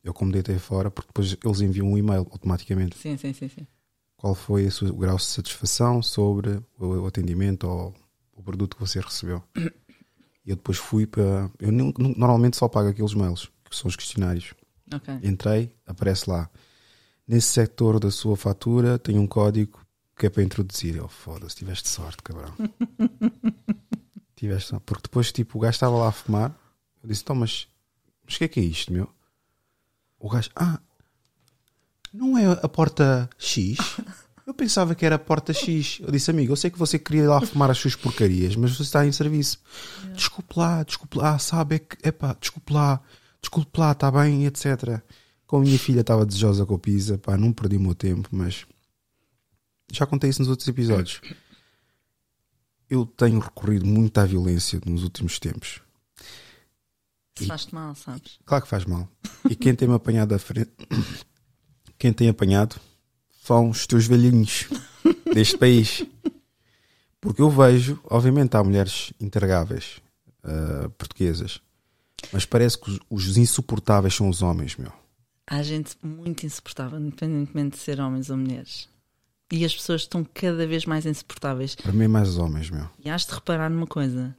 Eu 0.02 0.12
como 0.12 0.30
deitei 0.30 0.58
fora, 0.58 0.90
porque 0.90 1.08
depois 1.08 1.36
eles 1.42 1.60
enviam 1.62 1.90
um 1.90 1.96
e-mail 1.96 2.26
automaticamente. 2.30 2.98
Sim, 2.98 3.16
sim, 3.16 3.32
sim, 3.32 3.48
sim. 3.48 3.66
Qual 4.16 4.34
foi 4.34 4.68
o 4.68 4.96
grau 4.96 5.16
de 5.16 5.24
satisfação 5.24 6.02
sobre 6.02 6.62
o 6.78 7.06
atendimento 7.06 7.66
ou 7.66 7.94
o 8.34 8.42
produto 8.42 8.76
que 8.76 8.80
você 8.80 9.00
recebeu. 9.00 9.42
E 10.44 10.50
eu 10.50 10.56
depois 10.56 10.78
fui 10.78 11.06
para. 11.06 11.50
Eu 11.58 11.72
normalmente 11.72 12.56
só 12.56 12.68
pago 12.68 12.88
aqueles 12.88 13.14
mails, 13.14 13.50
que 13.68 13.76
são 13.76 13.88
os 13.88 13.96
questionários. 13.96 14.52
Okay. 14.92 15.20
Entrei, 15.22 15.74
aparece 15.86 16.28
lá. 16.28 16.50
Nesse 17.26 17.48
setor 17.48 17.98
da 17.98 18.10
sua 18.10 18.36
fatura 18.36 18.98
tem 18.98 19.18
um 19.18 19.26
código 19.26 19.80
que 20.16 20.26
é 20.26 20.30
para 20.30 20.42
introduzir. 20.42 20.96
Eu, 20.96 21.08
foda-se, 21.08 21.56
tiveste 21.56 21.88
sorte, 21.88 22.22
cabrão. 22.22 22.54
tiveste 24.36 24.68
sorte. 24.70 24.84
Porque 24.84 25.02
depois, 25.04 25.32
tipo, 25.32 25.56
o 25.56 25.60
gajo 25.60 25.74
estava 25.74 25.96
lá 25.96 26.08
a 26.08 26.12
fumar. 26.12 26.54
Eu 27.02 27.08
disse, 27.08 27.22
então, 27.22 27.34
mas, 27.34 27.66
mas 28.24 28.34
o 28.34 28.38
que 28.38 28.44
é 28.44 28.48
que 28.48 28.60
é 28.60 28.62
isto, 28.62 28.92
meu? 28.92 29.08
O 30.18 30.28
gajo, 30.28 30.50
ah, 30.54 30.78
não 32.12 32.38
é 32.38 32.46
a 32.46 32.68
porta 32.68 33.28
X? 33.38 33.78
Eu 34.46 34.52
pensava 34.52 34.94
que 34.94 35.06
era 35.06 35.14
a 35.14 35.18
porta 35.18 35.54
X. 35.54 35.98
Eu 36.00 36.10
disse, 36.10 36.30
amigo, 36.30 36.52
eu 36.52 36.56
sei 36.56 36.70
que 36.70 36.78
você 36.78 36.98
queria 36.98 37.22
ir 37.22 37.26
lá 37.26 37.40
fumar 37.40 37.70
as 37.70 37.78
suas 37.78 37.96
porcarias, 37.96 38.54
mas 38.56 38.76
você 38.76 38.82
está 38.82 39.06
em 39.06 39.12
serviço. 39.12 39.58
Yeah. 39.98 40.16
Desculpe 40.16 40.54
lá, 40.58 40.82
desculpe 40.82 41.18
lá, 41.18 41.38
sabe? 41.38 41.76
É 41.76 41.78
que, 41.78 42.08
epá, 42.08 42.36
desculpe 42.38 42.72
lá, 42.72 43.00
desculpe 43.40 43.80
lá, 43.80 43.92
está 43.92 44.10
bem, 44.10 44.44
etc. 44.44 45.00
Como 45.46 45.62
a 45.62 45.66
minha 45.66 45.78
filha 45.78 46.02
estava 46.02 46.26
desejosa 46.26 46.66
com 46.66 46.74
a 46.74 46.78
pizza, 46.78 47.16
pá, 47.16 47.38
não 47.38 47.52
perdi 47.52 47.76
o 47.78 47.80
meu 47.80 47.94
tempo, 47.94 48.28
mas 48.32 48.66
já 49.90 50.06
contei 50.06 50.28
isso 50.28 50.40
nos 50.40 50.50
outros 50.50 50.68
episódios. 50.68 51.22
Eu 52.90 53.06
tenho 53.06 53.38
recorrido 53.38 53.86
muito 53.86 54.18
à 54.18 54.26
violência 54.26 54.78
nos 54.84 55.04
últimos 55.04 55.38
tempos. 55.38 55.80
Faz-te 57.46 57.74
mal, 57.74 57.94
sabes? 57.94 58.38
Claro 58.44 58.62
que 58.62 58.70
faz 58.70 58.84
mal. 58.84 59.08
E 59.48 59.56
quem 59.56 59.74
tem-me 59.74 59.94
apanhado 59.94 60.34
à 60.34 60.38
frente. 60.38 60.70
Quem 61.96 62.12
tem 62.12 62.28
apanhado 62.28 62.76
são 63.44 63.68
os 63.68 63.86
teus 63.86 64.06
velhinhos 64.06 64.66
deste 65.32 65.58
país. 65.58 66.02
Porque 67.20 67.42
eu 67.42 67.50
vejo, 67.50 68.00
obviamente, 68.04 68.56
há 68.56 68.64
mulheres 68.64 69.12
intergáveis, 69.20 70.00
uh, 70.42 70.88
portuguesas. 70.90 71.60
Mas 72.32 72.46
parece 72.46 72.78
que 72.78 72.90
os, 72.90 73.00
os 73.10 73.36
insuportáveis 73.36 74.14
são 74.14 74.30
os 74.30 74.40
homens, 74.40 74.76
meu. 74.76 74.90
Há 75.46 75.62
gente 75.62 75.94
muito 76.02 76.46
insuportável, 76.46 76.98
independentemente 76.98 77.76
de 77.76 77.82
ser 77.82 78.00
homens 78.00 78.30
ou 78.30 78.38
mulheres. 78.38 78.88
E 79.52 79.62
as 79.62 79.74
pessoas 79.74 80.02
estão 80.02 80.24
cada 80.24 80.66
vez 80.66 80.86
mais 80.86 81.04
insuportáveis. 81.04 81.74
Para 81.74 81.92
mim, 81.92 82.04
é 82.04 82.08
mais 82.08 82.30
os 82.30 82.38
homens, 82.38 82.70
meu. 82.70 82.88
E 82.98 83.10
has 83.10 83.26
de 83.26 83.34
reparar 83.34 83.68
numa 83.68 83.86
coisa: 83.86 84.34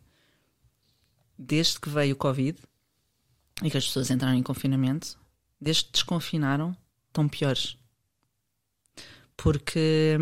desde 1.38 1.80
que 1.80 1.89
veio 1.89 2.16
o 2.16 2.18
Covid 2.18 2.58
e 3.64 3.70
que 3.70 3.78
as 3.78 3.86
pessoas 3.86 4.10
entraram 4.10 4.36
em 4.36 4.43
confinamento, 4.43 5.16
desde 5.62 5.86
que 5.86 5.91
desconfinaram, 5.91 6.76
estão 7.08 7.28
piores. 7.28 7.78
Porque, 9.38 10.18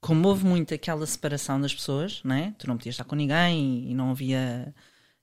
como 0.00 0.28
houve 0.28 0.44
muito 0.44 0.74
aquela 0.74 1.06
separação 1.06 1.60
das 1.60 1.74
pessoas, 1.74 2.22
né? 2.24 2.54
tu 2.58 2.66
não 2.66 2.76
podias 2.76 2.94
estar 2.94 3.04
com 3.04 3.14
ninguém 3.14 3.90
e 3.90 3.94
não 3.94 4.10
havia 4.10 4.74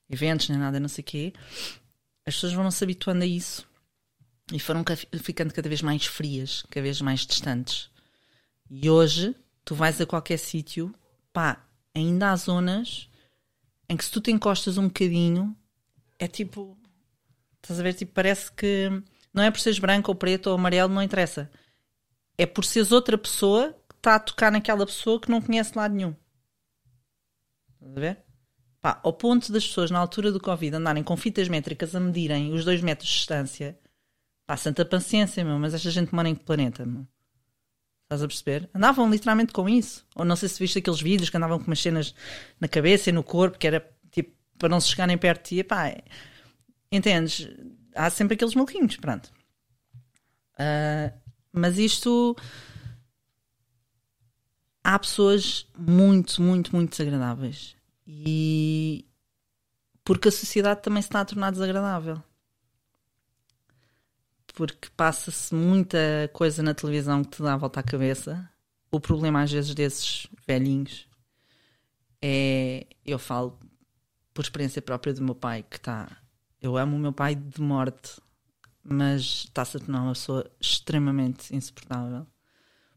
eventos 0.09 0.49
nem 0.49 0.57
nada, 0.57 0.79
não 0.79 0.87
sei 0.87 1.01
o 1.01 1.05
quê, 1.05 1.33
as 2.25 2.35
pessoas 2.35 2.53
vão 2.53 2.69
se 2.71 2.83
habituando 2.83 3.23
a 3.23 3.27
isso 3.27 3.67
e 4.51 4.59
foram 4.59 4.83
ficando 5.21 5.53
cada 5.53 5.67
vez 5.67 5.81
mais 5.81 6.05
frias, 6.05 6.63
cada 6.69 6.81
vez 6.81 7.01
mais 7.01 7.25
distantes. 7.25 7.89
E 8.69 8.89
hoje, 8.89 9.35
tu 9.65 9.75
vais 9.75 9.99
a 9.99 10.05
qualquer 10.05 10.37
sítio, 10.37 10.93
pá, 11.33 11.65
ainda 11.93 12.31
há 12.31 12.35
zonas 12.35 13.09
em 13.89 13.95
que 13.95 14.03
se 14.03 14.11
tu 14.11 14.21
te 14.21 14.31
encostas 14.31 14.77
um 14.77 14.87
bocadinho, 14.87 15.55
é 16.19 16.27
tipo. 16.27 16.77
Estás 17.61 17.79
a 17.79 17.83
ver? 17.83 17.93
Tipo, 17.93 18.13
parece 18.13 18.51
que 18.51 18.89
não 19.33 19.43
é 19.43 19.51
por 19.51 19.59
seres 19.59 19.79
branco 19.79 20.11
ou 20.11 20.15
preto 20.15 20.47
ou 20.47 20.55
amarelo, 20.55 20.93
não 20.93 21.01
interessa. 21.01 21.49
É 22.37 22.45
por 22.45 22.63
seres 22.63 22.91
outra 22.91 23.17
pessoa 23.17 23.73
que 23.89 23.95
está 23.95 24.15
a 24.15 24.19
tocar 24.19 24.51
naquela 24.51 24.85
pessoa 24.85 25.19
que 25.19 25.29
não 25.29 25.41
conhece 25.41 25.75
lado 25.75 25.93
nenhum. 25.93 26.15
Estás 27.73 27.97
a 27.97 27.99
ver? 27.99 28.23
Pá, 28.79 28.99
ao 29.03 29.13
ponto 29.13 29.51
das 29.51 29.65
pessoas, 29.65 29.89
na 29.89 29.99
altura 29.99 30.31
do 30.31 30.39
Covid, 30.39 30.75
andarem 30.75 31.03
com 31.03 31.17
fitas 31.17 31.49
métricas 31.49 31.95
a 31.95 31.99
medirem 31.99 32.53
os 32.53 32.63
dois 32.63 32.81
metros 32.81 33.09
de 33.09 33.15
distância. 33.15 33.77
Pá, 34.45 34.55
santa 34.55 34.85
paciência, 34.85 35.43
meu, 35.43 35.57
mas 35.57 35.73
esta 35.73 35.89
gente 35.89 36.13
mora 36.13 36.29
em 36.29 36.35
que 36.35 36.43
planeta, 36.43 36.85
meu? 36.85 37.07
Estás 38.03 38.23
a 38.23 38.27
perceber? 38.27 38.69
Andavam 38.73 39.09
literalmente 39.09 39.51
com 39.51 39.67
isso. 39.67 40.05
Ou 40.15 40.23
não 40.23 40.35
sei 40.37 40.47
se 40.47 40.59
viste 40.59 40.79
aqueles 40.79 41.01
vídeos 41.01 41.29
que 41.29 41.35
andavam 41.35 41.59
com 41.59 41.65
umas 41.65 41.81
cenas 41.81 42.15
na 42.59 42.67
cabeça 42.67 43.09
e 43.09 43.13
no 43.13 43.23
corpo, 43.23 43.57
que 43.57 43.67
era 43.67 43.85
tipo 44.09 44.31
para 44.57 44.69
não 44.69 44.79
se 44.79 44.87
chegarem 44.87 45.17
perto 45.17 45.43
de 45.43 45.49
ti. 45.49 45.59
Epá, 45.59 45.93
entendes? 46.89 47.49
Há 47.93 48.09
sempre 48.09 48.35
aqueles 48.35 48.55
maluquinhos, 48.55 48.95
pronto. 48.95 49.29
Uh, 50.53 51.11
mas 51.51 51.77
isto. 51.77 52.35
Há 54.83 54.97
pessoas 54.97 55.67
muito, 55.77 56.41
muito, 56.41 56.75
muito 56.75 56.91
desagradáveis. 56.91 57.75
E. 58.05 59.05
Porque 60.03 60.29
a 60.29 60.31
sociedade 60.31 60.81
também 60.81 61.01
se 61.01 61.09
está 61.09 61.21
a 61.21 61.25
tornar 61.25 61.51
desagradável 61.51 62.23
porque 64.57 64.89
passa-se 64.97 65.53
muita 65.53 65.99
coisa 66.33 66.63
na 66.63 66.73
televisão 66.73 67.23
que 67.23 67.37
te 67.37 67.43
dá 67.43 67.53
a 67.53 67.57
volta 67.57 67.79
à 67.79 67.83
cabeça. 67.83 68.49
O 68.89 68.99
problema, 68.99 69.43
às 69.43 69.51
vezes, 69.51 69.75
desses 69.75 70.25
velhinhos 70.47 71.07
é. 72.19 72.87
Eu 73.05 73.19
falo 73.19 73.59
por 74.33 74.41
experiência 74.41 74.81
própria 74.81 75.13
do 75.13 75.21
meu 75.21 75.35
pai, 75.35 75.63
que 75.69 75.77
está. 75.77 76.09
Eu 76.59 76.75
amo 76.75 76.95
o 76.95 76.99
meu 76.99 77.13
pai 77.13 77.35
de 77.35 77.61
morte, 77.61 78.19
mas 78.87 79.45
está-se 79.45 79.77
a 79.77 79.79
tornar 79.79 80.03
uma 80.03 80.13
pessoa 80.13 80.49
extremamente 80.59 81.55
insuportável. 81.55 82.25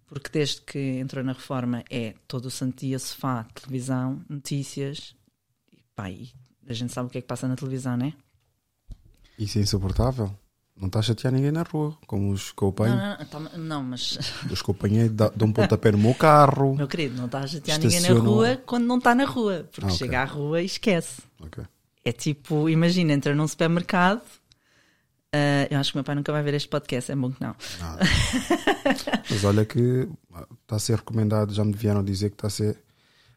Porque 0.07 0.31
desde 0.33 0.61
que 0.63 0.79
entrou 0.99 1.23
na 1.23 1.33
reforma 1.33 1.85
é 1.89 2.15
todo 2.27 2.47
o 2.47 2.51
santo 2.51 2.81
dia 2.81 2.99
sofá, 2.99 3.45
televisão, 3.55 4.25
notícias. 4.29 5.15
E, 5.73 5.83
pá, 5.95 6.11
e 6.11 6.33
a 6.67 6.73
gente 6.73 6.93
sabe 6.93 7.09
o 7.09 7.11
que 7.11 7.19
é 7.19 7.21
que 7.21 7.27
passa 7.27 7.47
na 7.47 7.57
televisão, 7.57 7.97
não 7.97 8.07
é? 8.07 8.15
Isso 9.39 9.59
é 9.59 9.63
insuportável? 9.63 10.35
Não 10.77 10.87
está 10.87 11.01
a 11.01 11.03
chatear 11.03 11.33
ninguém 11.33 11.53
na 11.53 11.63
rua, 11.63 11.97
como 12.07 12.33
os 12.33 12.53
que 12.53 12.63
eu 12.63 12.69
apanho. 12.69 12.97
Não, 12.97 13.19
não, 13.19 13.27
tá, 13.27 13.59
não 13.59 13.83
mas. 13.83 14.19
Os 14.51 14.63
que 14.63 14.71
eu 14.71 14.75
apanhei 14.75 15.11
dão 15.11 15.31
um 15.43 15.53
pontapé 15.53 15.93
no 15.93 15.99
meu 15.99 16.15
carro. 16.15 16.75
Meu 16.75 16.89
querido, 16.89 17.17
não 17.17 17.27
está 17.27 17.41
a 17.41 17.47
chatear 17.47 17.79
ninguém 17.79 18.01
na 18.01 18.19
rua 18.19 18.57
quando 18.65 18.87
não 18.87 18.97
está 18.97 19.15
na 19.15 19.27
rua. 19.27 19.69
Porque 19.71 19.85
ah, 19.85 19.93
okay. 19.93 19.99
chega 19.99 20.23
à 20.23 20.25
rua 20.25 20.63
e 20.63 20.65
esquece. 20.65 21.21
Okay. 21.39 21.65
É 22.03 22.13
tipo, 22.13 22.67
imagina, 22.67 23.13
entra 23.13 23.35
num 23.35 23.47
supermercado. 23.47 24.23
Uh, 25.35 25.67
eu 25.71 25.79
acho 25.79 25.93
que 25.93 25.97
meu 25.97 26.05
pai 26.05 26.15
nunca 26.15 26.33
vai 26.33 26.43
ver 26.43 26.55
este 26.55 26.69
podcast, 26.69 27.13
é 27.13 27.17
bom 27.17 27.31
que 27.31 27.41
não. 27.41 27.55
Ah. 27.81 27.99
mas 29.31 29.45
olha 29.45 29.65
que 29.65 30.09
está 30.63 30.77
a 30.77 30.79
ser 30.79 30.97
recomendado, 30.97 31.55
já 31.55 31.65
me 31.65 31.73
vieram 31.73 32.03
dizer 32.03 32.31
que 32.31 32.37
está 32.37 32.49
a 32.49 32.51
ser. 32.51 32.77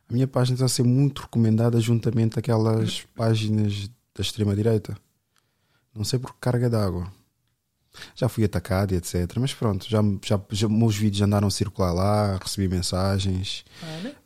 A 0.10 0.14
minha 0.14 0.28
página 0.28 0.56
está 0.56 0.66
a 0.66 0.70
ser 0.70 0.84
muito 0.84 1.22
recomendada 1.22 1.80
juntamente 1.80 2.38
aquelas 2.38 3.02
páginas 3.16 3.90
da 4.16 4.22
extrema-direita. 4.22 4.98
Não 5.96 6.04
sei 6.04 6.18
por 6.18 6.36
carga 6.40 6.70
d'água 6.70 7.12
já 8.16 8.28
fui 8.28 8.44
atacado 8.44 8.94
e 8.94 8.98
etc. 8.98 9.38
Mas 9.38 9.54
pronto, 9.54 9.88
já, 9.90 10.02
já, 10.24 10.40
já 10.50 10.70
meus 10.70 10.96
vídeos 10.96 11.22
andaram 11.22 11.48
a 11.48 11.52
circular 11.52 11.92
lá, 11.94 12.38
recebi 12.38 12.68
mensagens. 12.68 13.64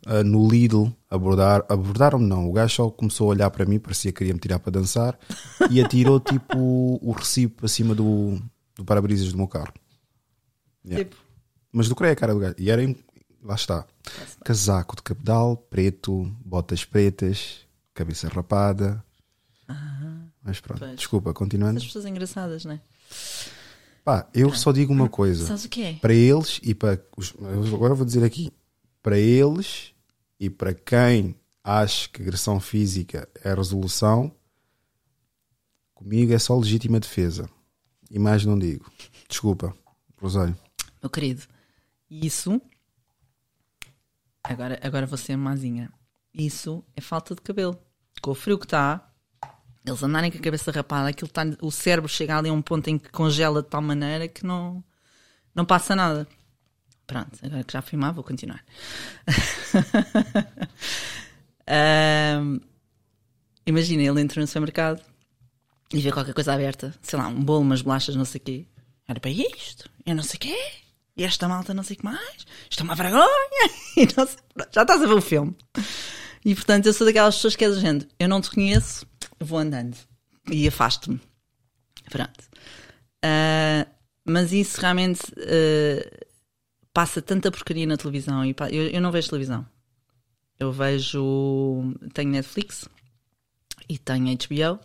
Uh, 0.06 0.24
no 0.24 0.48
Lidl 0.48 0.88
abordar, 1.10 1.64
abordaram-me 1.68 2.26
não. 2.26 2.48
O 2.48 2.52
gajo 2.52 2.74
só 2.74 2.90
começou 2.90 3.28
a 3.28 3.30
olhar 3.30 3.50
para 3.50 3.66
mim, 3.66 3.78
parecia 3.78 4.12
que 4.12 4.18
queria 4.18 4.34
me 4.34 4.40
tirar 4.40 4.58
para 4.58 4.72
dançar 4.72 5.18
e 5.70 5.82
atirou 5.82 6.18
tipo 6.20 6.58
o 7.02 7.12
recibo 7.12 7.64
acima 7.64 7.94
do, 7.94 8.40
do 8.74 8.84
para-brisas 8.84 9.32
do 9.32 9.38
meu 9.38 9.48
carro. 9.48 9.72
Yeah. 10.84 11.04
Tipo. 11.04 11.16
Mas 11.72 11.88
decorei 11.88 12.12
a 12.12 12.16
cara 12.16 12.32
do 12.32 12.40
gajo. 12.40 12.54
E 12.58 12.70
era, 12.70 12.82
lá 13.42 13.54
está, 13.54 13.86
casaco 14.44 14.96
de 14.96 15.02
cabedal, 15.02 15.56
preto, 15.56 16.34
botas 16.44 16.84
pretas, 16.84 17.60
cabeça 17.94 18.28
rapada. 18.28 19.04
Mas 20.42 20.60
pronto, 20.60 20.78
pois. 20.78 20.96
desculpa, 20.96 21.34
continuando. 21.34 21.76
Essas 21.76 21.88
pessoas 21.88 22.06
engraçadas, 22.06 22.64
não 22.64 22.72
é? 22.72 22.80
Pá, 24.04 24.28
eu 24.32 24.54
só 24.54 24.72
digo 24.72 24.92
uma 24.92 25.08
coisa. 25.08 25.46
Sabes 25.46 25.64
o 25.64 25.68
que 25.68 25.82
é? 25.82 25.92
Para 25.94 26.14
eles 26.14 26.60
e 26.62 26.74
para. 26.74 27.02
Os, 27.16 27.34
agora 27.72 27.94
vou 27.94 28.06
dizer 28.06 28.24
aqui. 28.24 28.50
Para 29.02 29.18
eles 29.18 29.94
e 30.40 30.48
para 30.48 30.74
quem 30.74 31.34
acha 31.62 32.08
que 32.08 32.22
agressão 32.22 32.58
física 32.58 33.28
é 33.44 33.54
resolução, 33.54 34.32
comigo 35.94 36.32
é 36.32 36.38
só 36.38 36.56
legítima 36.56 36.98
defesa. 36.98 37.48
E 38.10 38.18
mais 38.18 38.44
não 38.44 38.58
digo. 38.58 38.90
Desculpa, 39.28 39.74
Rosário. 40.20 40.56
Meu 41.02 41.10
querido, 41.10 41.42
isso. 42.10 42.60
Agora, 44.42 44.80
agora 44.82 45.06
vou 45.06 45.18
ser 45.18 45.36
mazinha. 45.36 45.92
Isso 46.32 46.82
é 46.96 47.00
falta 47.00 47.34
de 47.34 47.42
cabelo. 47.42 47.78
Com 48.22 48.30
o 48.30 48.34
frio 48.34 48.58
que 48.58 48.64
está, 48.64 49.07
eles 49.88 50.02
andarem 50.02 50.30
com 50.30 50.38
a 50.38 50.40
cabeça 50.40 50.70
rapada, 50.70 51.08
aquilo 51.08 51.30
tá, 51.30 51.42
o 51.60 51.70
cérebro 51.70 52.08
chega 52.08 52.36
ali 52.36 52.48
a 52.48 52.52
um 52.52 52.62
ponto 52.62 52.88
em 52.88 52.98
que 52.98 53.10
congela 53.10 53.62
de 53.62 53.68
tal 53.68 53.82
maneira 53.82 54.28
que 54.28 54.44
não, 54.44 54.82
não 55.54 55.64
passa 55.64 55.96
nada. 55.96 56.26
Pronto, 57.06 57.38
agora 57.42 57.64
que 57.64 57.72
já 57.72 57.80
fui 57.80 57.98
má, 57.98 58.12
vou 58.12 58.22
continuar. 58.22 58.62
um, 62.42 62.60
imagina, 63.66 64.02
ele 64.02 64.20
entra 64.20 64.40
no 64.40 64.46
supermercado 64.46 65.02
e 65.90 66.00
vê 66.00 66.12
qualquer 66.12 66.34
coisa 66.34 66.52
aberta, 66.52 66.94
sei 67.00 67.18
lá, 67.18 67.28
um 67.28 67.42
bolo, 67.42 67.62
umas 67.62 67.80
bolachas, 67.80 68.14
não 68.14 68.26
sei 68.26 68.40
o 68.40 68.44
quê. 68.44 68.66
Olha 69.08 69.20
para 69.20 69.30
isto, 69.30 69.88
eu 70.04 70.14
não 70.14 70.22
sei 70.22 70.36
o 70.36 70.40
quê, 70.40 70.72
e 71.16 71.24
esta 71.24 71.48
malta 71.48 71.72
não 71.72 71.82
sei 71.82 71.96
o 71.96 71.98
que 71.98 72.04
mais, 72.04 72.46
isto 72.68 72.80
é 72.80 72.84
uma 72.84 72.94
vergonha, 72.94 73.24
e 73.96 74.06
não 74.14 74.26
sei, 74.26 74.36
já 74.70 74.82
estás 74.82 75.02
a 75.02 75.06
ver 75.06 75.14
o 75.14 75.22
filme. 75.22 75.56
E 76.44 76.54
portanto, 76.54 76.86
eu 76.86 76.92
sou 76.92 77.06
daquelas 77.06 77.36
pessoas 77.36 77.56
que 77.56 77.64
é 77.64 77.70
do 77.70 77.80
género, 77.80 78.06
eu 78.18 78.28
não 78.28 78.42
te 78.42 78.50
conheço, 78.50 79.06
vou 79.40 79.58
andando 79.58 79.96
e 80.50 80.66
afasto-me. 80.66 81.20
Pronto. 82.10 82.44
Uh, 83.24 83.88
mas 84.24 84.52
isso 84.52 84.80
realmente 84.80 85.20
uh, 85.32 86.26
passa 86.92 87.20
tanta 87.22 87.50
porcaria 87.50 87.86
na 87.86 87.96
televisão. 87.96 88.44
E 88.44 88.54
eu, 88.70 88.88
eu 88.88 89.00
não 89.00 89.10
vejo 89.10 89.28
televisão. 89.28 89.66
Eu 90.58 90.72
vejo. 90.72 91.94
Tenho 92.14 92.30
Netflix 92.30 92.88
e 93.88 93.98
tenho 93.98 94.26
HBO 94.36 94.80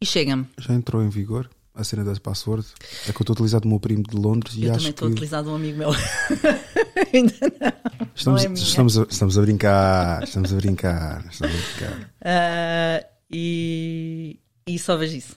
e 0.00 0.06
chega-me. 0.06 0.46
Já 0.58 0.74
entrou 0.74 1.02
em 1.02 1.08
vigor? 1.08 1.48
a 1.76 1.84
cena 1.84 2.02
das 2.04 2.18
passwords. 2.18 2.72
É 3.06 3.12
que 3.12 3.18
eu 3.18 3.22
estou 3.22 3.32
a 3.32 3.34
utilizar 3.34 3.60
do 3.60 3.68
meu 3.68 3.78
primo 3.78 4.02
de 4.02 4.16
Londres 4.16 4.56
e 4.56 4.64
eu 4.64 4.70
acho 4.70 4.78
também 4.78 4.90
estou 4.90 5.08
que... 5.08 5.12
a 5.12 5.14
utilizar 5.14 5.42
de 5.42 5.48
um 5.50 5.54
amigo 5.54 5.78
meu. 5.78 5.90
Ainda 7.12 7.34
não. 7.40 8.06
Estamos, 8.14 8.44
não 8.44 8.50
é 8.50 8.54
estamos, 8.54 8.98
a, 8.98 9.02
estamos 9.02 9.38
a 9.38 9.42
brincar, 9.42 10.24
estamos 10.24 10.52
a 10.52 10.56
brincar, 10.56 11.26
estamos 11.30 11.54
a 11.54 11.58
brincar. 11.58 12.12
Uh, 12.22 13.15
e, 13.30 14.38
e 14.66 14.78
só 14.78 14.96
vejo 14.96 15.16
isso. 15.16 15.36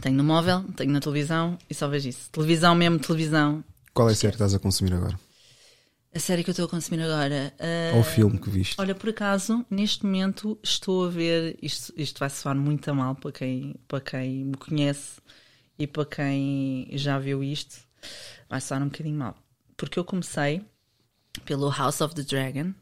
Tenho 0.00 0.16
no 0.16 0.24
móvel, 0.24 0.64
tenho 0.76 0.92
na 0.92 1.00
televisão 1.00 1.58
e 1.68 1.74
só 1.74 1.88
vejo 1.88 2.08
isso. 2.08 2.30
Televisão 2.30 2.74
mesmo, 2.74 2.98
televisão. 2.98 3.64
Qual 3.92 4.08
é 4.08 4.12
a 4.12 4.14
série 4.14 4.32
que 4.32 4.36
estás 4.36 4.54
a 4.54 4.58
consumir 4.58 4.94
agora? 4.94 5.18
A 6.14 6.18
série 6.18 6.42
que 6.42 6.50
eu 6.50 6.52
estou 6.52 6.66
a 6.66 6.68
consumir 6.68 7.02
agora. 7.02 7.54
Uh, 7.58 7.96
Ou 7.96 8.00
o 8.00 8.04
filme 8.04 8.38
que 8.38 8.50
viste? 8.50 8.74
Olha, 8.80 8.94
por 8.94 9.10
acaso, 9.10 9.64
neste 9.70 10.04
momento 10.04 10.58
estou 10.62 11.06
a 11.06 11.08
ver. 11.08 11.56
Isto, 11.62 11.92
isto 11.96 12.18
vai 12.18 12.30
soar 12.30 12.56
muito 12.56 12.90
a 12.90 12.94
mal 12.94 13.14
para 13.14 13.30
quem, 13.30 13.76
para 13.86 14.00
quem 14.00 14.44
me 14.44 14.56
conhece 14.56 15.20
e 15.78 15.86
para 15.86 16.04
quem 16.04 16.88
já 16.92 17.18
viu 17.18 17.44
isto. 17.44 17.76
Vai 18.48 18.60
soar 18.60 18.82
um 18.82 18.86
bocadinho 18.86 19.18
mal. 19.18 19.36
Porque 19.76 19.98
eu 19.98 20.04
comecei 20.04 20.64
pelo 21.44 21.70
House 21.70 22.00
of 22.00 22.14
the 22.14 22.22
Dragon 22.22 22.74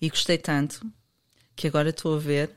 e 0.00 0.08
gostei 0.08 0.38
tanto 0.38 0.90
que 1.54 1.66
agora 1.66 1.90
estou 1.90 2.16
a 2.16 2.18
ver 2.18 2.50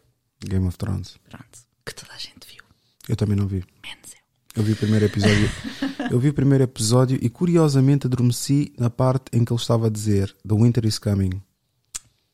Game 0.46 0.68
of 0.68 0.78
Thrones. 0.78 1.18
Pronto. 1.30 1.60
Que 1.86 1.94
toda 1.96 2.14
a 2.14 2.18
gente 2.18 2.48
viu. 2.48 2.64
Eu 3.08 3.16
também 3.16 3.36
não 3.36 3.48
vi. 3.48 3.64
Menos 3.84 4.14
eu. 4.14 4.20
Eu 4.56 4.64
vi 4.64 4.72
o 4.74 4.76
primeiro 4.76 5.06
episódio. 5.06 5.50
eu 6.12 6.20
vi 6.20 6.30
o 6.30 6.34
primeiro 6.34 6.64
episódio 6.64 7.20
e 7.22 7.30
curiosamente 7.30 8.08
adormeci 8.08 8.74
na 8.78 8.90
parte 8.90 9.26
em 9.34 9.44
que 9.46 9.52
ele 9.54 9.60
estava 9.60 9.88
a 9.88 9.90
dizer 9.90 10.36
The 10.48 10.56
Winter 10.56 10.86
is 10.86 10.98
Coming. 11.00 11.42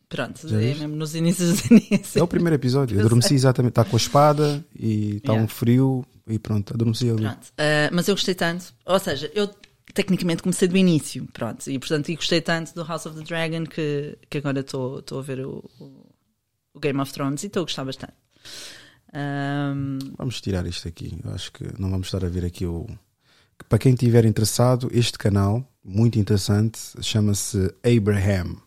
Pronto, 0.08 0.48
é 0.48 0.52
mesmo 0.52 0.96
nos 0.96 1.16
inícios 1.16 1.62
dos 1.62 1.72
inícios. 1.72 2.16
É 2.16 2.22
o 2.24 2.28
primeiro 2.28 2.56
episódio. 2.56 2.96
Eu 3.00 3.02
adormeci 3.06 3.34
exatamente. 3.34 3.72
Está 3.72 3.84
com 3.84 3.96
a 3.96 4.00
espada 4.00 4.64
e 4.78 5.18
está 5.18 5.34
Yeah. 5.34 5.44
um 5.44 5.48
frio 5.48 6.06
e 6.28 6.38
pronto, 6.40 6.74
adormeci 6.74 7.10
ali. 7.10 7.22
Pronto. 7.24 7.48
Ah, 7.58 7.90
mas 7.92 8.08
eu 8.08 8.16
gostei 8.16 8.36
tanto. 8.36 8.74
Ou 8.86 9.00
seja, 9.00 9.30
eu 9.36 9.50
tecnicamente 9.94 10.42
comecei 10.44 10.68
do 10.68 10.78
início. 10.78 11.28
Pronto. 11.34 11.70
E 11.70 11.78
portanto 11.80 12.10
e 12.10 12.16
gostei 12.16 12.40
tanto 12.40 12.74
do 12.76 12.84
House 12.84 13.06
of 13.08 13.18
the 13.18 13.24
Dragon 13.24 13.64
que, 13.66 14.18
que 14.30 14.38
agora 14.38 14.60
estou 14.62 15.00
estou 15.00 15.20
a 15.20 15.22
ver 15.24 15.46
o, 15.46 15.64
o- 15.80 16.15
o 16.76 16.80
Game 16.80 17.00
of 17.02 17.12
Thrones 17.12 17.44
e 17.44 17.48
estou 17.48 17.62
a 17.62 17.64
gostar 17.64 17.86
bastante. 17.86 18.14
Ahm, 19.14 20.00
Vamos 20.18 20.42
tirar 20.42 20.66
isto 20.66 20.88
aqui. 20.88 21.18
Eu 21.24 21.32
acho 21.34 21.52
que 21.52 21.64
não 21.80 21.90
vamos 21.90 22.08
estar 22.08 22.24
a 22.24 22.30
ver 22.30 22.46
aqui 22.46 22.66
o. 22.66 22.86
Para 23.70 23.80
quem 23.80 23.94
estiver 23.94 24.26
interessado, 24.26 24.90
este 24.92 25.18
canal, 25.18 25.66
muito 25.84 26.20
interessante, 26.20 26.78
chama-se 27.02 27.74
Abraham. 27.84 28.58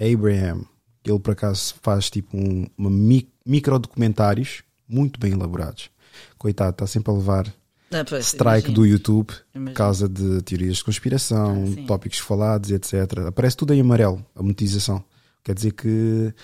Abraham. 0.00 0.64
Ele 1.04 1.18
por 1.20 1.32
acaso 1.32 1.74
faz 1.82 2.10
tipo 2.10 2.36
um, 2.36 2.66
uma 2.76 2.90
mi, 2.90 3.30
micro 3.44 3.78
documentários 3.78 4.62
muito 4.88 5.20
bem 5.20 5.32
elaborados. 5.32 5.90
Coitado, 6.38 6.70
está 6.70 6.86
sempre 6.86 7.12
a 7.12 7.16
levar 7.16 7.46
ah, 7.92 8.04
pois, 8.08 8.26
strike 8.26 8.68
imagino. 8.70 8.74
do 8.74 8.86
YouTube 8.86 9.26
por 9.26 9.44
Imagino. 9.54 9.76
causa 9.76 10.08
de 10.08 10.42
teorias 10.42 10.78
de 10.78 10.84
conspiração, 10.84 11.64
Ah, 11.78 11.86
tópicos 11.86 12.18
falados, 12.18 12.70
etc. 12.70 13.18
Aparece 13.28 13.56
tudo 13.56 13.72
em 13.74 13.80
amarelo, 13.80 14.24
a 14.34 14.42
monetização. 14.42 15.04
Quer 15.44 15.54
dizer 15.54 15.72
que 15.72 16.34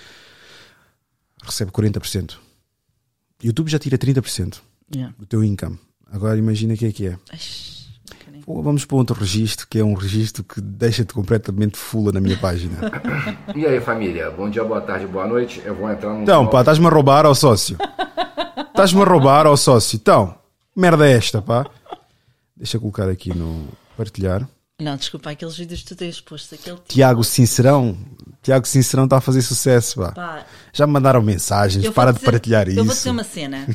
recebe 1.43 1.70
40%. 1.70 2.36
YouTube 3.43 3.69
já 3.70 3.78
tira 3.78 3.98
30% 3.98 4.60
Yeah. 4.94 5.14
do 5.19 5.24
teu 5.24 5.43
income. 5.43 5.78
Agora 6.12 6.36
imagina 6.39 6.74
o 6.74 6.77
que 6.77 6.85
é 6.86 6.93
que 6.93 7.06
é. 7.06 7.19
Pô, 8.44 8.60
Vamos 8.60 8.85
para 8.85 8.97
outro 8.97 9.19
registro, 9.19 9.66
que 9.69 9.78
é 9.78 9.85
um 9.85 9.94
registro 9.94 10.44
que 10.44 10.60
deixa-te 10.60 11.14
completamente 11.14 11.78
fula 11.78 12.12
na 12.12 12.20
minha 12.20 12.36
página. 12.36 12.77
E 13.56 13.64
aí, 13.66 13.81
família? 13.81 14.31
Bom 14.31 14.51
dia, 14.51 14.62
boa 14.64 14.81
tarde, 14.81 15.06
boa 15.06 15.27
noite. 15.27 15.62
Eu 15.64 15.74
vou 15.74 15.90
entrar 15.90 16.12
no. 16.12 16.23
Então, 16.23 16.47
pá, 16.48 16.60
estás-me 16.60 16.86
a 16.86 16.90
roubar 16.90 17.24
ao 17.24 17.35
sócio. 17.35 17.77
Estás-me 18.69 19.01
a 19.01 19.05
roubar 19.05 19.47
ao 19.47 19.56
sócio. 19.56 19.97
Então, 19.97 20.35
merda 20.77 21.06
é 21.09 21.12
esta, 21.12 21.40
pá. 21.40 21.64
Deixa 22.56 22.77
eu 22.77 22.81
colocar 22.81 23.09
aqui 23.09 23.35
no 23.35 23.69
partilhar. 23.97 24.47
Não, 24.81 24.97
desculpa, 24.97 25.31
aqueles 25.31 25.56
vídeos 25.56 25.81
que 25.82 25.89
tu 25.89 25.97
tens 25.97 26.20
posto, 26.20 26.55
aquele 26.55 26.77
tipo, 26.77 26.89
Tiago 26.89 27.23
Sincerão. 27.24 27.97
Tiago 28.43 28.66
Sincerão 28.66 29.05
está 29.05 29.19
a 29.19 29.20
fazer 29.20 29.40
sucesso, 29.43 30.01
pá. 30.01 30.12
pá, 30.12 30.47
Já 30.73 30.86
me 30.86 30.93
mandaram 30.93 31.23
mensagens, 31.23 31.85
eu 31.85 31.90
vou 31.93 31.94
para 31.94 32.12
de 32.12 32.19
dizer- 32.19 32.31
partilhar 32.31 32.69
Eu 32.69 32.74
vou 32.77 32.85
isso. 32.86 32.94
dizer 32.94 33.10
uma 33.10 33.24
cena. 33.24 33.66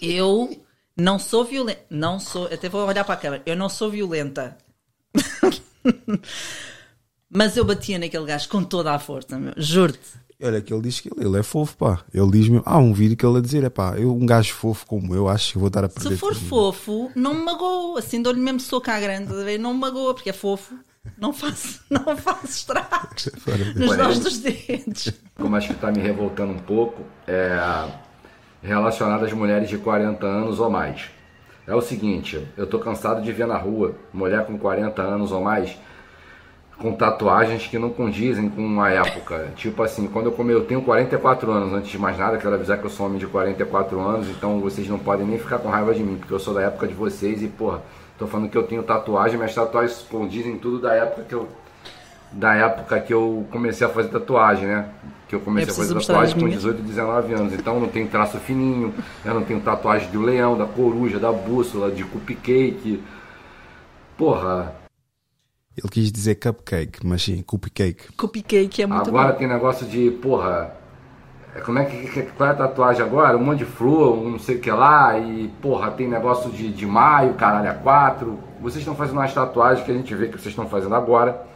Eu 0.00 0.56
não 0.96 1.18
sou 1.18 1.44
violenta. 1.44 1.80
Não 1.90 2.20
sou. 2.20 2.46
Até 2.46 2.68
vou 2.68 2.86
olhar 2.86 3.04
para 3.04 3.14
a 3.14 3.16
câmera. 3.18 3.42
Eu 3.44 3.56
não 3.56 3.68
sou 3.68 3.90
violenta. 3.90 4.56
Mas 7.28 7.56
eu 7.56 7.64
batia 7.64 7.98
naquele 7.98 8.24
gajo 8.26 8.48
com 8.48 8.62
toda 8.62 8.92
a 8.92 8.98
força, 8.98 9.38
meu. 9.38 9.52
Juro-te. 9.56 9.98
Olha 10.42 10.60
que 10.60 10.72
ele 10.72 10.82
diz 10.82 11.00
que 11.00 11.08
ele, 11.08 11.26
ele 11.26 11.38
é 11.38 11.42
fofo, 11.42 11.76
pá. 11.76 12.04
Ele 12.12 12.30
diz-me, 12.30 12.60
há 12.64 12.76
um 12.78 12.92
vídeo 12.92 13.16
que 13.16 13.24
ele 13.24 13.38
a 13.38 13.40
dizer, 13.40 13.64
é 13.64 13.70
pá, 13.70 13.94
eu, 13.96 14.14
um 14.14 14.26
gajo 14.26 14.52
fofo 14.52 14.84
como 14.86 15.14
eu, 15.14 15.28
acho 15.28 15.52
que 15.52 15.58
vou 15.58 15.70
dar 15.70 15.84
a 15.84 15.88
perder. 15.88 16.10
Se 16.10 16.16
for 16.16 16.34
tudo." 16.34 16.46
fofo, 16.46 17.10
não 17.14 17.34
me 17.34 17.44
magoa. 17.44 17.98
Assim, 17.98 18.20
dou-lhe 18.20 18.40
mesmo 18.40 18.60
soco 18.60 18.90
à 18.90 19.00
grande. 19.00 19.32
Não 19.58 19.72
me 19.74 19.80
magoa, 19.80 20.14
porque 20.14 20.30
é 20.30 20.32
fofo. 20.32 20.74
Não 21.18 21.32
faço, 21.32 21.82
não 21.90 22.16
faço 22.16 22.46
estragos 22.46 23.30
nos 23.76 23.96
nós 23.96 24.18
dos 24.18 24.38
dedos. 24.38 25.12
Como 25.36 25.54
acho 25.56 25.68
que 25.68 25.74
está 25.74 25.90
me 25.90 26.00
revoltando 26.00 26.52
um 26.52 26.58
pouco, 26.58 27.02
é 27.26 27.58
relacionado 28.62 29.24
às 29.24 29.32
mulheres 29.32 29.68
de 29.68 29.78
40 29.78 30.26
anos 30.26 30.58
ou 30.58 30.70
mais. 30.70 31.10
É 31.66 31.74
o 31.74 31.80
seguinte, 31.80 32.46
eu 32.56 32.66
tô 32.66 32.78
cansado 32.78 33.22
de 33.22 33.32
ver 33.32 33.46
na 33.46 33.56
rua 33.56 33.94
mulher 34.12 34.44
com 34.46 34.58
40 34.58 35.00
anos 35.00 35.32
ou 35.32 35.42
mais 35.42 35.76
com 36.78 36.92
tatuagens 36.92 37.66
que 37.66 37.78
não 37.78 37.90
condizem 37.90 38.48
com 38.48 38.80
a 38.80 38.90
época. 38.90 39.52
Tipo 39.56 39.82
assim, 39.82 40.06
quando 40.08 40.26
eu 40.26 40.32
come, 40.32 40.52
eu 40.52 40.64
tenho 40.64 40.82
44 40.82 41.50
anos, 41.50 41.72
antes 41.72 41.90
de 41.90 41.98
mais 41.98 42.18
nada, 42.18 42.36
quero 42.36 42.54
avisar 42.54 42.78
que 42.78 42.84
eu 42.84 42.90
sou 42.90 43.06
homem 43.06 43.18
de 43.18 43.26
44 43.26 44.00
anos, 44.00 44.28
então 44.28 44.60
vocês 44.60 44.88
não 44.88 44.98
podem 44.98 45.26
nem 45.26 45.38
ficar 45.38 45.58
com 45.58 45.68
raiva 45.68 45.94
de 45.94 46.02
mim, 46.02 46.16
porque 46.16 46.34
eu 46.34 46.40
sou 46.40 46.54
da 46.54 46.62
época 46.62 46.86
de 46.88 46.94
vocês 46.94 47.42
e, 47.42 47.48
porra, 47.48 47.82
tô 48.18 48.26
falando 48.26 48.48
que 48.50 48.56
eu 48.56 48.62
tenho 48.66 48.82
tatuagem, 48.82 49.36
minhas 49.36 49.54
tatuagens 49.54 50.02
condizem 50.10 50.58
tudo 50.58 50.80
da 50.80 50.94
época 50.94 51.22
que 51.24 51.34
eu 51.34 51.48
da 52.32 52.54
época 52.54 53.00
que 53.00 53.14
eu 53.14 53.46
comecei 53.50 53.86
a 53.86 53.90
fazer 53.90 54.08
tatuagem, 54.08 54.66
né? 54.66 54.88
Que 55.28 55.36
eu 55.36 55.40
comecei 55.40 55.70
É 55.70 55.72
a 55.72 55.74
fazer 55.76 55.94
tatuagem 55.94 56.36
com 56.36 56.46
minhas? 56.46 56.62
18, 56.62 56.82
19 56.82 57.32
anos. 57.32 57.52
Então 57.52 57.74
eu 57.74 57.80
não 57.80 57.88
tenho 57.88 58.08
traço 58.08 58.38
fininho, 58.38 58.92
eu 59.24 59.34
não 59.34 59.44
tenho 59.44 59.60
tatuagem 59.60 60.10
do 60.10 60.20
leão, 60.20 60.58
da 60.58 60.66
coruja, 60.66 61.18
da 61.20 61.32
bússola, 61.32 61.90
de 61.92 62.04
cupcake. 62.04 63.02
Porra, 64.16 64.74
Ele 65.76 65.88
quis 65.88 66.10
dizer 66.12 66.36
cupcake, 66.36 67.04
mas 67.06 67.22
sim, 67.22 67.42
cupcake. 67.42 68.12
Cupcake 68.16 68.82
é 68.82 68.86
muito 68.86 69.10
agora 69.10 69.32
bom. 69.32 69.38
tem 69.38 69.46
negócio 69.48 69.86
de, 69.86 70.10
porra, 70.10 70.76
como 71.60 71.78
é 71.78 71.84
que, 71.84 72.22
qual 72.36 72.48
é 72.48 72.52
a 72.52 72.56
tatuagem 72.56 73.04
agora? 73.04 73.36
Um 73.36 73.44
monte 73.44 73.58
de 73.58 73.64
flor, 73.64 74.18
um 74.18 74.30
não 74.30 74.38
sei 74.38 74.56
o 74.56 74.60
que 74.60 74.70
lá, 74.70 75.16
e 75.16 75.48
porra, 75.62 75.90
tem 75.92 76.08
negócio 76.08 76.50
de, 76.50 76.72
de 76.72 76.84
maio, 76.84 77.34
caralho, 77.34 77.70
a 77.70 77.74
quatro. 77.74 78.38
Vocês 78.60 78.78
estão 78.78 78.96
fazendo 78.96 79.18
umas 79.18 79.32
tatuagens 79.32 79.84
que 79.84 79.92
a 79.92 79.94
gente 79.94 80.14
vê 80.14 80.26
que 80.26 80.32
vocês 80.32 80.46
estão 80.46 80.66
fazendo 80.66 80.94
agora, 80.96 81.46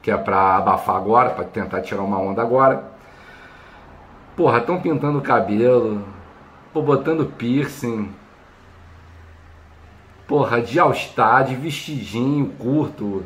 que 0.00 0.10
é 0.10 0.16
pra 0.16 0.56
abafar 0.58 0.96
agora, 0.96 1.30
pra 1.30 1.44
tentar 1.44 1.80
tirar 1.80 2.02
uma 2.02 2.18
onda 2.18 2.40
agora. 2.40 2.84
Porra, 4.36 4.58
estão 4.58 4.80
pintando 4.80 5.18
o 5.18 5.22
cabelo, 5.22 6.04
pô, 6.72 6.80
botando 6.80 7.26
piercing. 7.36 8.10
Porra, 10.26 10.62
de 10.62 10.78
all-star, 10.78 11.44
de 11.44 11.56
vestidinho 11.56 12.46
curto. 12.58 13.24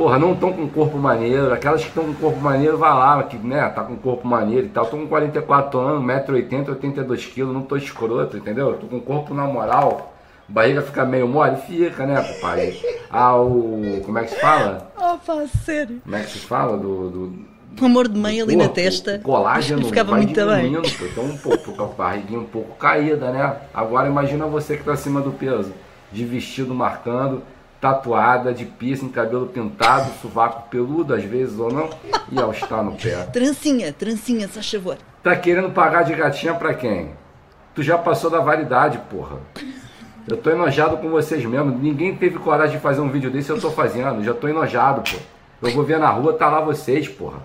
Porra, 0.00 0.18
não 0.18 0.32
estão 0.32 0.50
com 0.50 0.66
corpo 0.66 0.96
maneiro. 0.96 1.52
Aquelas 1.52 1.82
que 1.82 1.88
estão 1.88 2.04
com 2.04 2.14
corpo 2.14 2.40
maneiro, 2.40 2.78
vai 2.78 2.88
lá, 2.88 3.22
que 3.22 3.36
né, 3.36 3.68
tá 3.68 3.82
com 3.82 3.94
corpo 3.96 4.26
maneiro 4.26 4.64
e 4.64 4.70
tal. 4.70 4.86
Tô 4.86 4.96
com 4.96 5.06
44 5.06 5.78
anos, 5.78 6.02
1,80m, 6.02 6.64
82kg, 6.80 7.52
não 7.52 7.60
tô 7.60 7.76
escroto, 7.76 8.38
entendeu? 8.38 8.78
Tô 8.78 8.86
com 8.86 8.98
corpo 8.98 9.34
na 9.34 9.44
moral. 9.44 10.14
Barriga 10.48 10.80
fica 10.80 11.04
meio 11.04 11.28
mole, 11.28 11.58
fica, 11.66 12.06
né, 12.06 12.18
papai? 12.18 12.80
Ah, 13.10 13.36
o. 13.36 14.00
Como 14.06 14.18
é 14.18 14.24
que 14.24 14.30
se 14.30 14.40
fala? 14.40 14.90
Oh, 14.96 15.18
pá, 15.18 15.46
sério. 15.66 16.00
Como 16.02 16.16
é 16.16 16.22
que 16.22 16.30
se 16.30 16.38
fala? 16.38 16.78
Do. 16.78 17.10
do 17.10 17.38
Um 17.82 17.84
amor 17.84 18.08
de 18.08 18.18
mãe 18.18 18.40
ali 18.40 18.56
na 18.56 18.64
corpo, 18.64 18.76
testa. 18.76 19.16
O 19.16 19.20
colágeno 19.20 19.84
Ficava 19.86 20.16
muito 20.16 20.46
bem. 20.46 20.72
pô. 20.72 21.04
Então, 21.04 21.24
um 21.24 21.36
pouco, 21.36 21.72
com 21.72 21.82
a 21.82 21.86
barriguinha 21.88 22.40
um 22.40 22.46
pouco 22.46 22.74
caída, 22.78 23.30
né? 23.32 23.54
Agora 23.74 24.08
imagina 24.08 24.46
você 24.46 24.78
que 24.78 24.82
tá 24.82 24.94
acima 24.94 25.20
do 25.20 25.30
peso. 25.30 25.74
De 26.10 26.24
vestido 26.24 26.74
marcando, 26.74 27.42
tatuada, 27.80 28.52
de 28.52 28.64
piercing, 28.64 29.08
cabelo 29.08 29.46
pintado, 29.46 30.10
sovaco 30.20 30.68
peludo, 30.68 31.14
às 31.14 31.24
vezes 31.24 31.58
ou 31.58 31.72
não, 31.72 31.88
e 32.30 32.38
ao 32.38 32.52
estar 32.52 32.82
no 32.82 32.92
pé. 32.92 33.24
Trancinha, 33.32 33.92
trancinha, 33.92 34.48
só 34.48 34.62
favor. 34.62 34.98
Tá 35.22 35.34
querendo 35.34 35.70
pagar 35.70 36.02
de 36.02 36.14
gatinha 36.14 36.54
pra 36.54 36.74
quem? 36.74 37.10
Tu 37.74 37.82
já 37.82 37.96
passou 37.96 38.30
da 38.30 38.40
validade, 38.40 38.98
porra. 39.10 39.36
Eu 40.28 40.36
tô 40.36 40.50
enojado 40.50 40.98
com 40.98 41.08
vocês 41.08 41.44
mesmo. 41.44 41.70
Ninguém 41.70 42.14
teve 42.14 42.38
coragem 42.38 42.76
de 42.76 42.82
fazer 42.82 43.00
um 43.00 43.08
vídeo 43.08 43.30
desse, 43.30 43.50
eu 43.50 43.60
tô 43.60 43.70
fazendo. 43.70 44.22
Já 44.22 44.34
tô 44.34 44.48
enojado, 44.48 45.02
pô. 45.10 45.16
Eu 45.62 45.74
vou 45.74 45.84
ver 45.84 45.98
na 45.98 46.08
rua, 46.08 46.32
tá 46.32 46.48
lá 46.48 46.60
vocês, 46.60 47.08
porra. 47.08 47.38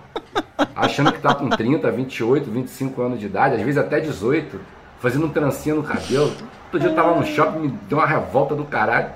Achando 0.74 1.12
que 1.12 1.20
tá 1.20 1.34
com 1.34 1.48
30, 1.48 1.90
28, 1.90 2.50
25 2.50 3.02
anos 3.02 3.20
de 3.20 3.26
idade, 3.26 3.56
às 3.56 3.60
vezes 3.62 3.78
até 3.78 4.00
18, 4.00 4.58
fazendo 5.00 5.26
um 5.26 5.28
trancinha 5.30 5.74
no 5.74 5.82
cabelo. 5.82 6.32
Outro 6.64 6.80
dia 6.80 6.88
eu 6.88 6.94
tava 6.94 7.14
no 7.14 7.26
shopping, 7.26 7.58
me 7.58 7.68
deu 7.88 7.98
uma 7.98 8.06
revolta 8.06 8.54
do 8.54 8.64
caralho. 8.64 9.08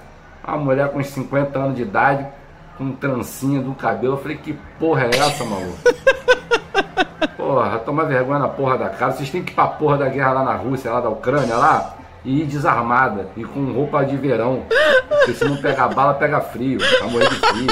Uma 0.46 0.56
mulher 0.56 0.88
com 0.90 0.98
uns 0.98 1.08
50 1.08 1.58
anos 1.58 1.76
de 1.76 1.82
idade, 1.82 2.26
com 2.76 2.84
um 2.84 2.92
trancinha 2.92 3.60
do 3.60 3.74
cabelo. 3.74 4.14
Eu 4.14 4.18
falei, 4.18 4.36
que 4.38 4.52
porra 4.78 5.04
é 5.04 5.10
essa, 5.16 5.44
maluco? 5.44 5.78
Porra, 7.36 7.78
toma 7.80 8.04
vergonha 8.04 8.38
na 8.38 8.48
porra 8.48 8.78
da 8.78 8.88
cara. 8.90 9.12
Vocês 9.12 9.30
têm 9.30 9.42
que 9.42 9.52
ir 9.52 9.54
pra 9.54 9.66
porra 9.66 9.98
da 9.98 10.08
guerra 10.08 10.32
lá 10.32 10.44
na 10.44 10.54
Rússia, 10.54 10.90
lá 10.92 11.00
da 11.00 11.08
Ucrânia, 11.08 11.56
lá, 11.56 11.96
e 12.24 12.42
ir 12.42 12.46
desarmada 12.46 13.28
e 13.36 13.44
com 13.44 13.72
roupa 13.72 14.04
de 14.04 14.16
verão. 14.16 14.62
Porque 15.08 15.32
se 15.32 15.44
não 15.44 15.56
pegar 15.56 15.88
bala, 15.88 16.14
pega 16.14 16.40
frio. 16.40 16.78
Vai 17.00 17.10
morrer 17.10 17.28
de 17.28 17.34
frio. 17.36 17.66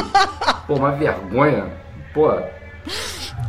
Pô, 0.67 0.75
uma 0.75 0.91
vergonha. 0.93 1.67
Pô, 2.13 2.29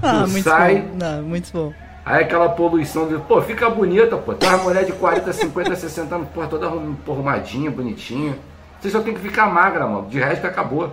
Ah, 0.04 0.28
muito 0.28 0.44
sai- 0.44 0.82
bom. 0.82 0.98
Não, 0.98 1.24
muito 1.24 1.52
bom. 1.52 1.74
aí 2.06 2.24
aquela 2.24 2.50
poluição 2.50 3.08
de. 3.08 3.18
Pô, 3.20 3.42
fica 3.42 3.70
bonita, 3.70 4.16
pô. 4.18 4.34
Tem 4.34 4.50
uma 4.50 4.60
mulher 4.60 4.86
de 4.86 4.92
40, 4.92 5.34
50, 5.34 5.76
60 5.76 6.16
anos, 6.16 6.28
porra, 6.30 6.48
toda 6.48 6.68
arrum- 6.68 6.96
pô, 7.06 7.14
arrumadinha, 7.14 7.72
bonitinha. 7.72 8.36
Você 8.80 8.90
só 8.90 9.02
tem 9.02 9.14
que 9.14 9.20
ficar 9.20 9.48
magra, 9.48 9.86
mano. 9.86 10.08
De 10.10 10.20
resto 10.20 10.46
acabou. 10.48 10.92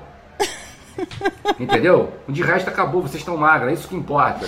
Entendeu? 1.61 2.13
De 2.29 2.43
resto 2.43 2.69
acabou, 2.69 3.03
vocês 3.03 3.21
estão 3.21 3.37
magras, 3.37 3.71
é 3.71 3.75
isso 3.75 3.89
que 3.89 3.97
importa. 3.97 4.47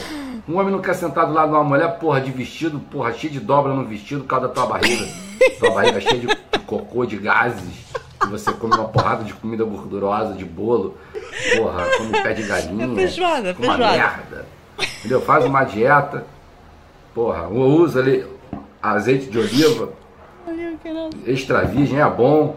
Um 0.49 0.59
homem 0.59 0.73
não 0.73 0.81
quer 0.81 0.95
sentar 0.95 1.27
do 1.27 1.33
lado 1.33 1.51
de 1.51 1.55
uma 1.55 1.65
mulher, 1.65 1.99
porra, 1.99 2.21
de 2.21 2.31
vestido, 2.31 2.81
porra, 2.81 3.13
cheio 3.13 3.33
de 3.33 3.41
dobra 3.41 3.73
no 3.73 3.85
vestido 3.85 4.23
por 4.23 4.29
causa 4.29 4.49
da 4.49 4.55
tua 4.55 4.67
barriga. 4.67 5.07
Tua 5.59 5.71
barriga 5.71 6.01
cheia 6.01 6.19
de, 6.19 6.37
cocô, 6.67 7.05
de 7.05 7.17
gases. 7.19 7.87
E 8.25 8.27
você 8.29 8.53
come 8.53 8.75
uma 8.75 8.89
porrada 8.89 9.25
de 9.25 9.35
comida 9.35 9.65
gordurosa, 9.65 10.35
de 10.35 10.45
bolo. 10.45 10.97
Porra, 11.57 11.85
come 11.99 12.23
pé 12.23 12.33
de 12.33 12.43
galinha. 12.43 12.95
Feijoada, 12.95 13.57
uma 13.59 13.77
feijoada. 13.77 13.93
merda. 13.93 14.47
Entendeu? 14.99 15.21
Faz 15.21 15.45
uma 15.45 15.65
dieta. 15.65 16.27
Porra, 17.15 17.49
uso 17.49 17.99
ali 17.99 18.25
azeite 18.83 19.27
de 19.27 19.39
oliva, 19.39 19.93
extra 21.27 21.65
virgem 21.65 22.01
é 22.01 22.09
bom, 22.09 22.57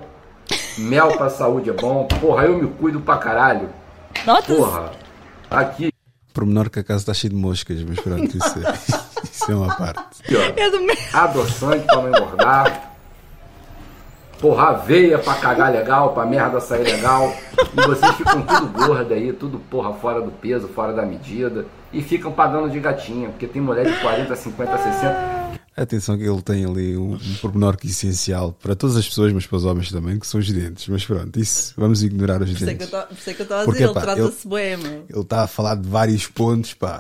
mel 0.77 1.10
pra 1.18 1.30
saúde 1.30 1.69
é 1.69 1.73
bom. 1.73 2.06
Porra, 2.19 2.45
eu 2.45 2.57
me 2.57 2.68
cuido 2.68 2.99
pra 3.02 3.18
caralho. 3.18 3.69
Notas? 4.26 4.56
Porra, 4.56 4.91
aqui, 5.49 5.91
Pormenor 6.34 6.69
que 6.69 6.80
a 6.80 6.84
casa 6.84 6.99
está 6.99 7.14
cheia 7.14 7.30
de 7.30 7.35
moscas, 7.35 7.84
mas 7.84 7.99
pronto, 7.99 8.38
isso 8.38 8.60
é, 8.60 8.73
isso 9.23 9.52
é 9.52 9.56
uma 9.56 9.76
parte. 9.76 10.23
ó. 10.35 10.60
É 10.60 10.69
do 10.69 10.80
mesmo. 10.81 11.02
adoçante 11.14 11.85
pra 11.85 11.95
não 11.98 12.07
engordar. 12.07 12.91
Porra, 14.39 14.69
aveia 14.69 15.19
pra 15.19 15.35
cagar 15.35 15.72
legal, 15.72 16.14
pra 16.14 16.26
merda 16.26 16.60
sair 16.60 16.84
legal. 16.84 17.31
E 17.77 17.81
vocês 17.85 18.15
ficam 18.15 18.41
tudo 18.41 18.68
gorda 18.69 19.14
aí, 19.14 19.31
tudo 19.34 19.60
porra 19.60 19.93
fora 19.93 20.19
do 20.19 20.31
peso, 20.31 20.68
fora 20.69 20.93
da 20.93 21.06
medida. 21.06 21.65
E 21.93 22.02
ficam 22.02 22.31
pagando 22.31 22.69
de 22.69 22.80
gatinha, 22.80 23.30
porque 23.30 23.45
tem 23.45 23.61
mulher 23.61 23.85
de 23.85 23.99
40, 23.99 24.35
50, 24.35 24.77
60. 24.77 25.51
Atenção 25.76 26.18
que 26.18 26.23
ele 26.26 26.41
tem 26.41 26.65
ali 26.65 26.98
um, 26.98 27.14
um 27.14 27.35
pormenor 27.41 27.77
que 27.77 27.88
é 27.88 27.89
essencial 27.89 28.52
para 28.61 28.76
todas 28.76 28.98
as 28.98 29.07
pessoas, 29.07 29.31
mas 29.31 29.45
para 29.48 29.56
os 29.57 29.64
homens 29.64 29.89
também, 29.89 30.19
que 30.19 30.27
são 30.27 30.39
os 30.39 30.52
dentes. 30.52 30.85
Mas 30.89 31.06
pronto, 31.06 31.39
isso 31.39 31.73
vamos 31.77 32.03
ignorar 32.03 32.41
os 32.41 32.52
Por 32.52 32.64
é 32.64 32.73
dentes. 32.73 32.89
por 32.89 33.07
isso 33.14 33.30
é 33.30 33.34
que 33.34 33.41
eu 33.41 33.43
estava 33.43 33.61
a 33.61 33.65
Porque, 33.65 33.80
dizer, 33.80 33.91
ele 33.91 34.02
trata-se 34.02 34.48
meu. 34.48 35.06
Ele 35.10 35.19
está 35.22 35.43
a 35.43 35.48
falar 35.48 35.76
de 35.76 35.88
vários 35.88 36.27
pontos, 36.27 36.73
pá. 36.73 36.99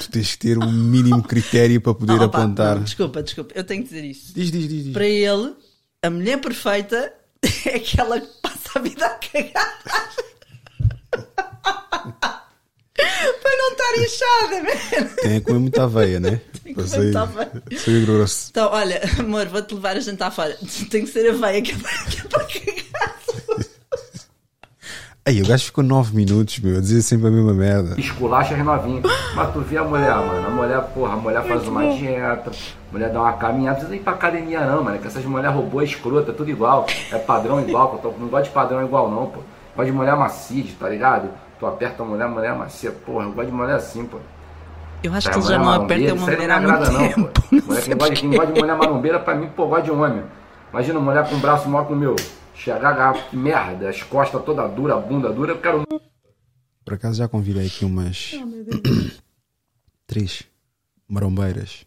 Tu 0.00 0.10
tens 0.10 0.32
que 0.32 0.38
ter 0.38 0.58
um 0.58 0.70
mínimo 0.70 1.22
critério 1.22 1.80
para 1.80 1.94
poder 1.94 2.16
Não, 2.18 2.24
opa, 2.26 2.38
apontar. 2.42 2.76
não, 2.76 2.82
desculpa, 2.84 3.22
desculpa, 3.22 3.52
eu 3.56 3.64
tenho 3.64 3.82
que 3.82 3.88
dizer 3.88 4.04
isto. 4.04 4.34
Diz, 4.34 4.50
diz, 4.52 4.68
diz, 4.68 4.84
diz. 4.84 4.92
Para 4.92 5.06
ele, 5.06 5.54
a 6.02 6.10
mulher 6.10 6.38
perfeita 6.42 7.12
é 7.66 7.76
aquela 7.76 8.20
que 8.20 8.28
passa 8.42 8.58
a 8.74 8.80
vida 8.80 9.06
a 9.06 9.14
cagar. 9.14 9.80
Para 13.42 13.56
não 13.56 13.70
estar 13.72 13.98
inchada, 13.98 14.62
man. 14.62 15.08
Tem 15.22 15.36
a 15.36 15.40
comer 15.40 15.58
muita 15.58 15.84
aveia, 15.84 16.20
né? 16.20 16.40
Tem 16.62 16.74
que 16.74 16.82
comer 16.82 16.98
muita 16.98 17.22
aveia. 17.22 17.62
sair 17.78 18.06
grosso. 18.06 18.48
Então, 18.50 18.70
olha, 18.72 19.00
amor, 19.18 19.46
vou-te 19.46 19.74
levar 19.74 19.96
a 19.96 20.00
jantar 20.00 20.30
fora. 20.30 20.56
Tem 20.90 21.04
que 21.04 21.10
ser 21.10 21.30
a 21.30 21.32
veia 21.32 21.62
que 21.62 21.72
é 21.72 21.76
para, 21.76 22.04
que 22.04 22.20
é 22.20 22.24
para 22.24 22.44
cagar. 22.44 23.20
Aí, 25.26 25.40
o 25.42 25.46
gajo 25.46 25.66
ficou 25.66 25.84
9 25.84 26.16
minutos, 26.16 26.58
meu, 26.60 26.78
a 26.78 26.80
dizer 26.80 27.02
sempre 27.02 27.28
a 27.28 27.30
mesma 27.30 27.52
merda. 27.52 28.00
esculacha 28.00 28.54
as 28.54 28.64
novinhas. 28.64 29.04
Mas 29.34 29.52
tu 29.52 29.60
vê 29.60 29.76
a 29.76 29.84
mulher, 29.84 30.16
mano. 30.16 30.46
A 30.46 30.50
mulher, 30.50 30.80
porra, 30.94 31.12
a 31.12 31.16
mulher 31.16 31.44
faz 31.44 31.68
uma 31.68 31.94
dieta, 31.94 32.50
a 32.50 32.92
mulher 32.92 33.12
dá 33.12 33.20
uma 33.20 33.32
caminhada. 33.34 33.80
Não 33.80 33.86
precisa 33.86 33.96
ir 33.96 34.02
pra 34.02 34.14
academia, 34.14 34.64
não, 34.64 34.82
mano. 34.82 34.98
Que 34.98 35.06
essas 35.06 35.24
mulheres 35.24 35.54
robô 35.54 35.82
escrota, 35.82 36.32
tudo 36.32 36.50
igual. 36.50 36.86
É 37.12 37.18
padrão 37.18 37.60
igual. 37.60 38.00
Não 38.18 38.28
gosto 38.28 38.44
de 38.46 38.50
padrão 38.50 38.82
igual, 38.82 39.10
não, 39.10 39.26
pô. 39.26 39.40
Gosto 39.76 39.90
de 39.90 39.92
mulher 39.92 40.16
macia, 40.16 40.64
tá 40.78 40.88
ligado? 40.88 41.28
Tu 41.60 41.66
aperta 41.66 42.02
a 42.02 42.06
mulher, 42.06 42.24
a 42.24 42.28
mulher 42.28 42.56
macia. 42.56 42.90
Porra, 42.90 43.26
eu 43.26 43.32
gosto 43.32 43.50
de 43.50 43.54
mulher 43.54 43.76
assim, 43.76 44.06
pô. 44.06 44.18
Eu 45.02 45.14
acho 45.14 45.28
É, 45.28 45.32
que 45.32 45.38
ele 45.38 45.46
já 45.46 45.58
não 45.58 45.70
aperta 45.70 46.14
uma 46.14 46.28
aí 46.28 46.36
mulher 46.36 46.48
não 46.48 46.54
há 46.74 46.78
muito 46.78 46.92
não, 46.92 46.98
tempo. 46.98 47.40
pô. 47.40 47.42
Não 47.52 47.62
Mulher, 47.66 47.82
quem, 47.84 47.96
gosta, 47.96 48.14
quem 48.14 48.30
gosta 48.30 48.52
de 48.52 48.60
mulher 48.60 48.76
marombeira, 48.76 49.20
pra 49.20 49.34
mim, 49.34 49.48
pô, 49.54 49.66
gosta 49.66 49.84
de 49.84 49.90
homem. 49.90 50.24
Imagina 50.72 51.00
mulher 51.00 51.28
com 51.28 51.34
o 51.36 51.38
braço 51.38 51.68
maior 51.68 51.86
que 51.86 51.92
o 51.92 51.96
meu. 51.96 52.16
Chegar, 52.54 52.90
agarrar, 52.92 53.28
que 53.28 53.36
merda, 53.36 53.88
as 53.88 54.02
costas 54.02 54.42
toda 54.44 54.66
dura, 54.68 54.94
a 54.94 54.98
bunda 54.98 55.32
dura, 55.32 55.52
eu 55.52 55.60
quero 55.60 55.84
Por 56.84 56.94
acaso 56.94 57.18
já 57.18 57.28
convidei 57.28 57.66
aqui 57.66 57.84
umas. 57.84 58.32
Três 60.06 60.44
marombeiras. 61.08 61.86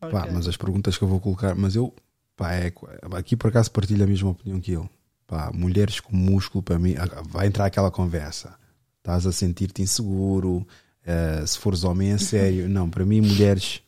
Pá, 0.00 0.26
mas 0.32 0.46
as 0.48 0.56
perguntas 0.56 0.96
que 0.98 1.04
eu 1.04 1.08
vou 1.08 1.20
colocar. 1.20 1.54
Mas 1.54 1.74
eu. 1.76 1.94
Pá, 2.36 2.52
é, 2.54 2.72
aqui 3.16 3.36
por 3.36 3.48
acaso 3.48 3.70
partilho 3.70 4.04
a 4.04 4.06
mesma 4.06 4.30
opinião 4.30 4.60
que 4.60 4.72
ele. 4.72 4.88
Pá, 5.26 5.50
mulheres 5.54 6.00
com 6.00 6.14
músculo 6.16 6.62
para 6.62 6.78
mim. 6.78 6.94
Vai 7.28 7.46
entrar 7.46 7.66
aquela 7.66 7.90
conversa. 7.90 8.58
Estás 9.00 9.26
a 9.26 9.32
sentir-te 9.32 9.82
inseguro. 9.82 10.66
eh, 11.04 11.42
se 11.46 11.58
fores 11.58 11.82
homem 11.84 12.12
é 12.12 12.18
sério. 12.18 12.68
Não, 12.68 12.88
para 12.88 13.04
mim, 13.06 13.20
mulheres 13.22 13.80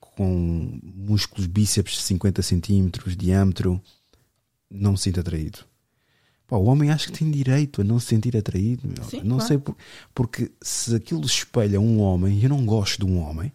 com 0.00 0.80
músculos 0.82 1.46
bíceps 1.46 1.94
de 1.94 2.00
50 2.02 2.42
centímetros, 2.42 3.16
diâmetro, 3.16 3.80
não 4.70 4.92
me 4.92 4.98
sinto 4.98 5.20
atraído. 5.20 5.58
Pá, 6.48 6.56
o 6.56 6.64
homem 6.64 6.90
acho 6.90 7.10
que 7.12 7.18
tem 7.18 7.30
direito 7.30 7.80
a 7.80 7.84
não 7.84 7.98
se 8.00 8.06
sentir 8.06 8.36
atraído. 8.36 8.82
Sim, 9.08 9.20
não 9.22 9.36
claro. 9.36 9.46
sei 9.48 9.58
por- 9.58 9.76
porque 10.14 10.50
se 10.62 10.94
aquilo 10.94 11.24
espelha 11.24 11.80
um 11.80 12.00
homem, 12.00 12.38
e 12.38 12.44
eu 12.44 12.48
não 12.50 12.64
gosto 12.64 13.04
de 13.04 13.12
um 13.12 13.18
homem, 13.20 13.52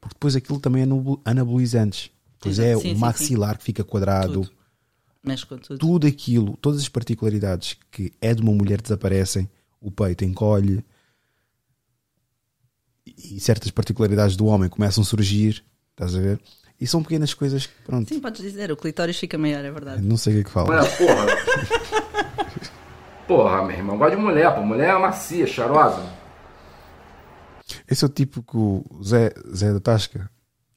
porque 0.00 0.14
depois 0.14 0.36
aquilo 0.36 0.60
também 0.60 0.82
é 0.82 0.86
anabolizantes. 1.24 2.10
Pois 2.38 2.58
é, 2.58 2.74
Sim, 2.76 2.80
sim, 2.82 2.90
o 2.90 2.94
sim. 2.94 3.00
maxilar 3.00 3.58
que 3.58 3.64
fica 3.64 3.82
quadrado, 3.84 4.42
Tudo. 4.44 4.52
Tudo. 5.66 5.78
tudo 5.78 6.06
aquilo, 6.06 6.56
todas 6.58 6.80
as 6.80 6.88
particularidades 6.88 7.76
que 7.90 8.12
é 8.20 8.32
de 8.32 8.42
uma 8.42 8.52
mulher 8.52 8.80
desaparecem, 8.80 9.48
o 9.86 9.90
peito 9.92 10.24
encolhe 10.24 10.84
e 13.06 13.38
certas 13.38 13.70
particularidades 13.70 14.34
do 14.36 14.46
homem 14.46 14.68
começam 14.68 15.02
a 15.02 15.04
surgir, 15.04 15.64
estás 15.92 16.14
a 16.16 16.20
ver? 16.20 16.40
E 16.80 16.86
são 16.86 17.02
pequenas 17.02 17.32
coisas 17.32 17.66
que, 17.66 17.72
pronto, 17.84 18.08
Sim, 18.08 18.20
podes 18.20 18.42
dizer, 18.42 18.70
o 18.72 18.76
clitóris 18.76 19.16
fica 19.16 19.38
maior, 19.38 19.64
é 19.64 19.70
verdade. 19.70 20.02
não 20.02 20.16
sei 20.16 20.32
o 20.32 20.36
que 20.36 20.40
é 20.40 20.44
que 20.44 20.50
fala. 20.50 20.84
Porra. 20.84 21.26
porra, 23.28 23.64
meu 23.64 23.76
irmão, 23.76 23.96
gosta 23.96 24.16
de 24.16 24.22
mulher, 24.22 24.54
pô. 24.54 24.62
Mulher 24.62 24.90
é 24.90 24.98
macia, 24.98 25.46
cheirosa. 25.46 26.04
Esse 27.88 28.04
é 28.04 28.06
o 28.06 28.10
tipo 28.10 28.42
que 28.42 28.56
o 28.56 28.84
Zé, 29.02 29.32
Zé 29.54 29.72
da 29.72 29.80
Tasca. 29.80 30.28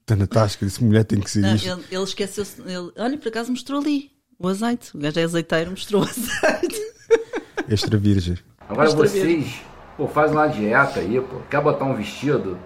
Está 0.00 0.14
na 0.14 0.26
Tasca, 0.28 0.64
disse 0.64 0.82
mulher 0.82 1.04
tem 1.04 1.20
que 1.20 1.30
ser 1.30 1.40
Não, 1.40 1.56
isto. 1.56 1.68
ele, 1.68 1.84
ele 1.90 2.04
esqueceu-se. 2.04 2.60
Ele, 2.62 2.92
olha, 2.96 3.18
por 3.18 3.28
acaso 3.28 3.50
mostrou 3.50 3.80
ali 3.80 4.12
o 4.38 4.46
azeite. 4.48 4.96
O 4.96 5.00
gajo 5.00 5.18
é 5.18 5.24
azeiteiro, 5.24 5.72
mostrou 5.72 6.02
o 6.02 6.04
azeite. 6.08 6.85
Extra 7.68 7.96
virgem. 7.96 8.38
Agora 8.68 8.88
Extra 8.88 9.06
vocês, 9.06 9.60
pô, 9.96 10.06
faz 10.06 10.30
uma 10.32 10.46
dieta 10.46 11.00
aí, 11.00 11.20
pô. 11.20 11.40
Quer 11.50 11.60
botar 11.60 11.84
um 11.84 11.94
vestido? 11.94 12.58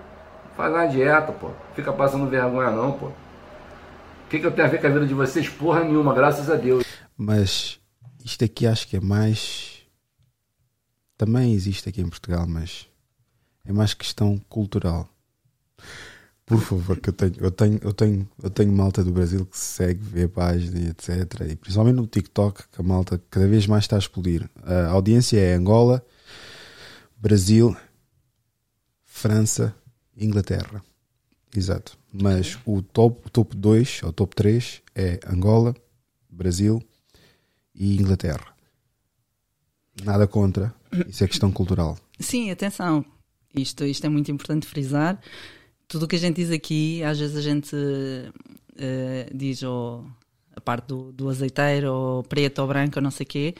Faz 0.57 0.73
uma 0.73 0.87
dieta, 0.87 1.33
pô. 1.33 1.51
Fica 1.75 1.93
passando 1.93 2.29
vergonha 2.29 2.71
não, 2.71 2.93
pô. 2.93 3.07
O 3.07 3.13
que, 4.31 4.39
que 4.39 4.47
eu 4.47 4.53
tenho 4.53 4.69
a 4.69 4.71
ver 4.71 4.81
com 4.81 4.87
a 4.87 4.91
vida 4.91 5.07
de 5.07 5.15
vocês? 5.15 5.49
Porra 5.49 5.83
nenhuma, 5.83 6.15
graças 6.15 6.49
a 6.51 6.55
Deus. 6.55 6.85
Mas 7.17 7.81
isto 8.25 8.45
aqui 8.45 8.67
acho 8.67 8.87
que 8.87 8.97
é 8.97 9.01
mais. 9.01 9.81
Também 11.17 11.53
existe 11.53 11.89
aqui 11.89 12.01
em 12.01 12.09
Portugal, 12.09 12.47
mas 12.47 12.89
é 13.65 13.73
mais 13.73 13.93
questão 13.93 14.39
cultural. 14.49 15.09
Por 16.51 16.61
favor, 16.61 16.99
que 16.99 17.11
eu 17.11 17.13
tenho, 17.13 17.35
eu 17.39 17.51
tenho, 17.53 17.79
eu 17.81 17.93
tenho, 17.93 18.29
eu 18.43 18.51
tenho 18.51 18.73
malta 18.73 19.05
do 19.05 19.13
Brasil 19.13 19.47
que 19.47 19.57
segue, 19.57 20.01
vê 20.03 20.25
a 20.25 20.29
página 20.29 20.81
e 20.81 20.89
etc. 20.89 21.43
E 21.49 21.55
principalmente 21.55 21.95
no 21.95 22.09
TikTok, 22.09 22.65
que 22.73 22.81
a 22.81 22.83
malta 22.83 23.23
cada 23.31 23.47
vez 23.47 23.69
mais 23.69 23.85
está 23.85 23.95
a 23.95 24.01
explodir. 24.01 24.51
A 24.65 24.89
audiência 24.89 25.39
é 25.39 25.55
Angola, 25.55 26.05
Brasil, 27.17 27.77
França, 29.05 29.73
Inglaterra. 30.17 30.83
Exato. 31.55 31.97
Mas 32.13 32.59
o 32.67 32.83
top, 32.83 33.31
top 33.31 33.57
2 33.57 34.03
ou 34.03 34.13
top 34.13 34.35
3 34.35 34.83
é 34.93 35.21
Angola, 35.33 35.73
Brasil 36.29 36.83
e 37.73 37.95
Inglaterra. 37.95 38.57
Nada 40.03 40.27
contra. 40.27 40.75
Isso 41.07 41.23
é 41.23 41.29
questão 41.29 41.53
cultural. 41.53 41.97
Sim, 42.19 42.51
atenção. 42.51 43.05
Isto, 43.55 43.85
isto 43.85 44.05
é 44.05 44.09
muito 44.09 44.33
importante 44.33 44.67
frisar. 44.67 45.21
Tudo 45.91 46.05
o 46.05 46.09
que 46.09 46.15
a 46.15 46.19
gente 46.21 46.37
diz 46.37 46.53
aqui, 46.53 47.03
às 47.03 47.19
vezes 47.19 47.37
a 47.37 47.41
gente 47.41 47.75
eh, 48.79 49.29
diz 49.35 49.61
ou 49.65 50.07
a 50.55 50.61
parte 50.61 50.87
do, 50.87 51.11
do 51.11 51.29
azeiteiro, 51.29 51.93
ou 51.93 52.23
preto 52.23 52.61
ou 52.61 52.69
branco, 52.69 53.01
ou 53.01 53.03
não 53.03 53.11
sei 53.11 53.25
o 53.25 53.27
quê, 53.27 53.55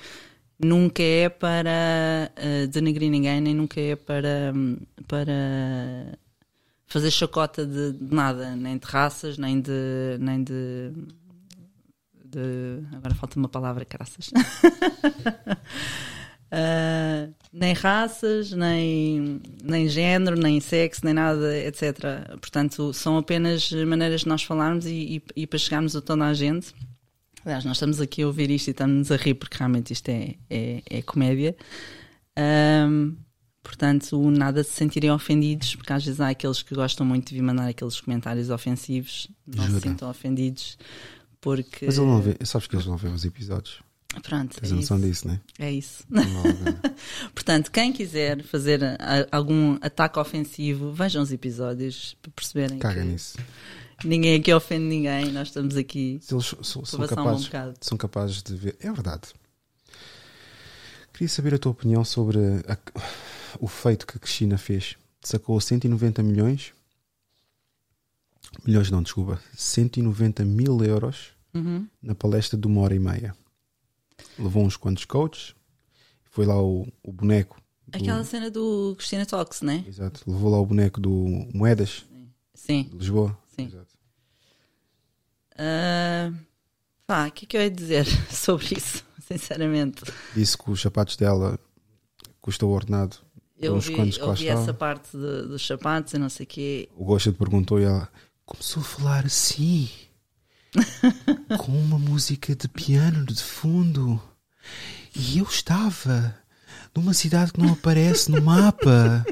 nunca 0.57 1.03
é 1.03 1.29
para 1.29 2.31
eh, 2.37 2.69
denegrir 2.69 3.11
ninguém, 3.11 3.41
nem 3.41 3.53
nunca 3.53 3.81
é 3.81 3.97
para, 3.97 4.53
para 5.09 6.17
fazer 6.87 7.11
chacota 7.11 7.67
de, 7.67 7.95
de 7.95 8.15
nada, 8.15 8.55
nem 8.55 8.79
de 8.79 8.87
raças, 8.87 9.37
nem 9.37 9.61
de. 9.61 10.17
Nem 10.21 10.45
de, 10.45 10.93
de 12.25 12.85
agora 12.95 13.13
falta 13.17 13.37
uma 13.41 13.49
palavra, 13.49 13.85
caraças. 13.85 14.31
Uh, 16.53 17.33
nem 17.53 17.73
raças, 17.75 18.51
nem, 18.53 19.41
nem 19.63 19.89
género, 19.89 20.37
nem 20.37 20.61
sexo, 20.61 21.03
nem 21.05 21.15
nada, 21.15 21.57
etc. 21.59 21.97
Portanto, 22.41 22.93
são 22.93 23.17
apenas 23.17 23.71
maneiras 23.87 24.23
de 24.23 24.29
nós 24.29 24.43
falarmos 24.43 24.85
e, 24.87 25.23
e, 25.37 25.43
e 25.43 25.47
para 25.47 25.59
chegarmos 25.59 25.95
a 25.95 26.01
toda 26.01 26.25
a 26.25 26.35
gente. 26.35 26.75
Aliás, 27.45 27.65
nós 27.65 27.77
estamos 27.77 28.01
aqui 28.01 28.23
a 28.23 28.27
ouvir 28.27 28.51
isto 28.51 28.69
e 28.69 28.71
estamos 28.73 29.11
a 29.11 29.17
rir 29.17 29.35
porque 29.35 29.57
realmente 29.57 29.93
isto 29.93 30.09
é, 30.09 30.35
é, 30.51 30.83
é 30.91 31.03
comédia. 31.03 31.57
Um, 32.39 33.17
portanto, 33.63 34.31
nada 34.31 34.63
se 34.63 34.73
sentirem 34.73 35.11
ofendidos, 35.11 35.77
porque 35.77 35.93
às 35.93 36.05
vezes 36.05 36.21
há 36.21 36.29
aqueles 36.29 36.63
que 36.63 36.75
gostam 36.75 37.07
muito 37.07 37.29
de 37.29 37.37
vir 37.37 37.43
mandar 37.43 37.69
aqueles 37.69 38.01
comentários 38.01 38.51
ofensivos, 38.51 39.29
não 39.47 39.65
se 39.65 39.71
Jura? 39.71 39.81
sintam 39.81 40.11
ofendidos, 40.11 40.77
porque. 41.41 41.87
Mas 41.87 41.97
ele 41.97 42.07
não 42.07 42.21
vê, 42.21 42.37
sabes 42.45 42.67
que 42.67 42.77
eles 42.77 42.87
não 42.87 42.97
vêem 42.97 43.15
os 43.15 43.25
episódios. 43.25 43.81
Pronto, 44.23 44.61
Tens 44.61 44.73
é 44.73 44.75
noção 44.75 44.99
isso. 44.99 45.07
disso, 45.07 45.29
né? 45.29 45.41
É 45.59 45.71
isso. 45.73 46.05
Não 46.11 46.23
vale 46.23 46.49
a 46.49 46.55
pena. 46.55 46.81
Portanto, 47.35 47.71
quem 47.71 47.93
quiser 47.93 48.43
fazer 48.43 48.83
a- 48.85 49.27
algum 49.31 49.79
ataque 49.81 50.19
ofensivo, 50.19 50.93
vejam 50.93 51.23
os 51.23 51.31
episódios 51.33 52.17
para 52.21 52.31
perceberem 52.33 52.79
Caga 52.79 53.05
nisso. 53.05 53.39
ninguém 54.05 54.35
aqui 54.41 54.53
ofende 54.53 54.85
ninguém, 54.85 55.31
nós 55.33 55.49
estamos 55.49 55.77
aqui. 55.77 56.19
Se 56.23 56.35
eles 56.35 56.55
são, 56.63 56.83
um 56.83 57.07
capazes, 57.07 57.47
bocado. 57.47 57.75
são 57.81 57.97
capazes 57.97 58.43
de 58.43 58.55
ver. 58.57 58.77
É 58.81 58.91
verdade. 58.91 59.29
Queria 61.13 61.29
saber 61.29 61.55
a 61.55 61.59
tua 61.59 61.73
opinião 61.73 62.05
sobre 62.05 62.39
a- 62.67 62.79
o 63.61 63.69
feito 63.69 64.07
que 64.07 64.17
a 64.17 64.21
Cristina 64.21 64.59
fez. 64.59 64.97
Sacou 65.23 65.61
190 65.61 66.23
milhões 66.23 66.73
milhões 68.67 68.91
não, 68.91 69.03
desculpa, 69.03 69.41
190 69.57 70.45
mil 70.45 70.83
euros 70.85 71.29
Uhum. 71.55 71.87
na 72.03 72.15
palestra 72.17 72.59
de 72.59 72.67
uma 72.67 72.81
hora 72.81 72.95
e 72.95 72.99
meia. 72.99 73.35
Levou 74.41 74.65
uns 74.65 74.77
quantos 74.77 75.05
coaches, 75.05 75.55
foi 76.31 76.47
lá 76.47 76.61
o, 76.61 76.87
o 77.03 77.13
boneco. 77.13 77.61
do- 77.87 77.97
Aquela 77.99 78.25
cena 78.25 78.51
do 78.51 78.95
Cristina 78.97 79.27
Talks, 79.27 79.63
né? 79.63 79.85
Exato, 79.87 80.23
levou 80.27 80.51
lá 80.51 80.59
o 80.59 80.67
boneco 80.67 81.01
do 81.01 81.49
Moedas, 81.55 82.05
Sim. 82.55 82.85
de 82.85 82.97
Lisboa. 82.97 83.37
Sim. 83.57 83.67
Exato. 83.67 83.95
Ah, 85.59 86.33
pá, 87.07 87.27
o 87.29 87.33
que 87.33 87.45
é 87.45 87.49
que 87.49 87.57
eu 87.57 87.61
ia 87.63 87.71
dizer 87.71 88.07
sobre 88.33 88.77
isso, 88.77 89.05
sinceramente? 89.21 90.03
Disse 90.35 90.57
que 90.57 90.71
os 90.71 90.81
sapatos 90.81 91.17
dela 91.17 91.59
custam 92.41 92.69
o 92.69 92.73
ordenado. 92.73 93.17
Eu 93.59 93.73
lá 93.73 93.77
ouvi 93.77 94.09
estavam. 94.09 94.35
essa 94.63 94.73
parte 94.73 95.11
de- 95.13 95.49
dos 95.49 95.67
sapatos 95.67 96.15
e 96.15 96.19
não 96.19 96.31
sei 96.31 96.45
o 96.45 96.49
quê. 96.49 96.89
O 96.97 97.05
Gosta 97.05 97.31
te 97.31 97.37
perguntou 97.37 97.79
e 97.79 97.85
ela 97.85 98.09
começou 98.47 98.81
a 98.81 98.85
falar 98.87 99.27
assim, 99.27 99.91
com 101.59 101.73
uma 101.73 101.99
música 101.99 102.55
de 102.57 102.69
piano 102.69 103.27
de 103.27 103.43
fundo. 103.43 104.21
E 105.15 105.39
eu 105.39 105.45
estava 105.45 106.35
numa 106.95 107.13
cidade 107.15 107.53
que 107.53 107.61
não 107.61 107.73
aparece 107.73 108.31
no 108.31 108.41
mapa. 108.43 109.25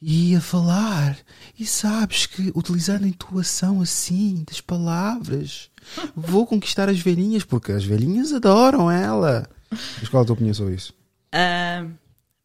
E 0.00 0.32
ia 0.32 0.40
falar. 0.40 1.16
E 1.58 1.64
sabes 1.64 2.26
que 2.26 2.52
utilizando 2.54 3.04
a 3.04 3.08
intuação 3.08 3.80
assim 3.80 4.44
das 4.46 4.60
palavras, 4.60 5.70
vou 6.14 6.46
conquistar 6.46 6.88
as 6.90 7.00
velhinhas, 7.00 7.42
porque 7.44 7.72
as 7.72 7.84
velhinhas 7.84 8.32
adoram 8.32 8.90
ela. 8.90 9.48
Mas 9.70 10.08
qual 10.10 10.20
é 10.20 10.24
a 10.24 10.26
tua 10.26 10.34
opinião 10.34 10.52
sobre 10.54 10.74
isso? 10.74 10.92
Ah, 11.32 11.86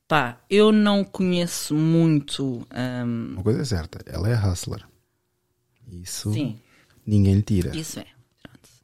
pá, 0.07 0.37
eu 0.49 0.71
não 0.71 1.03
conheço 1.03 1.75
muito. 1.75 2.65
ahm, 2.71 3.33
Uma 3.33 3.43
coisa 3.43 3.61
é 3.61 3.65
certa, 3.65 3.99
ela 4.05 4.29
é 4.29 4.35
hustler. 4.35 4.85
Isso 5.91 6.31
sim, 6.31 6.57
ninguém 7.05 7.35
lhe 7.35 7.41
tira. 7.41 7.75
isso 7.75 7.99
é. 7.99 8.05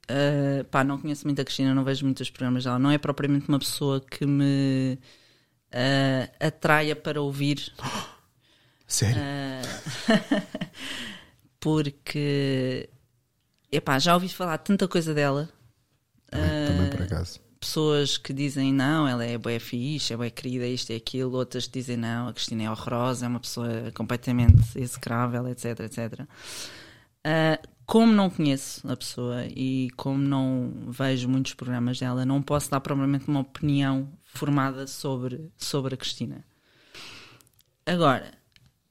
Ah, 0.07 0.63
pá, 0.69 0.83
não 0.83 0.97
conheço 0.97 1.25
muito 1.25 1.41
a 1.41 1.45
Cristina, 1.45 1.73
não 1.73 1.83
vejo 1.83 2.05
muitos 2.05 2.29
programas 2.29 2.63
dela. 2.63 2.79
Não 2.79 2.91
é 2.91 2.97
propriamente 2.97 3.47
uma 3.47 3.59
pessoa 3.59 3.99
que 3.99 4.25
me 4.25 4.99
ah, 5.71 6.29
atraia 6.39 6.95
para 6.95 7.21
ouvir. 7.21 7.73
Sério? 8.87 9.19
porque 11.59 12.87
epá, 13.71 13.97
já 13.97 14.13
ouvi 14.13 14.29
falar 14.29 14.59
tanta 14.59 14.87
coisa 14.87 15.13
dela. 15.13 15.49
também, 16.29 16.67
também 16.67 16.89
por 16.91 17.01
acaso. 17.01 17.39
Pessoas 17.59 18.19
que 18.19 18.31
dizem 18.31 18.71
não, 18.71 19.07
ela 19.07 19.25
é 19.25 19.39
boa 19.39 19.59
fixe, 19.59 20.13
é 20.13 20.17
boa 20.17 20.29
querida, 20.29 20.67
isto 20.67 20.91
e 20.91 20.95
aquilo. 20.95 21.35
Outras 21.35 21.65
que 21.65 21.79
dizem 21.79 21.97
não, 21.97 22.27
a 22.27 22.33
Cristina 22.33 22.63
é 22.63 22.69
horrorosa, 22.69 23.25
é 23.25 23.29
uma 23.29 23.39
pessoa 23.39 23.91
completamente 23.95 24.79
execrável, 24.79 25.47
etc, 25.47 25.79
etc. 25.79 26.27
Ah, 27.23 27.59
como 27.85 28.11
não 28.11 28.29
conheço 28.29 28.89
a 28.91 28.95
pessoa 28.95 29.45
e 29.45 29.89
como 29.95 30.17
não 30.17 30.71
vejo 30.87 31.29
muitos 31.29 31.53
programas 31.53 31.99
dela, 31.99 32.25
não 32.25 32.41
posso 32.41 32.69
dar 32.69 32.79
propriamente 32.79 33.27
uma 33.27 33.41
opinião 33.41 34.11
formada 34.23 34.87
sobre, 34.87 35.51
sobre 35.57 35.93
a 35.93 35.97
Cristina. 35.97 36.43
Agora, 37.85 38.33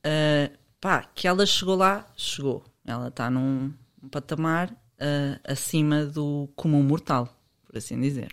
ah, 0.04 0.50
pá, 0.80 1.02
que 1.14 1.26
ela 1.26 1.44
chegou 1.46 1.76
lá, 1.76 2.06
chegou. 2.16 2.64
Ela 2.84 3.08
está 3.08 3.30
num 3.30 3.72
patamar 4.10 4.70
ah, 4.98 5.40
acima 5.44 6.04
do 6.06 6.48
comum 6.54 6.82
mortal, 6.82 7.28
por 7.64 7.76
assim 7.76 8.00
dizer. 8.00 8.32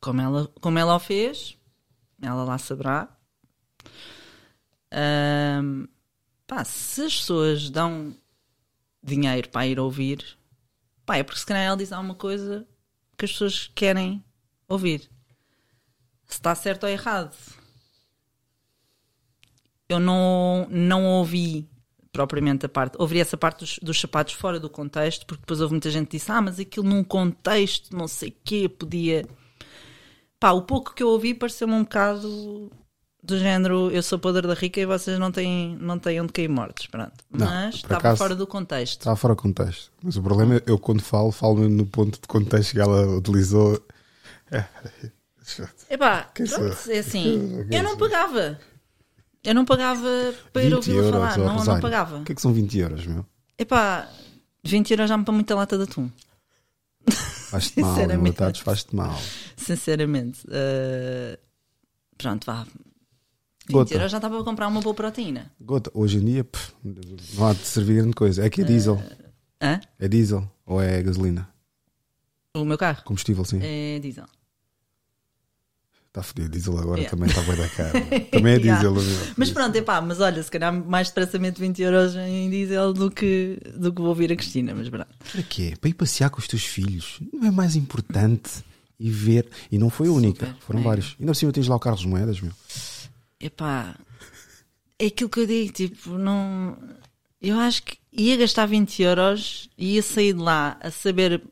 Como 0.00 0.20
ela, 0.20 0.46
como 0.60 0.78
ela 0.78 0.96
o 0.96 1.00
fez, 1.00 1.56
ela 2.20 2.44
lá 2.44 2.58
saberá. 2.58 3.08
Ahm, 4.92 5.86
pá, 6.46 6.64
se 6.64 7.02
as 7.02 7.16
pessoas 7.16 7.70
dão 7.70 8.14
dinheiro 9.02 9.48
para 9.48 9.66
ir 9.66 9.80
ouvir, 9.80 10.24
pá, 11.04 11.16
é 11.16 11.22
porque 11.22 11.40
se 11.40 11.46
calhar 11.46 11.64
ela 11.64 11.76
diz 11.76 11.92
alguma 11.92 12.14
coisa 12.14 12.66
que 13.18 13.24
as 13.24 13.32
pessoas 13.32 13.70
querem 13.74 14.24
ouvir. 14.68 15.10
Se 16.26 16.38
está 16.38 16.54
certo 16.54 16.84
ou 16.84 16.88
errado. 16.88 17.36
Eu 19.88 20.00
não, 20.00 20.66
não 20.70 21.04
ouvi 21.04 21.68
propriamente 22.12 22.66
a 22.66 22.68
parte, 22.68 22.96
ouvi 22.98 23.20
essa 23.20 23.36
parte 23.36 23.60
dos, 23.60 23.78
dos 23.82 24.00
sapatos 24.00 24.34
fora 24.34 24.60
do 24.60 24.68
contexto, 24.68 25.26
porque 25.26 25.40
depois 25.40 25.60
houve 25.60 25.72
muita 25.72 25.90
gente 25.90 26.06
que 26.08 26.18
disse, 26.18 26.30
ah, 26.30 26.40
mas 26.40 26.60
aquilo 26.60 26.86
num 26.86 27.02
contexto, 27.02 27.96
não 27.96 28.06
sei 28.06 28.28
o 28.28 28.36
quê, 28.44 28.68
podia. 28.68 29.26
Pá, 30.38 30.52
o 30.52 30.62
pouco 30.62 30.94
que 30.94 31.02
eu 31.02 31.08
ouvi 31.08 31.34
pareceu-me 31.34 31.74
um 31.74 31.82
bocado 31.82 32.70
do 33.22 33.38
género 33.38 33.90
eu 33.90 34.02
sou 34.02 34.18
podre 34.18 34.46
da 34.48 34.54
rica 34.54 34.80
e 34.80 34.86
vocês 34.86 35.18
não 35.18 35.30
têm, 35.30 35.76
não 35.80 35.98
têm 35.98 36.20
onde 36.20 36.32
cair 36.32 36.48
mortos, 36.48 36.86
pronto. 36.86 37.12
Não, 37.30 37.46
Mas 37.46 37.76
estava 37.76 37.96
acaso- 37.98 38.16
fora 38.18 38.34
do 38.34 38.46
contexto. 38.46 38.98
Está 39.00 39.14
fora 39.14 39.34
de 39.34 39.42
contexto. 39.42 39.92
Mas 40.02 40.16
o 40.16 40.22
problema 40.22 40.56
é 40.56 40.62
eu 40.66 40.78
quando 40.78 41.02
falo, 41.02 41.30
falo 41.30 41.68
no 41.68 41.86
ponto 41.86 42.20
de 42.20 42.26
contexto 42.26 42.72
que 42.72 42.80
ela 42.80 43.06
utilizou. 43.16 43.80
É. 44.50 44.64
Epá, 45.90 46.30
pronto, 46.34 46.90
é 46.90 46.98
assim, 46.98 47.64
eu 47.70 47.82
não 47.82 47.96
pagava. 47.96 48.58
Eu 49.44 49.54
não 49.54 49.64
pagava 49.64 50.08
para 50.52 50.62
ir 50.62 50.66
20 50.66 50.74
ouvi-la 50.76 50.96
euros, 50.98 51.10
falar, 51.12 51.38
não, 51.38 51.44
não 51.46 51.56
Rosário. 51.58 51.82
pagava. 51.82 52.18
O 52.18 52.24
que 52.24 52.32
é 52.32 52.34
que 52.34 52.40
são 52.42 52.52
20 52.52 52.78
euros, 52.78 53.06
meu? 53.06 53.26
Epá, 53.58 54.08
20 54.64 54.90
euros 54.92 55.08
já 55.08 55.16
me 55.16 55.24
para 55.24 55.34
muita 55.34 55.54
lata 55.56 55.76
de 55.76 55.82
atum. 55.84 56.08
Faz-te 57.10 57.80
mal, 57.80 57.90
Sinceramente. 57.94 58.62
faz-te 58.62 58.94
mal. 58.96 59.18
Sinceramente. 59.56 60.40
eh, 60.50 61.38
pronto, 62.16 62.46
vá. 62.46 62.64
20 63.66 63.72
Gota. 63.72 63.94
euros 63.94 64.10
já 64.10 64.18
estava 64.18 64.40
a 64.40 64.44
comprar 64.44 64.68
uma 64.68 64.80
boa 64.80 64.94
proteína. 64.94 65.50
Gota, 65.60 65.90
hoje 65.94 66.18
em 66.18 66.24
dia, 66.24 66.44
pff, 66.44 66.72
não 66.84 67.46
há 67.46 67.52
de 67.52 67.60
servir 67.60 67.96
grande 67.96 68.14
coisa. 68.14 68.44
É 68.44 68.50
que 68.50 68.60
é 68.62 68.64
diesel. 68.64 69.00
Hã? 69.62 69.80
É 69.98 70.08
diesel 70.08 70.50
ou 70.66 70.80
é 70.82 71.02
gasolina? 71.02 71.48
O 72.54 72.64
meu 72.64 72.76
carro 72.76 73.02
Combustível, 73.04 73.44
sim. 73.44 73.60
é 73.62 73.98
diesel. 74.00 74.26
Está 76.08 76.22
fodido. 76.22 76.50
Diesel 76.50 76.76
agora 76.78 77.00
Yeah. 77.00 77.10
também 77.10 77.28
está 77.30 77.40
bem 77.42 77.56
da 77.56 77.68
cara. 77.70 77.92
Também 78.30 78.52
é 78.52 78.56
Yeah. 78.58 78.82
diesel. 78.82 78.92
meu. 78.92 79.32
Mas 79.36 79.50
pronto, 79.50 79.74
epá, 79.76 79.98
mas 80.02 80.20
olha, 80.20 80.42
se 80.42 80.50
calhar 80.50 80.70
mais 80.70 81.08
depressamente 81.08 81.58
20 81.58 81.80
euros 81.80 82.14
em 82.16 82.50
diesel 82.50 82.92
do 82.92 83.10
que, 83.10 83.58
do 83.78 83.90
que 83.90 83.98
vou 84.00 84.10
ouvir 84.10 84.30
a 84.30 84.36
Cristina, 84.36 84.74
mas 84.74 84.90
pronto. 84.90 85.06
Para 85.32 85.42
quê? 85.44 85.74
Para 85.80 85.88
ir 85.88 85.94
passear 85.94 86.28
com 86.28 86.38
os 86.38 86.46
teus 86.46 86.64
filhos. 86.66 87.18
Não 87.32 87.48
é 87.48 87.50
mais 87.50 87.76
importante 87.76 88.62
e 89.00 89.08
ver. 89.10 89.48
E 89.70 89.78
não 89.78 89.88
foi 89.88 90.08
a 90.08 90.12
única. 90.12 90.44
Super, 90.48 90.60
Foram 90.60 90.80
mega. 90.80 90.88
vários. 90.90 91.16
Ainda 91.18 91.32
por 91.32 91.36
cima 91.36 91.50
tens 91.52 91.66
lá 91.68 91.76
o 91.76 91.80
Carlos 91.80 92.04
Moedas, 92.04 92.42
meu. 92.42 92.52
Epá, 93.42 93.96
é 94.96 95.06
aquilo 95.06 95.28
que 95.28 95.40
eu 95.40 95.46
digo, 95.46 95.72
tipo, 95.72 96.10
não. 96.10 96.78
Eu 97.40 97.58
acho 97.58 97.82
que 97.82 97.98
ia 98.12 98.36
gastar 98.36 98.66
20 98.66 99.02
euros 99.02 99.68
e 99.76 99.96
ia 99.96 100.02
sair 100.02 100.32
de 100.32 100.38
lá 100.38 100.78
a 100.80 100.92
saber 100.92 101.42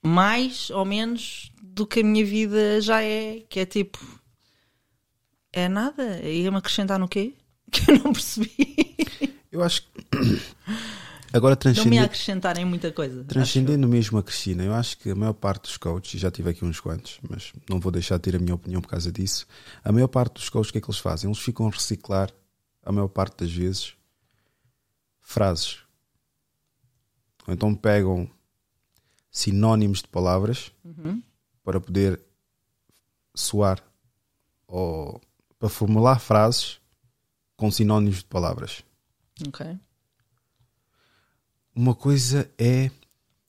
mais 0.00 0.70
ou 0.70 0.84
menos 0.84 1.50
do 1.60 1.84
que 1.84 1.98
a 1.98 2.04
minha 2.04 2.24
vida 2.24 2.80
já 2.80 3.02
é, 3.02 3.42
que 3.48 3.58
é 3.58 3.66
tipo. 3.66 3.98
É 5.52 5.68
nada? 5.68 6.20
Ia-me 6.20 6.58
acrescentar 6.58 6.98
no 6.98 7.08
quê? 7.08 7.34
Que 7.72 7.90
eu 7.90 7.98
não 8.04 8.12
percebi. 8.12 8.94
Eu 9.50 9.62
acho 9.64 9.82
que. 9.82 9.90
Agora 11.32 11.54
Não 11.54 11.70
me 11.70 11.70
ia 11.70 11.74
transcendendo, 11.74 12.04
acrescentar 12.04 12.58
em 12.58 12.64
muita 12.64 12.92
coisa. 12.92 13.24
transcendendo 13.24 13.88
mesmo 13.88 14.18
a 14.18 14.22
Cristina, 14.22 14.62
eu 14.64 14.74
acho 14.74 14.98
que 14.98 15.10
a 15.10 15.14
maior 15.14 15.32
parte 15.32 15.62
dos 15.62 15.76
coaches, 15.76 16.14
e 16.14 16.18
já 16.18 16.30
tive 16.30 16.50
aqui 16.50 16.64
uns 16.64 16.78
quantos, 16.80 17.18
mas 17.28 17.52
não 17.70 17.80
vou 17.80 17.90
deixar 17.90 18.16
de 18.16 18.22
ter 18.22 18.36
a 18.36 18.38
minha 18.38 18.54
opinião 18.54 18.80
por 18.82 18.88
causa 18.88 19.10
disso. 19.10 19.46
A 19.82 19.90
maior 19.90 20.08
parte 20.08 20.34
dos 20.34 20.48
coaches, 20.50 20.68
o 20.68 20.72
que 20.72 20.78
é 20.78 20.80
que 20.80 20.86
eles 20.90 20.98
fazem? 21.00 21.28
Eles 21.30 21.38
ficam 21.40 21.66
a 21.66 21.70
reciclar, 21.70 22.30
a 22.84 22.92
maior 22.92 23.08
parte 23.08 23.38
das 23.44 23.52
vezes, 23.52 23.94
frases. 25.20 25.78
Ou 27.46 27.54
então 27.54 27.74
pegam 27.74 28.28
sinónimos 29.30 30.02
de 30.02 30.08
palavras 30.08 30.70
Uhum. 30.84 31.22
para 31.64 31.80
poder 31.80 32.20
soar 33.34 33.82
ou 34.66 35.20
para 35.58 35.68
formular 35.68 36.18
frases 36.18 36.78
com 37.56 37.70
sinónimos 37.70 38.18
de 38.18 38.24
palavras. 38.24 38.82
Ok. 39.46 39.78
Uma 41.74 41.94
coisa 41.94 42.50
é, 42.58 42.90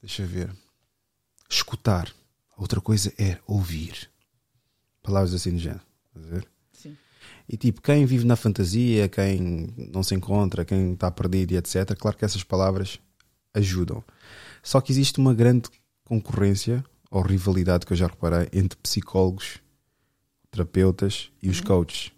deixa 0.02 0.22
eu 0.22 0.28
ver, 0.28 0.50
escutar. 1.50 2.14
Outra 2.58 2.80
coisa 2.80 3.14
é 3.18 3.38
ouvir. 3.46 4.10
Palavras 5.02 5.34
assim 5.34 5.52
do 5.52 5.60
género. 5.60 5.82
Estás 6.08 6.26
a 6.26 6.30
ver? 6.30 6.48
Sim. 6.72 6.98
E 7.50 7.58
tipo, 7.58 7.82
quem 7.82 8.06
vive 8.06 8.26
na 8.26 8.38
fantasia, 8.38 9.10
quem 9.10 9.74
não 9.92 10.02
se 10.04 10.16
encontra, 10.16 10.64
quem 10.64 10.94
está 10.94 11.12
perdido 11.12 11.52
e 11.52 11.58
etc., 11.58 11.96
claro 11.98 12.16
que 12.16 12.24
essas 12.24 12.44
palavras 12.44 13.00
ajudam. 13.54 14.04
Só 14.62 14.80
que 14.80 14.92
existe 14.92 15.20
uma 15.20 15.34
grande 15.34 15.70
concorrência 16.06 16.84
ou 17.12 17.22
rivalidade 17.22 17.86
que 17.86 17.94
eu 17.94 17.98
já 17.98 18.08
reparei 18.08 18.48
entre 18.54 18.78
psicólogos, 18.80 19.60
terapeutas 20.50 21.30
e 21.42 21.50
os 21.50 21.60
coaches. 21.60 22.12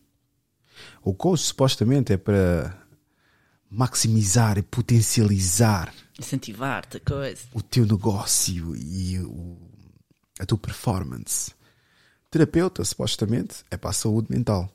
O 1.01 1.13
coach 1.13 1.41
supostamente 1.41 2.13
é 2.13 2.17
para 2.17 2.84
maximizar 3.69 4.57
e 4.57 4.61
potencializar 4.61 5.93
Incentivar-te 6.19 6.97
a 6.97 6.99
coisa. 6.99 7.41
o 7.53 7.61
teu 7.61 7.85
negócio 7.85 8.75
e 8.75 9.19
o- 9.19 9.57
a 10.39 10.45
tua 10.45 10.57
performance. 10.57 11.51
Terapeuta, 12.29 12.83
supostamente, 12.83 13.63
é 13.71 13.77
para 13.77 13.89
a 13.91 13.93
saúde 13.93 14.27
mental. 14.29 14.69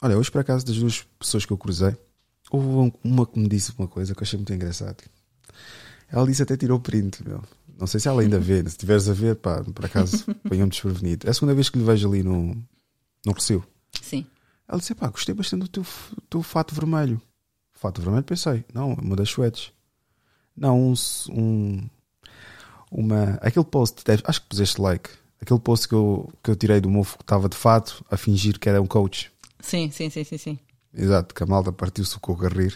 Olha, 0.00 0.16
hoje 0.16 0.30
por 0.30 0.40
acaso 0.40 0.64
das 0.64 0.76
duas 0.76 1.02
pessoas 1.18 1.44
que 1.46 1.52
eu 1.52 1.58
cruzei, 1.58 1.96
Houve 2.48 2.92
uma 3.02 3.26
que 3.26 3.40
me 3.40 3.48
disse 3.48 3.72
uma 3.76 3.88
coisa 3.88 4.14
que 4.14 4.20
eu 4.20 4.22
achei 4.22 4.36
muito 4.36 4.52
engraçado. 4.54 5.02
Ela 6.08 6.24
disse 6.28 6.44
até 6.44 6.56
tirou 6.56 6.78
print, 6.78 7.26
meu. 7.26 7.42
Não 7.76 7.88
sei 7.88 7.98
se 7.98 8.06
ela 8.06 8.22
ainda 8.22 8.38
vê. 8.38 8.60
Se 8.60 8.68
estiveres 8.68 9.08
a 9.08 9.12
ver, 9.12 9.34
pá, 9.34 9.64
por 9.64 9.84
acaso, 9.84 10.24
ponham-me 10.48 10.70
desprevenido. 10.70 11.26
É 11.26 11.30
a 11.30 11.34
segunda 11.34 11.54
vez 11.54 11.68
que 11.68 11.76
lhe 11.76 11.84
vejo 11.84 12.08
ali 12.08 12.22
no, 12.22 12.54
no 13.26 13.32
Recio. 13.32 13.66
Sim. 14.00 14.24
Ela 14.68 14.78
disse: 14.78 14.94
pá, 14.94 15.08
gostei 15.08 15.34
bastante 15.34 15.62
do 15.62 15.68
teu, 15.68 15.84
teu 16.30 16.40
fato 16.40 16.72
vermelho. 16.72 17.20
Fato 17.76 18.00
vermelho, 18.00 18.24
pensei, 18.24 18.64
não, 18.72 18.92
é 18.92 19.00
uma 19.00 19.14
das 19.14 19.28
suetes. 19.28 19.70
Não, 20.56 20.80
um, 20.80 20.94
um. 21.30 21.88
Uma. 22.90 23.38
Aquele 23.42 23.64
post, 23.64 24.02
acho 24.24 24.40
que 24.40 24.48
puseste 24.48 24.80
like. 24.80 25.10
Aquele 25.40 25.60
post 25.60 25.86
que 25.86 25.94
eu, 25.94 26.32
que 26.42 26.50
eu 26.50 26.56
tirei 26.56 26.80
do 26.80 26.88
mofo 26.88 27.18
que 27.18 27.22
estava 27.22 27.48
de 27.48 27.56
fato 27.56 28.02
a 28.10 28.16
fingir 28.16 28.58
que 28.58 28.68
era 28.68 28.80
um 28.80 28.86
coach. 28.86 29.30
Sim, 29.60 29.90
sim, 29.90 30.08
sim, 30.08 30.24
sim, 30.24 30.38
sim. 30.38 30.58
Exato, 30.94 31.34
que 31.34 31.42
a 31.42 31.46
malta 31.46 31.70
partiu-se 31.70 32.16
o 32.16 32.20
coco 32.20 32.46
a 32.46 32.48
rir. 32.48 32.74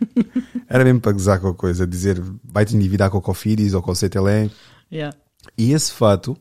Era 0.66 0.84
mesmo 0.84 1.02
para 1.02 1.12
gozar 1.12 1.38
com 1.38 1.48
a 1.48 1.54
coisa, 1.54 1.86
dizer 1.86 2.18
vai-te 2.42 2.74
endividar 2.74 3.10
com 3.10 3.18
o 3.18 3.22
Cofidis 3.22 3.74
ou 3.74 3.82
com 3.82 3.90
o 3.90 3.94
CTLM. 3.94 4.50
Yeah. 4.90 5.14
E 5.58 5.72
esse 5.72 5.92
fato 5.92 6.34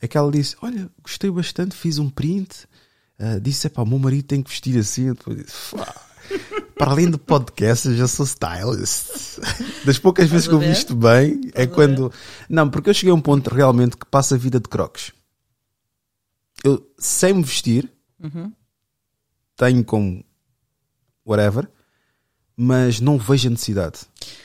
é 0.00 0.08
que 0.08 0.18
ela 0.18 0.32
disse: 0.32 0.56
Olha, 0.60 0.90
gostei 1.00 1.30
bastante, 1.30 1.76
fiz 1.76 1.98
um 1.98 2.10
print. 2.10 2.66
ah, 3.16 3.38
disse: 3.38 3.68
Epá, 3.68 3.82
o 3.82 3.86
meu 3.86 4.00
marido 4.00 4.24
tem 4.24 4.42
que 4.42 4.50
vestir 4.50 4.76
assim. 4.76 5.12
Depois 5.12 5.36
disse: 5.36 5.52
"Fá, 5.52 5.94
Para 6.80 6.92
além 6.92 7.10
do 7.10 7.18
podcast, 7.18 7.88
eu 7.88 7.94
já 7.94 8.08
sou 8.08 8.24
stylist. 8.24 9.38
Das 9.84 9.98
poucas 9.98 10.30
vezes 10.30 10.48
que 10.48 10.54
eu 10.54 10.58
visto 10.58 10.94
bem 10.96 11.38
é 11.52 11.66
quando. 11.66 12.10
Não, 12.48 12.70
porque 12.70 12.88
eu 12.88 12.94
cheguei 12.94 13.12
a 13.12 13.14
um 13.14 13.20
ponto 13.20 13.54
realmente 13.54 13.98
que 13.98 14.06
passa 14.06 14.34
a 14.34 14.38
vida 14.38 14.58
de 14.58 14.66
crocs. 14.66 15.12
Eu, 16.64 16.90
sem 16.96 17.34
me 17.34 17.42
vestir, 17.42 17.92
tenho 19.56 19.84
como 19.84 20.24
whatever, 21.26 21.68
mas 22.56 22.98
não 22.98 23.18
vejo 23.18 23.48
a 23.48 23.50
necessidade. 23.50 24.00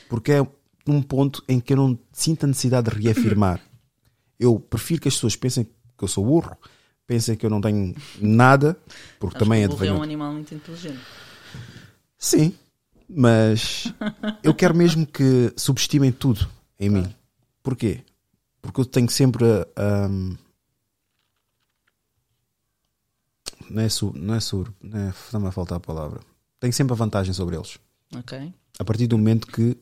Porque 0.06 0.32
é 0.32 0.46
um 0.86 1.00
ponto 1.00 1.42
em 1.48 1.58
que 1.58 1.72
eu 1.72 1.78
não 1.78 1.98
sinto 2.12 2.44
a 2.44 2.48
necessidade 2.48 2.90
de 2.90 3.02
reafirmar. 3.02 3.62
Eu 4.38 4.60
prefiro 4.60 5.00
que 5.00 5.08
as 5.08 5.14
pessoas 5.14 5.36
pensem 5.36 5.64
que 5.64 6.04
eu 6.04 6.08
sou 6.08 6.22
burro, 6.22 6.54
pensem 7.06 7.34
que 7.34 7.46
eu 7.46 7.48
não 7.48 7.58
tenho 7.58 7.94
nada, 8.20 8.78
porque 9.18 9.38
Acho 9.38 9.44
também 9.46 9.60
que 9.60 9.64
é 9.64 9.66
o 9.66 9.70
de 9.70 9.76
burro 9.76 9.86
é 9.86 9.98
um 9.98 10.02
animal 10.02 10.30
muito 10.30 10.54
inteligente. 10.54 11.00
Sim, 12.26 12.52
mas 13.08 13.94
eu 14.42 14.52
quero 14.52 14.74
mesmo 14.74 15.06
que 15.06 15.52
subestimem 15.56 16.10
tudo 16.10 16.48
em 16.76 16.90
mim. 16.90 17.14
Porquê? 17.62 18.02
Porque 18.60 18.80
eu 18.80 18.84
tenho 18.84 19.08
sempre 19.08 19.44
a. 19.76 20.08
um, 20.08 20.36
não 23.70 23.82
é 23.82 23.88
sur, 23.88 24.12
não 24.12 24.34
é 24.34 24.40
sur, 24.40 24.72
não 24.82 24.98
é, 24.98 25.10
está-me 25.10 25.46
a 25.46 25.52
faltar 25.52 25.76
a 25.76 25.80
palavra. 25.80 26.20
Tenho 26.58 26.72
sempre 26.72 26.94
a 26.94 26.96
vantagem 26.96 27.32
sobre 27.32 27.54
eles. 27.54 27.78
Ok. 28.16 28.52
A 28.76 28.84
partir 28.84 29.06
do 29.06 29.16
momento 29.16 29.46
que 29.46 29.76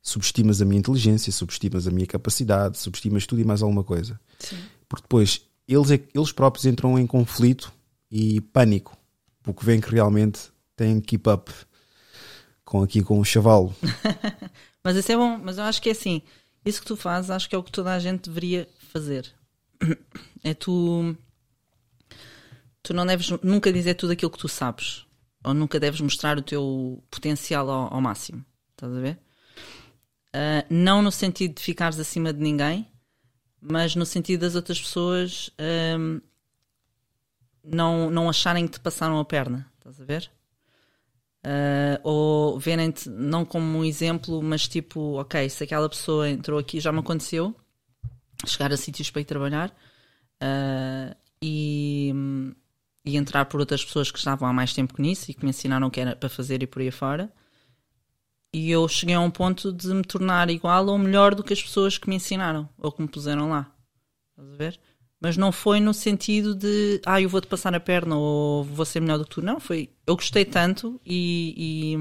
subestimas 0.00 0.62
a 0.62 0.64
minha 0.64 0.78
inteligência, 0.78 1.32
subestimas 1.32 1.88
a 1.88 1.90
minha 1.90 2.06
capacidade, 2.06 2.78
subestimas 2.78 3.26
tudo 3.26 3.40
e 3.40 3.44
mais 3.44 3.62
alguma 3.62 3.82
coisa. 3.82 4.20
Sim. 4.38 4.62
Porque 4.88 5.02
depois 5.02 5.42
eles, 5.66 5.90
é- 5.90 6.00
eles 6.14 6.30
próprios 6.30 6.66
entram 6.66 6.96
em 6.96 7.06
conflito 7.06 7.72
e 8.08 8.40
pânico, 8.40 8.96
porque 9.42 9.64
veem 9.66 9.80
que 9.80 9.90
realmente 9.90 10.52
têm 10.76 11.00
keep 11.00 11.28
up 11.28 11.52
com 12.70 12.84
aqui 12.84 13.02
com 13.02 13.18
o 13.18 13.24
chavalo. 13.24 13.74
Mas 14.84 14.96
isso 14.96 15.10
é 15.10 15.16
bom, 15.16 15.36
mas 15.36 15.58
eu 15.58 15.64
acho 15.64 15.82
que 15.82 15.88
é 15.88 15.92
assim. 15.92 16.22
Isso 16.64 16.80
que 16.80 16.86
tu 16.86 16.96
fazes, 16.96 17.30
acho 17.30 17.48
que 17.48 17.54
é 17.54 17.58
o 17.58 17.62
que 17.62 17.72
toda 17.72 17.92
a 17.92 17.98
gente 17.98 18.30
deveria 18.30 18.66
fazer. 18.92 19.30
É 20.42 20.54
tu. 20.54 21.14
Tu 22.82 22.94
não 22.94 23.04
deves 23.04 23.28
nunca 23.42 23.70
dizer 23.70 23.92
tudo 23.92 24.12
aquilo 24.12 24.30
que 24.30 24.38
tu 24.38 24.48
sabes. 24.48 25.04
Ou 25.44 25.52
nunca 25.52 25.78
deves 25.78 26.00
mostrar 26.00 26.38
o 26.38 26.42
teu 26.42 27.04
potencial 27.10 27.68
ao, 27.68 27.92
ao 27.92 28.00
máximo. 28.00 28.42
Estás 28.70 28.90
a 28.90 29.00
ver? 29.00 29.18
Ah, 30.32 30.64
não 30.70 31.02
no 31.02 31.12
sentido 31.12 31.56
de 31.56 31.62
ficares 31.62 31.98
acima 31.98 32.32
de 32.32 32.40
ninguém, 32.40 32.88
mas 33.60 33.94
no 33.94 34.06
sentido 34.06 34.40
das 34.40 34.54
outras 34.54 34.80
pessoas 34.80 35.50
ahm, 35.58 36.20
não, 37.62 38.08
não 38.08 38.30
acharem 38.30 38.66
que 38.66 38.72
te 38.72 38.80
passaram 38.80 39.18
a 39.18 39.24
perna. 39.26 39.70
Estás 39.78 40.00
a 40.00 40.04
ver? 40.06 40.30
Uh, 41.42 41.96
ou 42.02 42.58
verem-te 42.58 43.08
não 43.08 43.46
como 43.46 43.78
um 43.78 43.84
exemplo, 43.84 44.42
mas 44.42 44.68
tipo, 44.68 45.18
ok, 45.18 45.48
se 45.48 45.64
aquela 45.64 45.88
pessoa 45.88 46.28
entrou 46.28 46.58
aqui, 46.58 46.80
já 46.80 46.92
me 46.92 46.98
aconteceu 46.98 47.56
chegar 48.46 48.72
a 48.72 48.76
sítios 48.76 49.10
para 49.10 49.22
ir 49.22 49.24
trabalhar 49.24 49.70
uh, 50.42 51.16
e, 51.42 52.12
e 53.04 53.16
entrar 53.16 53.46
por 53.46 53.60
outras 53.60 53.84
pessoas 53.84 54.10
que 54.10 54.18
estavam 54.18 54.48
há 54.48 54.52
mais 54.52 54.72
tempo 54.72 54.94
que 54.94 55.02
nisso 55.02 55.30
e 55.30 55.34
que 55.34 55.44
me 55.44 55.50
ensinaram 55.50 55.88
o 55.88 55.90
que 55.90 56.00
era 56.00 56.16
para 56.16 56.28
fazer 56.28 56.62
e 56.62 56.66
por 56.66 56.82
aí 56.82 56.90
fora. 56.90 57.32
E 58.52 58.70
eu 58.70 58.88
cheguei 58.88 59.14
a 59.14 59.20
um 59.20 59.30
ponto 59.30 59.72
de 59.72 59.88
me 59.88 60.02
tornar 60.02 60.50
igual 60.50 60.86
ou 60.86 60.98
melhor 60.98 61.34
do 61.34 61.44
que 61.44 61.52
as 61.52 61.62
pessoas 61.62 61.96
que 61.96 62.08
me 62.08 62.16
ensinaram 62.16 62.68
ou 62.76 62.90
que 62.90 63.00
me 63.00 63.08
puseram 63.08 63.50
lá. 63.50 63.72
Estás 64.30 64.52
a 64.52 64.56
ver? 64.56 64.80
Mas 65.20 65.36
não 65.36 65.52
foi 65.52 65.80
no 65.80 65.92
sentido 65.92 66.54
de, 66.54 67.00
ah, 67.04 67.20
eu 67.20 67.28
vou-te 67.28 67.46
passar 67.46 67.74
a 67.74 67.80
perna 67.80 68.16
ou 68.16 68.64
vou 68.64 68.86
ser 68.86 69.00
melhor 69.00 69.18
do 69.18 69.24
que 69.24 69.34
tu. 69.34 69.42
Não, 69.42 69.60
foi, 69.60 69.90
eu 70.06 70.16
gostei 70.16 70.46
tanto 70.46 70.98
e, 71.04 71.94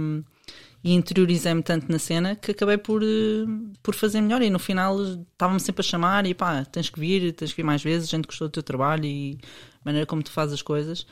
e, 0.83 0.89
e 0.91 0.93
interiorizei-me 0.93 1.61
tanto 1.61 1.91
na 1.91 1.99
cena 1.99 2.35
que 2.37 2.51
acabei 2.51 2.77
por, 2.77 3.03
eh, 3.03 3.45
por 3.83 3.93
fazer 3.93 4.21
melhor. 4.21 4.41
E 4.41 4.49
no 4.49 4.57
final 4.57 4.97
estavam-me 5.03 5.59
sempre 5.59 5.81
a 5.81 5.83
chamar 5.83 6.25
e 6.25 6.33
pá, 6.33 6.63
tens 6.63 6.89
que 6.89 6.97
vir, 6.97 7.33
tens 7.33 7.51
que 7.51 7.57
vir 7.57 7.65
mais 7.65 7.83
vezes, 7.83 8.07
a 8.07 8.15
gente 8.15 8.25
gostou 8.25 8.47
do 8.47 8.51
teu 8.51 8.63
trabalho 8.63 9.03
e 9.05 9.37
a 9.75 9.81
maneira 9.83 10.05
como 10.07 10.23
tu 10.23 10.31
fazes 10.31 10.53
as 10.53 10.61
coisas. 10.61 11.05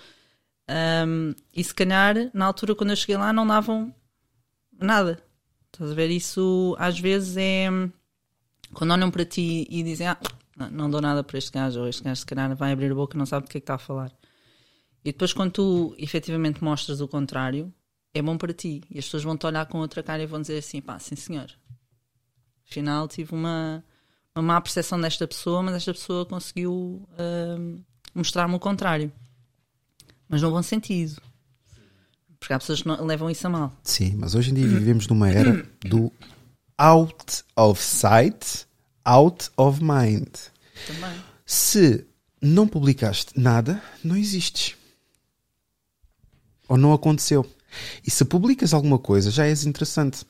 Um, 0.69 1.33
e 1.53 1.63
se 1.63 1.73
calhar, 1.73 2.15
na 2.33 2.45
altura, 2.45 2.73
quando 2.73 2.91
eu 2.91 2.95
cheguei 2.95 3.17
lá, 3.17 3.33
não 3.33 3.45
davam 3.45 3.93
nada. 4.79 5.21
Estás 5.73 5.91
a 5.91 5.93
ver? 5.93 6.09
Isso 6.09 6.75
às 6.79 6.97
vezes 6.97 7.35
é 7.37 7.67
quando 8.73 8.91
olham 8.91 9.11
para 9.11 9.25
ti 9.25 9.67
e 9.69 9.83
dizem, 9.83 10.07
ah, 10.07 10.17
não, 10.71 10.89
dou 10.89 11.01
nada 11.01 11.23
para 11.23 11.37
este 11.37 11.51
gajo, 11.51 11.81
ou 11.81 11.87
este 11.87 12.03
gajo 12.03 12.19
se 12.19 12.25
calhar 12.25 12.55
vai 12.55 12.71
abrir 12.71 12.91
a 12.91 12.95
boca 12.95 13.15
e 13.15 13.19
não 13.19 13.25
sabe 13.25 13.45
do 13.45 13.49
que 13.49 13.57
é 13.57 13.61
que 13.61 13.63
está 13.63 13.75
a 13.75 13.79
falar. 13.79 14.11
E 15.05 15.11
depois, 15.11 15.31
quando 15.31 15.51
tu 15.51 15.95
efetivamente 15.97 16.63
mostras 16.63 16.99
o 16.99 17.07
contrário, 17.07 17.71
é 18.13 18.21
bom 18.21 18.37
para 18.37 18.53
ti. 18.53 18.81
E 18.89 18.97
as 18.99 19.05
pessoas 19.05 19.23
vão 19.23 19.37
te 19.37 19.45
olhar 19.45 19.65
com 19.67 19.77
outra 19.79 20.01
cara 20.01 20.23
e 20.23 20.25
vão 20.25 20.41
dizer 20.41 20.57
assim: 20.57 20.81
pá, 20.81 20.97
sim 20.99 21.15
senhor. 21.15 21.47
Afinal, 22.69 23.07
tive 23.07 23.33
uma, 23.33 23.83
uma 24.35 24.41
má 24.41 24.59
percepção 24.61 24.99
desta 24.99 25.27
pessoa, 25.27 25.61
mas 25.63 25.75
esta 25.75 25.93
pessoa 25.93 26.25
conseguiu 26.25 27.07
hum, 27.57 27.81
mostrar-me 28.13 28.55
o 28.55 28.59
contrário. 28.59 29.11
Mas 30.27 30.41
no 30.41 30.51
bom 30.51 30.61
sentido. 30.61 31.21
Porque 32.39 32.53
há 32.53 32.59
pessoas 32.59 32.81
que 32.81 32.87
não- 32.87 33.05
levam 33.05 33.29
isso 33.29 33.47
a 33.47 33.49
mal. 33.49 33.73
Sim, 33.83 34.15
mas 34.17 34.35
hoje 34.35 34.51
em 34.51 34.53
dia 34.53 34.67
vivemos 34.67 35.07
numa 35.07 35.29
era 35.29 35.65
do 35.87 36.11
out 36.77 37.43
of 37.55 37.81
sight, 37.81 38.66
out 39.07 39.49
of 39.57 39.81
mind. 39.81 40.27
Também. 40.85 41.23
Se 41.45 42.05
não 42.41 42.67
publicaste 42.67 43.31
nada, 43.39 43.81
não 44.03 44.15
existes. 44.17 44.75
Ou 46.67 46.77
não 46.77 46.91
aconteceu. 46.93 47.45
E 48.05 48.11
se 48.11 48.25
publicas 48.25 48.73
alguma 48.73 48.99
coisa, 48.99 49.31
já 49.31 49.45
és 49.47 49.65
interessante. 49.65 50.25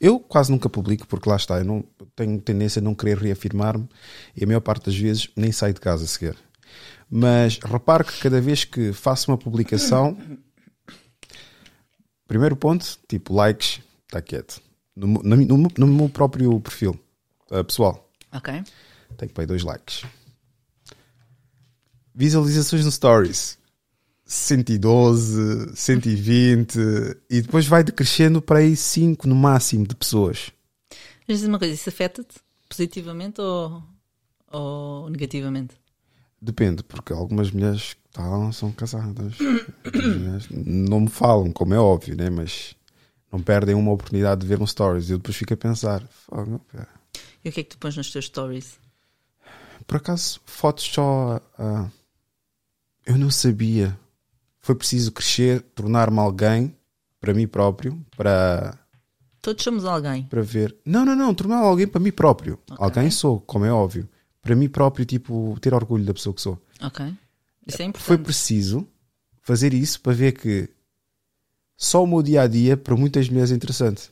Eu 0.00 0.18
quase 0.20 0.50
nunca 0.50 0.68
publico, 0.68 1.06
porque 1.06 1.28
lá 1.28 1.36
está, 1.36 1.58
eu 1.58 1.64
não 1.64 1.84
tenho 2.16 2.40
tendência 2.40 2.80
a 2.80 2.82
não 2.82 2.94
querer 2.94 3.18
reafirmar-me 3.18 3.88
e 4.36 4.44
a 4.44 4.46
maior 4.46 4.60
parte 4.60 4.86
das 4.86 4.96
vezes 4.96 5.28
nem 5.36 5.52
saio 5.52 5.74
de 5.74 5.80
casa 5.80 6.06
sequer. 6.06 6.36
Mas 7.10 7.58
repare 7.58 8.04
que 8.04 8.18
cada 8.20 8.40
vez 8.40 8.64
que 8.64 8.92
faço 8.92 9.30
uma 9.30 9.38
publicação, 9.38 10.16
primeiro 12.26 12.56
ponto, 12.56 12.98
tipo 13.08 13.34
likes, 13.34 13.80
está 14.06 14.20
quieto. 14.20 14.60
No, 14.94 15.06
no, 15.22 15.36
no- 15.36 15.70
no 15.78 15.86
meu 15.86 16.08
próprio 16.08 16.58
perfil 16.60 16.98
uh, 17.50 17.64
pessoal, 17.64 18.08
Ok? 18.32 18.62
tenho 19.16 19.32
para 19.32 19.42
aí 19.42 19.46
dois 19.46 19.62
likes. 19.62 20.04
Visualizações 22.14 22.84
no 22.84 22.92
Stories. 22.92 23.58
112, 24.24 25.74
120 25.74 26.76
e 27.30 27.40
depois 27.40 27.66
vai 27.66 27.82
decrescendo 27.82 28.42
para 28.42 28.58
aí 28.58 28.76
5 28.76 29.26
no 29.26 29.34
máximo 29.34 29.86
de 29.86 29.94
pessoas. 29.94 30.52
Mas 31.26 31.38
diz 31.38 31.48
uma 31.48 31.58
coisa, 31.58 31.72
isso 31.72 31.88
afeta-te 31.88 32.36
positivamente 32.68 33.40
ou, 33.40 33.82
ou 34.50 35.08
negativamente? 35.08 35.74
Depende, 36.40 36.82
porque 36.82 37.12
algumas 37.12 37.50
mulheres 37.50 37.94
que 37.94 38.00
estão 38.06 38.52
são 38.52 38.70
casadas. 38.70 39.34
Não 40.50 41.00
me 41.00 41.08
falam, 41.08 41.50
como 41.50 41.72
é 41.72 41.78
óbvio, 41.78 42.14
né? 42.14 42.28
mas 42.28 42.76
não 43.32 43.40
perdem 43.40 43.74
uma 43.74 43.92
oportunidade 43.92 44.42
de 44.42 44.46
ver 44.46 44.60
um 44.60 44.66
stories. 44.66 45.08
E 45.08 45.12
eu 45.12 45.18
depois 45.18 45.36
fico 45.36 45.54
a 45.54 45.56
pensar. 45.56 46.02
E 47.44 47.48
o 47.48 47.52
que 47.52 47.60
é 47.60 47.62
que 47.62 47.70
tu 47.70 47.78
pões 47.78 47.96
nos 47.96 48.10
teus 48.10 48.26
stories? 48.26 48.78
por 49.86 49.96
acaso, 49.96 50.40
fotos 50.44 50.84
só. 50.84 51.40
ah, 51.58 51.88
eu 53.06 53.16
não 53.16 53.30
sabia. 53.30 53.98
Foi 54.60 54.74
preciso 54.74 55.10
crescer, 55.12 55.62
tornar-me 55.74 56.18
alguém 56.18 56.76
para 57.20 57.32
mim 57.32 57.46
próprio, 57.48 58.04
para, 58.16 58.78
Todos 59.40 59.64
somos 59.64 59.84
alguém. 59.86 60.24
para 60.24 60.42
ver. 60.42 60.76
Não, 60.84 61.04
não, 61.06 61.16
não, 61.16 61.34
tornar 61.34 61.58
alguém 61.58 61.86
para 61.88 62.00
mim 62.00 62.12
próprio. 62.12 62.58
Alguém 62.76 63.10
sou, 63.10 63.40
como 63.40 63.64
é 63.64 63.72
óbvio. 63.72 64.06
Para 64.42 64.54
mim 64.54 64.68
próprio, 64.68 65.06
tipo, 65.06 65.56
ter 65.60 65.72
orgulho 65.72 66.04
da 66.04 66.12
pessoa 66.12 66.34
que 66.34 66.42
sou. 66.42 66.60
Ok? 66.82 67.06
Isso 67.66 67.76
é 67.76 67.84
Foi 67.84 67.86
importante. 67.86 68.22
preciso 68.24 68.86
fazer 69.40 69.72
isso 69.72 70.00
para 70.02 70.12
ver 70.12 70.32
que 70.32 70.68
Só 71.76 72.02
o 72.02 72.06
meu 72.06 72.22
dia 72.22 72.42
a 72.42 72.46
dia, 72.46 72.76
para 72.76 72.94
muitas 72.96 73.28
mulheres, 73.28 73.52
é 73.52 73.54
interessante. 73.54 74.10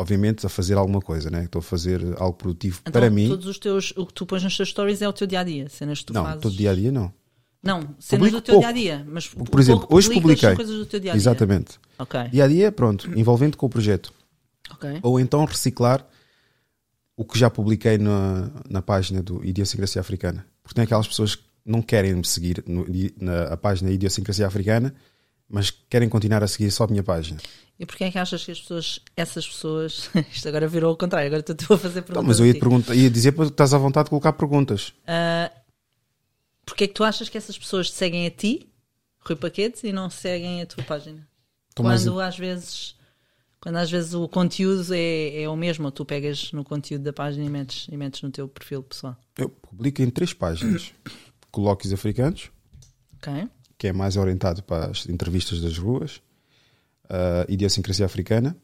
Obviamente, 0.00 0.46
a 0.46 0.48
fazer 0.48 0.74
alguma 0.78 1.00
coisa, 1.00 1.28
né? 1.28 1.42
Estou 1.44 1.58
a 1.58 1.62
fazer 1.62 2.00
algo 2.18 2.36
produtivo 2.38 2.78
Então, 2.82 2.92
para 2.92 3.10
mim. 3.10 3.28
Todos 3.28 3.46
os 3.46 3.58
teus, 3.58 3.92
o 3.96 4.06
que 4.06 4.14
tu 4.14 4.24
pões 4.24 4.44
nos 4.44 4.56
teus 4.56 4.68
stories 4.68 5.02
é 5.02 5.08
o 5.08 5.12
teu 5.12 5.26
dia 5.26 5.40
a 5.40 5.44
dia, 5.44 5.68
cenas 5.68 5.98
que 5.98 6.06
tu 6.06 6.12
Não, 6.12 6.24
fazes. 6.24 6.40
todo 6.40 6.54
dia 6.56 6.70
a 6.70 6.74
dia 6.74 6.92
não. 6.92 7.12
Não, 7.60 7.80
cenas 7.98 8.30
Publico 8.30 8.36
do 8.36 8.40
teu 8.42 8.54
pouco. 8.54 8.60
dia 8.60 8.68
a 8.68 8.72
dia. 8.96 9.06
Mas 9.10 9.26
Por 9.26 9.58
exemplo, 9.58 9.88
hoje 9.90 10.08
publiquei. 10.14 10.54
coisas 10.54 10.76
do 10.76 10.86
teu 10.86 11.00
dia 11.00 11.10
a 11.10 11.14
dia. 11.14 11.20
Exatamente. 11.20 11.80
Ok. 11.98 12.20
Dia 12.30 12.44
a 12.44 12.46
dia, 12.48 12.70
pronto, 12.70 13.10
envolvente 13.18 13.56
com 13.56 13.66
o 13.66 13.68
projeto. 13.68 14.12
Ok. 14.70 15.00
Ou 15.02 15.18
então 15.18 15.44
reciclar 15.44 16.06
o 17.16 17.24
que 17.24 17.36
já 17.36 17.50
publiquei 17.50 17.98
na, 17.98 18.50
na 18.70 18.80
página 18.80 19.20
do 19.20 19.44
Idiosincrasia 19.44 20.00
Africana. 20.00 20.46
Porque 20.62 20.76
tem 20.76 20.84
aquelas 20.84 21.08
pessoas 21.08 21.34
que 21.34 21.42
não 21.66 21.82
querem 21.82 22.14
me 22.14 22.24
seguir 22.24 22.62
no- 22.68 22.86
na 23.20 23.44
a 23.52 23.56
página 23.56 23.90
Idiosincrasia 23.90 24.46
Africana, 24.46 24.94
mas 25.48 25.70
querem 25.70 26.08
continuar 26.08 26.42
a 26.42 26.48
seguir 26.48 26.70
só 26.70 26.84
a 26.84 26.86
minha 26.88 27.02
página. 27.02 27.40
E 27.78 27.86
porquê 27.86 28.04
é 28.04 28.10
que 28.10 28.18
achas 28.18 28.44
que 28.44 28.50
as 28.50 28.60
pessoas, 28.60 29.00
essas 29.16 29.46
pessoas, 29.46 30.10
isto 30.32 30.48
agora 30.48 30.66
virou 30.66 30.90
ao 30.90 30.96
contrário, 30.96 31.28
agora 31.28 31.44
estou 31.48 31.76
a 31.76 31.78
fazer 31.78 32.02
perguntas. 32.02 32.10
Então, 32.10 32.22
mas 32.24 32.40
eu 32.40 32.46
ia, 32.46 32.54
te 32.54 32.60
perguntar, 32.60 32.94
ia 32.94 33.08
dizer 33.10 33.32
que 33.32 33.42
estás 33.42 33.72
à 33.72 33.78
vontade 33.78 34.06
de 34.06 34.10
colocar 34.10 34.32
perguntas. 34.32 34.92
Ah, 35.06 35.50
Porquê 36.66 36.84
é 36.84 36.86
que 36.88 36.92
tu 36.94 37.02
achas 37.02 37.28
que 37.30 37.38
essas 37.38 37.56
pessoas 37.56 37.90
te 37.90 37.96
seguem 37.96 38.26
a 38.26 38.30
ti, 38.30 38.70
Rui 39.20 39.36
Paquetes, 39.36 39.82
e 39.84 39.92
não 39.92 40.10
seguem 40.10 40.60
a 40.60 40.66
tua 40.66 40.84
página? 40.84 41.26
Então, 41.72 41.84
mas- 41.84 42.04
quando 42.04 42.20
às 42.20 42.36
vezes 42.36 42.96
quando 43.60 43.76
às 43.76 43.90
vezes 43.90 44.14
o 44.14 44.28
conteúdo 44.28 44.92
é, 44.94 45.42
é 45.42 45.48
o 45.48 45.56
mesmo, 45.56 45.84
ou 45.86 45.90
tu 45.90 46.04
pegas 46.04 46.52
no 46.52 46.62
conteúdo 46.62 47.02
da 47.02 47.12
página 47.12 47.44
e 47.44 47.48
metes, 47.48 47.88
e 47.90 47.96
metes 47.96 48.22
no 48.22 48.30
teu 48.30 48.46
perfil 48.48 48.82
pessoal. 48.82 49.16
Eu 49.36 49.48
publico 49.48 50.00
em 50.02 50.10
três 50.10 50.32
páginas: 50.32 50.92
Colóquios 51.50 51.92
Africanos, 51.92 52.50
Ok? 53.16 53.48
Que 53.78 53.86
é 53.86 53.92
mais 53.92 54.16
orientado 54.16 54.62
para 54.62 54.90
as 54.90 55.08
entrevistas 55.08 55.62
das 55.62 55.78
ruas, 55.78 56.20
a 57.08 57.46
Idiosincrasia 57.48 58.04
Africana 58.04 58.54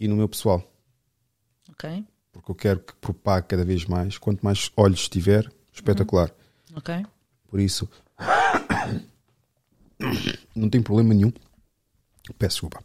e 0.00 0.08
no 0.08 0.16
meu 0.16 0.28
pessoal. 0.28 0.68
Ok? 1.70 2.04
porque 2.32 2.50
eu 2.50 2.54
quero 2.54 2.80
que 2.80 2.94
propague 2.96 3.48
cada 3.48 3.64
vez 3.64 3.84
mais. 3.84 4.16
Quanto 4.16 4.42
mais 4.42 4.72
olhos 4.76 5.08
tiver, 5.08 5.52
espetacular. 5.72 6.34
Ok? 6.74 7.04
Por 7.48 7.60
isso, 7.60 7.88
não 10.56 10.70
tem 10.70 10.82
problema 10.82 11.12
nenhum. 11.12 11.30
Peço 12.38 12.54
desculpa. 12.54 12.82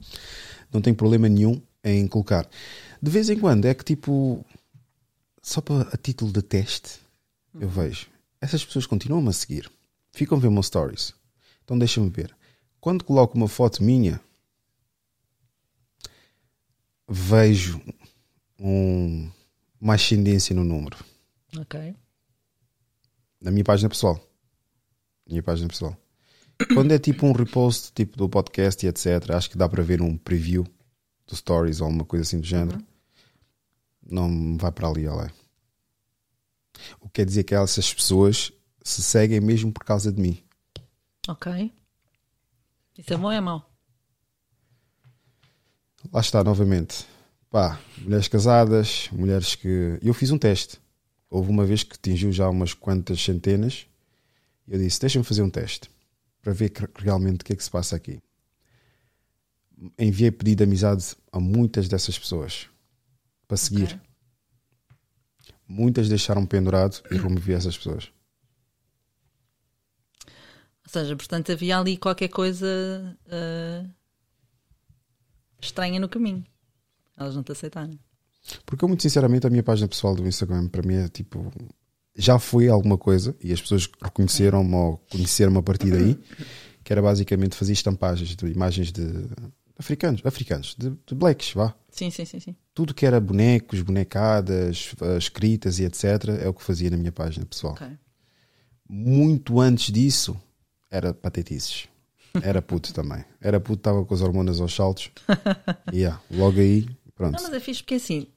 Não 0.72 0.82
tem 0.82 0.94
problema 0.94 1.30
nenhum 1.30 1.61
em 1.84 2.06
colocar. 2.07 2.48
De 3.02 3.10
vez 3.10 3.30
em 3.30 3.40
quando 3.40 3.65
é 3.65 3.74
que 3.74 3.86
tipo, 3.86 4.45
só 5.41 5.61
para 5.61 5.88
a 5.94 5.98
título 5.98 6.34
de 6.34 6.41
teste, 6.41 6.99
eu 7.57 7.69
vejo. 7.69 8.07
Essas 8.41 8.65
pessoas 8.65 8.86
continuam 8.86 9.26
a 9.30 9.34
seguir, 9.34 9.72
ficam 10.11 10.38
a 10.38 10.41
ver 10.41 10.52
meus 10.52 10.68
stories. 10.68 11.15
Então 11.68 11.77
deixa-me 11.77 12.10
ver. 12.10 12.34
Quando 12.80 13.03
coloco 13.03 13.35
uma 13.35 13.49
foto 13.49 13.84
minha, 13.84 14.22
vejo 17.06 17.81
um, 18.57 19.30
uma 19.77 19.95
ascendência 19.95 20.56
no 20.56 20.64
número. 20.64 20.95
Ok. 21.60 21.94
Na 23.41 23.52
minha 23.52 23.65
página 23.65 23.89
pessoal. 23.89 24.18
Minha 25.27 25.44
página 25.44 25.68
pessoal. 25.68 25.98
Quando 26.73 26.94
é 26.94 26.98
tipo 26.98 27.27
um 27.27 27.34
repost 27.34 27.91
tipo 27.94 28.15
do 28.15 28.30
podcast 28.30 28.85
e 28.85 28.88
etc, 28.88 29.31
acho 29.31 29.49
que 29.49 29.57
dá 29.57 29.68
para 29.68 29.84
ver 29.84 30.02
um 30.02 30.15
preview 30.15 30.65
do 31.27 31.35
stories 31.35 31.81
ou 31.81 31.88
alguma 31.88 32.06
coisa 32.06 32.23
assim 32.23 32.39
do 32.39 32.48
género. 32.48 32.81
Não 34.10 34.57
vai 34.57 34.72
para 34.72 34.88
ali, 34.88 35.06
olha. 35.06 35.34
O 37.02 37.07
que 37.07 37.15
quer 37.15 37.26
dizer 37.26 37.44
que 37.44 37.53
essas 37.53 37.94
pessoas 37.94 38.53
se 38.81 39.03
seguem 39.03 39.41
mesmo 39.41 39.69
por 39.73 39.84
causa 39.84 40.14
de 40.14 40.22
mim. 40.22 40.41
Ok. 41.28 41.74
Isso 42.98 43.14
é 43.14 43.18
bom 43.18 43.26
ou 43.26 43.32
é 43.32 43.41
mau? 43.41 43.70
Lá 46.12 46.22
está, 46.22 46.44
novamente. 46.44 47.06
Pá, 47.49 47.80
mulheres 47.99 48.28
casadas, 48.28 49.10
mulheres 49.12 49.56
que. 49.56 49.99
Eu 50.02 50.14
fiz 50.14 50.32
um 50.32 50.38
teste. 50.38 50.80
Houve 51.30 51.49
uma 51.49 51.66
vez 51.66 51.84
que 51.84 51.95
atingiu 51.95 52.32
já 52.32 52.49
umas 52.49 52.74
quantas 52.74 53.22
centenas. 53.22 53.88
Eu 54.68 54.80
disse: 54.80 54.99
deixa-me 55.02 55.26
fazer 55.26 55.41
um 55.41 55.49
teste 55.49 55.90
para 56.41 56.54
ver 56.54 56.72
realmente 56.95 57.41
o 57.41 57.45
que 57.45 57.54
é 57.54 57.56
que 57.56 57.64
se 57.64 57.70
passa 57.70 57.95
aqui. 57.95 58.22
Enviei 59.99 60.32
pedido 60.32 60.60
de 60.60 60.64
amizade 60.64 61.16
a 61.32 61.40
muitas 61.40 61.88
dessas 61.88 62.18
pessoas 62.18 62.68
para 63.48 63.58
seguir. 63.58 63.84
Ok. 63.84 63.99
Muitas 65.68 66.08
deixaram 66.08 66.45
pendurado 66.45 67.02
e 67.12 67.18
removi 67.18 67.52
essas 67.52 67.78
pessoas. 67.78 68.10
Ou 70.88 71.02
seja, 71.02 71.16
portanto 71.18 71.52
havia 71.52 71.78
ali 71.78 71.98
qualquer 71.98 72.30
coisa 72.30 72.66
ah, 73.30 73.86
estranha 75.62 76.00
no 76.00 76.08
caminho. 76.08 76.46
Elas 77.18 77.36
não 77.36 77.44
te 77.44 77.52
aceitaram. 77.52 78.00
Porque 78.66 78.86
eu, 78.86 78.88
muito 78.88 79.04
sinceramente, 79.04 79.46
a 79.46 79.50
minha 79.50 79.64
página 79.64 79.88
pessoal 79.88 80.16
do 80.16 80.26
Instagram, 80.26 80.70
para 80.70 80.82
mim, 80.82 80.96
é 80.96 81.10
tipo. 81.10 81.52
Já 82.16 82.40
foi 82.40 82.70
alguma 82.70 82.98
coisa 82.98 83.36
e 83.44 83.52
as 83.52 83.62
pessoas 83.62 83.88
reconheceram-me 84.02 84.74
ou 84.74 84.98
conheceram-me 85.12 85.60
a 85.60 85.62
partir 85.62 85.92
daí, 85.92 86.18
que 86.84 86.92
era 86.92 87.02
basicamente 87.02 87.56
fazer 87.56 87.74
estampagens 87.74 88.36
de 88.36 88.48
imagens 88.48 88.92
de 88.92 89.04
africanos, 89.78 90.22
africanos, 90.26 90.76
de, 90.76 90.90
de 91.06 91.14
blacks, 91.14 91.54
vá. 91.54 91.76
Sim, 91.92 92.10
sim, 92.10 92.26
sim, 92.26 92.40
sim. 92.40 92.56
Tudo 92.74 92.96
que 92.96 93.06
era 93.06 93.20
bonecos, 93.20 93.82
bonecadas, 93.82 94.96
escritas 95.20 95.78
e 95.78 95.84
etc., 95.84 96.30
é 96.42 96.50
o 96.50 96.54
que 96.56 96.64
fazia 96.64 96.90
na 96.90 96.98
minha 96.98 97.12
página 97.12 97.46
pessoal. 97.46 97.74
Ok. 97.74 97.88
Muito 98.90 99.60
antes 99.60 99.92
disso, 99.92 100.36
era 100.90 101.14
patetices. 101.14 101.88
Era 102.42 102.62
puto 102.62 102.94
também. 102.94 103.24
Era 103.42 103.60
puto, 103.60 103.80
estava 103.80 104.06
com 104.06 104.14
as 104.14 104.22
hormonas 104.22 104.60
aos 104.62 104.74
saltos. 104.76 105.10
E 105.92 105.98
yeah, 106.02 106.22
logo 106.32 106.60
aí, 106.60 106.88
pronto. 107.16 107.36
Não, 107.36 107.44
mas 107.44 107.54
é 107.54 107.60
fixe 107.60 107.82
porque 107.82 107.96
assim, 107.96 108.28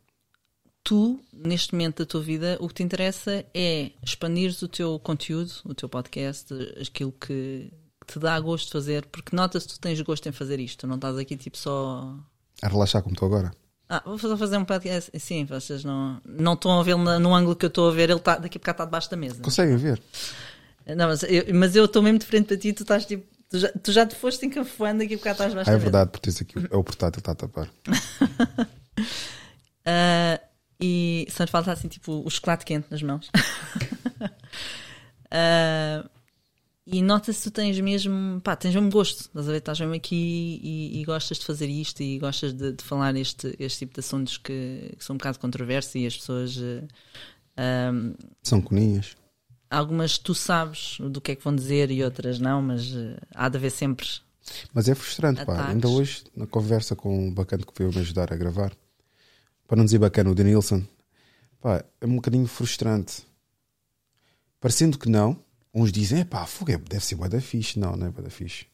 tu, 0.83 1.21
neste 1.33 1.75
momento 1.75 1.99
da 1.99 2.07
tua 2.07 2.21
vida, 2.23 2.57
o 2.61 2.69
que 2.69 2.75
te 2.75 2.83
interessa 2.83 3.45
é 3.55 3.91
expandires 4.03 4.63
o 4.63 4.69
teu 4.69 4.99
conteúdo, 4.99 5.53
o 5.65 5.75
teu 5.75 5.89
podcast, 5.89 6.47
aquilo 6.81 7.13
que 7.13 7.71
te 8.07 8.19
dá 8.19 8.39
gosto 8.41 8.67
de 8.67 8.73
fazer, 8.73 9.07
porque 9.07 9.37
nota-se 9.37 9.67
que 9.69 9.75
tu 9.75 9.81
tens 9.81 10.01
gosto 10.01 10.29
em 10.29 10.33
fazer 10.33 10.59
isto, 10.59 10.87
não 10.87 10.97
estás 10.97 11.17
aqui 11.19 11.37
tipo 11.37 11.59
só. 11.59 12.17
A 12.63 12.69
relaxar 12.69 13.03
como 13.03 13.15
estou 13.15 13.27
agora. 13.27 13.53
Ah, 13.89 14.03
vou 14.07 14.17
fazer 14.37 14.57
um 14.57 14.65
podcast. 14.65 15.11
Sim, 15.19 15.45
vocês 15.45 15.83
não, 15.85 16.21
não 16.25 16.55
estão 16.55 16.79
a 16.79 16.83
vê-lo 16.83 17.03
na- 17.03 17.19
no 17.19 17.35
ângulo 17.35 17.57
que 17.57 17.67
eu 17.67 17.69
estou 17.69 17.89
a 17.89 17.93
ver, 17.93 18.09
ele 18.09 18.21
está 18.21 18.37
daqui 18.39 18.57
a 18.57 18.61
bocado 18.61 18.77
está 18.77 18.85
debaixo 18.85 19.11
da 19.11 19.17
mesa. 19.17 19.43
Conseguem 19.43 19.77
ver? 19.77 20.01
Não, 20.87 21.09
mas 21.09 21.23
eu, 21.23 21.55
mas 21.55 21.77
eu 21.77 21.85
estou 21.85 22.03
mesmo 22.03 22.19
de 22.19 22.27
frente 22.27 22.47
para 22.47 22.57
ti, 22.57 22.73
tu 22.73 22.83
estás 22.83 23.07
tipo. 23.07 23.27
Tu 23.49 23.59
já, 23.59 23.69
tu 23.69 23.91
já 23.91 24.07
te 24.07 24.15
foste 24.15 24.47
encafuando 24.47 25.01
daqui 25.01 25.15
a 25.15 25.17
bocado 25.17 25.35
estás 25.35 25.51
debaixo 25.51 25.71
Ah, 25.71 25.75
é 25.75 25.79
verdade, 25.79 26.11
porque 26.11 26.31
tens 26.31 26.41
aqui, 26.41 26.55
é 26.71 26.77
o 26.77 26.85
portátil 26.85 27.21
que 27.21 27.31
está 27.31 27.33
a 27.33 27.35
tapar. 27.35 27.69
Ah, 29.85 30.39
e 30.79 31.27
só 31.31 31.45
te 31.47 31.51
falta 31.51 31.73
assim, 31.73 31.89
tipo, 31.89 32.23
o 32.25 32.31
chocolate 32.31 32.65
quente 32.65 32.87
nas 32.91 33.03
mãos. 33.03 33.31
Ah, 35.33 36.05
e 36.85 37.03
nota-se 37.03 37.45
que 37.45 37.51
tu 37.51 37.55
tens 37.55 37.79
mesmo, 37.79 38.41
pá, 38.41 38.57
tens 38.57 38.75
mesmo 38.75 38.91
gosto, 38.91 39.21
estás 39.21 39.49
a 39.49 39.53
ver? 39.53 39.59
Estás 39.59 39.79
mesmo 39.79 39.95
aqui 39.95 40.61
e, 40.61 41.01
e 41.01 41.05
gostas 41.05 41.39
de 41.39 41.45
fazer 41.47 41.69
isto 41.69 42.03
e 42.03 42.19
gostas 42.19 42.53
de, 42.53 42.73
de 42.73 42.83
falar 42.83 43.15
este, 43.15 43.55
este 43.61 43.81
tipo 43.81 43.95
de 43.95 44.01
assuntos 44.01 44.39
que, 44.39 44.93
que 44.99 45.05
são 45.05 45.15
um 45.15 45.17
bocado 45.19 45.39
controversos 45.39 45.95
e 45.95 46.05
as 46.05 46.17
pessoas. 46.17 46.59
ah, 47.57 47.93
ah, 47.93 47.93
São 48.43 48.61
coninhas. 48.61 49.15
Algumas 49.71 50.19
tu 50.19 50.35
sabes 50.35 50.99
do 51.01 51.21
que 51.21 51.33
é 51.33 51.37
que 51.37 51.45
vão 51.45 51.55
dizer 51.55 51.91
e 51.91 52.03
outras 52.03 52.39
não, 52.39 52.61
mas 52.61 52.93
ah, 52.95 53.23
há 53.35 53.49
de 53.49 53.57
haver 53.57 53.71
sempre. 53.71 54.07
Mas 54.75 54.89
é 54.89 54.95
frustrante, 54.95 55.45
pá. 55.45 55.53
Ataques. 55.55 55.71
Ainda 55.71 55.89
hoje, 55.89 56.25
na 56.35 56.47
conversa 56.47 56.97
com 56.97 57.29
o 57.29 57.31
bacana 57.31 57.63
que 57.65 57.73
veio 57.79 57.91
me 57.91 58.01
ajudar 58.01 58.33
a 58.33 58.37
gravar, 58.37 58.73
para 59.69 59.77
não 59.77 59.85
dizer 59.85 59.99
bacana, 59.99 60.31
o 60.31 60.35
Denilson, 60.35 60.83
pá, 61.61 61.85
é 62.01 62.07
um 62.07 62.17
bocadinho 62.17 62.47
frustrante. 62.47 63.23
Parecendo 64.61 64.99
que 64.99 65.09
não, 65.09 65.39
uns 65.73 65.93
dizem, 65.93 66.21
é 66.21 66.25
pá, 66.25 66.45
fogo, 66.47 66.73
é- 66.73 66.77
deve 66.77 67.05
ser 67.05 67.17
da 67.17 67.41
fixe. 67.41 67.79
Não, 67.79 67.97
não 67.97 68.09
é 68.09 68.11
da 68.11 68.31
fixe. 68.31 68.67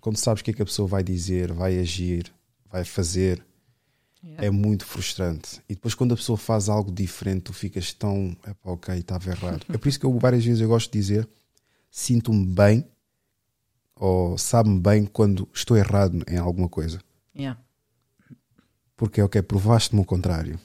Quando 0.00 0.16
sabes 0.16 0.40
o 0.40 0.44
que 0.44 0.50
é 0.50 0.54
que 0.54 0.62
a 0.62 0.66
pessoa 0.66 0.86
vai 0.86 1.02
dizer, 1.02 1.52
vai 1.52 1.78
agir, 1.78 2.32
vai 2.70 2.84
fazer, 2.84 3.44
é 4.36 4.50
muito 4.50 4.84
frustrante. 4.84 5.60
E 5.68 5.74
depois 5.74 5.94
quando 5.94 6.12
a 6.12 6.16
pessoa 6.16 6.36
faz 6.36 6.68
algo 6.68 6.92
diferente, 6.92 7.42
tu 7.42 7.52
ficas 7.52 7.92
tão, 7.92 8.36
é 8.46 8.54
ok, 8.64 8.94
estava 8.96 9.30
errado. 9.30 9.66
É 9.68 9.76
por 9.76 9.88
isso 9.88 9.98
que 9.98 10.06
eu 10.06 10.18
várias 10.18 10.44
vezes 10.44 10.60
eu 10.60 10.68
gosto 10.68 10.92
de 10.92 10.98
dizer, 10.98 11.28
sinto-me 11.90 12.46
bem 12.46 12.86
ou 13.96 14.38
sabe-me 14.38 14.80
bem 14.80 15.04
quando 15.04 15.48
estou 15.52 15.76
errado 15.76 16.24
em 16.28 16.36
alguma 16.36 16.68
coisa. 16.68 17.00
Yeah. 17.36 17.60
Porque, 18.96 19.20
ok, 19.20 19.42
provaste-me 19.42 20.00
o 20.00 20.04
contrário. 20.04 20.58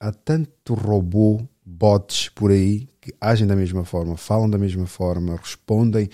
Há 0.00 0.12
tanto 0.12 0.74
robô, 0.74 1.46
bots 1.64 2.28
por 2.30 2.50
aí 2.50 2.88
que 3.00 3.14
agem 3.20 3.46
da 3.46 3.56
mesma 3.56 3.84
forma, 3.84 4.16
falam 4.16 4.48
da 4.48 4.58
mesma 4.58 4.86
forma, 4.86 5.36
respondem. 5.36 6.08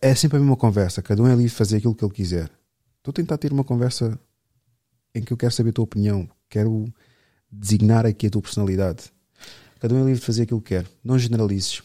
É 0.00 0.14
sempre 0.14 0.36
a 0.36 0.40
mesma 0.40 0.56
conversa. 0.56 1.02
Cada 1.02 1.22
um 1.22 1.26
é 1.26 1.30
livre 1.30 1.44
de 1.44 1.50
fazer 1.50 1.78
aquilo 1.78 1.94
que 1.94 2.04
ele 2.04 2.12
quiser. 2.12 2.50
Estou 2.98 3.10
a 3.10 3.14
tentar 3.14 3.38
ter 3.38 3.52
uma 3.52 3.64
conversa 3.64 4.18
em 5.14 5.22
que 5.22 5.32
eu 5.32 5.36
quero 5.36 5.52
saber 5.52 5.70
a 5.70 5.72
tua 5.74 5.84
opinião, 5.84 6.28
quero 6.48 6.92
designar 7.50 8.04
aqui 8.04 8.26
a 8.26 8.30
tua 8.30 8.42
personalidade. 8.42 9.12
Cada 9.78 9.94
um 9.94 9.98
é 9.98 10.04
livre 10.04 10.20
de 10.20 10.26
fazer 10.26 10.42
aquilo 10.42 10.60
que 10.60 10.70
quer. 10.70 10.86
Não 11.02 11.18
generalizes. 11.18 11.82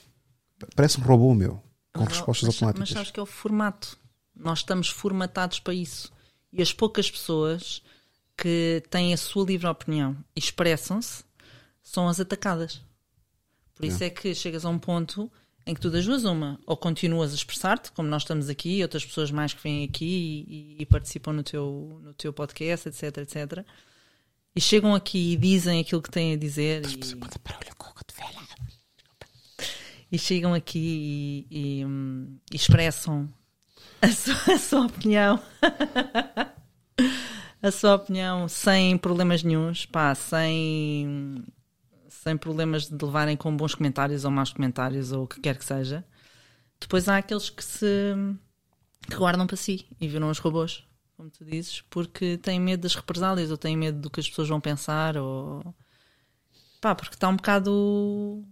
Parece 0.75 0.99
um 0.99 1.03
robô 1.03 1.33
meu, 1.33 1.61
com 1.93 2.03
Mas, 2.03 2.13
respostas 2.13 2.47
mas, 2.47 2.55
automáticas. 2.55 2.89
Mas 2.89 2.97
sabes 2.97 3.11
que 3.11 3.19
é 3.19 3.23
o 3.23 3.25
formato 3.25 3.97
Nós 4.35 4.59
estamos 4.59 4.89
formatados 4.89 5.59
para 5.59 5.73
isso. 5.73 6.11
E 6.51 6.61
as 6.61 6.73
poucas 6.73 7.09
pessoas 7.11 7.83
que 8.35 8.81
têm 8.89 9.13
a 9.13 9.17
sua 9.17 9.45
livre 9.45 9.67
opinião 9.67 10.17
e 10.35 10.39
expressam-se 10.39 11.23
são 11.83 12.07
as 12.07 12.19
atacadas. 12.19 12.81
Por 13.75 13.85
isso 13.85 14.03
é 14.03 14.09
que 14.09 14.33
chegas 14.33 14.65
a 14.65 14.69
um 14.69 14.79
ponto 14.79 15.31
em 15.69 15.73
que 15.75 15.79
tu 15.79 15.91
das 15.91 16.03
duas 16.03 16.25
uma, 16.25 16.59
ou 16.65 16.75
continuas 16.75 17.31
a 17.31 17.35
expressar-te, 17.35 17.91
como 17.91 18.09
nós 18.09 18.23
estamos 18.23 18.49
aqui, 18.49 18.77
e 18.77 18.81
outras 18.81 19.05
pessoas 19.05 19.29
mais 19.29 19.53
que 19.53 19.61
vêm 19.61 19.83
aqui 19.83 20.43
e, 20.47 20.81
e 20.81 20.85
participam 20.87 21.31
no 21.31 21.43
teu, 21.43 22.01
no 22.03 22.11
teu 22.15 22.33
podcast, 22.33 22.89
etc, 22.89 23.19
etc. 23.19 23.63
E 24.55 24.59
chegam 24.59 24.95
aqui 24.95 25.33
e 25.33 25.37
dizem 25.37 25.79
aquilo 25.79 26.01
que 26.01 26.09
têm 26.09 26.33
a 26.33 26.37
dizer. 26.37 26.87
E, 26.87 26.97
e 30.11 30.17
chegam 30.17 30.55
aqui 30.55 31.45
e, 31.51 31.81
e, 31.81 31.85
hum, 31.85 32.39
e 32.51 32.55
expressam 32.55 33.31
a 34.01 34.07
sua, 34.07 34.55
a 34.55 34.57
sua 34.57 34.85
opinião. 34.87 35.39
a 37.61 37.71
sua 37.71 37.93
opinião 37.93 38.47
sem 38.47 38.97
problemas 38.97 39.43
nenhums, 39.43 39.85
pá, 39.85 40.15
sem, 40.15 41.45
sem 42.23 42.35
problemas 42.35 42.89
de 42.89 43.05
levarem 43.05 43.37
com 43.37 43.55
bons 43.55 43.73
comentários 43.73 44.25
ou 44.25 44.31
maus 44.31 44.51
comentários 44.51 45.11
ou 45.13 45.23
o 45.23 45.27
que 45.27 45.39
quer 45.39 45.57
que 45.57 45.63
seja. 45.63 46.05
Depois 46.79 47.07
há 47.07 47.17
aqueles 47.17 47.49
que 47.49 47.63
se 47.63 48.13
que 49.09 49.15
guardam 49.15 49.47
para 49.47 49.55
si 49.55 49.87
e 49.99 50.07
viram 50.07 50.29
os 50.29 50.37
robôs, 50.37 50.85
como 51.15 51.29
tu 51.29 51.45
dizes, 51.45 51.81
porque 51.89 52.37
têm 52.37 52.59
medo 52.59 52.81
das 52.81 52.93
represálias 52.93 53.51
ou 53.51 53.57
têm 53.57 53.77
medo 53.77 54.01
do 54.01 54.09
que 54.09 54.19
as 54.19 54.29
pessoas 54.29 54.49
vão 54.49 54.59
pensar 54.59 55.15
ou 55.15 55.73
pá, 56.81 56.93
porque 56.93 57.15
está 57.15 57.29
um 57.29 57.37
bocado 57.37 58.43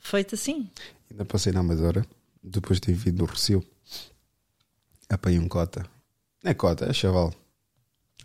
feito 0.00 0.34
assim. 0.34 0.68
Ainda 1.08 1.24
passei 1.24 1.52
na 1.52 1.60
Amadora, 1.60 2.04
depois 2.42 2.80
de 2.80 2.86
ter 2.88 2.94
vindo 2.94 3.18
do 3.18 3.26
Rocio. 3.26 3.64
Apanhei 5.08 5.38
um 5.38 5.48
cota. 5.48 5.86
Não 6.42 6.50
é 6.50 6.54
cota, 6.54 6.86
é 6.86 6.92
chaval. 6.92 7.32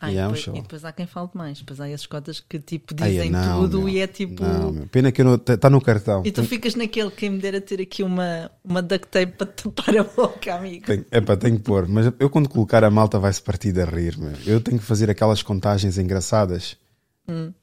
Ah, 0.01 0.11
E 0.11 0.17
é 0.17 0.21
um 0.23 0.27
depois, 0.27 0.39
show. 0.43 0.55
e 0.55 0.61
depois 0.61 0.85
há 0.85 0.91
quem 0.93 1.05
fale 1.05 1.29
mais. 1.33 1.59
Depois 1.59 1.79
há 1.81 1.89
esses 1.89 2.05
cotas 2.05 2.39
que 2.39 2.57
tipo 2.59 2.95
Ai, 3.01 3.11
dizem 3.11 3.29
não, 3.29 3.61
tudo 3.61 3.79
meu. 3.79 3.89
e 3.89 3.99
é 3.99 4.07
tipo. 4.07 4.41
Não, 4.43 4.71
meu. 4.71 4.87
Pena 4.87 5.11
que. 5.11 5.21
Está 5.21 5.69
no 5.69 5.81
cartão. 5.81 6.21
E 6.25 6.31
tu 6.31 6.43
ficas 6.43 6.73
naquele 6.75 7.11
quem 7.11 7.29
me 7.31 7.39
dera 7.39 7.59
ter 7.59 7.81
aqui 7.81 8.01
uma, 8.01 8.49
uma 8.63 8.81
duct 8.81 9.07
tape 9.07 9.33
para 9.33 9.47
te 9.47 9.69
tapar 9.69 9.97
a 9.97 10.03
boca, 10.03 10.55
amigo. 10.55 10.85
Tenho, 10.85 11.05
epá, 11.11 11.35
tenho 11.35 11.57
que 11.57 11.63
pôr, 11.63 11.87
mas 11.87 12.11
eu 12.17 12.29
quando 12.29 12.47
colocar 12.47 12.83
a 12.83 12.89
malta 12.89 13.19
vai-se 13.19 13.41
partir 13.41 13.73
de 13.73 13.81
a 13.81 13.85
rir, 13.85 14.17
meu. 14.17 14.31
Eu 14.45 14.61
tenho 14.61 14.79
que 14.79 14.85
fazer 14.85 15.09
aquelas 15.09 15.43
contagens 15.43 15.97
engraçadas 15.97 16.77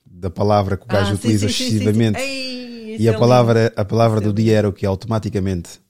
da 0.05 0.31
palavra 0.31 0.77
que 0.77 0.85
o 0.85 0.87
gajo 0.87 1.11
Hum. 1.11 1.13
Ah, 1.13 1.15
utiliza 1.17 1.49
sim, 1.49 1.55
sim, 1.55 1.59
sim, 1.65 1.65
excessivamente. 1.77 2.21
sim. 2.21 2.25
Ei, 2.27 2.97
E 2.99 3.09
a 3.09 3.13
é 3.13 3.19
palavra, 3.19 3.73
a 3.77 3.85
palavra 3.85 4.21
Isso 4.21 4.29
é 4.29 4.33
do 4.33 4.37
dia 4.43 4.57
era 4.59 4.69
o 4.69 4.73
que? 4.73 4.87
Automaticamente. 4.87 5.81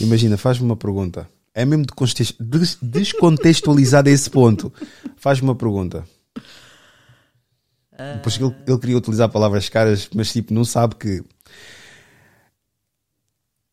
Imagina, 0.00 0.36
faz-me 0.36 0.64
uma 0.66 0.76
pergunta. 0.76 1.28
É 1.56 1.64
mesmo 1.64 1.86
descontextualizado 2.82 4.10
a 4.10 4.12
esse 4.12 4.28
ponto. 4.28 4.70
Faz-me 5.16 5.48
uma 5.48 5.54
pergunta. 5.54 6.06
Depois 8.16 8.36
que 8.36 8.44
ele, 8.44 8.54
ele 8.66 8.78
queria 8.78 8.98
utilizar 8.98 9.30
palavras 9.30 9.66
caras, 9.70 10.06
mas 10.14 10.30
tipo, 10.30 10.52
não 10.52 10.66
sabe 10.66 10.96
que 10.96 11.24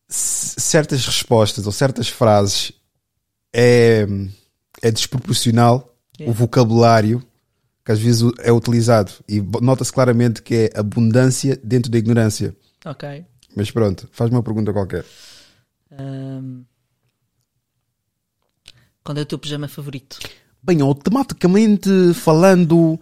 certas 0.08 1.04
respostas 1.04 1.66
ou 1.66 1.72
certas 1.72 2.08
frases 2.08 2.72
é, 3.54 4.06
é 4.80 4.90
desproporcional 4.90 5.94
o 6.20 6.32
vocabulário 6.32 7.22
que 7.84 7.92
às 7.92 8.00
vezes 8.00 8.22
é 8.38 8.50
utilizado 8.50 9.12
e 9.28 9.42
nota-se 9.60 9.92
claramente 9.92 10.40
que 10.40 10.54
é 10.54 10.78
abundância 10.80 11.60
dentro 11.62 11.90
da 11.90 11.98
ignorância. 11.98 12.56
Ok. 12.82 13.26
Mas 13.54 13.70
pronto, 13.70 14.08
faz-me 14.10 14.36
uma 14.36 14.42
pergunta 14.42 14.72
qualquer. 14.72 15.04
Ahm, 15.90 16.62
Qual 19.04 19.16
é 19.16 19.20
o 19.20 19.26
teu 19.26 19.38
pijama 19.38 19.68
favorito? 19.68 20.18
Bem, 20.62 20.80
automaticamente 20.80 21.90
falando, 22.14 22.98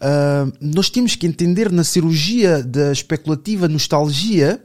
ah, 0.00 0.46
nós 0.60 0.88
temos 0.88 1.16
que 1.16 1.26
entender 1.26 1.70
na 1.72 1.82
cirurgia 1.84 2.62
da 2.62 2.92
especulativa 2.92 3.66
nostalgia, 3.66 4.62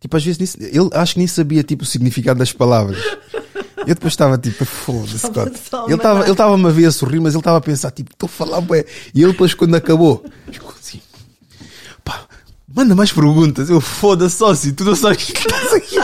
tipo, 0.00 0.16
às 0.16 0.24
vezes 0.24 0.56
nem- 0.56 0.68
ele 0.70 0.90
acho 0.92 1.12
que 1.14 1.18
nem 1.20 1.26
sabia 1.28 1.62
tipo, 1.62 1.84
o 1.84 1.86
significado 1.86 2.38
das 2.40 2.52
palavras. 2.52 2.98
Eu 3.78 3.94
depois 3.94 4.12
estava 4.12 4.36
tipo, 4.36 4.64
foda-se, 4.64 5.14
Estava 5.16 5.50
Ele 5.86 5.94
estava 5.94 6.28
estava-me 6.28 6.66
a 6.66 6.70
ver 6.70 6.86
a 6.86 6.90
sorrir, 6.90 7.20
mas 7.20 7.32
ele 7.34 7.40
estava 7.40 7.58
a 7.58 7.60
pensar, 7.60 7.90
tipo, 7.92 8.10
estou 8.12 8.26
a 8.26 8.30
falar, 8.30 8.60
bué. 8.60 8.84
E 9.14 9.22
ele 9.22 9.30
depois, 9.32 9.54
quando 9.54 9.76
acabou, 9.76 10.24
ficou 10.50 10.74
assim, 10.78 11.00
pá, 12.04 12.26
manda 12.66 12.94
mais 12.96 13.12
perguntas. 13.12 13.70
Eu 13.70 13.80
foda-se, 13.80 14.36
sócio, 14.36 14.74
tu 14.74 14.84
não 14.84 14.96
sabes 14.96 15.28
o 15.28 15.32
que 15.32 15.38
estás 15.38 15.72
aqui. 15.72 15.96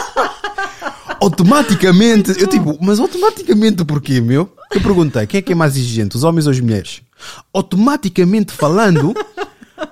Automaticamente, 1.21 2.31
eu 2.41 2.47
tipo, 2.47 2.79
mas 2.81 3.01
automaticamente 3.01 3.85
porquê, 3.85 4.21
meu? 4.21 4.53
Eu 4.71 4.81
perguntei, 4.81 5.27
quem 5.27 5.39
é 5.39 5.43
que 5.43 5.53
é 5.53 5.55
mais 5.55 5.77
exigente, 5.77 6.17
os 6.17 6.25
homens 6.25 6.47
ou 6.47 6.53
as 6.53 6.61
mulheres? 6.61 7.03
Automaticamente 7.53 8.53
falando, 8.53 9.15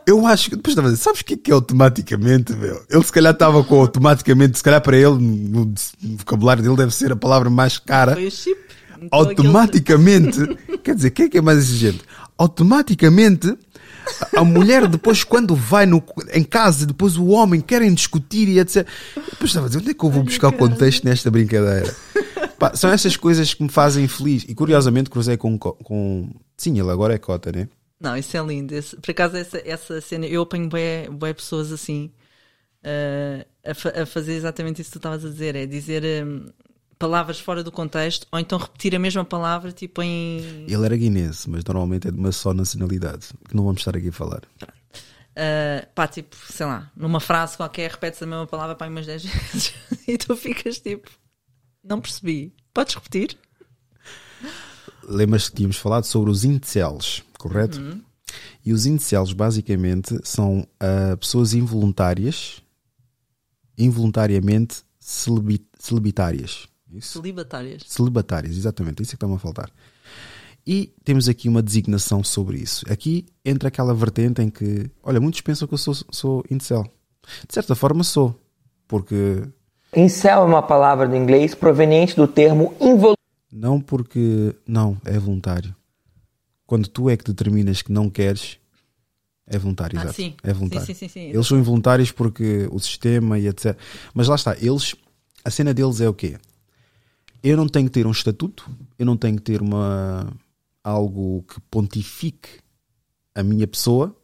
eu 0.07 0.27
acho 0.27 0.51
que 0.51 0.57
depois 0.57 0.73
estava 0.73 0.89
a 0.89 0.90
dizer, 0.90 1.03
sabes 1.03 1.20
o 1.20 1.24
que 1.24 1.35
é 1.35 1.36
que 1.36 1.51
é 1.51 1.55
automaticamente, 1.55 2.53
meu? 2.55 2.82
Ele 2.90 3.03
se 3.03 3.12
calhar 3.12 3.32
estava 3.32 3.62
com 3.65 3.81
automaticamente, 3.81 4.59
se 4.59 4.65
calhar 4.65 4.81
para 4.81 4.97
ele, 4.97 5.19
no, 5.19 5.65
no 5.66 6.16
vocabulário 6.16 6.62
dele 6.62 6.77
deve 6.77 6.94
ser 6.94 7.12
a 7.12 7.16
palavra 7.16 7.49
mais 7.51 7.78
cara. 7.78 8.15
Foi 8.15 8.27
o 8.27 8.31
chip. 8.31 8.61
Então, 9.03 9.19
Automaticamente, 9.19 10.39
quer 10.82 10.94
dizer, 10.94 11.11
quem 11.11 11.27
é 11.27 11.28
que 11.28 11.39
é 11.39 11.40
mais 11.40 11.59
exigente? 11.59 12.01
Automaticamente, 12.39 13.57
a 14.36 14.44
mulher 14.44 14.86
depois 14.88 15.24
quando 15.24 15.54
vai 15.54 15.86
no, 15.86 16.02
em 16.32 16.42
casa, 16.44 16.86
depois 16.86 17.16
o 17.16 17.26
homem 17.26 17.60
querem 17.60 17.92
discutir 17.92 18.48
e 18.48 18.58
etc. 18.58 18.86
Depois 19.14 19.50
estava 19.50 19.66
a 19.66 19.68
dizer, 19.68 19.80
onde 19.80 19.90
é 19.90 19.94
que 19.94 20.04
eu 20.04 20.10
vou 20.10 20.22
buscar 20.22 20.48
o 20.48 20.52
contexto 20.52 21.04
nesta 21.04 21.30
brincadeira? 21.30 21.94
Pá, 22.58 22.74
são 22.76 22.90
essas 22.90 23.16
coisas 23.16 23.52
que 23.54 23.62
me 23.62 23.68
fazem 23.68 24.06
feliz. 24.06 24.44
E 24.48 24.54
curiosamente 24.54 25.10
cruzei 25.10 25.36
com, 25.36 25.58
co- 25.58 25.72
com 25.82 26.30
sim, 26.56 26.78
ele 26.78 26.90
agora 26.90 27.14
é 27.14 27.18
cota, 27.18 27.50
né? 27.52 27.68
Não, 28.00 28.16
isso 28.16 28.36
é 28.36 28.40
lindo. 28.44 28.74
Esse- 28.74 28.96
por 28.96 29.10
acaso, 29.10 29.36
essa, 29.36 29.60
essa 29.64 30.00
cena, 30.00 30.26
eu 30.26 30.42
apanho 30.42 30.68
bué, 30.68 31.08
bué 31.10 31.32
pessoas 31.32 31.70
assim 31.72 32.10
eh, 32.82 33.46
a, 33.64 33.74
fa- 33.74 34.02
a 34.02 34.06
fazer 34.06 34.32
exatamente 34.34 34.80
isso 34.80 34.90
que 34.90 34.94
tu 34.94 34.98
estavas 34.98 35.24
a 35.24 35.28
dizer: 35.28 35.54
é 35.56 35.66
dizer 35.66 36.02
hum, 36.26 36.46
palavras 37.02 37.40
fora 37.40 37.64
do 37.64 37.72
contexto 37.72 38.28
ou 38.30 38.38
então 38.38 38.56
repetir 38.56 38.94
a 38.94 38.98
mesma 38.98 39.24
palavra, 39.24 39.72
tipo 39.72 40.00
em. 40.00 40.64
Ele 40.68 40.84
era 40.84 40.96
guinense, 40.96 41.50
mas 41.50 41.64
normalmente 41.64 42.06
é 42.06 42.12
de 42.12 42.16
uma 42.16 42.30
só 42.30 42.54
nacionalidade, 42.54 43.26
que 43.48 43.56
não 43.56 43.64
vamos 43.64 43.80
estar 43.80 43.96
aqui 43.96 44.10
a 44.10 44.12
falar. 44.12 44.42
Uh, 44.62 45.84
pá, 45.96 46.06
tipo, 46.06 46.36
sei 46.36 46.64
lá, 46.64 46.92
numa 46.96 47.18
frase 47.18 47.56
qualquer 47.56 47.90
repetes 47.90 48.22
a 48.22 48.26
mesma 48.26 48.46
palavra 48.46 48.76
para 48.76 48.88
umas 48.88 49.04
10 49.04 49.24
vezes 49.26 49.74
e 50.06 50.16
tu 50.16 50.36
ficas 50.36 50.78
tipo, 50.78 51.10
não 51.82 52.00
percebi. 52.00 52.54
Podes 52.72 52.94
repetir? 52.94 53.36
Lembras 55.02 55.48
que 55.48 55.56
tínhamos 55.56 55.76
falado 55.76 56.04
sobre 56.04 56.30
os 56.30 56.44
incels, 56.44 57.24
correto? 57.36 57.80
E 58.64 58.72
os 58.72 58.86
incels 58.86 59.32
basicamente 59.32 60.16
são 60.22 60.64
ah, 60.78 61.16
pessoas 61.18 61.52
involuntárias, 61.52 62.62
involuntariamente 63.76 64.82
celibi- 65.00 65.66
celibitárias. 65.78 66.68
Isso? 66.93 67.20
Celibatárias. 67.20 67.82
Celibatárias, 67.86 68.56
exatamente, 68.56 69.02
isso 69.02 69.10
é 69.10 69.12
que 69.12 69.16
está-me 69.16 69.35
a 69.35 69.39
faltar. 69.39 69.70
E 70.66 70.93
temos 71.05 71.28
aqui 71.28 71.48
uma 71.48 71.62
designação 71.62 72.23
sobre 72.23 72.59
isso. 72.59 72.85
Aqui 72.90 73.27
entra 73.44 73.69
aquela 73.69 73.93
vertente 73.94 74.40
em 74.43 74.48
que, 74.48 74.89
olha, 75.02 75.20
muitos 75.20 75.40
pensam 75.40 75.66
que 75.66 75.74
eu 75.74 75.78
sou, 75.78 75.94
sou 76.10 76.44
incel. 76.51 76.85
De 77.48 77.55
certa 77.55 77.74
forma 77.74 78.05
sou, 78.05 78.39
porque 78.86 79.43
Incel 79.94 80.43
é 80.43 80.44
uma 80.44 80.62
palavra 80.62 81.06
do 81.06 81.14
inglês 81.16 81.55
proveniente 81.55 82.14
do 82.16 82.27
termo 82.27 82.74
involuntário. 82.81 83.16
Não 83.51 83.81
porque. 83.81 84.55
Não, 84.66 84.97
é 85.05 85.19
voluntário. 85.19 85.74
Quando 86.66 86.89
tu 86.89 87.10
é 87.10 87.16
que 87.16 87.24
determinas 87.24 87.82
que 87.82 87.93
não 87.93 88.09
queres, 88.09 88.56
é 89.47 89.59
voluntário, 89.59 89.98
Ah, 89.98 90.02
exato. 90.05 90.16
sim. 90.16 90.35
É 90.43 90.52
voluntário. 90.52 90.86
Sim, 90.86 90.94
sim, 90.94 91.09
sim, 91.09 91.12
sim. 91.12 91.31
Eles 91.31 91.47
são 91.47 91.59
involuntários 91.59 92.10
porque 92.10 92.66
o 92.73 92.78
sistema 92.78 93.39
e 93.39 93.47
etc. 93.48 93.77
Mas 94.14 94.28
lá 94.28 94.35
está, 94.36 94.56
eles. 94.59 94.94
A 95.44 95.51
cena 95.51 95.74
deles 95.74 96.01
é 96.01 96.09
o 96.09 96.14
quê? 96.14 96.39
Eu 97.43 97.56
não 97.56 97.66
tenho 97.66 97.86
que 97.86 97.93
ter 97.93 98.06
um 98.06 98.12
estatuto, 98.12 98.70
eu 98.97 99.05
não 99.05 99.16
tenho 99.16 99.36
que 99.36 99.43
ter 99.43 99.60
uma. 99.60 100.32
algo 100.85 101.43
que 101.43 101.60
pontifique 101.62 102.60
a 103.35 103.43
minha 103.43 103.66
pessoa 103.66 104.16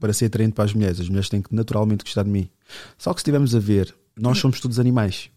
para 0.00 0.12
ser 0.14 0.26
atraente 0.26 0.54
para 0.54 0.64
as 0.64 0.72
mulheres. 0.72 0.98
As 0.98 1.08
mulheres 1.08 1.28
têm 1.28 1.42
que 1.42 1.54
naturalmente 1.54 2.02
gostar 2.02 2.22
de 2.22 2.30
mim. 2.30 2.48
Só 2.96 3.12
que 3.12 3.20
se 3.20 3.22
estivermos 3.22 3.54
a 3.54 3.58
ver, 3.58 3.94
nós 4.16 4.38
somos 4.38 4.58
todos 4.58 4.78
animais. 4.78 5.30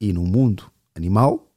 E 0.00 0.12
no 0.12 0.24
mundo 0.24 0.68
animal, 0.96 1.48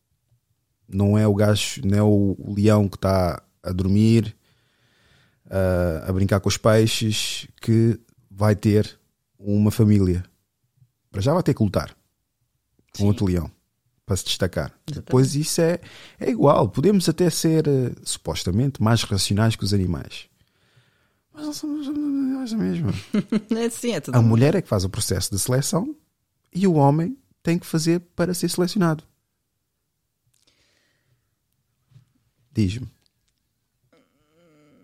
não 0.88 1.18
é 1.18 1.28
o 1.28 1.34
gajo, 1.34 1.82
não 1.84 1.98
é 1.98 2.03
o, 2.03 2.36
o 2.38 2.53
leão 2.53 2.88
que 2.88 2.98
está 2.98 3.41
a 3.64 3.72
dormir, 3.72 4.36
a, 5.49 6.10
a 6.10 6.14
brincar 6.14 6.40
com 6.40 6.49
os 6.49 6.57
peixes, 6.57 7.48
que 7.60 7.99
vai 8.30 8.56
ter 8.56 8.99
uma 9.40 9.72
família. 9.72 10.24
Para 11.10 11.22
já 11.22 11.34
vai 11.34 11.41
ter 11.41 11.56
que 11.56 11.64
lutar 11.64 11.98
com 12.95 13.06
outro 13.06 13.26
leão 13.26 13.49
para 14.06 14.15
se 14.15 14.26
destacar. 14.26 14.72
Depois 14.86 15.36
isso 15.36 15.60
é, 15.61 15.80
é 16.19 16.30
igual. 16.30 16.69
Podemos 16.69 17.10
até 17.10 17.30
ser 17.30 17.68
eh, 17.68 17.91
supostamente 18.03 18.82
mais 18.82 19.03
racionais 19.03 19.56
que 19.56 19.64
os 19.64 19.73
animais. 19.73 20.27
Mas 21.34 21.45
não 21.45 21.53
somos 21.53 21.88
animais 21.88 22.53
mesmo. 22.53 22.94
É 23.57 23.69
sim, 23.69 23.91
é 23.94 23.99
tudo. 23.99 24.15
A 24.15 24.22
mulher 24.22 24.53
é 24.56 24.61
que 24.61 24.68
faz 24.68 24.84
o 24.84 24.90
processo 24.90 25.32
de 25.32 25.40
seleção 25.40 25.95
e 26.53 26.68
o 26.68 26.73
homem 26.76 27.18
tem 27.41 27.57
que 27.57 27.65
fazer 27.65 27.99
para 28.15 28.34
ser 28.34 28.49
selecionado. 28.49 29.03
Diz-me. 32.53 32.88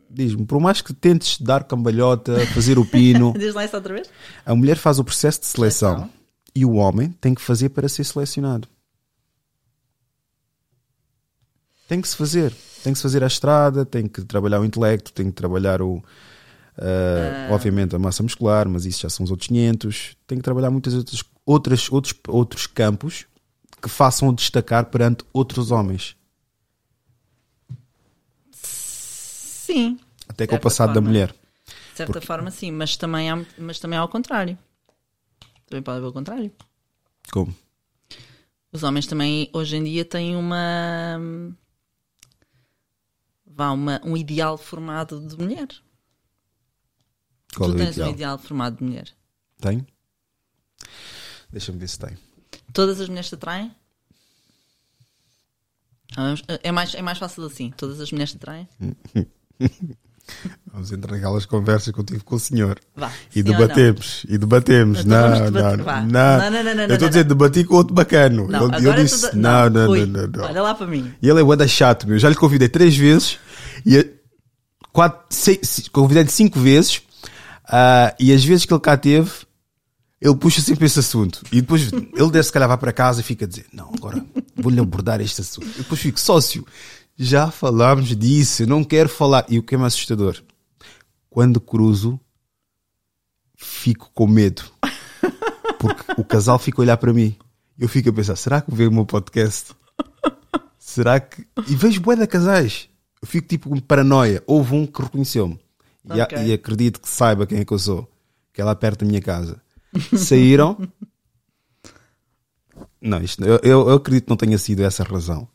Diz-me, 0.09 0.45
por 0.45 0.59
mais 0.59 0.81
que 0.81 0.93
tentes 0.93 1.39
dar 1.39 1.63
cambalhota, 1.63 2.45
fazer 2.47 2.77
o 2.77 2.85
pino, 2.85 3.31
Diz 3.39 3.53
lá 3.53 3.63
isso 3.63 3.75
outra 3.77 3.93
vez? 3.93 4.09
a 4.45 4.53
mulher 4.53 4.75
faz 4.75 4.99
o 4.99 5.05
processo 5.05 5.39
de 5.39 5.45
seleção 5.45 5.95
Seleção. 5.95 6.13
e 6.53 6.65
o 6.65 6.73
homem 6.73 7.11
tem 7.21 7.33
que 7.33 7.41
fazer 7.41 7.69
para 7.69 7.87
ser 7.87 8.03
selecionado. 8.03 8.67
Tem 11.91 11.99
que 11.99 12.07
se 12.07 12.15
fazer. 12.15 12.53
Tem 12.85 12.93
que 12.93 12.99
se 12.99 13.03
fazer 13.03 13.21
a 13.21 13.27
estrada, 13.27 13.85
tem 13.85 14.07
que 14.07 14.21
trabalhar 14.21 14.61
o 14.61 14.63
intelecto, 14.63 15.11
tem 15.11 15.25
que 15.25 15.33
trabalhar 15.33 15.81
o. 15.81 16.01
ah, 16.77 17.49
Obviamente 17.51 17.93
a 17.93 17.99
massa 17.99 18.23
muscular, 18.23 18.69
mas 18.69 18.85
isso 18.85 19.01
já 19.01 19.09
são 19.09 19.25
os 19.25 19.29
outros 19.29 19.49
500. 19.49 20.15
Tem 20.25 20.37
que 20.37 20.41
trabalhar 20.41 20.71
muitas 20.71 20.93
outras, 20.93 21.21
outras 21.45 21.91
outros, 21.91 22.15
outros 22.29 22.65
campos 22.65 23.25
que 23.81 23.89
façam 23.89 24.33
destacar 24.33 24.85
perante 24.85 25.25
outros 25.33 25.69
homens. 25.69 26.15
Sim. 28.53 29.99
Até 30.29 30.45
ao 30.45 30.51
Certa 30.51 30.63
passado 30.63 30.87
da 30.87 30.93
forma. 30.93 31.09
mulher. 31.09 31.35
De 31.91 31.97
certa 31.97 32.21
forma, 32.21 32.49
sim, 32.51 32.71
mas 32.71 32.95
também, 32.95 33.29
há, 33.29 33.45
mas 33.57 33.79
também 33.79 33.99
há 33.99 34.01
ao 34.01 34.07
contrário. 34.07 34.57
Também 35.67 35.83
pode 35.83 35.97
haver 35.97 36.07
o 36.07 36.13
contrário. 36.13 36.49
Como? 37.33 37.53
Os 38.71 38.81
homens 38.81 39.05
também, 39.07 39.49
hoje 39.51 39.75
em 39.75 39.83
dia, 39.83 40.05
têm 40.05 40.37
uma. 40.37 41.19
Vá, 43.61 43.69
uma, 43.73 44.01
um 44.03 44.17
ideal 44.17 44.57
formado 44.57 45.19
de 45.19 45.37
mulher. 45.37 45.67
Qual 47.55 47.69
tu 47.69 47.73
é 47.73 47.75
o 47.75 47.85
tens 47.85 47.91
ideal? 47.95 48.09
um 48.09 48.11
ideal 48.11 48.37
formado 48.39 48.77
de 48.77 48.83
mulher. 48.83 49.07
Tem? 49.59 49.85
Deixa-me 51.51 51.77
ver 51.77 51.87
se 51.87 51.99
tem. 51.99 52.17
Todas 52.73 52.99
as 52.99 53.07
mulheres 53.07 53.29
te 53.29 53.35
atraem? 53.35 53.71
Ah, 56.15 56.23
vamos- 56.23 56.43
É 56.63 56.71
mais, 56.71 56.95
é 56.95 57.03
mais 57.03 57.19
fácil 57.19 57.45
assim. 57.45 57.69
Todas 57.77 57.99
as 58.01 58.11
mulheres 58.11 58.31
te 58.31 58.37
atraem? 58.37 58.67
Vamos 60.71 60.91
entrar 60.91 61.11
naquelas 61.11 61.45
conversas 61.45 61.93
que 61.93 61.99
eu 61.99 62.03
tive 62.05 62.21
com 62.23 62.35
o 62.35 62.39
senhor. 62.39 62.79
Vá, 62.95 63.11
E 63.35 63.43
debatemos. 63.43 64.25
E 64.27 64.37
debatemos. 64.39 65.01
Então 65.01 65.29
Não, 65.29 65.39
não, 65.39 65.51
debater, 65.51 65.77
não, 65.77 65.85
não. 65.85 66.05
Não, 66.05 66.51
não, 66.51 66.63
não, 66.63 66.75
não, 66.75 66.83
Eu 66.83 66.93
estou 66.93 66.97
não, 66.99 67.05
a 67.05 67.09
dizer, 67.09 67.23
debati 67.25 67.63
com 67.65 67.75
outro 67.75 67.93
bacano. 67.93 68.47
Não, 68.47 68.73
ele 68.73 68.89
é 68.89 69.03
disse, 69.03 69.29
tudo- 69.29 69.39
não, 69.41 69.69
não, 69.69 69.87
não, 69.87 70.05
não, 70.07 70.27
não. 70.27 70.43
Olha 70.45 70.61
lá 70.63 70.73
para 70.73 70.87
mim. 70.87 71.13
E 71.21 71.29
ele 71.29 71.41
é 71.41 71.43
boeda 71.43 71.67
chato, 71.67 72.07
meu. 72.07 72.17
Já 72.17 72.27
lhe 72.29 72.35
convidei 72.35 72.69
três 72.69 72.95
vezes 72.95 73.37
e 73.85 74.13
quatro, 74.91 75.25
seis, 75.29 75.87
convidei-lhe 75.91 76.29
cinco 76.29 76.59
vezes 76.59 77.01
ah, 77.67 78.13
e 78.19 78.33
as 78.33 78.43
vezes 78.43 78.65
que 78.65 78.73
ele 78.73 78.81
cá 78.81 78.97
teve, 78.97 79.31
ele 80.19 80.35
puxa 80.35 80.61
sempre 80.61 80.85
esse 80.85 80.99
assunto. 80.99 81.41
E 81.51 81.61
depois 81.61 81.91
ele 81.91 82.31
deve 82.31 82.43
se 82.43 82.51
calhar 82.51 82.67
vai 82.67 82.77
para 82.77 82.91
casa 82.91 83.21
e 83.21 83.23
fica 83.23 83.45
a 83.45 83.47
dizer: 83.47 83.65
Não, 83.71 83.89
agora 83.95 84.23
vou-lhe 84.55 84.79
abordar 84.79 85.21
este 85.21 85.41
assunto. 85.41 85.67
E 85.67 85.81
depois 85.81 85.99
fico, 85.99 86.19
sócio, 86.19 86.65
já 87.17 87.49
falámos 87.49 88.15
disso, 88.15 88.67
não 88.67 88.83
quero 88.83 89.07
falar. 89.09 89.45
E 89.47 89.57
o 89.57 89.63
que 89.63 89.75
é 89.75 89.77
mais 89.77 89.93
assustador? 89.93 90.41
Quando 91.29 91.61
cruzo, 91.61 92.19
fico 93.55 94.11
com 94.13 94.27
medo. 94.27 94.63
Porque 95.79 96.21
o 96.21 96.25
casal 96.25 96.59
fica 96.59 96.81
a 96.81 96.83
olhar 96.83 96.97
para 96.97 97.13
mim. 97.13 97.35
Eu 97.79 97.87
fico 97.87 98.09
a 98.09 98.13
pensar: 98.13 98.35
será 98.35 98.61
que 98.61 98.73
vê 98.73 98.85
o 98.85 98.91
meu 98.91 99.05
podcast? 99.05 99.73
Será 100.77 101.19
que. 101.19 101.47
E 101.67 101.75
vejo 101.75 102.01
bué 102.01 102.15
de 102.15 102.27
casais. 102.27 102.90
Eu 103.21 103.27
fico 103.27 103.47
tipo 103.47 103.69
com 103.69 103.79
paranoia. 103.79 104.43
Houve 104.47 104.73
um 104.75 104.85
que 104.87 105.01
reconheceu-me. 105.01 105.59
E, 106.13 106.19
a- 106.19 106.23
Ok. 106.23 106.37
e 106.45 106.53
acredito 106.53 106.99
que 106.99 107.07
saiba 107.09 107.45
quem 107.45 107.59
é 107.59 107.65
que 107.65 107.71
eu 107.73 107.79
sou. 107.79 108.11
Que 108.53 108.61
é 108.61 108.63
lá 108.65 108.75
perto 108.75 109.01
da 109.01 109.05
minha 109.07 109.21
casa. 109.21 109.61
Saíram. 110.17 110.77
Não, 112.99 113.21
isto, 113.21 113.43
eu, 113.43 113.59
eu, 113.63 113.89
eu 113.89 113.95
acredito 113.95 114.25
que 114.25 114.29
não 114.29 114.37
tenha 114.37 114.57
sido 114.57 114.81
essa 114.83 115.03
a 115.03 115.05
razão. 115.05 115.47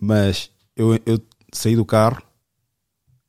Mas 0.00 0.50
eu, 0.76 0.98
eu 1.06 1.20
saí 1.52 1.76
do 1.76 1.84
carro. 1.84 2.22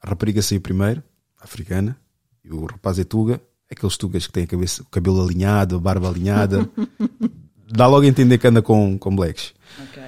A 0.02 0.10
rapariga 0.10 0.42
saiu 0.42 0.60
primeiro, 0.62 1.04
africana. 1.40 1.98
E 2.44 2.52
o 2.52 2.66
rapaz 2.66 3.00
é 3.00 3.04
tuga. 3.04 3.42
Aqueles 3.72 3.98
tugas 3.98 4.28
que 4.28 4.34
têm 4.34 4.44
a 4.44 4.48
cabeça, 4.48 4.84
o 4.84 4.86
cabelo 4.86 5.24
alinhado, 5.24 5.76
a 5.76 5.80
barba 5.80 6.08
alinhada. 6.10 6.70
Dá 7.70 7.88
logo 7.88 8.06
a 8.06 8.08
entender 8.08 8.38
que 8.38 8.48
anda 8.48 8.62
com, 8.62 8.98
com 9.00 9.16
blacks. 9.16 9.54
Ok. 9.90 10.04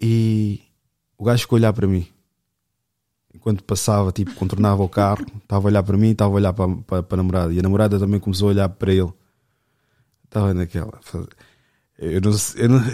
E 0.00 0.60
o 1.16 1.24
gajo 1.24 1.42
ficou 1.42 1.56
a 1.56 1.60
olhar 1.60 1.72
para 1.72 1.86
mim. 1.86 2.06
Enquanto 3.36 3.62
passava, 3.62 4.10
tipo, 4.12 4.34
contornava 4.34 4.82
o 4.82 4.88
carro, 4.88 5.24
estava 5.42 5.68
a 5.68 5.70
olhar 5.70 5.82
para 5.82 5.96
mim, 5.96 6.10
estava 6.10 6.32
a 6.32 6.34
olhar 6.34 6.52
para, 6.52 6.68
para, 6.76 7.02
para 7.02 7.14
a 7.14 7.18
namorada. 7.18 7.52
E 7.52 7.58
a 7.58 7.62
namorada 7.62 7.98
também 7.98 8.18
começou 8.18 8.48
a 8.48 8.52
olhar 8.52 8.68
para 8.70 8.92
ele. 8.92 9.12
Estava 10.24 10.54
naquela. 10.54 10.98
Eu 11.98 12.20
não 12.20 12.32
sei. 12.32 12.64
Eu 12.64 12.68
não, 12.70 12.80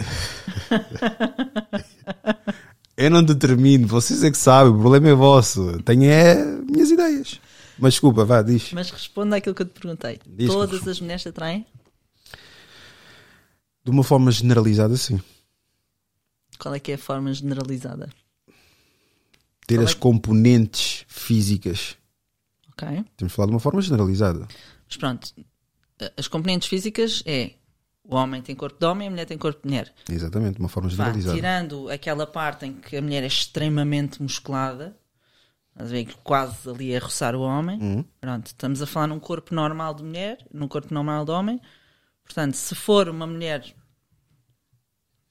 eu 2.97 3.09
não 3.09 3.23
determino, 3.23 3.87
vocês 3.87 4.23
é 4.23 4.29
que 4.29 4.37
sabem, 4.37 4.73
o 4.73 4.79
problema 4.79 5.09
é 5.09 5.13
vosso. 5.13 5.81
Tenho 5.83 6.03
é 6.03 6.43
minhas 6.43 6.91
ideias. 6.91 7.39
Mas 7.79 7.93
desculpa, 7.93 8.25
vá, 8.25 8.41
diz. 8.41 8.71
Mas 8.73 8.91
responda 8.91 9.37
àquilo 9.37 9.55
que 9.55 9.61
eu 9.61 9.65
te 9.65 9.79
perguntei. 9.79 10.19
Diz 10.27 10.47
Todas 10.47 10.87
as 10.87 10.99
mulheres 10.99 11.21
te 11.21 11.29
atraem? 11.29 11.65
De 13.83 13.91
uma 13.91 14.03
forma 14.03 14.29
generalizada, 14.31 14.95
sim. 14.97 15.19
Qual 16.59 16.75
é 16.75 16.79
que 16.79 16.91
é 16.91 16.95
a 16.95 16.99
forma 16.99 17.33
generalizada? 17.33 18.09
Ter 19.67 19.79
é 19.79 19.83
as 19.83 19.93
que- 19.93 19.99
componentes 19.99 21.05
físicas. 21.07 21.97
Ok? 22.71 22.87
Temos 23.17 23.31
de 23.31 23.35
falar 23.35 23.45
de 23.47 23.53
uma 23.53 23.59
forma 23.59 23.81
generalizada. 23.81 24.47
Mas 24.87 24.97
pronto, 24.97 25.31
as 26.17 26.27
componentes 26.27 26.67
físicas 26.67 27.21
é 27.25 27.53
o 28.03 28.15
homem 28.15 28.41
tem 28.41 28.53
corpo 28.55 28.77
de 28.77 28.85
homem, 28.85 29.07
a 29.07 29.11
mulher 29.11 29.25
tem 29.25 29.37
corpo 29.37 29.61
de 29.61 29.69
mulher. 29.69 29.93
Exatamente, 30.09 30.55
de 30.55 30.59
uma 30.59 30.67
forma 30.67 30.89
Vá, 30.89 30.95
generalizada. 30.95 31.35
tirando 31.35 31.89
aquela 31.89 32.27
parte 32.27 32.65
em 32.65 32.73
que 32.73 32.97
a 32.97 33.01
mulher 33.01 33.23
é 33.23 33.27
extremamente 33.27 34.21
musculada, 34.21 34.97
a 35.75 35.83
ver 35.85 36.03
que 36.05 36.15
quase 36.17 36.69
ali 36.69 36.91
é 36.91 36.97
roçar 36.97 37.33
o 37.35 37.41
homem. 37.41 37.79
Uhum. 37.81 38.05
Pronto, 38.19 38.47
estamos 38.47 38.81
a 38.81 38.85
falar 38.85 39.07
num 39.07 39.19
corpo 39.19 39.55
normal 39.55 39.93
de 39.93 40.03
mulher, 40.03 40.45
num 40.53 40.67
corpo 40.67 40.93
normal 40.93 41.23
de 41.23 41.31
homem. 41.31 41.61
Portanto, 42.25 42.55
se 42.55 42.75
for 42.75 43.07
uma 43.07 43.25
mulher 43.25 43.73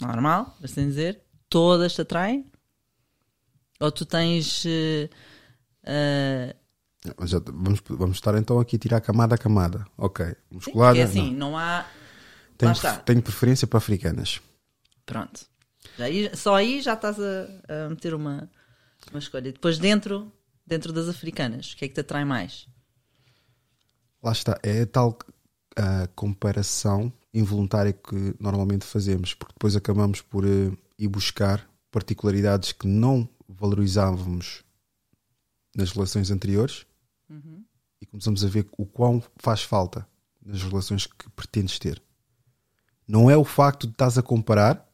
normal, 0.01 0.57
assim 0.63 0.87
dizer, 0.89 1.21
todas 1.49 1.95
te 1.95 2.01
atraem? 2.03 2.47
Ou 3.83 3.91
tu 3.93 4.05
tens. 4.07 4.65
eh, 4.67 6.55
Mas 7.19 7.31
já- 7.31 7.41
vamos, 7.45 7.81
vamos 7.89 8.17
estar 8.17 8.37
então 8.39 8.61
aqui 8.61 8.77
a 8.77 8.79
tirar 8.79 9.01
camada 9.01 9.35
a 9.35 9.39
camada. 9.39 9.85
Ok. 9.99 10.25
sim, 10.27 10.35
Musculada. 10.51 10.95
porque 10.95 11.03
assim, 11.03 11.31
não. 11.33 11.51
não, 11.51 11.59
há. 11.59 11.85
Tenho, 12.57 12.73
tenho 13.05 13.23
preferência 13.23 13.67
para 13.67 13.79
africanas. 13.79 14.41
Pronto. 15.05 15.45
Já 15.99 16.05
aí- 16.05 16.31
só 16.37 16.55
aí 16.55 16.81
já 16.81 16.95
estás 16.95 17.17
a, 17.19 17.87
a 17.87 17.89
meter 17.91 18.15
uma, 18.15 18.49
uma 19.11 19.19
escolha. 19.19 19.51
Depois 19.53 19.79
dentro, 19.79 20.33
dentro 20.65 20.93
das 20.93 21.09
africanas, 21.09 21.73
o 21.73 21.77
que 21.77 21.85
é 21.85 21.89
que 21.89 21.95
te 21.95 22.01
atrai 22.01 22.25
mais? 22.25 22.69
Lá 24.23 24.31
está. 24.31 24.57
É 24.63 24.83
a 24.83 24.87
tal 24.87 25.19
a 25.77 26.07
comparação 26.15 27.13
involuntária 27.35 27.93
que 27.93 28.35
normalmente 28.39 28.85
fazemos, 28.85 29.35
porque 29.35 29.55
depois 29.55 29.75
acabamos 29.75 30.21
por 30.21 30.45
eh, 30.47 30.71
ir 30.99 31.09
buscar 31.09 31.67
particularidades 31.91 32.73
que 32.73 32.87
não 32.87 33.29
valorizávamos 33.57 34.65
nas 35.74 35.91
relações 35.91 36.31
anteriores 36.31 36.87
e 38.01 38.07
começamos 38.07 38.45
a 38.45 38.49
ver 38.49 38.69
o 38.77 38.85
quão 38.85 39.23
faz 39.37 39.62
falta 39.62 40.07
nas 40.45 40.62
relações 40.62 41.07
que 41.07 41.31
pretendes 41.31 41.79
ter. 41.79 42.03
Não 43.07 43.31
é 43.31 43.37
o 43.37 43.45
facto 43.45 43.87
de 43.87 43.93
estás 43.93 44.19
a 44.19 44.23
comparar 44.23 44.87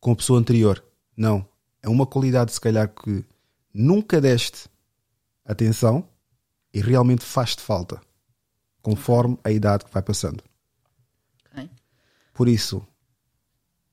com 0.00 0.12
a 0.12 0.16
pessoa 0.16 0.38
anterior. 0.38 0.82
Não. 1.16 1.46
É 1.82 1.88
uma 1.88 2.06
qualidade, 2.06 2.52
se 2.52 2.60
calhar, 2.60 2.88
que 2.88 3.24
nunca 3.72 4.20
deste 4.20 4.68
atenção 5.44 6.08
e 6.72 6.80
realmente 6.80 7.24
faz-te 7.24 7.62
falta, 7.62 8.00
conforme 8.80 9.38
a 9.42 9.50
idade 9.50 9.84
que 9.84 9.92
vai 9.92 10.02
passando. 10.02 10.42
Ok? 11.46 11.68
Por 12.32 12.48
isso, 12.48 12.86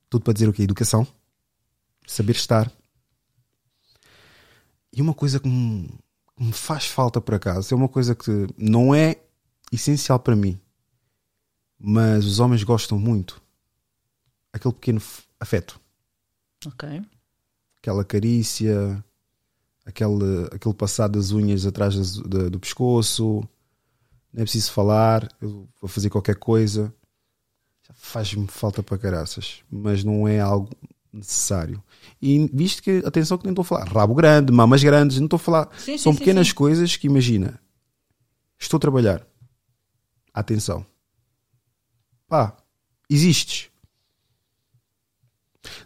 tudo 0.08 0.22
para 0.22 0.32
dizer 0.32 0.48
o 0.48 0.52
que? 0.52 0.62
Educação, 0.62 1.06
saber 2.06 2.32
estar. 2.32 2.70
E 4.98 5.02
uma 5.02 5.14
coisa 5.14 5.38
que 5.38 5.48
me, 5.48 5.86
que 6.36 6.42
me 6.42 6.52
faz 6.52 6.86
falta 6.86 7.20
por 7.20 7.32
acaso, 7.34 7.72
é 7.72 7.76
uma 7.76 7.88
coisa 7.88 8.16
que 8.16 8.48
não 8.58 8.92
é 8.92 9.16
essencial 9.70 10.18
para 10.18 10.34
mim, 10.34 10.58
mas 11.78 12.24
os 12.24 12.40
homens 12.40 12.64
gostam 12.64 12.98
muito. 12.98 13.40
Aquele 14.52 14.74
pequeno 14.74 15.00
afeto, 15.38 15.80
Ok. 16.66 17.00
aquela 17.80 18.04
carícia, 18.04 19.04
aquele, 19.86 20.46
aquele 20.52 20.74
passar 20.74 21.06
das 21.06 21.30
unhas 21.30 21.64
atrás 21.64 21.94
das- 21.94 22.16
da- 22.16 22.48
do 22.48 22.58
pescoço. 22.58 23.48
Não 24.32 24.40
é 24.42 24.44
preciso 24.44 24.72
falar, 24.72 25.28
eu 25.40 25.68
vou 25.80 25.88
fazer 25.88 26.10
qualquer 26.10 26.34
coisa. 26.36 26.92
Já 27.86 27.94
Faz-me 27.94 28.48
falta 28.48 28.82
para 28.82 28.98
caraças, 28.98 29.62
mas 29.70 30.02
não 30.02 30.26
é 30.26 30.40
algo 30.40 30.68
necessário. 31.12 31.82
E 32.20 32.50
visto 32.52 32.82
que, 32.82 33.02
atenção, 33.04 33.38
que 33.38 33.44
nem 33.44 33.52
estou 33.52 33.62
a 33.62 33.66
falar 33.66 33.88
rabo 33.88 34.14
grande, 34.14 34.52
mamas 34.52 34.82
grandes, 34.82 35.18
não 35.18 35.26
estou 35.26 35.36
a 35.36 35.40
falar. 35.40 35.68
Sim, 35.78 35.98
São 35.98 36.12
sim, 36.12 36.18
pequenas 36.18 36.48
sim. 36.48 36.54
coisas 36.54 36.96
que 36.96 37.06
imagina. 37.06 37.60
Estou 38.58 38.76
a 38.76 38.80
trabalhar. 38.80 39.26
Atenção. 40.34 40.84
Pá, 42.28 42.56
existes. 43.08 43.68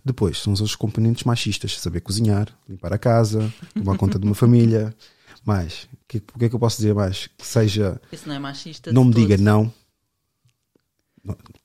Depois, 0.04 0.38
são 0.38 0.52
os 0.52 0.74
componentes 0.74 1.24
machistas: 1.24 1.78
saber 1.80 2.00
cozinhar, 2.00 2.48
limpar 2.68 2.92
a 2.92 2.98
casa, 2.98 3.52
tomar 3.74 3.96
conta 3.96 4.18
de 4.18 4.26
uma 4.26 4.34
família. 4.34 4.94
Mais, 5.44 5.88
o 5.92 5.96
que, 6.06 6.20
que 6.20 6.44
é 6.44 6.48
que 6.48 6.54
eu 6.54 6.58
posso 6.58 6.76
dizer 6.76 6.94
mais? 6.94 7.26
Que 7.36 7.44
seja. 7.44 8.00
Isso 8.12 8.28
não 8.28 8.34
é 8.34 8.38
machista. 8.38 8.92
Não 8.92 9.04
me 9.04 9.12
diga 9.12 9.36
todo. 9.36 9.44
Não, 9.44 9.74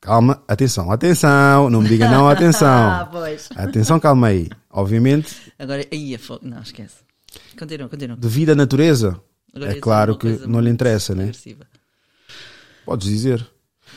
Calma, 0.00 0.42
atenção, 0.46 0.90
atenção, 0.92 1.68
não 1.68 1.80
me 1.82 1.88
diga 1.88 2.08
não, 2.08 2.28
Ah, 2.28 2.32
atenção. 2.32 3.08
pois. 3.10 3.48
Atenção, 3.56 3.98
calma 3.98 4.28
aí. 4.28 4.48
Obviamente, 4.70 5.34
Agora, 5.58 5.84
aí 5.92 6.14
é 6.14 6.18
fogo. 6.18 6.46
Não, 6.46 6.60
esquece. 6.62 6.96
Continua, 7.58 7.88
continua. 7.88 8.16
devido 8.16 8.50
à 8.50 8.54
natureza, 8.54 9.20
Agora 9.52 9.72
é 9.72 9.74
ia 9.74 9.80
claro 9.80 10.16
que 10.16 10.28
não 10.46 10.60
lhe 10.60 10.70
interessa, 10.70 11.14
né? 11.14 11.24
agressiva. 11.24 11.66
Podes 12.84 13.08
dizer. 13.08 13.46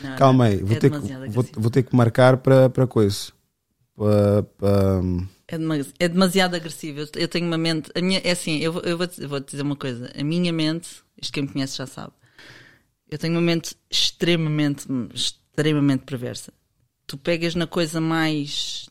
Não, 0.03 0.15
Calma 0.15 0.45
não, 0.45 0.51
aí, 0.51 0.63
vou, 0.63 0.75
é 0.75 0.79
ter 0.79 0.89
que, 0.89 0.97
vou, 1.29 1.45
vou 1.57 1.69
ter 1.69 1.83
que 1.83 1.95
marcar 1.95 2.37
para 2.37 2.69
para 2.69 2.87
coisa. 2.87 3.31
Para, 3.95 4.43
para, 4.57 5.01
É, 5.47 5.57
demasi- 5.57 5.93
é 5.99 6.07
demasiado 6.09 6.55
agressivo. 6.55 7.05
Eu, 7.15 7.27
tenho 7.27 7.45
uma 7.45 7.57
mente. 7.57 7.91
A 7.93 8.01
minha, 8.01 8.19
é 8.23 8.31
assim, 8.31 8.57
eu, 8.57 8.79
eu 8.81 8.97
vou, 8.97 9.07
eu 9.19 9.29
vou 9.29 9.39
te 9.39 9.51
dizer 9.51 9.61
uma 9.63 9.75
coisa. 9.75 10.11
A 10.17 10.23
minha 10.23 10.51
mente, 10.51 10.89
isto 11.21 11.31
quem 11.33 11.43
me 11.43 11.49
conhece 11.49 11.77
já 11.77 11.85
sabe, 11.85 12.13
eu 13.09 13.17
tenho 13.17 13.33
uma 13.35 13.41
mente 13.41 13.75
extremamente, 13.89 14.87
extremamente 15.51 16.03
perversa. 16.05 16.53
Tu 17.05 17.17
pegas 17.17 17.55
na 17.55 17.67
coisa 17.67 17.99
mais. 17.99 18.89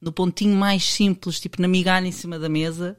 no 0.00 0.12
pontinho 0.12 0.56
mais 0.56 0.84
simples, 0.84 1.40
tipo 1.40 1.60
na 1.60 1.68
migalha 1.68 2.06
em 2.06 2.12
cima 2.12 2.38
da 2.38 2.48
mesa, 2.48 2.96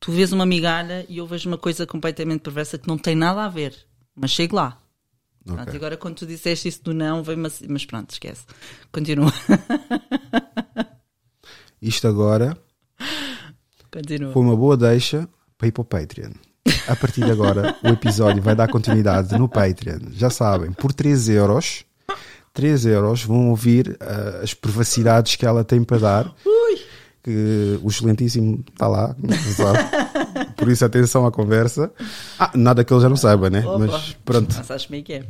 tu 0.00 0.12
vês 0.12 0.32
uma 0.32 0.46
migalha 0.46 1.04
e 1.08 1.18
eu 1.18 1.26
vejo 1.26 1.48
uma 1.48 1.58
coisa 1.58 1.86
completamente 1.86 2.40
perversa 2.42 2.78
que 2.78 2.88
não 2.88 2.96
tem 2.96 3.14
nada 3.14 3.44
a 3.44 3.48
ver. 3.48 3.74
Mas 4.14 4.30
chego 4.30 4.56
lá. 4.56 4.80
Pronto, 5.44 5.62
Ok. 5.62 5.74
agora 5.76 5.96
quando 5.96 6.16
tu 6.16 6.26
disseste 6.26 6.68
isso 6.68 6.82
do 6.84 6.94
não, 6.94 7.22
veio-me 7.22 7.46
assim, 7.46 7.66
mas 7.68 7.84
pronto, 7.84 8.10
esquece. 8.10 8.44
Continua. 8.92 9.32
isto 11.80 12.06
agora 12.08 12.56
Continua. 13.90 14.32
foi 14.32 14.42
uma 14.42 14.56
boa 14.56 14.76
deixa 14.76 15.28
para 15.56 15.68
ir 15.68 15.72
para 15.72 15.82
o 15.82 15.84
Patreon. 15.84 16.32
A 16.86 16.96
partir 16.96 17.24
de 17.24 17.30
agora, 17.30 17.76
o 17.82 17.88
episódio 17.88 18.42
vai 18.42 18.54
dar 18.54 18.68
continuidade 18.68 19.36
no 19.38 19.48
Patreon. 19.48 20.10
Já 20.12 20.28
sabem, 20.30 20.72
por 20.72 20.92
3 20.92 21.28
euros, 21.30 21.84
3 22.58 22.86
euros 22.86 23.22
vão 23.22 23.50
ouvir 23.50 23.96
ah, 24.00 24.40
as 24.42 24.52
privacidades 24.52 25.36
que 25.36 25.46
ela 25.46 25.62
tem 25.62 25.84
para 25.84 25.98
dar. 25.98 26.34
Que 27.22 27.78
o 27.82 27.88
excelentíssimo 27.88 28.64
está 28.72 28.88
lá, 28.88 29.14
por 30.56 30.68
isso 30.68 30.84
atenção 30.84 31.24
à 31.24 31.30
conversa. 31.30 31.92
Ah, 32.36 32.50
nada 32.54 32.82
que 32.82 32.92
ele 32.92 33.00
já 33.00 33.08
não 33.08 33.16
saiba, 33.16 33.48
né? 33.48 33.64
Opa. 33.64 33.78
Mas 33.78 34.16
pronto. 34.24 34.56
Mas 34.56 34.70
acho 34.70 34.90
meio 34.90 35.04
que 35.04 35.12
é. 35.12 35.24